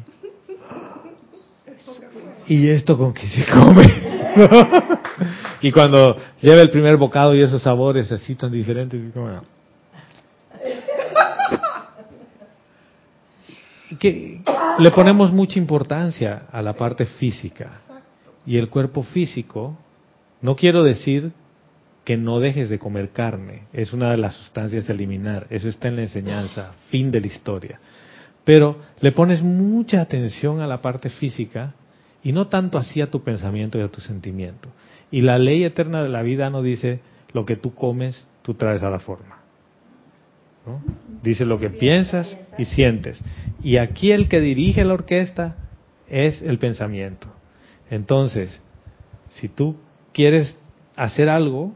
¿Y 2.47 2.69
esto 2.69 2.97
con 2.97 3.13
qué 3.13 3.27
se 3.27 3.45
come? 3.51 3.85
y 5.61 5.71
cuando 5.71 6.15
lleva 6.41 6.61
el 6.61 6.69
primer 6.69 6.97
bocado 6.97 7.33
y 7.33 7.41
esos 7.41 7.61
sabores 7.61 8.11
así 8.11 8.35
tan 8.35 8.51
diferentes, 8.51 9.01
que 13.99 14.41
le 14.79 14.91
ponemos 14.91 15.31
mucha 15.31 15.57
importancia 15.57 16.43
a 16.51 16.61
la 16.61 16.73
parte 16.73 17.05
física. 17.05 17.81
Y 18.45 18.57
el 18.57 18.69
cuerpo 18.69 19.01
físico, 19.01 19.77
no 20.41 20.55
quiero 20.55 20.83
decir 20.83 21.31
que 22.03 22.17
no 22.17 22.39
dejes 22.39 22.69
de 22.69 22.77
comer 22.77 23.09
carne, 23.09 23.63
es 23.73 23.91
una 23.91 24.11
de 24.11 24.17
las 24.17 24.35
sustancias 24.35 24.87
a 24.87 24.91
eliminar, 24.91 25.47
eso 25.49 25.67
está 25.67 25.87
en 25.87 25.95
la 25.95 26.03
enseñanza, 26.03 26.73
fin 26.89 27.09
de 27.09 27.21
la 27.21 27.27
historia. 27.27 27.79
Pero 28.43 28.77
le 29.01 29.11
pones 29.11 29.41
mucha 29.41 30.01
atención 30.01 30.61
a 30.61 30.67
la 30.67 30.81
parte 30.81 31.09
física 31.09 31.73
y 32.25 32.31
no 32.31 32.47
tanto 32.47 32.79
así 32.79 33.01
a 33.01 33.11
tu 33.11 33.21
pensamiento 33.21 33.77
y 33.77 33.81
a 33.81 33.87
tu 33.87 34.01
sentimiento. 34.01 34.69
Y 35.11 35.21
la 35.21 35.37
ley 35.37 35.63
eterna 35.63 36.01
de 36.01 36.09
la 36.09 36.23
vida 36.23 36.49
no 36.49 36.63
dice 36.63 36.99
lo 37.33 37.45
que 37.45 37.55
tú 37.55 37.75
comes, 37.75 38.27
tú 38.41 38.55
traes 38.55 38.81
a 38.81 38.89
la 38.89 38.97
forma. 38.97 39.37
Dice 41.21 41.45
lo 41.45 41.59
que 41.59 41.69
piensas 41.69 42.35
y 42.57 42.65
sientes. 42.65 43.21
Y 43.61 43.77
aquí 43.77 44.11
el 44.11 44.27
que 44.27 44.41
dirige 44.41 44.83
la 44.83 44.95
orquesta 44.95 45.57
es 46.09 46.41
el 46.41 46.57
pensamiento. 46.57 47.27
Entonces, 47.91 48.59
si 49.29 49.47
tú 49.47 49.75
quieres 50.11 50.57
hacer 50.95 51.29
algo, 51.29 51.75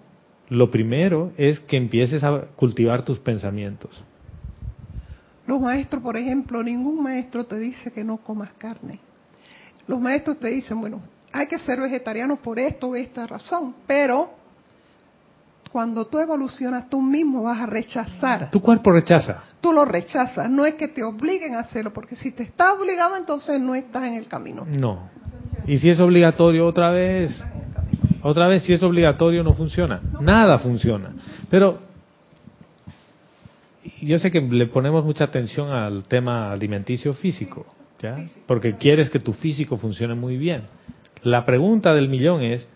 lo 0.50 0.72
primero 0.72 1.32
es 1.38 1.60
que 1.60 1.78
empieces 1.78 2.24
a 2.24 2.48
cultivar 2.56 3.04
tus 3.04 3.20
pensamientos. 3.20 4.04
Los 5.46 5.62
maestros, 5.62 6.02
por 6.02 6.18
ejemplo, 6.18 6.64
ningún 6.64 7.04
maestro 7.04 7.44
te 7.44 7.60
dice 7.60 7.92
que 7.92 8.04
no 8.04 8.18
comas 8.18 8.50
carne. 8.58 9.00
Los 9.90 10.00
maestros 10.00 10.38
te 10.38 10.50
dicen, 10.50 10.80
bueno, 10.80 11.02
hay 11.34 11.48
que 11.48 11.58
ser 11.58 11.82
vegetariano 11.82 12.36
por 12.36 12.60
esto 12.60 12.90
o 12.90 12.96
esta 12.96 13.26
razón, 13.26 13.74
pero 13.88 14.30
cuando 15.72 16.06
tú 16.06 16.20
evolucionas 16.20 16.88
tú 16.88 17.02
mismo 17.02 17.42
vas 17.42 17.60
a 17.60 17.66
rechazar. 17.66 18.52
Tu 18.52 18.62
cuerpo 18.62 18.92
rechaza. 18.92 19.46
Tú 19.60 19.74
lo 19.74 19.86
rechazas, 19.86 20.48
no 20.48 20.64
es 20.68 20.76
que 20.76 20.90
te 20.90 21.04
obliguen 21.04 21.56
a 21.56 21.62
hacerlo, 21.62 21.92
porque 21.92 22.16
si 22.16 22.30
te 22.32 22.44
está 22.44 22.74
obligado 22.74 23.18
entonces 23.18 23.60
no 23.60 23.74
estás 23.74 24.04
en 24.04 24.14
el 24.14 24.28
camino. 24.28 24.64
No. 24.64 25.10
Y 25.66 25.80
si 25.80 25.90
es 25.90 26.00
obligatorio 26.00 26.68
otra 26.68 26.92
vez, 26.92 27.44
otra 28.22 28.48
vez 28.48 28.62
si 28.62 28.74
es 28.74 28.84
obligatorio 28.84 29.44
no 29.44 29.56
funciona. 29.56 30.02
Nada 30.22 30.60
funciona. 30.60 31.16
Pero 31.50 31.80
yo 34.04 34.20
sé 34.20 34.30
que 34.30 34.40
le 34.40 34.68
ponemos 34.68 35.04
mucha 35.04 35.24
atención 35.24 35.72
al 35.72 36.04
tema 36.04 36.52
alimenticio 36.52 37.16
físico, 37.16 37.66
¿ya? 38.02 38.28
Porque 38.48 38.76
quieres 38.76 39.10
que 39.10 39.20
tu 39.20 39.34
físico 39.34 39.78
funcione 39.78 40.16
muy 40.16 40.38
bien. 40.38 40.64
La 41.24 41.46
pregunta 41.46 41.94
del 41.94 42.10
millón 42.10 42.42
es, 42.42 42.68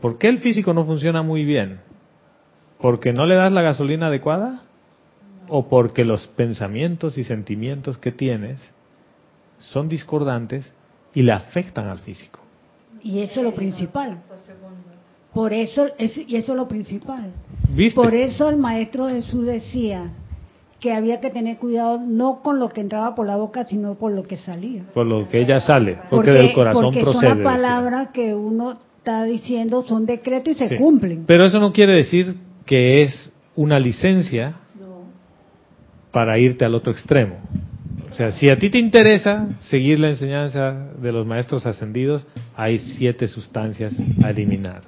¿por 0.00 0.18
qué 0.18 0.28
el 0.28 0.38
físico 0.38 0.72
no 0.74 0.84
funciona 0.84 1.22
muy 1.22 1.44
bien? 1.44 1.80
¿Porque 2.80 3.12
no 3.12 3.24
le 3.26 3.34
das 3.34 3.52
la 3.52 3.62
gasolina 3.62 4.08
adecuada? 4.08 4.62
¿O 5.48 5.68
porque 5.68 6.04
los 6.04 6.26
pensamientos 6.28 7.18
y 7.18 7.24
sentimientos 7.24 7.98
que 7.98 8.12
tienes 8.12 8.70
son 9.58 9.88
discordantes 9.88 10.72
y 11.14 11.22
le 11.22 11.32
afectan 11.32 11.88
al 11.88 11.98
físico? 11.98 12.40
Y 13.02 13.20
eso 13.20 13.40
es 13.40 13.44
lo 13.44 13.54
principal. 13.54 14.22
Por 15.32 15.52
eso, 15.52 15.86
es, 15.98 16.16
y 16.16 16.36
eso 16.36 16.52
es 16.52 16.56
lo 16.56 16.68
principal. 16.68 17.32
¿Viste? 17.70 18.00
Por 18.00 18.14
eso 18.14 18.48
el 18.48 18.56
Maestro 18.56 19.08
Jesús 19.08 19.44
decía 19.44 20.12
que 20.84 20.92
había 20.92 21.18
que 21.18 21.30
tener 21.30 21.56
cuidado 21.56 21.98
no 21.98 22.42
con 22.42 22.60
lo 22.60 22.68
que 22.68 22.82
entraba 22.82 23.14
por 23.14 23.26
la 23.26 23.36
boca, 23.36 23.64
sino 23.64 23.94
por 23.94 24.12
lo 24.12 24.24
que 24.24 24.36
salía. 24.36 24.82
Por 24.92 25.06
lo 25.06 25.26
que 25.30 25.40
ella 25.40 25.58
sale, 25.58 25.96
porque, 26.10 26.30
del 26.30 26.52
corazón 26.52 26.84
porque 26.84 27.00
procede. 27.00 27.26
son 27.28 27.38
las 27.38 27.54
palabras 27.54 28.08
que 28.12 28.34
uno 28.34 28.78
está 28.98 29.24
diciendo, 29.24 29.82
son 29.88 30.04
decretos 30.04 30.52
y 30.52 30.56
se 30.56 30.68
Sí. 30.68 30.76
cumplen. 30.76 31.24
Pero 31.26 31.46
eso 31.46 31.58
no 31.58 31.72
quiere 31.72 31.94
decir 31.94 32.36
que 32.66 33.00
es 33.00 33.32
una 33.56 33.78
licencia 33.78 34.56
para 36.10 36.38
irte 36.38 36.66
al 36.66 36.74
otro 36.74 36.92
extremo. 36.92 37.36
O 38.10 38.14
sea, 38.14 38.32
si 38.32 38.50
a 38.50 38.58
ti 38.58 38.68
te 38.68 38.76
interesa 38.76 39.48
seguir 39.60 39.98
la 40.00 40.10
enseñanza 40.10 40.88
de 41.00 41.12
los 41.12 41.24
maestros 41.26 41.64
ascendidos, 41.64 42.26
hay 42.54 42.78
siete 42.78 43.26
sustancias 43.26 43.94
a 44.22 44.28
eliminar. 44.28 44.82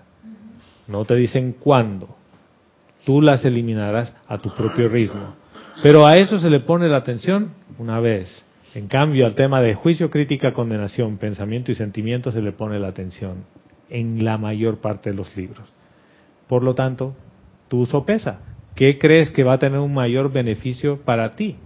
No 0.89 1.06
te 1.06 1.14
dicen 1.14 1.56
cuándo. 1.59 2.14
Tú 3.06 3.23
las 3.23 3.47
eliminarás 3.47 4.14
a 4.28 4.36
tu 4.36 4.52
propio 4.55 4.90
ritmo. 4.90 5.45
Pero 5.82 6.07
a 6.07 6.15
eso 6.16 6.39
se 6.39 6.51
le 6.51 6.61
pone 6.61 6.89
la 6.89 6.98
atención 6.98 7.51
una 7.78 8.01
vez. 8.01 8.44
En 8.74 8.89
cambio, 8.89 9.27
al 9.27 9.35
tema 9.35 9.61
de 9.61 9.74
juicio, 9.74 10.11
crítica, 10.11 10.53
condenación, 10.53 11.16
pensamiento 11.16 11.73
y 11.73 11.74
sentimiento 11.74 12.31
se 12.32 12.43
le 12.43 12.53
pone 12.53 12.78
la 12.78 12.89
atención 12.89 13.44
en 13.89 14.24
la 14.24 14.36
mayor 14.39 14.78
parte 14.78 15.11
de 15.11 15.16
los 15.16 15.35
libros. 15.36 15.65
Por 16.48 16.62
lo 16.62 16.74
tanto, 16.74 17.15
tú 17.69 17.86
sopesa. 17.86 18.40
¿Qué 18.74 18.98
crees 18.98 19.31
que 19.31 19.44
va 19.44 19.55
a 19.55 19.59
tener 19.59 19.78
un 19.78 19.94
mayor 19.94 20.31
beneficio 20.31 20.98
para 21.03 21.35
ti? 21.36 21.57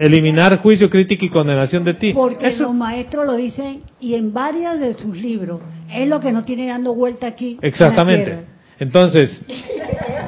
Eliminar 0.00 0.58
juicio, 0.58 0.90
crítica 0.90 1.24
y 1.24 1.28
condenación 1.28 1.84
de 1.84 1.94
ti. 1.94 2.12
Porque 2.12 2.48
Eso- 2.48 2.64
los 2.64 2.74
maestros 2.74 3.26
lo 3.26 3.34
dicen 3.34 3.82
y 4.00 4.14
en 4.14 4.32
varios 4.32 4.80
de 4.80 4.94
sus 4.94 5.16
libros. 5.16 5.60
Es 5.92 6.08
lo 6.08 6.18
que 6.18 6.32
nos 6.32 6.44
tiene 6.44 6.66
dando 6.66 6.94
vuelta 6.94 7.28
aquí. 7.28 7.58
Exactamente. 7.62 8.53
Entonces, 8.78 9.40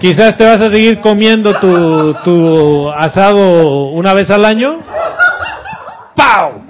quizás 0.01 0.37
te 0.37 0.45
vas 0.45 0.61
a 0.61 0.71
seguir 0.73 1.01
comiendo 1.01 1.59
tu, 1.61 2.15
tu 2.25 2.91
asado 2.91 3.89
una 3.91 4.13
vez 4.15 4.31
al 4.31 4.45
año. 4.45 4.79
¡Pau! 6.15 6.63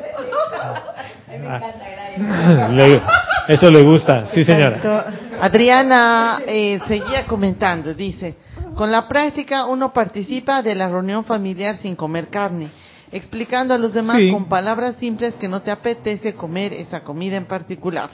Eso 3.49 3.71
le 3.71 3.83
gusta, 3.83 4.27
sí 4.35 4.45
señora. 4.45 5.07
Adriana 5.41 6.41
eh, 6.47 6.81
seguía 6.89 7.27
comentando, 7.27 7.95
dice, 7.95 8.35
con 8.75 8.91
la 8.91 9.07
práctica 9.07 9.67
uno 9.67 9.93
participa 9.93 10.63
de 10.63 10.75
la 10.75 10.89
reunión 10.89 11.25
familiar 11.25 11.77
sin 11.77 11.95
comer 11.95 12.29
carne, 12.29 12.69
explicando 13.13 13.75
a 13.75 13.79
los 13.79 13.93
demás 13.93 14.17
Sí. 14.19 14.31
con 14.33 14.47
palabras 14.47 14.97
simples 14.97 15.35
que 15.37 15.49
no 15.49 15.61
te 15.63 15.71
apetece 15.71 16.35
comer 16.35 16.73
esa 16.73 17.01
comida 17.05 17.37
en 17.37 17.45
particular. 17.45 18.11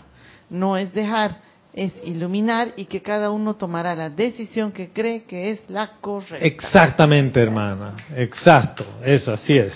No 0.50 0.76
es 0.76 0.92
dejar, 0.92 1.36
es 1.72 1.92
iluminar 2.04 2.74
y 2.76 2.84
que 2.84 3.00
cada 3.00 3.30
uno 3.30 3.54
tomará 3.54 3.94
la 3.94 4.10
decisión 4.10 4.72
que 4.72 4.90
cree 4.90 5.22
que 5.24 5.50
es 5.50 5.68
la 5.70 5.92
correcta. 6.00 6.44
Exactamente, 6.44 7.40
hermana. 7.40 7.94
Exacto, 8.14 8.84
eso, 9.04 9.32
así 9.32 9.56
es. 9.56 9.74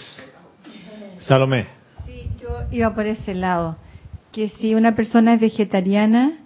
Salomé. 1.18 1.66
Sí, 2.04 2.28
yo 2.40 2.48
iba 2.70 2.94
por 2.94 3.06
ese 3.06 3.34
lado. 3.34 3.76
Que 4.30 4.50
si 4.50 4.74
una 4.74 4.94
persona 4.94 5.34
es 5.34 5.40
vegetariana 5.40 6.38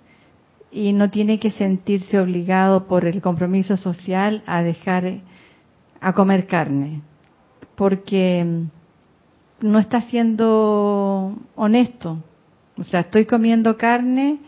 y 0.70 0.92
no 0.92 1.10
tiene 1.10 1.40
que 1.40 1.50
sentirse 1.50 2.20
obligado 2.20 2.86
por 2.86 3.04
el 3.04 3.20
compromiso 3.20 3.76
social 3.76 4.44
a 4.46 4.62
dejar 4.62 5.20
a 6.00 6.12
comer 6.12 6.46
carne, 6.46 7.02
porque 7.74 8.44
mm, 8.44 9.66
no 9.66 9.80
está 9.80 10.02
siendo 10.02 11.36
honesto. 11.56 12.18
O 12.78 12.84
sea, 12.84 13.00
estoy 13.00 13.26
comiendo 13.26 13.76
carne 13.76 14.38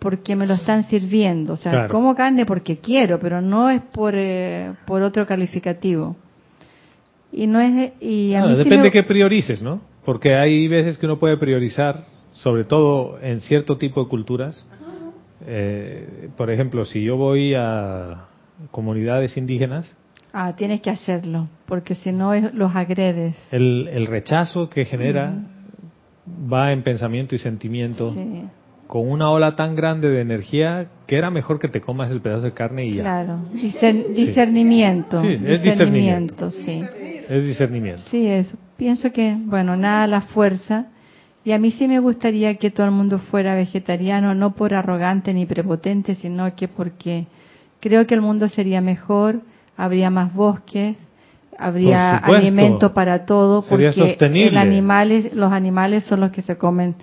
porque 0.00 0.34
me 0.34 0.46
lo 0.46 0.54
están 0.54 0.82
sirviendo. 0.84 1.52
O 1.52 1.56
sea, 1.56 1.72
Claro. 1.72 1.88
como 1.92 2.14
carne 2.16 2.44
porque 2.46 2.78
quiero, 2.78 3.20
pero 3.20 3.40
no 3.40 3.70
es 3.70 3.80
por, 3.82 4.14
eh, 4.16 4.72
por 4.86 5.02
otro 5.02 5.26
calificativo. 5.26 6.16
Y 7.32 7.46
no 7.46 7.60
es 7.60 7.92
y 8.00 8.34
a 8.34 8.44
mí 8.44 8.52
sí 8.52 8.58
depende 8.58 8.84
me- 8.84 8.90
qué 8.90 9.02
priorices, 9.04 9.62
¿no? 9.62 9.80
Porque 10.04 10.34
hay 10.34 10.66
veces 10.66 10.98
que 10.98 11.06
uno 11.06 11.18
puede 11.18 11.36
priorizar, 11.36 12.06
sobre 12.32 12.64
todo 12.64 13.18
en 13.22 13.40
cierto 13.40 13.76
tipo 13.78 14.02
de 14.02 14.08
culturas. 14.08 14.66
Eh, 15.46 16.28
por 16.36 16.50
ejemplo, 16.50 16.84
si 16.84 17.02
yo 17.02 17.16
voy 17.16 17.54
a 17.54 18.24
comunidades 18.70 19.36
indígenas, 19.36 19.94
Ah, 20.32 20.54
tienes 20.56 20.80
que 20.80 20.90
hacerlo, 20.90 21.48
porque 21.66 21.94
si 21.96 22.12
no 22.12 22.32
los 22.52 22.74
agredes. 22.76 23.36
el, 23.50 23.88
el 23.92 24.06
rechazo 24.06 24.68
que 24.70 24.84
genera 24.84 25.32
va 26.52 26.70
en 26.72 26.82
pensamiento 26.84 27.34
y 27.34 27.38
sentimiento 27.38 28.12
Sí, 28.14 28.44
con 28.90 29.08
una 29.08 29.30
ola 29.30 29.54
tan 29.54 29.76
grande 29.76 30.10
de 30.10 30.20
energía 30.20 30.88
que 31.06 31.16
era 31.16 31.30
mejor 31.30 31.60
que 31.60 31.68
te 31.68 31.80
comas 31.80 32.10
el 32.10 32.20
pedazo 32.20 32.42
de 32.46 32.52
carne 32.54 32.86
y 32.86 32.94
ya. 32.94 33.04
claro. 33.04 33.38
Discer- 33.54 34.08
discernimiento. 34.08 35.22
Sí, 35.22 35.28
es 35.46 35.62
discernimiento. 35.62 36.50
sí. 36.50 36.82
Es 37.28 37.44
discernimiento. 37.44 38.02
Sí, 38.10 38.26
eso. 38.26 38.56
Pienso 38.76 39.12
que, 39.12 39.36
bueno, 39.44 39.76
nada 39.76 40.08
la 40.08 40.22
fuerza. 40.22 40.86
Y 41.44 41.52
a 41.52 41.58
mí 41.60 41.70
sí 41.70 41.86
me 41.86 42.00
gustaría 42.00 42.56
que 42.56 42.72
todo 42.72 42.84
el 42.86 42.90
mundo 42.90 43.20
fuera 43.20 43.54
vegetariano, 43.54 44.34
no 44.34 44.56
por 44.56 44.74
arrogante 44.74 45.32
ni 45.32 45.46
prepotente, 45.46 46.16
sino 46.16 46.52
que 46.56 46.66
porque 46.66 47.26
creo 47.78 48.08
que 48.08 48.14
el 48.14 48.22
mundo 48.22 48.48
sería 48.48 48.80
mejor, 48.80 49.40
habría 49.76 50.10
más 50.10 50.34
bosques, 50.34 50.96
habría 51.56 52.16
alimento 52.16 52.92
para 52.92 53.24
todo, 53.24 53.62
porque 53.62 53.92
sostenible. 53.92 54.48
el 54.50 54.58
animales, 54.58 55.32
los 55.32 55.52
animales 55.52 56.02
son 56.02 56.18
los 56.18 56.32
que 56.32 56.42
se 56.42 56.56
comen 56.56 56.96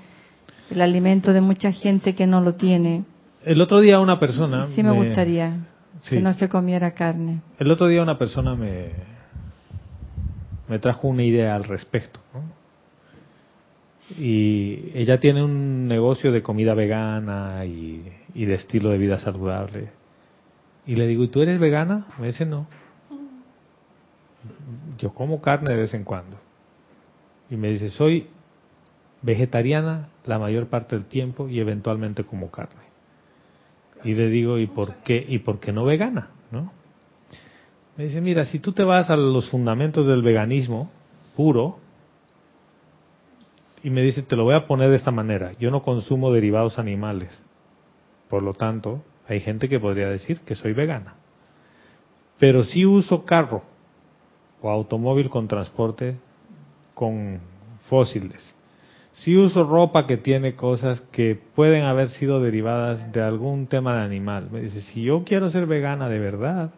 el 0.69 0.81
alimento 0.81 1.33
de 1.33 1.41
mucha 1.41 1.71
gente 1.71 2.15
que 2.15 2.27
no 2.27 2.41
lo 2.41 2.55
tiene. 2.55 3.03
El 3.43 3.61
otro 3.61 3.79
día 3.79 3.99
una 3.99 4.19
persona... 4.19 4.67
Sí 4.75 4.83
me 4.83 4.91
gustaría 4.91 5.67
Sí. 6.01 6.15
que 6.17 6.21
no 6.21 6.33
se 6.33 6.47
comiera 6.47 6.91
carne. 6.91 7.41
El 7.57 7.71
otro 7.71 7.87
día 7.87 8.03
una 8.03 8.17
persona 8.19 8.55
me, 8.55 8.91
me 10.67 10.77
trajo 10.79 11.07
una 11.07 11.23
idea 11.23 11.55
al 11.55 11.63
respecto. 11.63 12.19
¿no? 12.33 12.43
Y 14.17 14.91
ella 14.93 15.19
tiene 15.19 15.43
un 15.43 15.87
negocio 15.87 16.31
de 16.31 16.41
comida 16.43 16.73
vegana 16.75 17.65
y, 17.65 18.09
y 18.35 18.45
de 18.45 18.53
estilo 18.53 18.89
de 18.89 18.97
vida 18.99 19.19
saludable. 19.19 19.89
Y 20.85 20.95
le 20.95 21.07
digo, 21.07 21.23
¿y 21.23 21.27
tú 21.29 21.41
eres 21.41 21.59
vegana? 21.59 22.05
Me 22.19 22.27
dice, 22.27 22.45
no. 22.45 22.67
Yo 24.99 25.13
como 25.13 25.41
carne 25.41 25.71
de 25.73 25.77
vez 25.81 25.93
en 25.93 26.03
cuando. 26.03 26.37
Y 27.49 27.57
me 27.57 27.69
dice, 27.69 27.89
soy 27.89 28.27
vegetariana 29.21 30.09
la 30.25 30.39
mayor 30.39 30.67
parte 30.67 30.95
del 30.95 31.05
tiempo 31.05 31.49
y 31.49 31.59
eventualmente 31.59 32.23
como 32.23 32.51
carne. 32.51 32.81
Y 34.03 34.13
le 34.13 34.29
digo, 34.29 34.59
¿y 34.59 34.67
por 34.67 34.95
qué, 35.03 35.23
y 35.27 35.39
por 35.39 35.59
qué 35.59 35.71
no 35.71 35.85
vegana? 35.85 36.29
¿No? 36.51 36.71
Me 37.97 38.05
dice, 38.05 38.21
mira, 38.21 38.45
si 38.45 38.59
tú 38.59 38.73
te 38.73 38.83
vas 38.83 39.09
a 39.09 39.15
los 39.15 39.49
fundamentos 39.49 40.05
del 40.05 40.21
veganismo 40.21 40.91
puro, 41.35 41.79
y 43.83 43.89
me 43.89 44.01
dice, 44.01 44.21
te 44.21 44.35
lo 44.35 44.43
voy 44.43 44.55
a 44.55 44.67
poner 44.67 44.89
de 44.89 44.97
esta 44.97 45.11
manera, 45.11 45.53
yo 45.59 45.69
no 45.71 45.81
consumo 45.81 46.31
derivados 46.31 46.77
animales, 46.77 47.43
por 48.29 48.43
lo 48.43 48.53
tanto, 48.53 49.03
hay 49.27 49.39
gente 49.39 49.69
que 49.69 49.79
podría 49.79 50.09
decir 50.09 50.41
que 50.41 50.55
soy 50.55 50.73
vegana, 50.73 51.15
pero 52.39 52.63
sí 52.63 52.85
uso 52.85 53.25
carro 53.25 53.63
o 54.61 54.69
automóvil 54.69 55.29
con 55.29 55.47
transporte 55.47 56.17
con 56.93 57.39
fósiles, 57.89 58.56
sí 59.17 59.35
uso 59.35 59.63
ropa 59.63 60.05
que 60.05 60.17
tiene 60.17 60.55
cosas 60.55 61.01
que 61.11 61.35
pueden 61.55 61.83
haber 61.85 62.09
sido 62.09 62.41
derivadas 62.41 63.11
de 63.11 63.21
algún 63.21 63.67
tema 63.67 63.95
de 63.95 64.01
animal. 64.01 64.49
Me 64.51 64.61
dice, 64.61 64.81
si 64.81 65.03
yo 65.03 65.23
quiero 65.23 65.49
ser 65.49 65.65
vegana 65.65 66.07
de 66.07 66.19
verdad, 66.19 66.71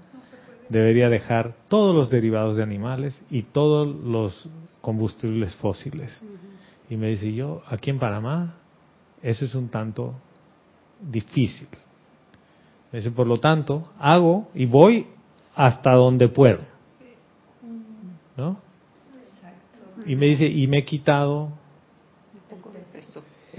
debería 0.69 1.09
dejar 1.09 1.55
todos 1.67 1.93
los 1.93 2.09
derivados 2.09 2.55
de 2.55 2.63
animales 2.63 3.21
y 3.29 3.43
todos 3.43 3.87
los 3.87 4.49
combustibles 4.81 5.53
fósiles. 5.55 6.21
Y 6.89 6.95
me 6.95 7.07
dice, 7.09 7.33
yo 7.33 7.61
aquí 7.67 7.89
en 7.89 7.99
Panamá, 7.99 8.55
eso 9.21 9.43
es 9.43 9.53
un 9.53 9.67
tanto 9.69 10.15
difícil. 11.01 11.67
Me 12.91 12.99
dice, 12.99 13.11
por 13.11 13.27
lo 13.27 13.37
tanto, 13.37 13.91
hago 13.99 14.47
y 14.53 14.65
voy 14.65 15.07
hasta 15.55 15.91
donde 15.91 16.29
puedo. 16.29 16.61
¿No? 18.37 18.61
Y 20.05 20.15
me 20.15 20.27
dice, 20.27 20.47
y 20.47 20.65
me 20.67 20.79
he 20.79 20.85
quitado 20.85 21.58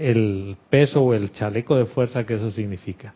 el 0.09 0.57
peso 0.69 1.03
o 1.03 1.13
el 1.13 1.31
chaleco 1.31 1.75
de 1.75 1.85
fuerza 1.85 2.25
que 2.25 2.35
eso 2.35 2.51
significa. 2.51 3.13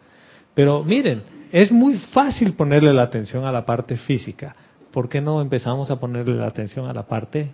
Pero 0.54 0.84
miren, 0.84 1.24
es 1.52 1.72
muy 1.72 1.96
fácil 2.14 2.54
ponerle 2.54 2.94
la 2.94 3.04
atención 3.04 3.46
a 3.46 3.52
la 3.52 3.66
parte 3.66 3.98
física. 3.98 4.56
¿Por 4.92 5.10
qué 5.10 5.22
no 5.22 5.42
empezamos 5.42 5.92
a 5.92 6.00
ponerle 6.00 6.36
la 6.36 6.48
atención 6.48 6.88
a 6.88 6.94
la 6.94 7.04
parte 7.04 7.52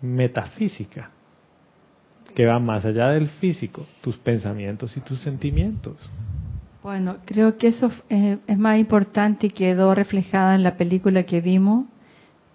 metafísica? 0.00 1.10
Que 2.34 2.46
va 2.46 2.58
más 2.58 2.84
allá 2.84 3.10
del 3.10 3.28
físico, 3.28 3.86
tus 4.00 4.16
pensamientos 4.16 4.96
y 4.96 5.00
tus 5.00 5.20
sentimientos. 5.20 5.96
Bueno, 6.82 7.16
creo 7.24 7.58
que 7.58 7.68
eso 7.68 7.90
eh, 8.08 8.38
es 8.46 8.58
más 8.58 8.78
importante 8.78 9.48
y 9.48 9.50
quedó 9.50 9.94
reflejada 9.94 10.54
en 10.54 10.62
la 10.62 10.76
película 10.76 11.24
que 11.24 11.40
vimos, 11.40 11.86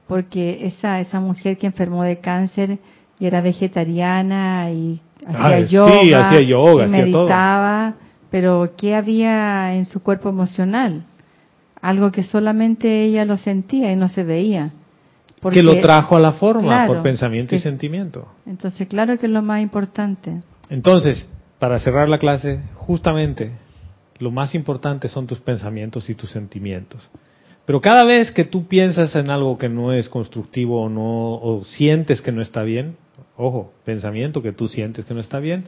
porque 0.07 0.65
esa, 0.65 0.99
esa 0.99 1.19
mujer 1.19 1.57
que 1.57 1.67
enfermó 1.67 2.03
de 2.03 2.19
cáncer 2.19 2.79
y 3.19 3.25
era 3.27 3.41
vegetariana 3.41 4.71
y 4.71 5.01
hacía 5.25 5.45
Ah, 5.45 5.59
yoga, 5.59 6.01
sí, 6.03 6.13
hacía 6.13 6.41
yoga, 6.41 6.83
y 6.83 6.85
hacía 6.89 7.11
todo. 7.11 7.21
meditaba, 7.23 7.93
pero 8.29 8.73
¿qué 8.77 8.95
había 8.95 9.75
en 9.75 9.85
su 9.85 10.01
cuerpo 10.01 10.29
emocional? 10.29 11.03
Algo 11.81 12.11
que 12.11 12.23
solamente 12.23 13.03
ella 13.05 13.25
lo 13.25 13.37
sentía 13.37 13.91
y 13.91 13.95
no 13.95 14.09
se 14.09 14.23
veía. 14.23 14.71
Porque- 15.41 15.57
que 15.59 15.63
lo 15.63 15.79
trajo 15.81 16.15
a 16.15 16.19
la 16.19 16.33
forma 16.33 16.61
Claro, 16.61 16.93
por 16.93 17.01
pensamiento 17.01 17.55
y 17.55 17.59
sentimiento. 17.59 18.27
Entonces, 18.45 18.87
claro 18.87 19.17
que 19.17 19.25
es 19.25 19.31
lo 19.31 19.41
más 19.41 19.61
importante. 19.61 20.41
Entonces, 20.69 21.27
para 21.57 21.79
cerrar 21.79 22.07
la 22.09 22.19
clase, 22.19 22.59
justamente 22.75 23.51
lo 24.19 24.29
más 24.29 24.53
importante 24.53 25.07
son 25.07 25.25
tus 25.25 25.39
pensamientos 25.39 26.09
y 26.11 26.15
tus 26.15 26.29
sentimientos. 26.29 27.09
Pero 27.65 27.81
cada 27.81 28.03
vez 28.03 28.31
que 28.31 28.43
tú 28.43 28.67
piensas 28.67 29.15
en 29.15 29.31
algo 29.31 29.57
que 29.57 29.67
no 29.69 29.93
es 29.93 30.09
constructivo 30.09 30.83
o 30.83 30.89
no 30.89 31.33
o 31.35 31.63
sientes 31.65 32.21
que 32.21 32.31
no 32.31 32.41
está 32.43 32.61
bien, 32.61 32.97
ojo, 33.37 33.73
pensamiento 33.85 34.41
que 34.41 34.51
tú 34.53 34.67
sientes 34.67 35.05
que 35.05 35.13
no 35.13 35.19
está 35.19 35.39
bien, 35.39 35.65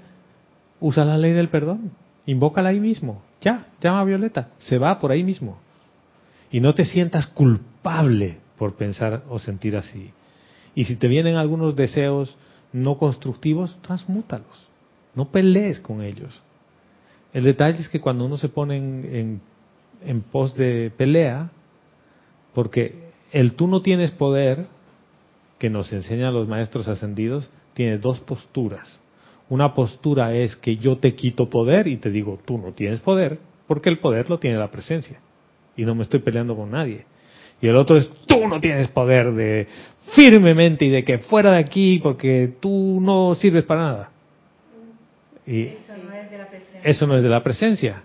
usa 0.79 1.05
la 1.05 1.17
ley 1.17 1.31
del 1.31 1.49
perdón, 1.49 1.91
invócala 2.25 2.69
ahí 2.69 2.79
mismo. 2.79 3.21
Ya, 3.41 3.67
llama 3.81 4.01
a 4.01 4.05
Violeta, 4.05 4.49
se 4.57 4.77
va 4.77 4.99
por 4.99 5.11
ahí 5.11 5.23
mismo. 5.23 5.57
Y 6.51 6.59
no 6.61 6.73
te 6.75 6.85
sientas 6.85 7.27
culpable 7.27 8.37
por 8.57 8.75
pensar 8.75 9.23
o 9.29 9.39
sentir 9.39 9.75
así. 9.75 10.11
Y 10.75 10.85
si 10.85 10.95
te 10.95 11.07
vienen 11.07 11.35
algunos 11.35 11.75
deseos 11.75 12.37
no 12.71 12.97
constructivos, 12.97 13.77
transmútalos. 13.81 14.69
No 15.15 15.29
pelees 15.29 15.79
con 15.79 16.01
ellos. 16.01 16.41
El 17.33 17.43
detalle 17.43 17.79
es 17.79 17.89
que 17.89 17.99
cuando 18.01 18.25
uno 18.25 18.37
se 18.37 18.49
pone 18.49 18.77
en, 18.77 19.09
en- 19.15 19.41
en 20.05 20.21
pos 20.21 20.55
de 20.55 20.91
pelea, 20.97 21.49
porque 22.53 23.11
el 23.31 23.53
tú 23.53 23.67
no 23.67 23.81
tienes 23.81 24.11
poder, 24.11 24.67
que 25.63 25.69
nos 25.69 25.93
enseñan 25.93 26.33
los 26.33 26.45
maestros 26.45 26.89
ascendidos, 26.89 27.49
tiene 27.73 27.97
dos 27.97 28.19
posturas. 28.19 28.99
Una 29.47 29.73
postura 29.73 30.35
es 30.35 30.57
que 30.57 30.75
yo 30.75 30.97
te 30.97 31.15
quito 31.15 31.49
poder 31.49 31.87
y 31.87 31.95
te 31.95 32.09
digo, 32.09 32.37
tú 32.43 32.57
no 32.57 32.73
tienes 32.73 32.99
poder, 32.99 33.39
porque 33.65 33.87
el 33.87 33.99
poder 33.99 34.29
lo 34.29 34.39
tiene 34.39 34.57
la 34.57 34.69
presencia. 34.69 35.21
Y 35.77 35.85
no 35.85 35.95
me 35.95 36.03
estoy 36.03 36.19
peleando 36.19 36.53
con 36.53 36.71
nadie. 36.71 37.05
Y 37.61 37.67
el 37.69 37.77
otro 37.77 37.95
es, 37.95 38.09
tú 38.25 38.45
no 38.45 38.59
tienes 38.59 38.89
poder 38.89 39.31
de 39.31 39.67
firmemente 40.13 40.83
y 40.83 40.89
de 40.89 41.05
que 41.05 41.19
fuera 41.19 41.53
de 41.53 41.59
aquí 41.59 42.01
porque 42.03 42.55
tú 42.59 42.99
no 43.01 43.33
sirves 43.33 43.63
para 43.63 43.83
nada. 43.83 44.11
Y 45.47 45.69
eso 46.83 47.07
no 47.07 47.15
es 47.15 47.23
de 47.23 47.29
la 47.29 47.41
presencia. 47.41 48.03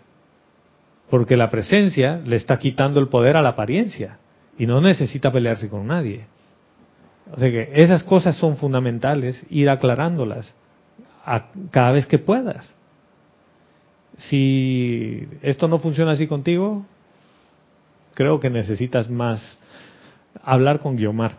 Porque 1.10 1.36
la 1.36 1.50
presencia 1.50 2.20
le 2.24 2.36
está 2.36 2.56
quitando 2.56 3.00
el 3.00 3.08
poder 3.08 3.36
a 3.36 3.42
la 3.42 3.48
apariencia 3.48 4.20
y 4.56 4.66
no 4.66 4.80
necesita 4.80 5.32
pelearse 5.32 5.68
con 5.68 5.88
nadie. 5.88 6.37
O 7.32 7.38
sea 7.38 7.50
que 7.50 7.70
esas 7.74 8.02
cosas 8.02 8.36
son 8.36 8.56
fundamentales, 8.56 9.44
ir 9.50 9.68
aclarándolas 9.68 10.54
a 11.24 11.46
cada 11.70 11.92
vez 11.92 12.06
que 12.06 12.18
puedas. 12.18 12.74
Si 14.16 15.28
esto 15.42 15.68
no 15.68 15.78
funciona 15.78 16.12
así 16.12 16.26
contigo, 16.26 16.84
creo 18.14 18.40
que 18.40 18.50
necesitas 18.50 19.08
más 19.08 19.58
hablar 20.42 20.80
con 20.80 20.96
Guiomar, 20.96 21.32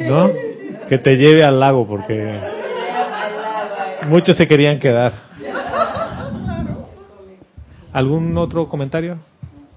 ¿no? 0.00 0.30
Que 0.88 0.98
te 0.98 1.16
lleve 1.16 1.44
al 1.44 1.60
lago 1.60 1.86
porque 1.86 2.40
muchos 4.06 4.36
se 4.36 4.46
querían 4.46 4.78
quedar. 4.78 5.12
¿Algún 7.92 8.36
otro 8.38 8.68
comentario? 8.68 9.18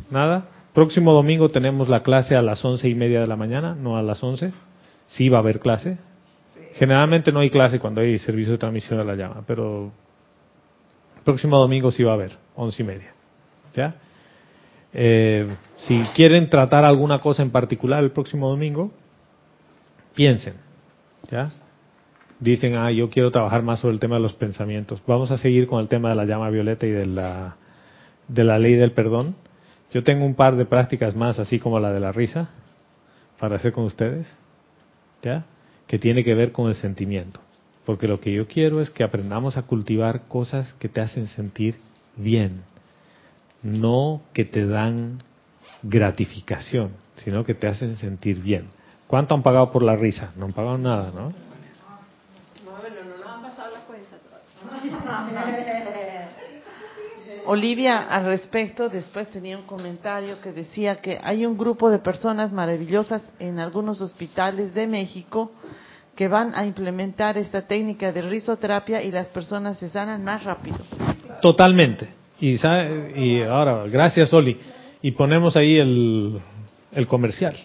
¿Nada? 0.10 0.46
Próximo 0.74 1.12
domingo 1.12 1.50
tenemos 1.50 1.90
la 1.90 2.04
clase 2.04 2.36
a 2.36 2.42
las 2.42 2.64
once 2.64 2.88
y 2.88 2.96
media 2.96 3.20
de 3.20 3.28
la 3.28 3.36
mañana, 3.36 3.76
no 3.76 3.98
a 3.98 4.04
las 4.04 4.24
once. 4.24 4.54
Sí 5.12 5.30
va 5.30 5.38
a 5.38 5.42
haber 5.42 5.60
clase. 5.60 5.98
Generalmente 6.74 7.32
no 7.32 7.40
hay 7.40 7.50
clase 7.50 7.80
cuando 7.80 8.02
hay 8.02 8.18
servicio 8.20 8.54
de 8.54 8.58
transmisión 8.58 8.98
de 9.00 9.06
la 9.06 9.16
llama, 9.16 9.44
pero 9.46 9.92
próximo 11.24 11.58
domingo 11.58 11.92
sí 11.92 12.04
va 12.04 12.12
a 12.12 12.16
haber, 12.16 12.38
once 12.56 12.82
y 12.82 12.86
media. 12.86 13.14
¿Ya? 13.76 13.96
Eh, 14.94 15.48
si 15.78 16.02
quieren 16.16 16.50
tratar 16.50 16.86
alguna 16.86 17.20
cosa 17.20 17.42
en 17.44 17.52
particular 17.52 18.04
el 18.04 18.12
próximo 18.12 18.50
domingo, 18.50 18.92
piensen. 20.16 20.56
¿Ya? 21.30 21.52
Dicen, 22.40 22.76
ah, 22.76 22.92
yo 22.92 23.10
quiero 23.10 23.32
trabajar 23.32 23.62
más 23.62 23.80
sobre 23.80 23.94
el 23.94 24.00
tema 24.00 24.16
de 24.16 24.22
los 24.22 24.34
pensamientos. 24.34 25.02
Vamos 25.06 25.30
a 25.32 25.38
seguir 25.38 25.68
con 25.68 25.80
el 25.80 25.88
tema 25.88 26.10
de 26.10 26.16
la 26.16 26.26
llama 26.26 26.50
violeta 26.50 26.88
y 26.88 26.92
de 26.92 27.06
la, 27.06 27.58
de 28.28 28.44
la 28.44 28.58
ley 28.58 28.74
del 28.74 28.94
perdón. 28.94 29.36
Yo 29.92 30.04
tengo 30.04 30.26
un 30.26 30.36
par 30.36 30.56
de 30.56 30.66
prácticas 30.66 31.16
más, 31.16 31.38
así 31.38 31.60
como 31.60 31.80
la 31.80 31.92
de 31.92 32.00
la 32.00 32.12
risa, 32.12 32.50
para 33.40 33.58
hacer 33.58 33.74
con 33.74 33.84
ustedes, 33.84 34.34
¿ya? 35.22 35.46
Que 35.88 36.00
tiene 36.00 36.24
que 36.24 36.36
ver 36.36 36.52
con 36.52 36.68
el 36.70 36.76
sentimiento. 36.76 37.40
Porque 37.86 38.08
lo 38.08 38.20
que 38.20 38.32
yo 38.32 38.48
quiero 38.48 38.82
es 38.82 38.90
que 38.90 39.04
aprendamos 39.04 39.58
a 39.58 39.64
cultivar 39.64 40.28
cosas 40.28 40.74
que 40.80 40.90
te 40.90 41.02
hacen 41.02 41.28
sentir 41.28 41.78
bien, 42.16 42.62
no 43.64 44.22
que 44.34 44.46
te 44.46 44.66
dan 44.66 45.18
gratificación, 45.84 46.92
sino 47.18 47.44
que 47.44 47.54
te 47.54 47.68
hacen 47.68 47.98
sentir 47.98 48.42
bien. 48.42 48.68
¿Cuánto 49.08 49.36
han 49.36 49.44
pagado 49.44 49.72
por 49.72 49.84
la 49.84 49.96
risa? 49.96 50.32
No 50.38 50.46
han 50.46 50.54
pagado 50.54 50.78
nada, 50.78 51.12
¿no? 51.14 51.34
Olivia, 57.46 58.08
al 58.10 58.26
respecto, 58.26 58.90
después 58.90 59.30
tenía 59.30 59.58
un 59.58 59.64
comentario 59.64 60.40
que 60.42 60.52
decía 60.52 60.98
que 61.02 61.20
hay 61.24 61.46
un 61.46 61.58
grupo 61.58 61.90
de 61.90 62.00
personas 62.00 62.52
maravillosas 62.52 63.24
en 63.40 63.60
algunos 63.60 64.02
hospitales 64.02 64.74
de 64.74 64.88
México 64.88 65.52
que 66.16 66.28
van 66.28 66.54
a 66.54 66.66
implementar 66.66 67.38
esta 67.38 67.62
técnica 67.64 68.12
de 68.12 68.22
risoterapia 68.22 69.02
y 69.02 69.12
las 69.12 69.28
personas 69.28 69.78
se 69.80 69.90
sanan 69.90 70.24
más 70.24 70.44
rápido. 70.44 70.78
Totalmente. 71.42 72.10
Y, 72.40 72.58
sabe- 72.58 73.14
y 73.16 73.42
ahora, 73.42 73.86
gracias 73.88 74.34
Oli. 74.34 74.60
Y 75.02 75.12
ponemos 75.12 75.56
ahí 75.56 75.78
el, 75.78 76.40
el 76.92 77.08
comercial, 77.08 77.56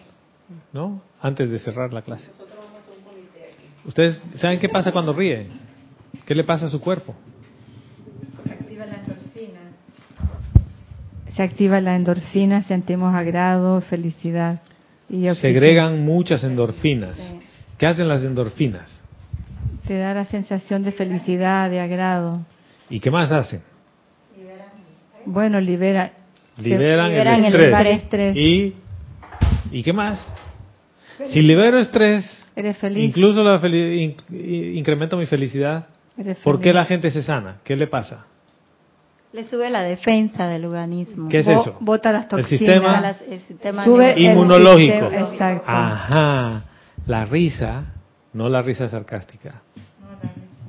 ¿no? 0.72 1.02
Antes 1.20 1.50
de 1.50 1.58
cerrar 1.58 1.92
la 1.92 2.02
clase. 2.02 2.30
¿Ustedes 3.86 4.22
saben 4.34 4.58
qué 4.58 4.68
pasa 4.68 4.92
cuando 4.92 5.12
ríen? 5.12 5.48
¿Qué 6.26 6.34
le 6.34 6.44
pasa 6.44 6.66
a 6.66 6.68
su 6.68 6.80
cuerpo? 6.80 7.14
Se 8.44 8.52
activa 8.52 8.86
la 8.86 8.94
endorfina. 8.96 9.60
Se 11.28 11.42
activa 11.42 11.80
la 11.80 11.96
endorfina, 11.96 12.62
sentimos 12.62 13.14
agrado, 13.14 13.80
felicidad. 13.80 14.60
Y. 15.08 15.32
Segregan 15.34 16.04
muchas 16.04 16.42
endorfinas. 16.42 17.34
¿Qué 17.78 17.86
hacen 17.86 18.08
las 18.08 18.22
endorfinas? 18.22 19.02
Te 19.86 19.98
da 19.98 20.14
la 20.14 20.24
sensación 20.24 20.82
de 20.82 20.90
felicidad, 20.90 21.70
de 21.70 21.80
agrado. 21.80 22.40
¿Y 22.90 22.98
qué 22.98 23.10
más 23.10 23.30
hacen? 23.30 23.62
Bueno, 25.24 25.60
libera. 25.60 26.12
se 26.56 26.62
Liberan, 26.62 27.10
liberan 27.10 27.44
el, 27.44 27.54
el 27.54 27.60
estrés. 27.62 28.02
estrés. 28.02 28.36
¿Y, 28.36 28.74
¿Y 29.72 29.82
qué 29.82 29.92
más? 29.92 30.32
Si 31.32 31.40
libero 31.42 31.78
estrés, 31.78 32.45
Eres 32.56 32.76
feliz. 32.78 33.04
incluso 33.10 33.44
la 33.44 33.64
in- 33.68 34.16
incremento 34.76 35.16
mi 35.16 35.26
felicidad, 35.26 35.86
¿por 36.42 36.58
qué 36.60 36.72
la 36.72 36.84
gente 36.86 37.10
se 37.10 37.22
sana? 37.22 37.58
¿Qué 37.62 37.76
le 37.76 37.86
pasa? 37.86 38.26
Le 39.32 39.44
sube 39.44 39.68
la 39.68 39.82
defensa 39.82 40.46
del 40.48 40.64
organismo. 40.64 41.28
¿Qué 41.28 41.38
es 41.38 41.46
Bo- 41.46 41.52
eso? 41.60 41.76
Bota 41.80 42.10
las 42.12 42.22
El 42.24 42.28
toxinas. 42.30 42.48
sistema- 42.60 43.00
Las- 43.02 43.20
el 43.20 43.40
sistema 43.40 43.84
Sube 43.84 44.12
el 44.14 44.22
Inmunológico. 44.22 45.10
sistema- 45.10 45.28
Exacto. 45.30 45.64
Ajá. 45.66 46.64
La 47.06 47.24
risa, 47.26 47.92
no 48.32 48.48
la 48.48 48.62
risa 48.62 48.88
sarcástica. 48.88 49.62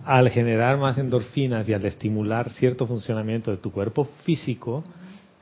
Al 0.05 0.29
generar 0.29 0.77
más 0.77 0.97
endorfinas 0.97 1.67
y 1.69 1.73
al 1.73 1.85
estimular 1.85 2.49
cierto 2.49 2.85
funcionamiento 2.87 3.51
de 3.51 3.57
tu 3.57 3.71
cuerpo 3.71 4.05
físico, 4.23 4.83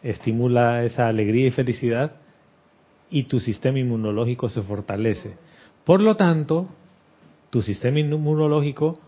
estimula 0.04 0.84
esa 0.84 1.08
alegría 1.08 1.48
y 1.48 1.52
felicidad 1.52 2.12
y 3.10 3.24
tu 3.24 3.40
sistema 3.40 3.80
inmunológico 3.80 4.50
se 4.50 4.62
fortalece. 4.62 5.34
Por 5.86 6.02
lo 6.02 6.16
tanto, 6.18 6.68
tu 7.52 7.62
sistema 7.62 8.00
inmunológico 8.00 9.00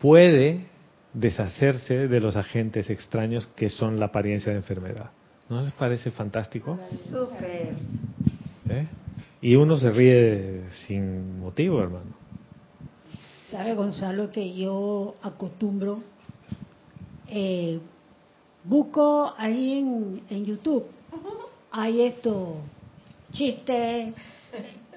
puede 0.00 0.66
deshacerse 1.12 2.08
de 2.08 2.20
los 2.20 2.36
agentes 2.36 2.88
extraños 2.88 3.46
que 3.48 3.68
son 3.68 4.00
la 4.00 4.06
apariencia 4.06 4.50
de 4.50 4.58
enfermedad. 4.58 5.10
¿No 5.50 5.60
les 5.60 5.72
parece 5.72 6.10
fantástico? 6.10 6.78
¿Eh? 8.70 8.86
Y 9.42 9.56
uno 9.56 9.76
se 9.76 9.90
ríe 9.90 10.70
sin 10.86 11.40
motivo, 11.40 11.82
hermano. 11.82 12.12
Sabe, 13.50 13.74
Gonzalo, 13.74 14.30
que 14.30 14.54
yo 14.54 15.16
acostumbro, 15.20 16.02
eh, 17.28 17.78
busco 18.64 19.34
ahí 19.36 19.80
en, 19.80 20.22
en 20.30 20.44
YouTube, 20.46 20.86
hay 21.70 22.02
esto, 22.02 22.56
chistes, 23.32 24.14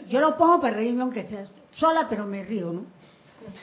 yo 0.10 0.20
lo 0.22 0.38
pongo 0.38 0.62
para 0.62 0.78
reírme 0.78 1.02
aunque 1.04 1.24
sea 1.24 1.46
sola, 1.74 2.08
pero 2.10 2.26
me 2.26 2.44
río, 2.44 2.72
¿no? 2.74 2.86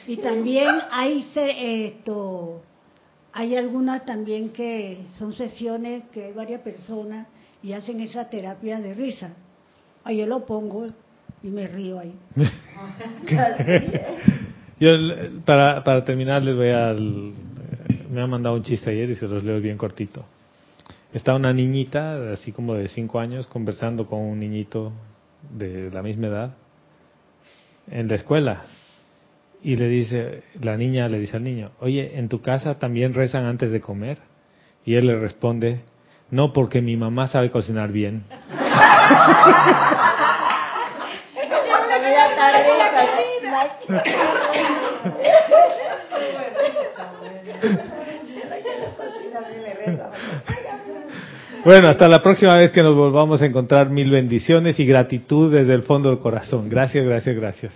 Y 0.06 0.16
también 0.18 0.68
hay 0.90 1.22
se- 1.34 1.86
esto, 1.86 2.62
hay 3.32 3.56
algunas 3.56 4.04
también 4.04 4.50
que 4.50 5.06
son 5.18 5.32
sesiones 5.32 6.04
que 6.12 6.24
hay 6.26 6.32
varias 6.32 6.60
personas 6.60 7.26
y 7.62 7.72
hacen 7.72 8.00
esa 8.00 8.28
terapia 8.28 8.80
de 8.80 8.94
risa. 8.94 9.34
Ahí 10.04 10.18
yo 10.18 10.26
lo 10.26 10.44
pongo 10.44 10.86
y 11.42 11.48
me 11.48 11.66
río 11.66 11.98
ahí. 11.98 12.14
Yo, 14.80 14.90
para, 15.44 15.84
para 15.84 16.04
terminar, 16.04 16.42
les 16.42 16.56
voy 16.56 16.70
a... 16.70 16.92
Me 18.10 18.20
han 18.20 18.28
mandado 18.28 18.56
un 18.56 18.62
chiste 18.64 18.90
ayer 18.90 19.08
y 19.10 19.14
se 19.14 19.28
los 19.28 19.44
leo 19.44 19.60
bien 19.60 19.78
cortito. 19.78 20.24
Está 21.12 21.34
una 21.36 21.52
niñita, 21.52 22.32
así 22.32 22.50
como 22.52 22.74
de 22.74 22.88
cinco 22.88 23.20
años, 23.20 23.46
conversando 23.46 24.06
con 24.06 24.18
un 24.20 24.40
niñito 24.40 24.92
de 25.50 25.90
la 25.90 26.02
misma 26.02 26.28
edad 26.28 26.54
en 27.90 28.08
la 28.08 28.16
escuela. 28.16 28.62
Y 29.62 29.76
le 29.76 29.86
dice, 29.88 30.42
la 30.60 30.76
niña 30.76 31.08
le 31.08 31.20
dice 31.20 31.36
al 31.36 31.44
niño, 31.44 31.70
oye, 31.80 32.18
¿en 32.18 32.28
tu 32.28 32.40
casa 32.40 32.78
también 32.78 33.14
rezan 33.14 33.44
antes 33.44 33.70
de 33.70 33.80
comer? 33.80 34.18
Y 34.84 34.96
él 34.96 35.06
le 35.06 35.14
responde, 35.16 35.82
no, 36.30 36.52
porque 36.52 36.82
mi 36.82 36.96
mamá 36.96 37.28
sabe 37.28 37.50
cocinar 37.50 37.92
bien. 37.92 38.24
Bueno, 51.64 51.88
hasta 51.88 52.08
la 52.08 52.20
próxima 52.20 52.56
vez 52.56 52.72
que 52.72 52.82
nos 52.82 52.96
volvamos 52.96 53.40
a 53.40 53.46
encontrar, 53.46 53.88
mil 53.88 54.10
bendiciones 54.10 54.80
y 54.80 54.84
gratitud 54.84 55.52
desde 55.52 55.74
el 55.74 55.82
fondo 55.82 56.08
del 56.08 56.18
corazón. 56.18 56.68
Gracias, 56.68 57.04
gracias, 57.04 57.36
gracias. 57.36 57.72